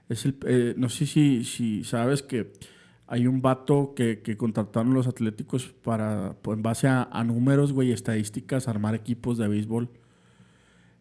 es 0.09 0.25
el, 0.25 0.35
eh, 0.47 0.73
no 0.75 0.89
sé 0.89 1.05
si, 1.05 1.43
si 1.45 1.83
sabes 1.85 2.21
que 2.23 2.51
hay 3.05 3.27
un 3.27 3.41
vato 3.43 3.93
que, 3.95 4.21
que 4.23 4.35
contrataron 4.37 4.93
los 4.95 5.05
Atléticos 5.07 5.67
para, 5.83 6.35
pues, 6.41 6.57
en 6.57 6.63
base 6.63 6.87
a, 6.87 7.03
a 7.11 7.23
números, 7.23 7.71
güey, 7.73 7.89
y 7.89 7.91
estadísticas, 7.91 8.67
armar 8.67 8.95
equipos 8.95 9.37
de 9.37 9.47
béisbol. 9.47 9.89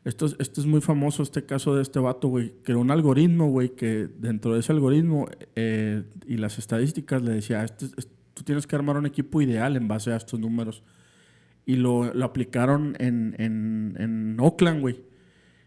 Esto 0.05 0.26
es, 0.26 0.36
esto 0.40 0.60
es 0.60 0.66
muy 0.66 0.80
famoso, 0.80 1.22
este 1.22 1.47
caso 1.47 1.74
de 1.76 1.82
este 1.82 2.01
vato, 2.01 2.28
güey. 2.28 2.52
Creó 2.64 2.80
un 2.80 2.90
algoritmo, 2.90 3.48
güey, 3.51 3.70
que 3.70 4.09
dentro 4.18 4.52
de 4.55 4.60
ese 4.60 4.72
algoritmo 4.72 5.28
eh, 5.56 6.02
y 6.26 6.36
las 6.36 6.59
estadísticas 6.59 7.22
le 7.22 7.30
decía, 7.32 7.64
este, 7.64 7.86
es- 7.97 8.09
tú 8.34 8.42
tienes 8.42 8.66
que 8.66 8.76
armar 8.76 8.96
un 8.96 9.06
equipo 9.06 9.40
ideal 9.42 9.76
en 9.76 9.88
base 9.88 10.12
a 10.12 10.16
estos 10.16 10.38
números. 10.38 10.82
Y 11.64 11.76
lo, 11.76 12.12
lo 12.12 12.24
aplicaron 12.24 12.96
en, 12.98 13.34
en, 13.38 13.96
en 13.98 14.36
Oakland, 14.40 14.80
güey. 14.80 15.02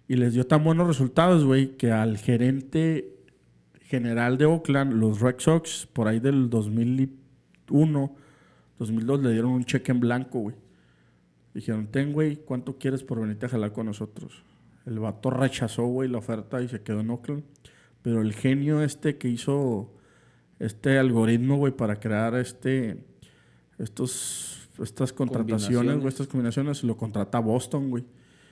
Y 0.07 0.15
les 0.15 0.33
dio 0.33 0.45
tan 0.45 0.63
buenos 0.63 0.87
resultados, 0.87 1.45
güey, 1.45 1.77
que 1.77 1.91
al 1.91 2.17
gerente 2.17 3.15
general 3.81 4.37
de 4.37 4.45
Oakland, 4.45 4.93
los 4.93 5.21
Red 5.21 5.35
Sox, 5.39 5.87
por 5.91 6.07
ahí 6.07 6.19
del 6.19 6.49
2001, 6.49 8.15
2002, 8.77 9.21
le 9.21 9.31
dieron 9.31 9.51
un 9.51 9.63
cheque 9.63 9.91
en 9.91 9.99
blanco, 9.99 10.39
güey. 10.39 10.55
Dijeron, 11.53 11.87
ten, 11.87 12.11
güey, 12.11 12.35
¿cuánto 12.35 12.77
quieres 12.77 13.03
por 13.03 13.21
venirte 13.21 13.45
a 13.45 13.49
jalar 13.49 13.71
con 13.71 13.85
nosotros? 13.85 14.43
El 14.85 14.99
vato 14.99 15.29
rechazó, 15.29 15.85
güey, 15.85 16.09
la 16.09 16.17
oferta 16.17 16.61
y 16.61 16.67
se 16.67 16.81
quedó 16.81 16.99
en 16.99 17.09
Oakland. 17.09 17.43
Pero 18.01 18.21
el 18.21 18.33
genio 18.33 18.83
este 18.83 19.17
que 19.17 19.29
hizo 19.29 19.93
este 20.60 20.98
algoritmo, 20.98 21.57
güey, 21.57 21.73
para 21.73 21.99
crear 21.99 22.36
este, 22.36 23.03
estos, 23.77 24.69
estas 24.82 25.14
contrataciones, 25.14 25.95
güey, 25.98 26.07
estas 26.07 26.27
combinaciones, 26.27 26.84
lo 26.84 26.98
contrata 26.98 27.40
Boston, 27.40 27.90
güey. 27.90 28.06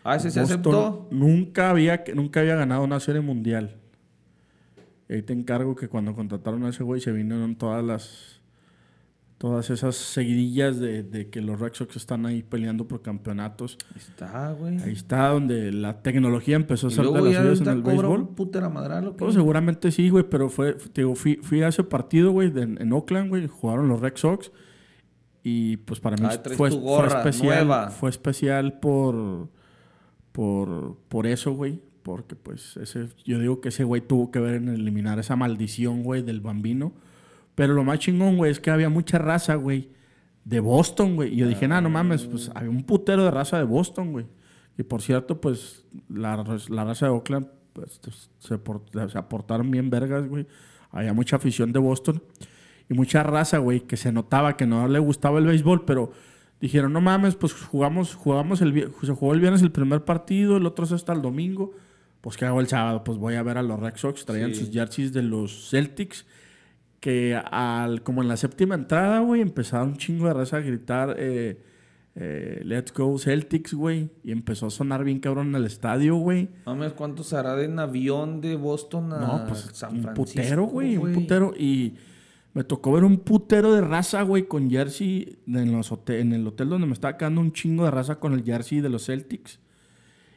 Ah, 0.03 0.17
ese 0.17 0.31
se 0.31 0.39
aceptó. 0.39 1.07
Nunca 1.11 1.69
había, 1.69 2.03
nunca 2.13 2.41
había 2.41 2.55
ganado 2.55 2.83
una 2.83 2.99
serie 2.99 3.21
mundial. 3.21 3.77
Y 5.07 5.13
ahí 5.13 5.21
te 5.21 5.33
encargo 5.33 5.75
que 5.75 5.87
cuando 5.87 6.13
contrataron 6.13 6.63
a 6.65 6.69
ese 6.69 6.83
güey 6.83 6.99
se 6.99 7.11
vinieron 7.11 7.55
todas 7.55 7.83
las 7.83 8.41
todas 9.43 9.69
esas 9.71 9.97
seguidillas 9.97 10.79
de, 10.79 11.27
que 11.29 11.41
los 11.41 11.59
Red 11.59 11.73
Sox 11.73 11.97
están 11.97 12.25
ahí 12.25 12.43
peleando 12.43 12.87
por 12.87 13.01
campeonatos. 13.01 13.77
Ahí 13.93 13.99
está, 13.99 14.53
güey. 14.53 14.81
Ahí 14.81 14.93
está 14.93 15.27
donde 15.27 15.73
la 15.73 16.01
tecnología 16.01 16.55
empezó 16.55 16.87
a 16.87 16.91
ser 16.91 17.03
de 17.03 17.21
las 17.21 17.35
suyas 17.35 17.59
en 17.59 17.67
el 17.67 17.81
béisbol. 17.83 18.29
putera 18.35 18.69
madral, 18.69 19.15
pues 19.17 19.33
seguramente 19.33 19.91
sí, 19.91 20.07
güey, 20.09 20.23
pero 20.29 20.47
fue, 20.47 20.77
digo, 20.93 21.13
fui, 21.15 21.41
fui, 21.43 21.61
a 21.61 21.67
ese 21.67 21.83
partido, 21.83 22.31
güey, 22.31 22.53
en 22.55 22.93
Oakland, 22.93 23.27
güey, 23.27 23.47
jugaron 23.47 23.89
los 23.89 23.99
Red 23.99 24.15
Sox. 24.15 24.49
Y 25.43 25.75
pues 25.75 25.99
para 25.99 26.15
mí 26.15 26.25
fue, 26.55 26.71
fue, 26.71 27.07
especial. 27.07 27.91
Fue 27.91 28.09
especial 28.09 28.79
por, 28.79 29.49
por, 30.31 30.99
por 31.09 31.27
eso, 31.27 31.51
güey. 31.51 31.81
Porque 32.01 32.37
pues 32.37 32.77
ese, 32.77 33.09
yo 33.25 33.39
digo 33.39 33.59
que 33.59 33.69
ese 33.69 33.83
güey 33.83 33.99
tuvo 33.99 34.31
que 34.31 34.39
ver 34.39 34.55
en 34.55 34.69
eliminar 34.69 35.19
esa 35.19 35.35
maldición, 35.35 36.01
güey, 36.03 36.21
del 36.21 36.39
bambino 36.39 36.93
pero 37.55 37.73
lo 37.73 37.83
más 37.83 37.99
chingón, 37.99 38.37
güey, 38.37 38.51
es 38.51 38.59
que 38.59 38.71
había 38.71 38.89
mucha 38.89 39.17
raza, 39.17 39.55
güey, 39.55 39.89
de 40.45 40.59
Boston, 40.59 41.15
güey. 41.15 41.33
Y 41.33 41.37
yo 41.37 41.47
dije, 41.47 41.67
nah, 41.67 41.81
no 41.81 41.89
mames, 41.89 42.25
pues 42.25 42.51
había 42.53 42.69
un 42.69 42.83
putero 42.83 43.23
de 43.23 43.31
raza 43.31 43.57
de 43.57 43.63
Boston, 43.63 44.11
güey. 44.11 44.25
Y 44.77 44.83
por 44.83 45.01
cierto, 45.01 45.39
pues 45.39 45.85
la, 46.09 46.35
raza 46.43 47.05
de 47.05 47.11
Oakland 47.11 47.47
pues, 47.73 48.01
se, 48.39 48.59
se, 49.09 49.17
aportaron 49.17 49.69
bien 49.69 49.89
vergas, 49.89 50.27
güey. 50.27 50.47
Había 50.91 51.13
mucha 51.13 51.35
afición 51.35 51.71
de 51.71 51.79
Boston 51.79 52.23
y 52.89 52.93
mucha 52.93 53.23
raza, 53.23 53.59
güey, 53.59 53.81
que 53.81 53.97
se 53.97 54.11
notaba 54.11 54.57
que 54.57 54.65
no 54.65 54.87
le 54.87 54.99
gustaba 54.99 55.39
el 55.39 55.45
béisbol, 55.45 55.85
pero 55.85 56.11
dijeron, 56.59 56.93
no 56.93 57.01
mames, 57.01 57.35
pues 57.35 57.53
jugamos, 57.53 58.15
jugamos 58.15 58.61
el, 58.61 58.91
se 59.01 59.13
jugó 59.13 59.33
el 59.33 59.39
viernes 59.39 59.61
el 59.61 59.71
primer 59.71 60.05
partido, 60.05 60.57
el 60.57 60.65
otro 60.65 60.85
es 60.85 60.91
hasta 60.91 61.13
el 61.13 61.21
domingo. 61.21 61.73
Pues 62.21 62.37
que 62.37 62.45
hago 62.45 62.61
el 62.61 62.67
sábado, 62.67 63.03
pues 63.03 63.17
voy 63.17 63.35
a 63.35 63.43
ver 63.43 63.57
a 63.57 63.63
los 63.63 63.77
Red 63.77 63.97
Sox, 63.97 64.23
traían 64.23 64.55
sus 64.55 64.71
jerseys 64.71 65.11
de 65.11 65.23
los 65.23 65.69
Celtics 65.69 66.25
que 67.03 67.35
al, 67.35 68.01
como 68.01 68.21
en 68.21 68.29
la 68.29 68.37
séptima 68.37 68.75
entrada, 68.75 69.19
güey, 69.19 69.41
empezaba 69.41 69.83
un 69.83 69.97
chingo 69.97 70.27
de 70.27 70.33
raza 70.35 70.55
a 70.55 70.59
gritar 70.61 71.17
eh, 71.19 71.61
eh, 72.15 72.61
Let's 72.63 72.93
Go 72.93 73.19
Celtics, 73.19 73.73
güey. 73.73 74.09
Y 74.23 74.31
empezó 74.31 74.67
a 74.67 74.69
sonar 74.69 75.03
bien 75.03 75.19
cabrón 75.19 75.49
en 75.49 75.55
el 75.55 75.65
estadio, 75.65 76.15
güey. 76.15 76.47
Mames, 76.65 76.93
¿cuánto 76.93 77.25
será 77.25 77.57
de 77.57 77.65
avión 77.77 78.39
de 78.39 78.55
Boston 78.55 79.11
a 79.11 79.19
no, 79.19 79.45
pues, 79.45 79.69
San 79.73 80.01
Francisco? 80.01 80.09
Un 80.09 80.13
putero, 80.13 80.63
güey, 80.63 80.95
un 80.95 81.13
putero. 81.13 81.53
Y 81.59 81.95
me 82.53 82.63
tocó 82.63 82.93
ver 82.93 83.03
un 83.03 83.17
putero 83.17 83.73
de 83.73 83.81
raza, 83.81 84.21
güey, 84.21 84.47
con 84.47 84.69
jersey 84.69 85.39
en, 85.45 85.73
los 85.73 85.91
en 86.07 86.31
el 86.31 86.47
hotel 86.47 86.69
donde 86.69 86.87
me 86.87 86.93
estaba 86.93 87.17
quedando 87.17 87.41
un 87.41 87.51
chingo 87.51 87.83
de 87.83 87.91
raza 87.91 88.15
con 88.21 88.31
el 88.31 88.45
jersey 88.45 88.79
de 88.79 88.87
los 88.87 89.07
Celtics. 89.07 89.59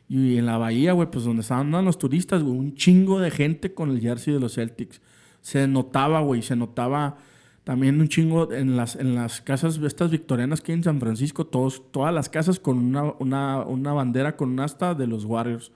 Y 0.09 0.37
en 0.37 0.47
la 0.47 0.59
bahía, 0.59 0.95
güey, 0.95 1.09
pues 1.13 1.25
donde 1.25 1.43
estaban 1.43 1.71
los 1.85 1.97
turistas, 1.97 2.43
güey, 2.43 2.59
un 2.59 2.75
chingo 2.75 3.21
de 3.21 3.31
gente 3.31 3.73
con 3.73 3.91
el 3.91 4.01
jersey 4.01 4.35
de 4.35 4.41
los 4.41 4.57
Celtics 4.57 5.01
se 5.47 5.69
notaba, 5.69 6.23
güey, 6.23 6.43
se 6.43 6.57
notaba 6.57 7.19
también 7.63 8.01
un 8.01 8.09
chingo 8.09 8.53
en 8.53 8.77
las, 8.77 8.97
en 8.97 9.15
las 9.15 9.41
casas, 9.41 9.79
estas 9.79 10.11
victorianas 10.11 10.61
que 10.61 10.73
hay 10.73 10.79
en 10.79 10.83
San 10.83 10.99
Francisco, 10.99 11.47
todos, 11.47 11.93
todas 11.93 12.13
las 12.13 12.29
casas 12.29 12.59
con 12.59 12.79
una, 12.79 13.13
una, 13.65 13.93
bandera 13.93 14.35
con 14.35 14.51
un 14.51 14.59
asta 14.59 14.97
de 14.97 15.07
los 15.07 15.25
Warriors. 15.25 15.69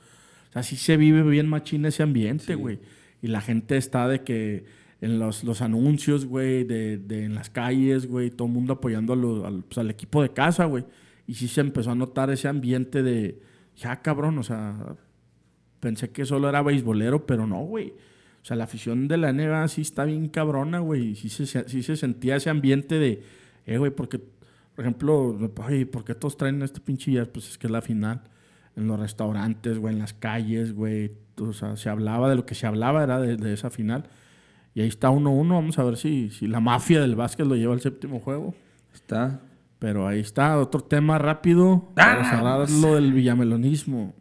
O 0.48 0.52
sea, 0.54 0.64
sí 0.64 0.74
se 0.74 0.96
vive 0.96 1.22
bien 1.22 1.48
machín 1.48 1.84
ese 1.84 2.02
ambiente, 2.02 2.56
güey. 2.56 2.80
Y 3.22 3.28
la 3.28 3.40
gente 3.40 3.76
está 3.76 4.08
de 4.08 4.24
que 4.24 4.64
en 5.00 5.20
los, 5.20 5.44
los 5.44 5.62
anuncios, 5.62 6.26
güey, 6.26 6.64
de, 6.64 6.98
de, 6.98 7.26
en 7.26 7.36
las 7.36 7.48
calles, 7.48 8.08
güey, 8.08 8.30
todo 8.30 8.48
el 8.48 8.54
mundo 8.54 8.72
apoyando 8.72 9.12
al, 9.12 9.62
pues, 9.62 9.78
al, 9.78 9.88
equipo 9.88 10.20
de 10.20 10.30
casa, 10.30 10.64
güey. 10.64 10.84
Y 11.28 11.34
sí 11.34 11.46
se 11.46 11.60
empezó 11.60 11.92
a 11.92 11.94
notar 11.94 12.28
ese 12.30 12.48
ambiente 12.48 13.04
de, 13.04 13.40
ya 13.76 14.02
cabrón, 14.02 14.36
o 14.36 14.42
sea, 14.42 14.96
pensé 15.78 16.10
que 16.10 16.24
solo 16.24 16.48
era 16.48 16.60
beisbolero, 16.60 17.24
pero 17.24 17.46
no, 17.46 17.62
güey. 17.62 17.94
O 18.42 18.44
sea, 18.44 18.56
la 18.56 18.64
afición 18.64 19.06
de 19.06 19.18
la 19.18 19.32
NBA 19.32 19.68
sí 19.68 19.82
está 19.82 20.04
bien 20.04 20.28
cabrona, 20.28 20.78
güey. 20.78 21.14
Sí 21.14 21.28
se, 21.28 21.68
sí 21.68 21.82
se 21.82 21.96
sentía 21.96 22.36
ese 22.36 22.48
ambiente 22.48 22.98
de, 22.98 23.22
eh, 23.66 23.78
güey, 23.78 23.90
porque, 23.90 24.18
por 24.18 24.84
ejemplo, 24.84 25.36
ay, 25.62 25.84
¿por 25.84 26.04
qué 26.04 26.14
todos 26.14 26.36
traen 26.36 26.62
este 26.62 26.80
pinche 26.80 27.12
ya? 27.12 27.24
Pues 27.26 27.50
es 27.50 27.58
que 27.58 27.66
es 27.66 27.70
la 27.70 27.82
final. 27.82 28.22
En 28.76 28.86
los 28.86 28.98
restaurantes, 28.98 29.78
güey, 29.78 29.94
en 29.94 30.00
las 30.00 30.14
calles, 30.14 30.72
güey. 30.74 31.12
O 31.38 31.52
sea, 31.52 31.76
se 31.76 31.88
hablaba 31.88 32.30
de 32.30 32.36
lo 32.36 32.46
que 32.46 32.54
se 32.54 32.66
hablaba, 32.66 33.02
era 33.02 33.20
de, 33.20 33.52
esa 33.52 33.70
final. 33.70 34.04
Y 34.74 34.80
ahí 34.80 34.88
está 34.88 35.10
1-1. 35.10 35.48
Vamos 35.48 35.78
a 35.78 35.84
ver 35.84 35.96
si, 35.96 36.30
si 36.30 36.46
la 36.46 36.60
mafia 36.60 37.00
del 37.00 37.16
básquet 37.16 37.46
lo 37.46 37.56
lleva 37.56 37.74
al 37.74 37.80
séptimo 37.80 38.20
juego. 38.20 38.54
Está. 38.94 39.40
Pero 39.78 40.06
ahí 40.06 40.20
está, 40.20 40.58
otro 40.58 40.82
tema 40.82 41.18
rápido. 41.18 41.92
Vamos 41.96 42.26
a 42.26 42.38
hablar 42.38 42.70
lo 42.70 42.94
del 42.94 43.12
villamelonismo. 43.12 44.14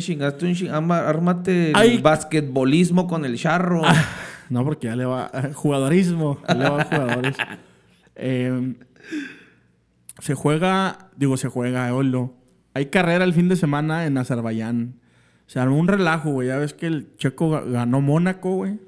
Sí, 0.00 0.12
chingaste 0.12 0.46
un 0.46 0.90
Ármate 0.92 1.72
el 1.72 2.00
basquetbolismo 2.00 3.06
con 3.06 3.24
el 3.24 3.38
charro. 3.38 3.82
Ah, 3.84 4.04
no, 4.50 4.64
porque 4.64 4.88
ya 4.88 4.96
le 4.96 5.04
va. 5.04 5.30
jugadorismo. 5.54 6.38
le 6.48 6.68
va 6.68 6.84
jugadores. 6.84 7.36
Em, 8.18 8.76
se 10.20 10.34
juega. 10.34 11.10
Digo, 11.16 11.36
se 11.36 11.48
juega, 11.48 11.92
Olo. 11.94 12.34
Hay 12.72 12.86
carrera 12.86 13.24
el 13.24 13.34
fin 13.34 13.48
de 13.48 13.56
semana 13.56 14.06
en 14.06 14.16
Azerbaiyán. 14.16 15.00
Se 15.46 15.60
armó 15.60 15.78
un 15.78 15.88
relajo, 15.88 16.30
güey. 16.30 16.48
Ya 16.48 16.56
ves 16.56 16.72
que 16.72 16.86
el 16.86 17.14
checo 17.16 17.62
ganó 17.66 18.00
Mónaco, 18.00 18.54
güey. 18.54 18.78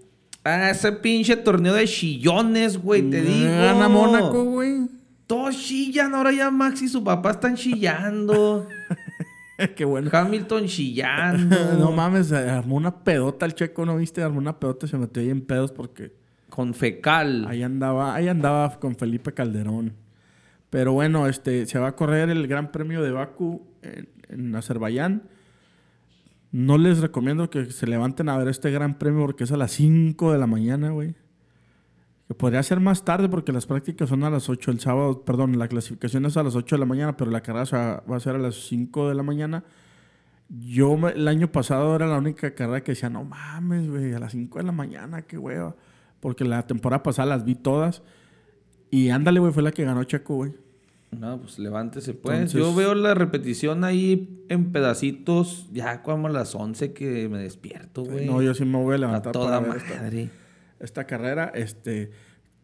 Ah, 0.45 0.71
ese 0.71 0.93
pinche 0.93 1.37
torneo 1.37 1.75
de 1.75 1.87
chillones, 1.87 2.79
güey, 2.79 3.03
te 3.03 3.21
digo. 3.23 3.51
Gana 3.51 3.89
Mónaco, 3.89 4.45
güey. 4.45 4.89
Todos 5.27 5.59
chillan, 5.59 6.15
ahora 6.15 6.33
ya 6.33 6.51
Max 6.51 6.81
y 6.81 6.89
su 6.89 7.05
papá 7.05 7.33
están 7.33 7.55
chillando. 7.55 8.67
Qué 9.77 9.85
bueno. 9.85 10.11
Hamilton 10.13 10.67
chillando. 10.67 11.57
no 11.79 11.93
mames, 11.93 12.33
armó 12.33 12.77
una 12.77 13.03
pedota 13.03 13.47
el 13.47 13.55
checo, 13.55 13.85
¿no 13.85 13.97
viste? 13.97 14.23
Armó 14.23 14.39
una 14.39 14.59
pedota 14.59 14.87
y 14.87 14.89
se 14.89 14.99
metió 14.99 15.23
ahí 15.23 15.31
en 15.31 15.43
pedos 15.43 15.73
porque. 15.73 16.13
Con 16.49 16.75
fecal. 16.75 17.47
Ahí 17.49 17.63
andaba, 17.63 18.15
ahí 18.15 18.29
andaba 18.29 18.79
con 18.79 18.97
Felipe 18.97 19.33
Calderón. 19.33 19.95
Pero 20.71 20.93
bueno, 20.93 21.27
este, 21.27 21.67
se 21.67 21.79
va 21.79 21.89
a 21.89 21.97
correr 21.97 22.31
el 22.31 22.47
Gran 22.47 22.73
Premio 22.73 23.03
de 23.03 23.11
Baku 23.11 23.67
en, 23.83 24.09
en 24.29 24.55
Azerbaiyán. 24.55 25.23
No 26.51 26.79
les 26.79 27.01
recomiendo 27.01 27.51
que 27.51 27.67
se 27.67 27.87
levanten 27.87 28.29
a 28.29 28.39
ver 28.39 28.49
este 28.49 28.71
Gran 28.71 28.99
Premio 28.99 29.21
porque 29.21 29.45
es 29.45 29.53
a 29.53 29.57
las 29.57 29.73
5 29.73 30.33
de 30.33 30.39
la 30.39 30.47
mañana, 30.47 30.91
güey. 30.91 31.15
Que 32.29 32.35
podría 32.35 32.63
ser 32.63 32.79
más 32.79 33.07
tarde 33.07 33.29
porque 33.29 33.53
las 33.53 33.65
prácticas 33.67 34.11
son 34.11 34.23
a 34.23 34.29
las 34.29 34.51
8 34.51 34.71
el 34.71 34.81
sábado, 34.81 35.25
perdón, 35.25 35.59
la 35.59 35.67
clasificación 35.67 36.27
es 36.27 36.37
a 36.37 36.43
las 36.43 36.55
8 36.55 36.77
de 36.77 36.81
la 36.81 36.85
mañana, 36.85 37.17
pero 37.17 37.31
la 37.31 37.41
carrera 37.41 38.03
va 38.09 38.17
a 38.17 38.21
ser 38.21 38.37
a 38.37 38.39
las 38.39 38.55
5 38.69 39.09
de 39.09 39.15
la 39.15 39.23
mañana. 39.23 39.65
Yo 40.51 40.97
el 41.09 41.27
año 41.27 41.51
pasado 41.51 41.97
era 41.97 42.07
la 42.07 42.19
única 42.19 42.55
carrera 42.55 42.85
que 42.85 42.93
decía, 42.93 43.09
no 43.09 43.25
mames, 43.25 43.89
güey, 43.89 44.13
a 44.13 44.19
las 44.19 44.33
5 44.33 44.59
de 44.59 44.65
la 44.65 44.73
mañana, 44.73 45.23
qué 45.23 45.39
hueva. 45.39 45.75
Porque 46.21 46.45
la 46.45 46.67
temporada 46.67 47.03
pasada 47.03 47.31
las 47.31 47.47
vi 47.47 47.55
todas. 47.55 48.03
Y 48.91 49.09
ándale, 49.09 49.41
güey, 49.41 49.53
fue 49.53 49.63
la 49.63 49.73
que 49.73 49.85
ganó 49.85 50.05
Chaco, 50.05 50.37
güey. 50.37 50.53
No, 51.11 51.41
pues 51.41 51.59
levántese, 51.59 52.13
pues. 52.13 52.53
Yo 52.53 52.75
veo 52.75 52.95
la 52.95 53.15
repetición 53.15 53.85
ahí 53.85 54.45
en 54.51 54.71
pedacitos, 54.71 55.67
ya 55.73 56.03
como 56.03 56.27
a 56.27 56.31
las 56.31 56.55
11 56.55 56.93
que 56.93 57.27
me 57.31 57.39
despierto, 57.39 58.05
güey. 58.05 58.27
No, 58.27 58.43
yo 58.43 58.53
sí 58.53 58.67
me 58.67 58.77
voy 58.77 58.97
a 58.97 58.99
levantar. 58.99 59.31
A 59.31 59.33
toda 59.33 59.61
madre 59.63 60.31
esta 60.81 61.07
carrera, 61.07 61.53
este, 61.55 62.11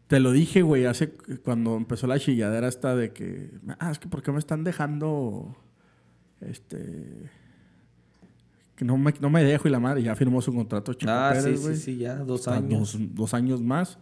te 0.07 0.19
lo 0.19 0.31
dije, 0.31 0.61
güey, 0.61 0.85
hace 0.85 1.11
cuando 1.43 1.75
empezó 1.75 2.07
la 2.07 2.19
chilladera 2.19 2.67
esta 2.67 2.95
de 2.95 3.11
que, 3.11 3.51
ah, 3.79 3.91
es 3.91 3.99
que 3.99 4.07
¿por 4.07 4.21
qué 4.21 4.31
me 4.31 4.39
están 4.39 4.63
dejando, 4.63 5.55
este, 6.41 7.29
que 8.75 8.85
no 8.85 8.97
me, 8.97 9.13
no 9.19 9.29
me 9.29 9.43
dejo 9.43 9.67
y 9.67 9.71
la 9.71 9.79
madre 9.79 10.03
ya 10.03 10.15
firmó 10.15 10.41
su 10.41 10.53
contrato 10.53 10.93
Chico 10.93 11.11
ah, 11.11 11.33
sí, 11.35 11.57
sí, 11.57 11.75
sí, 11.75 11.97
ya, 11.97 12.15
dos 12.15 12.47
años. 12.47 12.97
Dos, 13.15 13.33
años 13.33 13.61
más. 13.61 13.97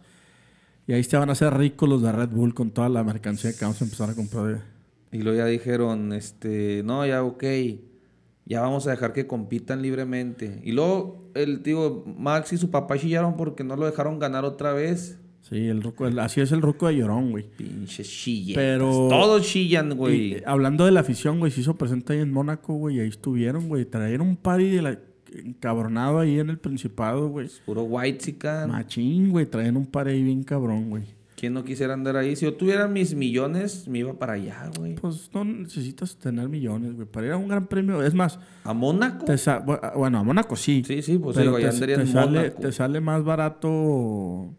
Y 0.86 0.92
ahí 0.92 1.02
se 1.04 1.16
van 1.16 1.30
a 1.30 1.32
hacer 1.32 1.54
ricos 1.54 1.88
los 1.88 2.02
de 2.02 2.12
Red 2.12 2.28
Bull 2.28 2.54
con 2.54 2.70
toda 2.70 2.88
la 2.88 3.02
mercancía 3.02 3.52
que 3.52 3.64
vamos 3.64 3.80
a 3.80 3.84
empezar 3.84 4.10
a 4.10 4.14
comprar. 4.14 4.62
Y 5.12 5.18
luego 5.18 5.38
ya 5.38 5.46
dijeron, 5.46 6.12
este, 6.12 6.82
no, 6.84 7.06
ya, 7.06 7.22
ok 7.22 7.44
ya 8.46 8.60
vamos 8.60 8.86
a 8.86 8.90
dejar 8.90 9.12
que 9.12 9.26
compitan 9.26 9.82
libremente. 9.82 10.60
Y 10.64 10.72
luego 10.72 11.23
el 11.34 11.62
tío 11.62 12.04
Max 12.06 12.52
y 12.52 12.58
su 12.58 12.70
papá 12.70 12.98
chillaron 12.98 13.36
porque 13.36 13.64
no 13.64 13.76
lo 13.76 13.86
dejaron 13.86 14.18
ganar 14.18 14.44
otra 14.44 14.72
vez. 14.72 15.18
Sí, 15.42 15.68
el 15.68 15.82
ruco, 15.82 16.06
así 16.20 16.40
es 16.40 16.52
el 16.52 16.62
ruco 16.62 16.86
de 16.86 16.96
llorón, 16.96 17.30
güey. 17.30 17.44
Pinche 17.56 18.02
chillen. 18.02 18.54
Pero. 18.54 19.08
Todos 19.10 19.46
chillan, 19.46 19.90
güey. 19.94 20.42
hablando 20.46 20.86
de 20.86 20.92
la 20.92 21.00
afición, 21.00 21.38
güey, 21.38 21.52
se 21.52 21.60
hizo 21.60 21.76
presente 21.76 22.14
ahí 22.14 22.20
en 22.20 22.32
Mónaco, 22.32 22.74
güey, 22.74 23.00
ahí 23.00 23.08
estuvieron, 23.08 23.68
güey. 23.68 23.84
Trajeron 23.84 24.28
un 24.28 24.36
party 24.36 24.70
de 24.70 24.82
la. 24.82 24.98
encabronado 25.44 26.18
ahí 26.18 26.40
en 26.40 26.48
el 26.48 26.58
Principado, 26.58 27.28
güey. 27.28 27.50
Puro 27.66 27.82
white 27.82 28.18
chican. 28.18 28.70
Machín, 28.70 29.30
güey. 29.30 29.44
Traen 29.44 29.76
un 29.76 29.84
par 29.84 30.06
ahí 30.06 30.22
bien 30.22 30.44
cabrón, 30.44 30.88
güey. 30.88 31.04
¿Quién 31.44 31.52
no 31.52 31.62
quisiera 31.62 31.92
andar 31.92 32.16
ahí? 32.16 32.36
Si 32.36 32.46
yo 32.46 32.54
tuviera 32.54 32.88
mis 32.88 33.14
millones, 33.14 33.86
me 33.86 33.98
iba 33.98 34.14
para 34.14 34.32
allá, 34.32 34.70
güey. 34.78 34.94
Pues 34.94 35.28
no 35.34 35.44
necesitas 35.44 36.16
tener 36.16 36.48
millones, 36.48 36.94
güey. 36.94 37.06
Para 37.06 37.26
ir 37.26 37.32
a 37.32 37.36
un 37.36 37.48
gran 37.48 37.66
premio. 37.66 38.02
Es 38.02 38.14
más, 38.14 38.38
¿A 38.64 38.72
Mónaco? 38.72 39.26
bueno, 39.94 40.20
a 40.20 40.22
Mónaco 40.24 40.56
sí. 40.56 40.82
Sí, 40.86 41.02
sí, 41.02 41.18
pues 41.18 41.36
pero 41.36 41.58
ya 41.58 41.68
te, 41.70 41.86
te 41.86 41.92
en 41.92 42.06
sale, 42.06 42.38
Mónaco. 42.38 42.60
te 42.62 42.72
sale 42.72 43.00
más 43.02 43.22
barato 43.24 44.54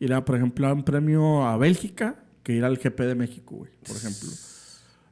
ir 0.00 0.14
a, 0.14 0.24
por 0.24 0.36
ejemplo, 0.36 0.66
a 0.66 0.72
un 0.72 0.82
premio 0.82 1.44
a 1.46 1.58
Bélgica 1.58 2.24
que 2.42 2.54
ir 2.54 2.64
al 2.64 2.78
GP 2.78 3.00
de 3.00 3.14
México, 3.14 3.56
güey, 3.56 3.70
por 3.86 3.94
ejemplo. 3.96 4.30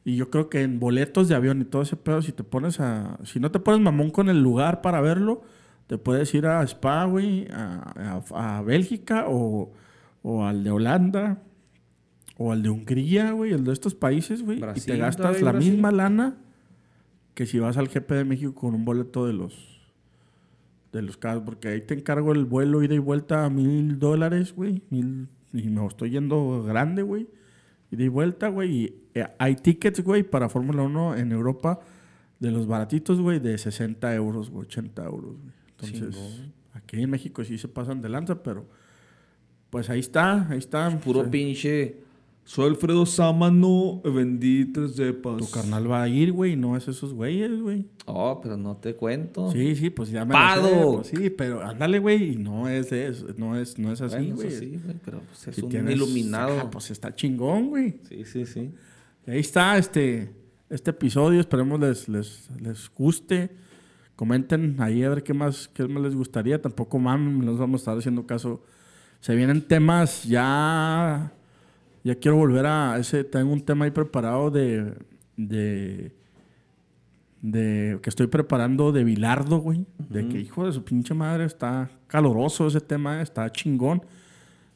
Y 0.07 0.17
yo 0.17 0.31
creo 0.31 0.49
que 0.49 0.63
en 0.63 0.81
boletos 0.81 1.29
de 1.29 1.35
avión 1.35 1.61
y 1.61 1.65
todo 1.67 1.83
ese 1.83 1.97
pedo, 1.97 2.23
si 2.23 2.33
te 2.33 2.43
pones 2.43 2.81
a... 2.81 3.19
Si 3.25 3.39
no 3.39 3.51
te 3.51 3.59
pones 3.61 3.83
mamón 3.83 4.09
con 4.11 4.31
el 4.31 4.43
lugar 4.43 4.81
para 4.81 5.03
verlo, 5.03 5.43
te 5.89 5.99
puedes 5.99 6.33
ir 6.35 6.47
a 6.47 6.63
Spa, 6.67 7.05
güey, 7.05 7.49
a, 7.53 8.23
a- 8.33 8.57
a 8.59 8.63
Bélgica 8.63 9.27
o, 9.29 9.73
o 10.23 10.45
al 10.45 10.65
de 10.65 10.71
Holanda 10.71 11.43
o 12.39 12.53
al 12.53 12.63
de 12.63 12.71
Hungría, 12.71 13.33
güey, 13.33 13.53
el 13.53 13.65
de 13.65 13.73
estos 13.73 13.95
países, 13.95 14.43
güey. 14.43 14.61
Y 14.75 14.81
te 14.81 14.97
gastas 14.97 15.41
la 15.43 15.53
Brasil. 15.53 15.73
misma 15.73 15.93
lana 15.93 16.39
que 17.35 17.47
si 17.47 17.59
vas 17.59 17.77
al 17.77 17.89
GP 17.89 18.11
de 18.11 18.25
México 18.25 18.55
con 18.55 18.75
un 18.75 18.85
boleto 18.85 19.27
de 19.27 19.33
los 19.33 19.73
de 20.93 21.01
los 21.01 21.17
carros, 21.17 21.43
porque 21.45 21.69
ahí 21.69 21.81
te 21.81 21.95
encargo 21.95 22.33
el 22.33 22.45
vuelo 22.45 22.83
ida 22.83 22.95
y 22.95 22.99
vuelta 22.99 23.47
a 23.47 23.51
mil 23.51 23.99
dólares, 23.99 24.55
güey. 24.55 24.83
Mil, 24.91 25.27
y 25.53 25.69
me 25.69 25.87
estoy 25.87 26.11
yendo 26.11 26.63
grande, 26.65 27.03
güey. 27.03 27.29
Ida 27.91 28.05
y 28.05 28.09
vuelta, 28.09 28.49
güey. 28.49 28.71
Y 28.71 28.95
eh, 29.15 29.27
hay 29.39 29.57
tickets, 29.57 30.03
güey, 30.05 30.23
para 30.23 30.51
Fórmula 30.51 30.83
1 30.83 31.17
en 31.17 31.33
Europa 31.33 31.81
de 32.41 32.51
los 32.51 32.67
baratitos, 32.67 33.21
güey, 33.21 33.41
de 33.41 33.57
60 33.57 34.15
euros, 34.15 34.51
güey, 34.51 34.67
80 34.67 35.05
euros, 35.05 35.37
güey. 35.39 35.55
Entonces, 35.71 36.43
aquí 36.75 37.01
en 37.01 37.09
México 37.09 37.43
sí 37.43 37.57
se 37.57 37.69
pasan 37.69 38.03
de 38.03 38.11
lanza, 38.11 38.43
pero 38.43 38.67
pues 39.73 39.89
ahí 39.89 40.01
está, 40.01 40.47
ahí 40.51 40.59
está. 40.59 40.91
Puro 41.01 41.25
Sí. 41.25 41.31
pinche. 41.31 41.97
Soy 42.45 42.69
Alfredo 42.69 43.07
Sámano, 43.07 44.03
vendí 44.05 44.67
tres 44.67 44.97
cepas. 44.97 45.39
Tu 45.39 45.49
carnal 45.51 45.91
va 45.91 46.03
a 46.03 46.09
ir, 46.09 46.31
güey, 46.33 46.57
no 46.57 46.77
es 46.77 46.87
esos 46.89 47.15
güeyes, 47.15 47.59
güey. 47.63 47.87
Oh, 48.05 48.41
pero 48.43 48.57
no 48.59 48.77
te 48.77 48.95
cuento. 48.97 49.51
Sí, 49.53 49.75
sí, 49.77 49.89
pues 49.91 50.11
ya 50.11 50.25
me 50.27 50.35
lo 50.35 50.39
sé, 50.41 50.45
Pado. 50.45 50.93
pues 50.97 51.07
sí, 51.07 51.31
pero 51.31 51.63
ándale, 51.63 52.01
güey, 52.01 52.33
y 52.33 52.37
no 52.37 52.69
es 52.69 52.93
eso, 52.93 53.29
no 53.39 53.57
es, 53.57 53.79
no 53.79 53.93
es 53.93 54.01
así, 54.03 54.17
Bueno, 54.17 54.35
güey. 54.35 54.49
eso 54.49 54.59
sí, 54.59 54.81
güey, 54.85 54.97
pero 55.05 55.21
pues 55.21 55.49
es 55.49 55.55
Si 55.55 55.63
un 55.63 55.71
tienes- 55.71 55.95
iluminado. 55.95 56.59
Ah, 56.61 56.69
pues 56.71 56.91
está 56.91 57.15
chingón, 57.15 57.69
güey. 57.71 57.95
Sí, 58.09 58.25
sí, 58.27 58.45
sí. 58.45 58.71
Y 59.27 59.31
ahí 59.31 59.39
está 59.41 59.79
este, 59.79 60.33
este 60.69 60.91
episodio. 60.91 61.39
Esperemos 61.41 61.81
les, 61.81 62.09
les, 62.11 62.51
les 62.61 62.91
guste. 62.93 63.51
Comenten 64.17 64.77
ahí 64.81 65.03
a 65.05 65.09
ver 65.09 65.23
qué 65.23 65.33
más, 65.33 65.69
qué 65.69 65.87
más 65.87 66.03
les 66.03 66.15
gustaría. 66.15 66.61
Tampoco 66.61 66.99
mames, 66.99 67.45
nos 67.45 67.59
vamos 67.59 67.81
a 67.81 67.83
estar 67.83 67.99
haciendo 67.99 68.27
caso. 68.27 68.63
Se 69.23 69.35
vienen 69.35 69.63
temas 69.63 70.25
ya. 70.25 71.33
Ya 72.05 72.15
quiero 72.17 72.37
volver 72.37 72.67
a 72.67 72.99
ese. 72.99 73.25
Tengo 73.25 73.53
un 73.53 73.63
tema 73.63 73.87
ahí 73.87 73.91
preparado 73.91 74.51
de. 74.51 74.93
de 75.39 76.13
de 77.41 77.99
que 78.01 78.09
estoy 78.09 78.29
preparando 78.29 78.93
de 78.93 79.03
Bilardo, 79.03 79.59
güey. 79.59 79.85
De 80.09 80.29
que, 80.29 80.39
hijo 80.39 80.65
de 80.65 80.73
su 80.73 80.85
pinche 80.85 81.13
madre, 81.13 81.45
está 81.45 81.91
caloroso 82.07 82.69
ese 82.69 82.81
tema, 82.81 83.21
está 83.21 83.51
chingón. 83.51 84.03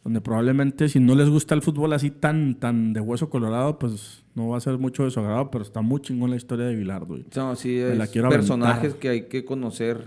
Donde 0.02 0.20
probablemente 0.20 0.88
si 0.88 0.98
no 0.98 1.14
les 1.14 1.28
gusta 1.28 1.54
el 1.54 1.62
fútbol 1.62 1.92
así 1.92 2.10
tan, 2.10 2.56
tan 2.56 2.92
de 2.92 3.00
hueso 3.00 3.30
colorado, 3.30 3.78
pues 3.78 4.24
no 4.34 4.48
va 4.48 4.56
a 4.56 4.60
ser 4.60 4.78
mucho 4.78 5.04
de 5.04 5.10
su 5.12 5.20
agrado, 5.20 5.48
pero 5.50 5.62
está 5.62 5.80
muy 5.80 6.00
chingón 6.00 6.30
la 6.30 6.36
historia 6.36 6.66
de 6.66 6.74
Bilardo, 6.74 7.06
güey. 7.06 7.24
No, 7.36 7.54
sí, 7.54 7.80
Me 7.88 7.94
la 7.94 8.04
es 8.04 8.10
quiero 8.10 8.28
personajes 8.30 8.78
aventar. 8.78 8.98
que 9.00 9.08
hay 9.10 9.22
que 9.22 9.44
conocer. 9.44 10.02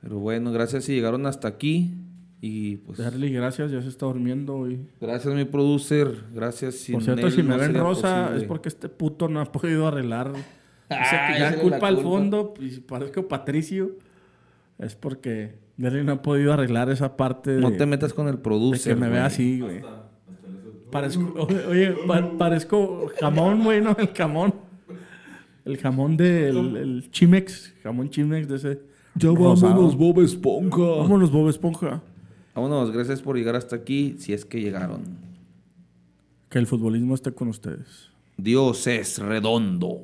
Pero 0.00 0.18
bueno, 0.18 0.52
gracias 0.52 0.84
si 0.84 0.94
llegaron 0.94 1.26
hasta 1.26 1.48
aquí. 1.48 1.94
Y 2.40 2.76
pues, 2.78 2.98
Darle 2.98 3.28
gracias, 3.30 3.70
ya 3.72 3.80
se 3.82 3.88
está 3.88 4.06
durmiendo, 4.06 4.58
güey. 4.58 4.78
gracias 5.00 5.34
mi 5.34 5.44
producer. 5.46 6.08
Gracias. 6.34 6.74
Por 6.74 6.82
sin 6.84 7.00
cierto, 7.00 7.26
él 7.26 7.32
si 7.32 7.42
me 7.42 7.54
no 7.56 7.58
ven 7.58 7.74
rosa 7.74 8.24
posible. 8.24 8.42
es 8.42 8.48
porque 8.48 8.68
este 8.68 8.88
puto 8.88 9.28
no 9.28 9.40
ha 9.40 9.44
podido 9.50 9.86
arreglar. 9.86 10.32
Ah, 10.88 11.32
que 11.32 11.40
ya 11.40 11.48
esa 11.48 11.56
es 11.56 11.62
culpa 11.62 11.78
la 11.80 11.88
al 11.88 11.94
culpa. 11.96 12.10
fondo, 12.10 12.54
y 12.60 12.70
si 12.70 12.78
parezco 12.80 13.26
Patricio, 13.26 13.96
es 14.78 14.94
porque 14.94 15.56
Derry 15.76 16.04
no 16.04 16.12
ha 16.12 16.22
podido 16.22 16.52
arreglar 16.52 16.90
esa 16.90 17.16
parte 17.16 17.50
de, 17.56 17.60
No 17.60 17.72
te 17.72 17.86
metas 17.86 18.12
con 18.14 18.28
el 18.28 18.36
de 18.36 18.40
producer. 18.42 18.94
que 18.94 19.00
me 19.00 19.08
vea 19.08 19.22
güey. 19.22 19.26
así, 19.26 19.60
güey. 19.60 19.80
Parezco, 20.92 21.34
oye, 21.48 21.66
oye, 21.66 21.94
pa- 22.06 22.30
parezco 22.38 23.10
jamón, 23.20 23.64
güey, 23.64 23.80
¿no? 23.80 23.96
El 23.98 24.08
jamón. 24.14 24.54
El 25.64 25.76
jamón 25.78 26.16
del 26.16 26.76
el 26.76 27.10
Chimex, 27.10 27.74
jamón 27.82 28.08
Chimex 28.08 28.46
de 28.46 28.54
ese. 28.54 28.80
Ya 29.16 29.30
rosado. 29.30 29.70
vámonos, 29.72 29.96
Bob 29.96 30.20
Esponja. 30.20 30.82
Vámonos, 31.02 31.32
Bob 31.32 31.48
Esponja. 31.48 32.00
Vámonos, 32.56 32.90
gracias 32.90 33.20
por 33.20 33.36
llegar 33.36 33.54
hasta 33.54 33.76
aquí, 33.76 34.16
si 34.18 34.32
es 34.32 34.46
que 34.46 34.62
llegaron. 34.62 35.02
Que 36.48 36.58
el 36.58 36.66
futbolismo 36.66 37.14
esté 37.14 37.32
con 37.32 37.48
ustedes. 37.48 38.08
Dios 38.38 38.86
es 38.86 39.18
redondo. 39.18 40.00